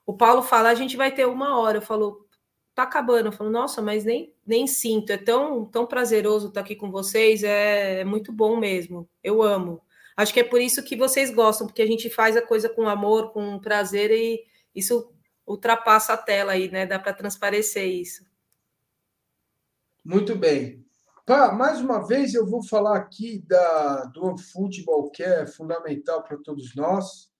O 0.06 0.14
Paulo 0.16 0.42
fala, 0.42 0.68
a 0.68 0.74
gente 0.74 0.96
vai 0.96 1.10
ter 1.12 1.26
uma 1.26 1.59
hora. 1.59 1.78
Eu 1.78 1.82
falo, 1.82 2.26
tá 2.74 2.84
acabando. 2.84 3.28
Eu 3.28 3.32
falo, 3.32 3.51
nossa, 3.51 3.82
mas 3.82 4.05
nem, 4.05 4.32
nem 4.46 4.66
sinto. 4.66 5.10
É 5.10 5.16
tão, 5.16 5.64
tão 5.64 5.86
prazeroso 5.86 6.48
estar 6.48 6.60
aqui 6.60 6.76
com 6.76 6.90
vocês. 6.90 7.42
É, 7.42 8.01
é 8.01 8.05
muito 8.05 8.32
bom 8.32 8.56
mesmo. 8.56 9.09
Eu 9.22 9.42
amo. 9.42 9.82
Acho 10.16 10.32
que 10.32 10.40
é 10.40 10.44
por 10.44 10.60
isso 10.60 10.84
que 10.84 10.94
vocês 10.94 11.30
gostam, 11.30 11.66
porque 11.66 11.82
a 11.82 11.86
gente 11.86 12.09
faz 12.09 12.36
a 12.36 12.42
coisa 12.42 12.68
com 12.68 12.88
amor, 12.88 13.32
com 13.32 13.59
prazer 13.59 14.12
e 14.12 14.44
isso 14.72 15.12
ultrapassa 15.44 16.12
a 16.12 16.16
tela 16.16 16.52
aí, 16.52 16.70
né? 16.70 16.86
Dá 16.86 17.01
para 17.01 17.12
transparecer 17.12 17.88
isso. 17.88 18.24
Muito 20.05 20.36
bem. 20.36 20.84
Pá, 21.26 21.51
mais 21.52 21.80
uma 21.80 22.06
vez 22.06 22.34
eu 22.34 22.44
vou 22.46 22.62
falar 22.62 22.98
aqui 22.98 23.38
da, 23.46 24.05
do 24.12 24.26
OneFootball, 24.26 25.10
que 25.10 25.22
é 25.22 25.46
fundamental 25.46 26.22
para 26.22 26.36
todos 26.36 26.74
nós. 26.76 27.30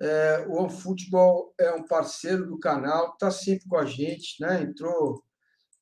É, 0.00 0.44
o 0.48 0.54
OneFootball 0.54 1.54
é 1.56 1.72
um 1.72 1.86
parceiro 1.86 2.48
do 2.48 2.58
canal, 2.58 3.12
está 3.12 3.30
sempre 3.30 3.68
com 3.68 3.76
a 3.76 3.84
gente, 3.84 4.40
né? 4.40 4.62
Entrou 4.62 5.22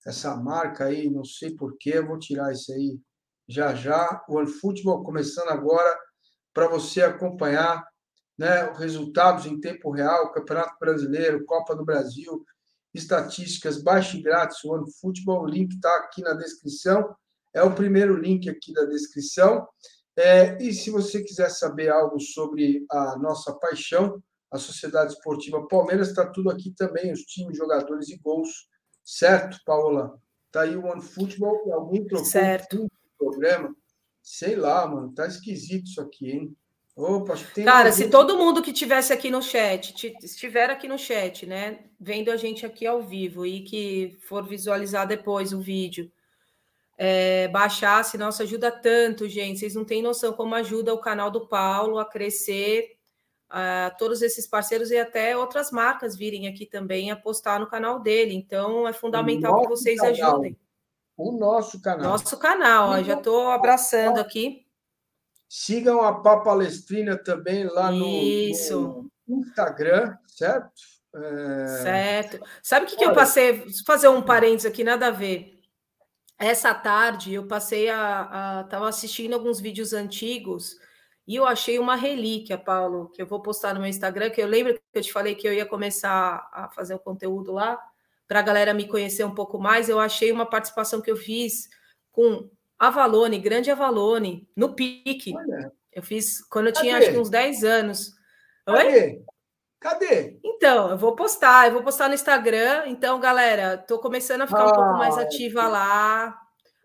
essa 0.06 0.36
marca 0.36 0.84
aí, 0.84 1.08
não 1.08 1.24
sei 1.24 1.56
porquê, 1.56 2.02
vou 2.02 2.18
tirar 2.18 2.52
isso 2.52 2.70
aí 2.74 3.00
já 3.48 3.74
já. 3.74 4.22
O 4.28 4.36
OneFootball 4.36 5.02
começando 5.02 5.48
agora 5.48 5.98
para 6.52 6.68
você 6.68 7.00
acompanhar 7.00 7.82
né, 8.36 8.70
resultados 8.72 9.46
em 9.46 9.58
tempo 9.58 9.90
real, 9.90 10.30
Campeonato 10.32 10.76
Brasileiro, 10.78 11.46
Copa 11.46 11.74
do 11.74 11.86
Brasil, 11.86 12.44
estatísticas, 12.92 13.82
baixe 13.82 14.20
grátis, 14.20 14.62
One 14.62 14.92
Football, 15.00 15.44
o 15.44 15.48
link 15.48 15.72
está 15.72 15.96
aqui 15.96 16.20
na 16.20 16.34
descrição, 16.34 17.16
é 17.54 17.62
o 17.62 17.74
primeiro 17.74 18.16
link 18.16 18.48
aqui 18.48 18.72
da 18.72 18.84
descrição. 18.84 19.66
É, 20.16 20.56
e 20.62 20.72
se 20.72 20.90
você 20.90 21.22
quiser 21.22 21.50
saber 21.50 21.88
algo 21.88 22.20
sobre 22.20 22.84
a 22.90 23.16
nossa 23.18 23.54
paixão, 23.54 24.22
a 24.50 24.58
Sociedade 24.58 25.12
Esportiva 25.12 25.66
Palmeiras, 25.68 26.08
está 26.08 26.26
tudo 26.26 26.50
aqui 26.50 26.72
também, 26.76 27.12
os 27.12 27.20
times, 27.22 27.56
jogadores 27.56 28.08
e 28.08 28.18
gols, 28.18 28.68
certo, 29.04 29.58
Paola? 29.64 30.18
Está 30.46 30.62
aí 30.62 30.76
o 30.76 30.84
One 30.84 31.00
Football, 31.00 31.72
alguém 31.72 32.04
trocou 32.04 32.26
certo. 32.26 32.84
o 32.84 32.90
programa, 33.18 33.74
Sei 34.22 34.54
lá, 34.54 34.86
mano, 34.86 35.12
tá 35.12 35.26
esquisito 35.26 35.86
isso 35.86 36.00
aqui, 36.00 36.30
hein? 36.30 36.56
Opa, 36.94 37.32
acho 37.32 37.46
que 37.48 37.54
tem 37.54 37.64
Cara, 37.64 37.90
se 37.92 38.10
todo 38.10 38.36
mundo 38.36 38.62
que 38.62 38.72
tivesse 38.72 39.12
aqui 39.12 39.30
no 39.30 39.42
chat, 39.42 40.14
estiver 40.22 40.68
aqui 40.68 40.86
no 40.86 40.98
chat, 40.98 41.46
né, 41.46 41.84
vendo 41.98 42.30
a 42.30 42.36
gente 42.36 42.66
aqui 42.66 42.86
ao 42.86 43.02
vivo 43.02 43.46
e 43.46 43.62
que 43.62 44.18
for 44.28 44.46
visualizar 44.46 45.06
depois 45.06 45.52
o 45.52 45.60
vídeo, 45.60 46.10
é, 47.02 47.48
baixasse, 47.48 48.18
nossa, 48.18 48.42
ajuda 48.42 48.70
tanto, 48.70 49.26
gente. 49.26 49.58
Vocês 49.58 49.74
não 49.74 49.86
têm 49.86 50.02
noção 50.02 50.34
como 50.34 50.54
ajuda 50.54 50.92
o 50.92 51.00
canal 51.00 51.30
do 51.30 51.48
Paulo 51.48 51.98
a 51.98 52.04
crescer, 52.04 52.90
a 53.48 53.90
todos 53.98 54.20
esses 54.20 54.46
parceiros 54.46 54.90
e 54.90 54.98
até 54.98 55.34
outras 55.34 55.70
marcas 55.70 56.14
virem 56.14 56.46
aqui 56.46 56.66
também 56.66 57.10
apostar 57.10 57.58
no 57.58 57.66
canal 57.66 58.00
dele. 58.00 58.34
Então, 58.34 58.86
é 58.86 58.92
fundamental 58.92 59.62
que 59.62 59.68
vocês 59.68 59.98
canal. 59.98 60.32
ajudem. 60.32 60.58
O 61.16 61.32
nosso 61.32 61.80
canal. 61.80 62.10
Nosso 62.10 62.38
canal, 62.38 62.90
ó, 62.90 63.02
já 63.02 63.14
estou 63.14 63.48
abraçando 63.48 64.18
aqui. 64.18 64.66
Sigam 65.48 66.02
a 66.02 66.20
Papalestrina 66.20 67.16
também 67.16 67.64
lá 67.64 67.90
no, 67.90 68.00
no, 68.00 69.10
Instagram, 69.26 70.18
certo? 70.26 70.70
É... 71.14 71.66
Certo. 71.82 72.46
Sabe 72.62 72.84
o 72.84 72.88
que, 72.90 72.96
que 72.96 73.04
eu 73.06 73.14
passei? 73.14 73.60
Vou 73.60 73.70
fazer 73.86 74.08
um 74.08 74.20
parênteses 74.20 74.66
aqui, 74.66 74.84
nada 74.84 75.06
a 75.06 75.10
ver. 75.10 75.59
Essa 76.40 76.72
tarde 76.72 77.34
eu 77.34 77.46
passei 77.46 77.90
a. 77.90 78.62
Estava 78.64 78.88
assistindo 78.88 79.34
alguns 79.34 79.60
vídeos 79.60 79.92
antigos 79.92 80.78
e 81.28 81.36
eu 81.36 81.46
achei 81.46 81.78
uma 81.78 81.94
relíquia, 81.94 82.56
Paulo, 82.56 83.10
que 83.10 83.20
eu 83.20 83.26
vou 83.26 83.42
postar 83.42 83.74
no 83.74 83.80
meu 83.80 83.88
Instagram, 83.88 84.30
que 84.30 84.40
eu 84.40 84.46
lembro 84.46 84.74
que 84.74 84.80
eu 84.94 85.02
te 85.02 85.12
falei 85.12 85.34
que 85.34 85.46
eu 85.46 85.52
ia 85.52 85.66
começar 85.66 86.48
a 86.52 86.70
fazer 86.70 86.94
o 86.94 86.98
conteúdo 86.98 87.52
lá 87.52 87.78
para 88.26 88.38
a 88.38 88.42
galera 88.42 88.72
me 88.72 88.86
conhecer 88.86 89.24
um 89.24 89.34
pouco 89.34 89.58
mais, 89.58 89.88
eu 89.88 89.98
achei 89.98 90.30
uma 90.30 90.46
participação 90.46 91.00
que 91.00 91.10
eu 91.10 91.16
fiz 91.16 91.68
com 92.12 92.48
Avalone, 92.78 93.40
grande 93.40 93.72
Avalone, 93.72 94.48
no 94.56 94.74
pique. 94.74 95.34
Olha. 95.36 95.72
Eu 95.92 96.00
fiz 96.00 96.40
quando 96.48 96.68
eu 96.68 96.72
tinha 96.72 96.96
acho 96.96 97.10
que 97.10 97.18
uns 97.18 97.28
10 97.28 97.64
anos. 97.64 98.14
Oi? 98.68 98.76
Cadê? 98.76 99.24
Cadê? 99.80 100.38
Então, 100.44 100.90
eu 100.90 100.98
vou 100.98 101.16
postar, 101.16 101.66
eu 101.66 101.72
vou 101.72 101.82
postar 101.82 102.06
no 102.08 102.14
Instagram. 102.14 102.84
Então, 102.86 103.18
galera, 103.18 103.78
tô 103.78 103.98
começando 103.98 104.42
a 104.42 104.46
ficar 104.46 104.60
ah, 104.60 104.68
um 104.68 104.74
pouco 104.74 104.98
mais 104.98 105.16
ativa 105.16 105.66
lá. 105.66 106.38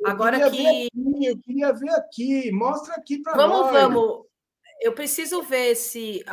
Agora 0.06 0.50
que. 0.50 0.88
Aqui, 0.88 0.90
eu 1.26 1.38
queria 1.40 1.74
ver 1.74 1.90
aqui. 1.90 2.52
Mostra 2.54 2.96
aqui 2.96 3.22
para 3.22 3.36
nós. 3.36 3.50
Vamos, 3.50 3.72
vamos. 3.72 4.26
Eu 4.80 4.94
preciso 4.94 5.44
ver 5.44 5.76
se. 5.76 6.24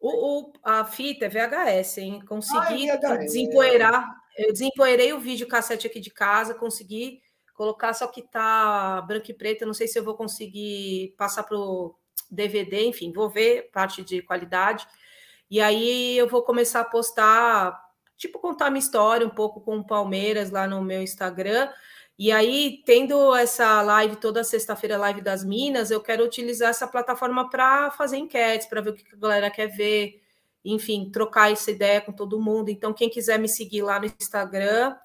O, 0.00 0.40
o, 0.40 0.52
a 0.64 0.84
fita 0.84 1.26
é 1.26 1.28
VHS, 1.28 1.98
hein? 1.98 2.24
Consegui 2.26 2.90
ah, 2.90 2.98
é 3.00 3.18
desempoeirar. 3.18 4.04
Eu 4.36 4.52
desempoeirei 4.52 5.12
o 5.12 5.20
vídeo 5.20 5.46
cassete 5.46 5.86
aqui 5.86 6.00
de 6.00 6.10
casa, 6.10 6.54
consegui 6.54 7.20
colocar, 7.54 7.92
só 7.94 8.08
que 8.08 8.22
tá 8.22 9.00
branco 9.02 9.30
e 9.30 9.34
preto. 9.34 9.64
Não 9.64 9.74
sei 9.74 9.86
se 9.86 9.96
eu 9.96 10.02
vou 10.02 10.16
conseguir 10.16 11.14
passar 11.16 11.44
para 11.44 11.56
o 11.56 11.94
DVD, 12.28 12.84
enfim, 12.86 13.12
vou 13.12 13.30
ver 13.30 13.70
parte 13.70 14.02
de 14.02 14.22
qualidade. 14.22 14.88
E 15.52 15.60
aí 15.60 16.16
eu 16.16 16.26
vou 16.26 16.42
começar 16.42 16.80
a 16.80 16.84
postar, 16.84 17.78
tipo, 18.16 18.38
contar 18.38 18.70
minha 18.70 18.78
história 18.78 19.26
um 19.26 19.30
pouco 19.30 19.60
com 19.60 19.76
o 19.76 19.86
Palmeiras 19.86 20.50
lá 20.50 20.66
no 20.66 20.80
meu 20.80 21.02
Instagram. 21.02 21.70
E 22.18 22.32
aí, 22.32 22.82
tendo 22.86 23.36
essa 23.36 23.82
live 23.82 24.16
toda 24.16 24.42
sexta-feira, 24.42 24.96
live 24.96 25.20
das 25.20 25.44
Minas, 25.44 25.90
eu 25.90 26.00
quero 26.00 26.24
utilizar 26.24 26.70
essa 26.70 26.88
plataforma 26.88 27.50
para 27.50 27.90
fazer 27.90 28.16
enquetes, 28.16 28.66
para 28.66 28.80
ver 28.80 28.90
o 28.90 28.94
que 28.94 29.04
a 29.14 29.18
galera 29.18 29.50
quer 29.50 29.66
ver, 29.66 30.22
enfim, 30.64 31.10
trocar 31.12 31.52
essa 31.52 31.70
ideia 31.70 32.00
com 32.00 32.12
todo 32.12 32.40
mundo. 32.40 32.70
Então, 32.70 32.94
quem 32.94 33.10
quiser 33.10 33.38
me 33.38 33.48
seguir 33.48 33.82
lá 33.82 34.00
no 34.00 34.06
Instagram, 34.06 34.96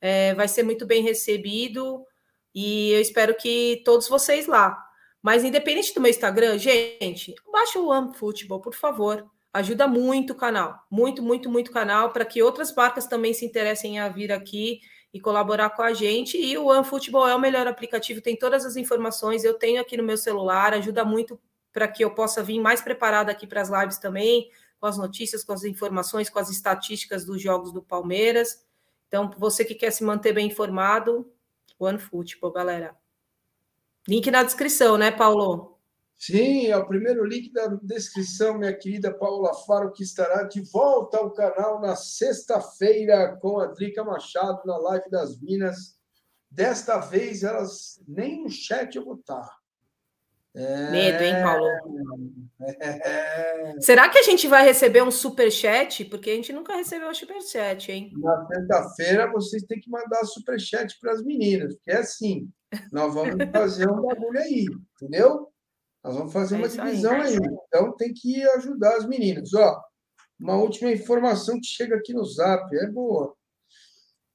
é, 0.00 0.34
vai 0.34 0.48
ser 0.48 0.64
muito 0.64 0.84
bem 0.84 1.00
recebido 1.04 2.04
e 2.52 2.90
eu 2.90 3.00
espero 3.00 3.36
que 3.36 3.80
todos 3.84 4.08
vocês 4.08 4.48
lá. 4.48 4.84
Mas 5.22 5.44
independente 5.44 5.94
do 5.94 6.00
meu 6.00 6.10
Instagram, 6.10 6.58
gente, 6.58 7.36
baixa 7.52 7.78
o 7.78 7.92
Amo 7.92 8.12
Futebol, 8.14 8.60
por 8.60 8.74
favor. 8.74 9.30
Ajuda 9.52 9.86
muito 9.86 10.32
o 10.32 10.36
canal, 10.36 10.86
muito, 10.90 11.22
muito, 11.22 11.50
muito 11.50 11.70
canal, 11.70 12.10
para 12.10 12.24
que 12.24 12.42
outras 12.42 12.74
marcas 12.74 13.06
também 13.06 13.34
se 13.34 13.44
interessem 13.44 14.00
a 14.00 14.08
vir 14.08 14.32
aqui 14.32 14.80
e 15.12 15.20
colaborar 15.20 15.70
com 15.70 15.82
a 15.82 15.92
gente. 15.92 16.38
E 16.38 16.56
o 16.56 16.66
OneFootball 16.66 17.28
é 17.28 17.34
o 17.34 17.40
melhor 17.40 17.66
aplicativo, 17.66 18.22
tem 18.22 18.34
todas 18.34 18.64
as 18.64 18.76
informações, 18.76 19.44
eu 19.44 19.54
tenho 19.54 19.80
aqui 19.80 19.96
no 19.96 20.02
meu 20.02 20.16
celular, 20.16 20.72
ajuda 20.72 21.04
muito 21.04 21.38
para 21.70 21.86
que 21.86 22.02
eu 22.02 22.14
possa 22.14 22.42
vir 22.42 22.60
mais 22.60 22.80
preparada 22.80 23.30
aqui 23.30 23.46
para 23.46 23.60
as 23.60 23.68
lives 23.68 23.98
também, 23.98 24.48
com 24.80 24.86
as 24.86 24.96
notícias, 24.96 25.44
com 25.44 25.52
as 25.52 25.64
informações, 25.64 26.30
com 26.30 26.38
as 26.38 26.50
estatísticas 26.50 27.24
dos 27.24 27.40
jogos 27.40 27.72
do 27.72 27.82
Palmeiras. 27.82 28.64
Então, 29.06 29.30
você 29.36 29.64
que 29.64 29.74
quer 29.74 29.90
se 29.90 30.02
manter 30.02 30.32
bem 30.32 30.46
informado, 30.46 31.30
OneFootball, 31.78 32.52
galera. 32.52 32.96
Link 34.08 34.30
na 34.30 34.42
descrição, 34.42 34.96
né, 34.96 35.10
Paulo? 35.10 35.71
Sim, 36.24 36.68
é 36.68 36.76
o 36.76 36.86
primeiro 36.86 37.24
link 37.24 37.52
da 37.52 37.66
descrição, 37.82 38.56
minha 38.56 38.72
querida 38.72 39.12
Paula 39.12 39.52
Faro, 39.66 39.90
que 39.90 40.04
estará 40.04 40.44
de 40.44 40.60
volta 40.70 41.18
ao 41.18 41.32
canal 41.32 41.80
na 41.80 41.96
sexta-feira 41.96 43.36
com 43.42 43.58
a 43.58 43.66
Drica 43.66 44.04
Machado 44.04 44.60
na 44.64 44.78
live 44.78 45.10
das 45.10 45.40
Minas. 45.40 45.98
Desta 46.48 46.98
vez, 46.98 47.42
elas 47.42 48.00
nem 48.06 48.44
no 48.44 48.48
chat 48.48 48.94
eu 48.94 49.04
vou 49.04 49.16
estar. 49.16 49.50
É... 50.54 50.90
Medo, 50.92 51.24
hein, 51.24 51.34
Paulo? 51.42 51.66
É... 52.80 53.80
Será 53.80 54.08
que 54.08 54.18
a 54.18 54.22
gente 54.22 54.46
vai 54.46 54.62
receber 54.62 55.02
um 55.02 55.10
super 55.10 55.50
chat? 55.50 56.04
Porque 56.04 56.30
a 56.30 56.34
gente 56.36 56.52
nunca 56.52 56.76
recebeu 56.76 57.08
um 57.08 57.14
super 57.14 57.42
chat, 57.42 57.90
hein? 57.90 58.12
Na 58.18 58.46
sexta-feira 58.46 59.32
vocês 59.32 59.64
têm 59.64 59.80
que 59.80 59.90
mandar 59.90 60.24
super 60.24 60.60
chat 60.60 60.96
para 61.00 61.14
as 61.14 61.24
meninas, 61.24 61.74
porque 61.74 61.90
é 61.90 61.96
assim, 61.96 62.48
nós 62.92 63.12
vamos 63.12 63.34
fazer 63.50 63.90
um 63.90 64.00
bagulho 64.00 64.38
aí, 64.38 64.66
entendeu? 64.94 65.51
Nós 66.02 66.16
vamos 66.16 66.32
fazer 66.32 66.56
é 66.56 66.58
uma 66.58 66.68
divisão 66.68 67.12
aí. 67.12 67.34
aí. 67.34 67.38
Então 67.66 67.96
tem 67.96 68.12
que 68.12 68.42
ajudar 68.50 68.96
as 68.96 69.06
meninas. 69.06 69.54
Ó, 69.54 69.80
uma 70.38 70.56
última 70.56 70.90
informação 70.90 71.60
que 71.60 71.66
chega 71.66 71.96
aqui 71.96 72.12
no 72.12 72.24
Zap, 72.24 72.74
é 72.76 72.86
boa. 72.88 73.34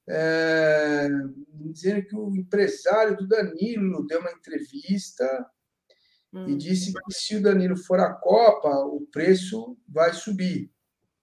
É, 0.10 1.10
dizendo 1.52 2.06
que 2.06 2.16
o 2.16 2.34
empresário 2.34 3.18
do 3.18 3.28
Danilo 3.28 4.08
deu 4.08 4.22
uma 4.22 4.32
entrevista 4.32 5.46
hum. 6.34 6.48
e 6.48 6.56
disse 6.56 6.94
que 6.94 7.14
se 7.14 7.36
o 7.36 7.42
Danilo 7.42 7.76
for 7.76 8.00
à 8.00 8.14
Copa, 8.14 8.70
o 8.70 9.06
preço 9.12 9.78
vai 9.86 10.14
subir 10.14 10.72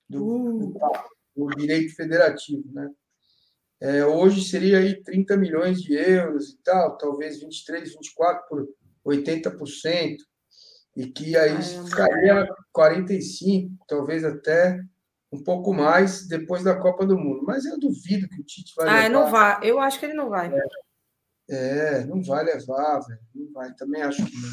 do, 0.06 0.22
uh. 0.22 0.58
do, 0.58 0.78
do 1.34 1.56
direito 1.56 1.94
federativo, 1.94 2.70
né? 2.72 2.90
É, 3.80 4.04
hoje 4.04 4.48
seria 4.48 4.78
aí 4.78 5.02
30 5.02 5.36
milhões 5.36 5.82
de 5.82 5.94
euros 5.94 6.50
e 6.50 6.58
tal, 6.58 6.96
talvez 6.96 7.40
23, 7.40 7.90
24 7.90 8.48
por 8.48 8.68
80% 9.06 10.16
e 10.96 11.06
que 11.06 11.36
aí 11.36 11.60
ficaria 11.62 12.48
45, 12.72 13.84
talvez 13.86 14.24
até 14.24 14.80
um 15.32 15.42
pouco 15.42 15.74
mais 15.74 16.28
depois 16.28 16.62
da 16.62 16.76
Copa 16.76 17.04
do 17.04 17.18
Mundo. 17.18 17.42
Mas 17.44 17.64
eu 17.64 17.78
duvido 17.78 18.28
que 18.28 18.40
o 18.40 18.44
Tite 18.44 18.72
vai 18.76 18.88
ah, 18.88 18.92
levar. 18.92 19.04
Ah, 19.04 19.08
não 19.08 19.30
vai. 19.30 19.58
Eu 19.62 19.80
acho 19.80 19.98
que 19.98 20.06
ele 20.06 20.14
não 20.14 20.28
vai. 20.28 20.52
É, 21.50 22.00
é 22.00 22.04
não 22.04 22.22
vai 22.22 22.44
levar, 22.44 23.00
velho. 23.00 23.20
Não 23.34 23.52
vai. 23.52 23.74
Também 23.74 24.02
acho 24.02 24.24
que 24.24 24.36
não. 24.36 24.50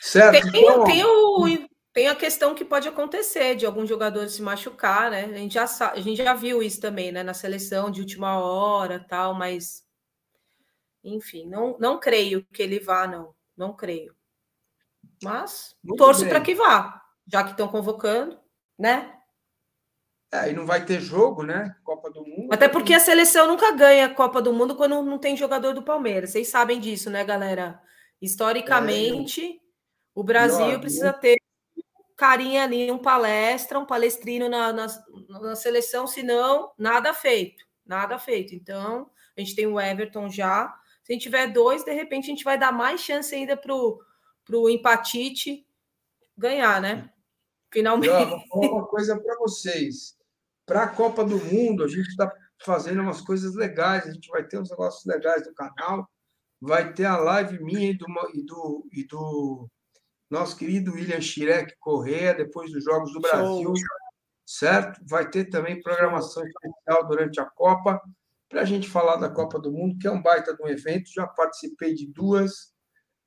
Certo? 0.00 0.50
Tem, 0.50 0.62
então, 0.62 0.84
tem, 0.84 1.04
o, 1.04 1.68
tem 1.92 2.08
a 2.08 2.14
questão 2.14 2.54
que 2.54 2.64
pode 2.64 2.88
acontecer 2.88 3.54
de 3.54 3.66
algum 3.66 3.86
jogador 3.86 4.28
se 4.28 4.42
machucar, 4.42 5.10
né? 5.10 5.24
A 5.24 5.38
gente 5.38 5.54
já, 5.54 5.64
a 5.92 6.00
gente 6.00 6.16
já 6.16 6.34
viu 6.34 6.62
isso 6.62 6.80
também, 6.80 7.12
né? 7.12 7.22
Na 7.22 7.34
seleção 7.34 7.90
de 7.90 8.00
última 8.00 8.38
hora 8.40 9.04
tal, 9.08 9.34
mas 9.34 9.86
enfim, 11.02 11.46
não, 11.48 11.76
não 11.78 11.98
creio 11.98 12.44
que 12.52 12.62
ele 12.62 12.80
vá, 12.80 13.06
não. 13.06 13.34
Não 13.56 13.74
creio. 13.74 14.17
Mas 15.22 15.76
Muito 15.82 15.98
torço 15.98 16.26
para 16.28 16.40
que 16.40 16.54
vá, 16.54 17.02
já 17.26 17.42
que 17.44 17.50
estão 17.50 17.68
convocando, 17.68 18.38
né? 18.78 19.14
É, 20.30 20.50
e 20.50 20.52
não 20.52 20.66
vai 20.66 20.84
ter 20.84 21.00
jogo, 21.00 21.42
né? 21.42 21.74
Copa 21.82 22.10
do 22.10 22.22
Mundo. 22.24 22.52
Até 22.52 22.68
porque 22.68 22.92
a 22.92 23.00
seleção 23.00 23.46
nunca 23.46 23.72
ganha 23.72 24.12
Copa 24.12 24.42
do 24.42 24.52
Mundo 24.52 24.76
quando 24.76 25.02
não 25.02 25.18
tem 25.18 25.36
jogador 25.36 25.72
do 25.72 25.82
Palmeiras. 25.82 26.30
Vocês 26.30 26.48
sabem 26.48 26.78
disso, 26.78 27.08
né, 27.08 27.24
galera? 27.24 27.80
Historicamente, 28.20 29.42
é. 29.42 29.58
o 30.14 30.22
Brasil 30.22 30.78
precisa 30.80 31.12
ter 31.12 31.38
carinha 32.14 32.64
ali, 32.64 32.90
um 32.90 32.98
palestra, 32.98 33.78
um 33.78 33.86
palestrino 33.86 34.48
na, 34.48 34.72
na, 34.72 34.86
na 35.40 35.56
seleção, 35.56 36.06
senão 36.06 36.72
nada 36.76 37.14
feito. 37.14 37.64
Nada 37.86 38.18
feito. 38.18 38.54
Então, 38.54 39.08
a 39.36 39.40
gente 39.40 39.54
tem 39.54 39.66
o 39.66 39.80
Everton 39.80 40.28
já. 40.28 40.74
Se 41.02 41.12
a 41.12 41.14
gente 41.14 41.22
tiver 41.22 41.46
dois, 41.46 41.84
de 41.84 41.92
repente 41.92 42.24
a 42.24 42.34
gente 42.34 42.44
vai 42.44 42.58
dar 42.58 42.72
mais 42.72 43.00
chance 43.00 43.34
ainda 43.34 43.56
para 43.56 43.72
o 43.72 43.98
para 44.48 44.56
o 44.56 44.70
empatite 44.70 45.66
ganhar, 46.36 46.80
né? 46.80 47.12
Finalmente. 47.70 48.10
Eu 48.10 48.30
vou 48.30 48.48
falar 48.48 48.72
uma 48.72 48.86
coisa 48.86 49.20
para 49.20 49.36
vocês. 49.36 50.16
Para 50.64 50.84
a 50.84 50.88
Copa 50.88 51.22
do 51.22 51.36
Mundo, 51.36 51.84
a 51.84 51.88
gente 51.88 52.08
está 52.08 52.32
fazendo 52.64 53.02
umas 53.02 53.20
coisas 53.20 53.54
legais, 53.54 54.06
a 54.06 54.10
gente 54.10 54.28
vai 54.30 54.42
ter 54.42 54.58
uns 54.58 54.70
negócios 54.70 55.04
legais 55.04 55.46
no 55.46 55.54
canal, 55.54 56.08
vai 56.60 56.92
ter 56.92 57.04
a 57.04 57.18
live 57.18 57.62
minha 57.62 57.90
e 57.90 57.94
do, 57.94 58.06
e 58.34 58.42
do, 58.42 58.88
e 58.90 59.06
do 59.06 59.68
nosso 60.30 60.56
querido 60.56 60.92
William 60.92 61.20
Schirek 61.20 61.74
Correa, 61.78 62.34
depois 62.34 62.72
dos 62.72 62.84
Jogos 62.84 63.12
do 63.12 63.20
Brasil, 63.20 63.64
Show. 63.64 63.74
certo? 64.46 65.00
Vai 65.06 65.28
ter 65.28 65.44
também 65.44 65.80
programação 65.80 66.42
especial 66.44 67.06
durante 67.06 67.38
a 67.38 67.44
Copa, 67.44 68.00
para 68.48 68.62
a 68.62 68.64
gente 68.64 68.88
falar 68.88 69.16
da 69.16 69.28
Copa 69.28 69.58
do 69.58 69.70
Mundo, 69.70 69.98
que 69.98 70.08
é 70.08 70.10
um 70.10 70.22
baita 70.22 70.56
de 70.56 70.62
um 70.62 70.68
evento, 70.68 71.12
já 71.12 71.26
participei 71.26 71.94
de 71.94 72.06
duas, 72.06 72.72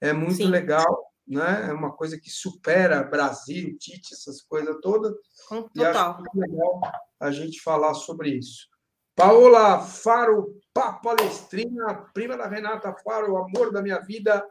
é 0.02 0.12
muito 0.14 0.38
Sim. 0.38 0.48
legal 0.48 1.11
né? 1.28 1.68
É 1.70 1.74
uma 1.74 1.92
coisa 1.92 2.20
que 2.20 2.30
supera 2.30 3.04
Brasil, 3.04 3.78
Tite, 3.78 4.14
essas 4.14 4.42
coisas 4.42 4.76
todas. 4.82 5.14
Total. 5.48 5.70
E 5.76 5.84
acho 5.84 6.30
legal 6.34 6.82
a 7.20 7.32
gente 7.32 7.62
falar 7.62 7.94
sobre 7.94 8.30
isso. 8.30 8.68
Paola 9.16 9.80
Faro, 9.80 10.60
Palestrina, 11.04 12.10
prima 12.14 12.38
da 12.38 12.48
Renata 12.48 12.94
Faro, 13.04 13.38
amor 13.38 13.72
da 13.72 13.82
minha 13.82 14.00
vida. 14.00 14.46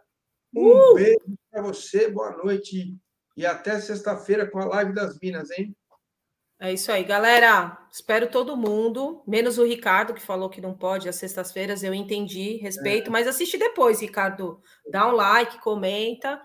Um 0.55 0.93
uh! 0.93 0.95
beijo 0.95 1.39
para 1.51 1.63
você, 1.63 2.09
boa 2.09 2.37
noite 2.37 2.97
e 3.37 3.47
até 3.47 3.81
sexta-feira 3.81 4.49
com 4.49 4.59
a 4.59 4.67
live 4.67 4.93
das 4.93 5.19
Minas, 5.19 5.51
hein? 5.51 5.75
É 6.63 6.71
isso 6.71 6.93
aí, 6.93 7.03
galera. 7.03 7.79
Espero 7.91 8.31
todo 8.31 8.57
mundo, 8.57 9.23
menos 9.27 9.57
o 9.57 9.65
Ricardo, 9.65 10.13
que 10.13 10.21
falou 10.21 10.51
que 10.51 10.61
não 10.61 10.75
pode 10.75 11.09
às 11.09 11.17
sextas-feiras. 11.17 11.83
Eu 11.83 11.95
entendi, 11.95 12.59
respeito, 12.59 13.09
é. 13.09 13.11
mas 13.11 13.27
assiste 13.27 13.57
depois, 13.57 14.03
Ricardo. 14.03 14.61
Dá 14.91 15.09
um 15.09 15.13
like, 15.13 15.59
comenta. 15.61 16.39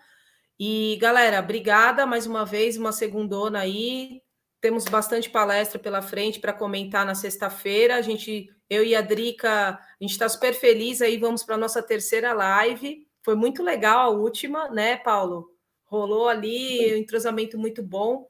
E, 0.60 0.98
galera, 1.02 1.40
obrigada 1.40 2.06
mais 2.06 2.26
uma 2.26 2.46
vez, 2.46 2.78
uma 2.78 2.92
segundona 2.92 3.60
aí. 3.60 4.22
Temos 4.62 4.86
bastante 4.86 5.30
palestra 5.30 5.78
pela 5.78 6.02
frente 6.02 6.40
para 6.40 6.54
comentar 6.54 7.06
na 7.06 7.14
sexta-feira. 7.14 7.98
A 7.98 8.02
gente, 8.02 8.50
eu 8.70 8.84
e 8.84 8.96
a 8.96 9.02
Drica, 9.02 9.72
a 9.72 9.80
gente 10.00 10.12
está 10.12 10.28
super 10.30 10.54
feliz 10.54 11.02
aí. 11.02 11.18
Vamos 11.18 11.44
para 11.44 11.56
a 11.56 11.58
nossa 11.58 11.84
terceira 11.84 12.34
live. 12.34 13.06
Foi 13.22 13.36
muito 13.36 13.62
legal 13.62 14.00
a 14.00 14.10
última, 14.10 14.70
né, 14.70 14.98
Paulo? 14.98 15.52
Rolou 15.86 16.30
ali 16.30 16.94
um 16.96 16.98
entrosamento 16.98 17.58
muito 17.58 17.84
bom. 17.84 18.28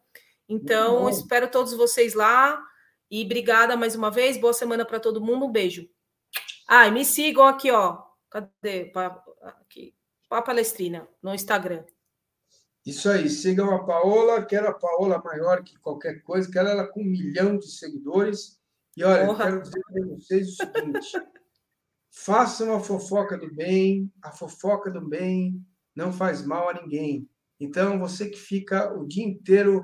Então, 0.49 1.03
bom. 1.03 1.09
espero 1.09 1.47
todos 1.47 1.73
vocês 1.73 2.13
lá. 2.13 2.61
E 3.09 3.23
obrigada 3.23 3.77
mais 3.77 3.95
uma 3.95 4.09
vez. 4.09 4.35
Boa 4.35 4.53
semana 4.53 4.83
para 4.83 4.99
todo 4.99 5.21
mundo. 5.21 5.45
Um 5.45 5.51
beijo. 5.51 5.87
Ah, 6.67 6.87
e 6.87 6.91
me 6.91 7.05
sigam 7.05 7.45
aqui, 7.45 7.71
ó. 7.71 8.01
Cadê? 8.29 8.91
Aqui. 9.41 9.95
A 10.29 10.41
Palestrina, 10.41 11.07
no 11.21 11.33
Instagram. 11.33 11.83
Isso 12.85 13.09
aí, 13.09 13.27
sigam 13.29 13.73
a 13.73 13.83
Paola, 13.83 14.45
quero 14.45 14.67
a 14.67 14.73
Paola 14.73 15.21
maior 15.23 15.63
que 15.63 15.75
qualquer 15.79 16.21
coisa, 16.21 16.51
quero 16.51 16.67
ela 16.69 16.87
com 16.87 17.01
um 17.01 17.05
milhão 17.05 17.57
de 17.57 17.67
seguidores. 17.71 18.59
E 18.95 19.03
olha, 19.03 19.25
Porra. 19.25 19.45
quero 19.45 19.61
dizer 19.63 19.81
para 19.81 20.05
vocês 20.05 20.49
o 20.49 20.55
seguinte: 20.55 21.11
façam 22.11 22.75
a 22.75 22.79
fofoca 22.79 23.37
do 23.39 23.51
bem, 23.51 24.11
a 24.21 24.31
fofoca 24.31 24.91
do 24.91 25.01
bem 25.01 25.59
não 25.95 26.13
faz 26.13 26.45
mal 26.45 26.69
a 26.69 26.73
ninguém. 26.79 27.27
Então, 27.59 27.97
você 27.97 28.29
que 28.29 28.37
fica 28.37 28.93
o 28.93 29.07
dia 29.07 29.25
inteiro 29.25 29.83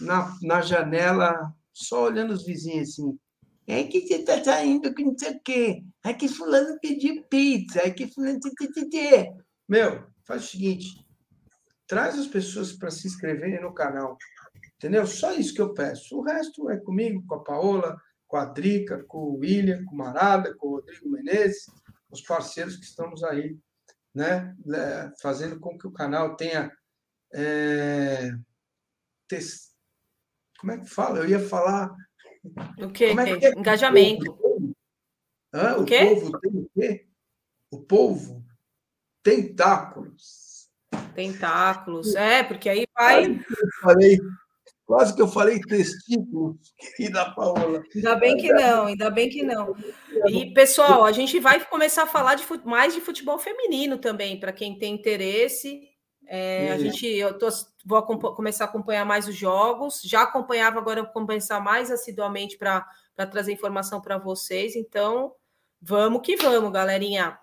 na, 0.00 0.32
na 0.42 0.60
janela, 0.60 1.52
só 1.72 2.04
olhando 2.04 2.32
os 2.32 2.46
vizinhos 2.46 2.90
assim. 2.90 3.18
É 3.66 3.82
que 3.84 4.06
você 4.06 4.16
está 4.16 4.42
saindo 4.44 4.94
com 4.94 5.02
não 5.02 5.18
sei 5.18 5.32
o 5.32 5.40
quê. 5.40 5.84
É 6.04 6.12
que 6.12 6.28
fulano 6.28 6.78
pediu 6.80 7.24
pizza. 7.24 7.80
É 7.80 7.90
que 7.90 8.06
fulano... 8.06 8.38
Meu, 9.68 10.04
faz 10.24 10.44
o 10.44 10.48
seguinte 10.48 11.01
Traz 11.92 12.18
as 12.18 12.26
pessoas 12.26 12.72
para 12.72 12.90
se 12.90 13.06
inscreverem 13.06 13.60
no 13.60 13.74
canal. 13.74 14.16
Entendeu? 14.76 15.06
Só 15.06 15.30
isso 15.34 15.52
que 15.52 15.60
eu 15.60 15.74
peço. 15.74 16.16
O 16.16 16.22
resto 16.22 16.70
é 16.70 16.78
comigo, 16.78 17.22
com 17.26 17.34
a 17.34 17.44
Paola, 17.44 18.00
com 18.26 18.38
a 18.38 18.46
Drica, 18.46 19.04
com 19.04 19.18
o 19.18 19.36
William, 19.40 19.84
com 19.84 19.94
o 19.94 19.98
Marada, 19.98 20.54
com 20.56 20.68
o 20.68 20.70
Rodrigo 20.76 21.10
Menezes, 21.10 21.66
os 22.10 22.22
parceiros 22.22 22.78
que 22.78 22.86
estamos 22.86 23.22
aí, 23.22 23.58
né? 24.14 24.56
Fazendo 25.20 25.60
com 25.60 25.76
que 25.76 25.86
o 25.86 25.92
canal 25.92 26.34
tenha. 26.34 26.72
É, 27.34 28.30
como 30.58 30.72
é 30.72 30.78
que 30.78 30.86
fala? 30.88 31.18
Eu 31.18 31.28
ia 31.28 31.46
falar. 31.46 31.94
O 32.78 32.88
quê? 32.88 33.04
É 33.04 33.48
é? 33.48 33.50
Engajamento. 33.50 34.74
Hã? 35.52 35.76
O, 35.76 35.82
o 35.82 35.84
quê? 35.84 36.06
povo 36.06 36.40
tem 36.40 36.52
o 36.56 36.70
quê? 36.74 37.08
O 37.70 37.82
povo 37.82 38.42
tentáculos. 39.22 40.41
Tentáculos. 41.14 42.14
É, 42.14 42.42
porque 42.42 42.68
aí 42.68 42.86
vai. 42.94 43.26
Eu 43.26 43.40
falei, 43.82 44.18
Quase 44.92 45.14
que 45.14 45.22
eu 45.22 45.28
falei 45.28 45.58
testículos, 45.60 46.56
querida 46.96 47.30
Paola. 47.30 47.82
Ainda 47.94 48.14
bem 48.16 48.36
que 48.36 48.52
não, 48.52 48.86
ainda 48.86 49.10
bem 49.10 49.28
que 49.30 49.42
não. 49.42 49.74
E, 50.26 50.52
pessoal, 50.52 51.04
a 51.04 51.12
gente 51.12 51.40
vai 51.40 51.64
começar 51.64 52.02
a 52.02 52.06
falar 52.06 52.34
de 52.34 52.44
mais 52.64 52.92
de 52.92 53.00
futebol 53.00 53.38
feminino 53.38 53.96
também, 53.96 54.38
para 54.38 54.52
quem 54.52 54.78
tem 54.78 54.94
interesse. 54.94 55.88
É, 56.26 56.72
a 56.72 56.78
gente, 56.78 57.06
eu 57.06 57.38
tô, 57.38 57.48
vou 57.86 58.02
começar 58.02 58.64
a 58.64 58.66
acompanhar 58.66 59.06
mais 59.06 59.26
os 59.26 59.34
jogos. 59.34 60.02
Já 60.04 60.22
acompanhava, 60.24 60.78
agora 60.78 61.02
vou 61.02 61.12
começar 61.12 61.58
mais 61.58 61.90
assiduamente 61.90 62.58
para 62.58 62.86
trazer 63.30 63.52
informação 63.52 64.00
para 64.00 64.18
vocês. 64.18 64.76
Então, 64.76 65.32
vamos 65.80 66.20
que 66.22 66.36
vamos, 66.36 66.70
galerinha. 66.70 67.38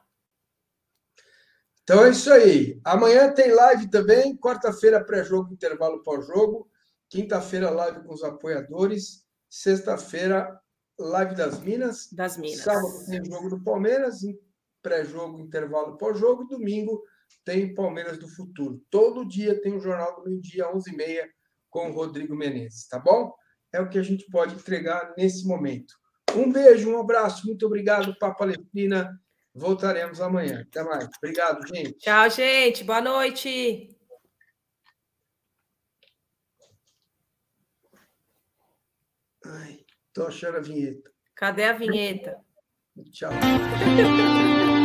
Então 1.90 2.06
é 2.06 2.12
isso 2.12 2.32
aí. 2.32 2.80
Amanhã 2.86 3.34
tem 3.34 3.52
live 3.52 3.90
também. 3.90 4.38
Quarta-feira, 4.38 5.04
pré-jogo, 5.04 5.52
intervalo 5.52 6.04
pós-jogo. 6.04 6.70
Quinta-feira, 7.10 7.72
live 7.72 8.04
com 8.04 8.14
os 8.14 8.24
apoiadores. 8.24 9.26
Sexta-feira, 9.50 10.56
live 11.00 11.34
das 11.34 11.60
Minas. 11.62 12.08
Das 12.12 12.38
Minas. 12.38 12.60
Sábado 12.60 12.94
tem 13.08 13.26
jogo 13.26 13.50
do 13.50 13.64
Palmeiras, 13.64 14.20
pré-jogo, 14.84 15.40
intervalo 15.40 15.98
pós-jogo. 15.98 16.46
Domingo 16.46 17.02
tem 17.44 17.74
Palmeiras 17.74 18.20
do 18.20 18.28
Futuro. 18.28 18.80
Todo 18.92 19.28
dia 19.28 19.60
tem 19.60 19.76
o 19.76 19.82
Jornal 19.82 20.16
do 20.16 20.26
Meio 20.26 20.40
Dia, 20.40 20.72
11h30, 20.72 21.28
com 21.72 21.90
o 21.90 21.94
Rodrigo 21.94 22.36
Menezes, 22.36 22.88
tá 22.88 23.00
bom? 23.00 23.34
É 23.74 23.82
o 23.82 23.90
que 23.90 23.98
a 23.98 24.04
gente 24.04 24.30
pode 24.30 24.54
entregar 24.54 25.12
nesse 25.18 25.48
momento. 25.48 25.96
Um 26.36 26.52
beijo, 26.52 26.92
um 26.92 27.00
abraço, 27.00 27.48
muito 27.48 27.66
obrigado, 27.66 28.16
Papa 28.20 28.36
Palestrina. 28.36 29.20
Voltaremos 29.60 30.22
amanhã. 30.22 30.62
Até 30.62 30.82
mais. 30.84 31.10
Obrigado, 31.18 31.68
gente. 31.68 31.98
Tchau, 31.98 32.30
gente. 32.30 32.84
Boa 32.86 33.02
noite. 33.02 33.90
Ai, 39.46 39.86
tô 40.14 40.28
achando 40.28 40.58
a 40.58 40.62
vinheta. 40.62 41.12
Cadê 41.36 41.66
a 41.66 41.74
vinheta? 41.74 42.40
Tchau. 43.12 43.32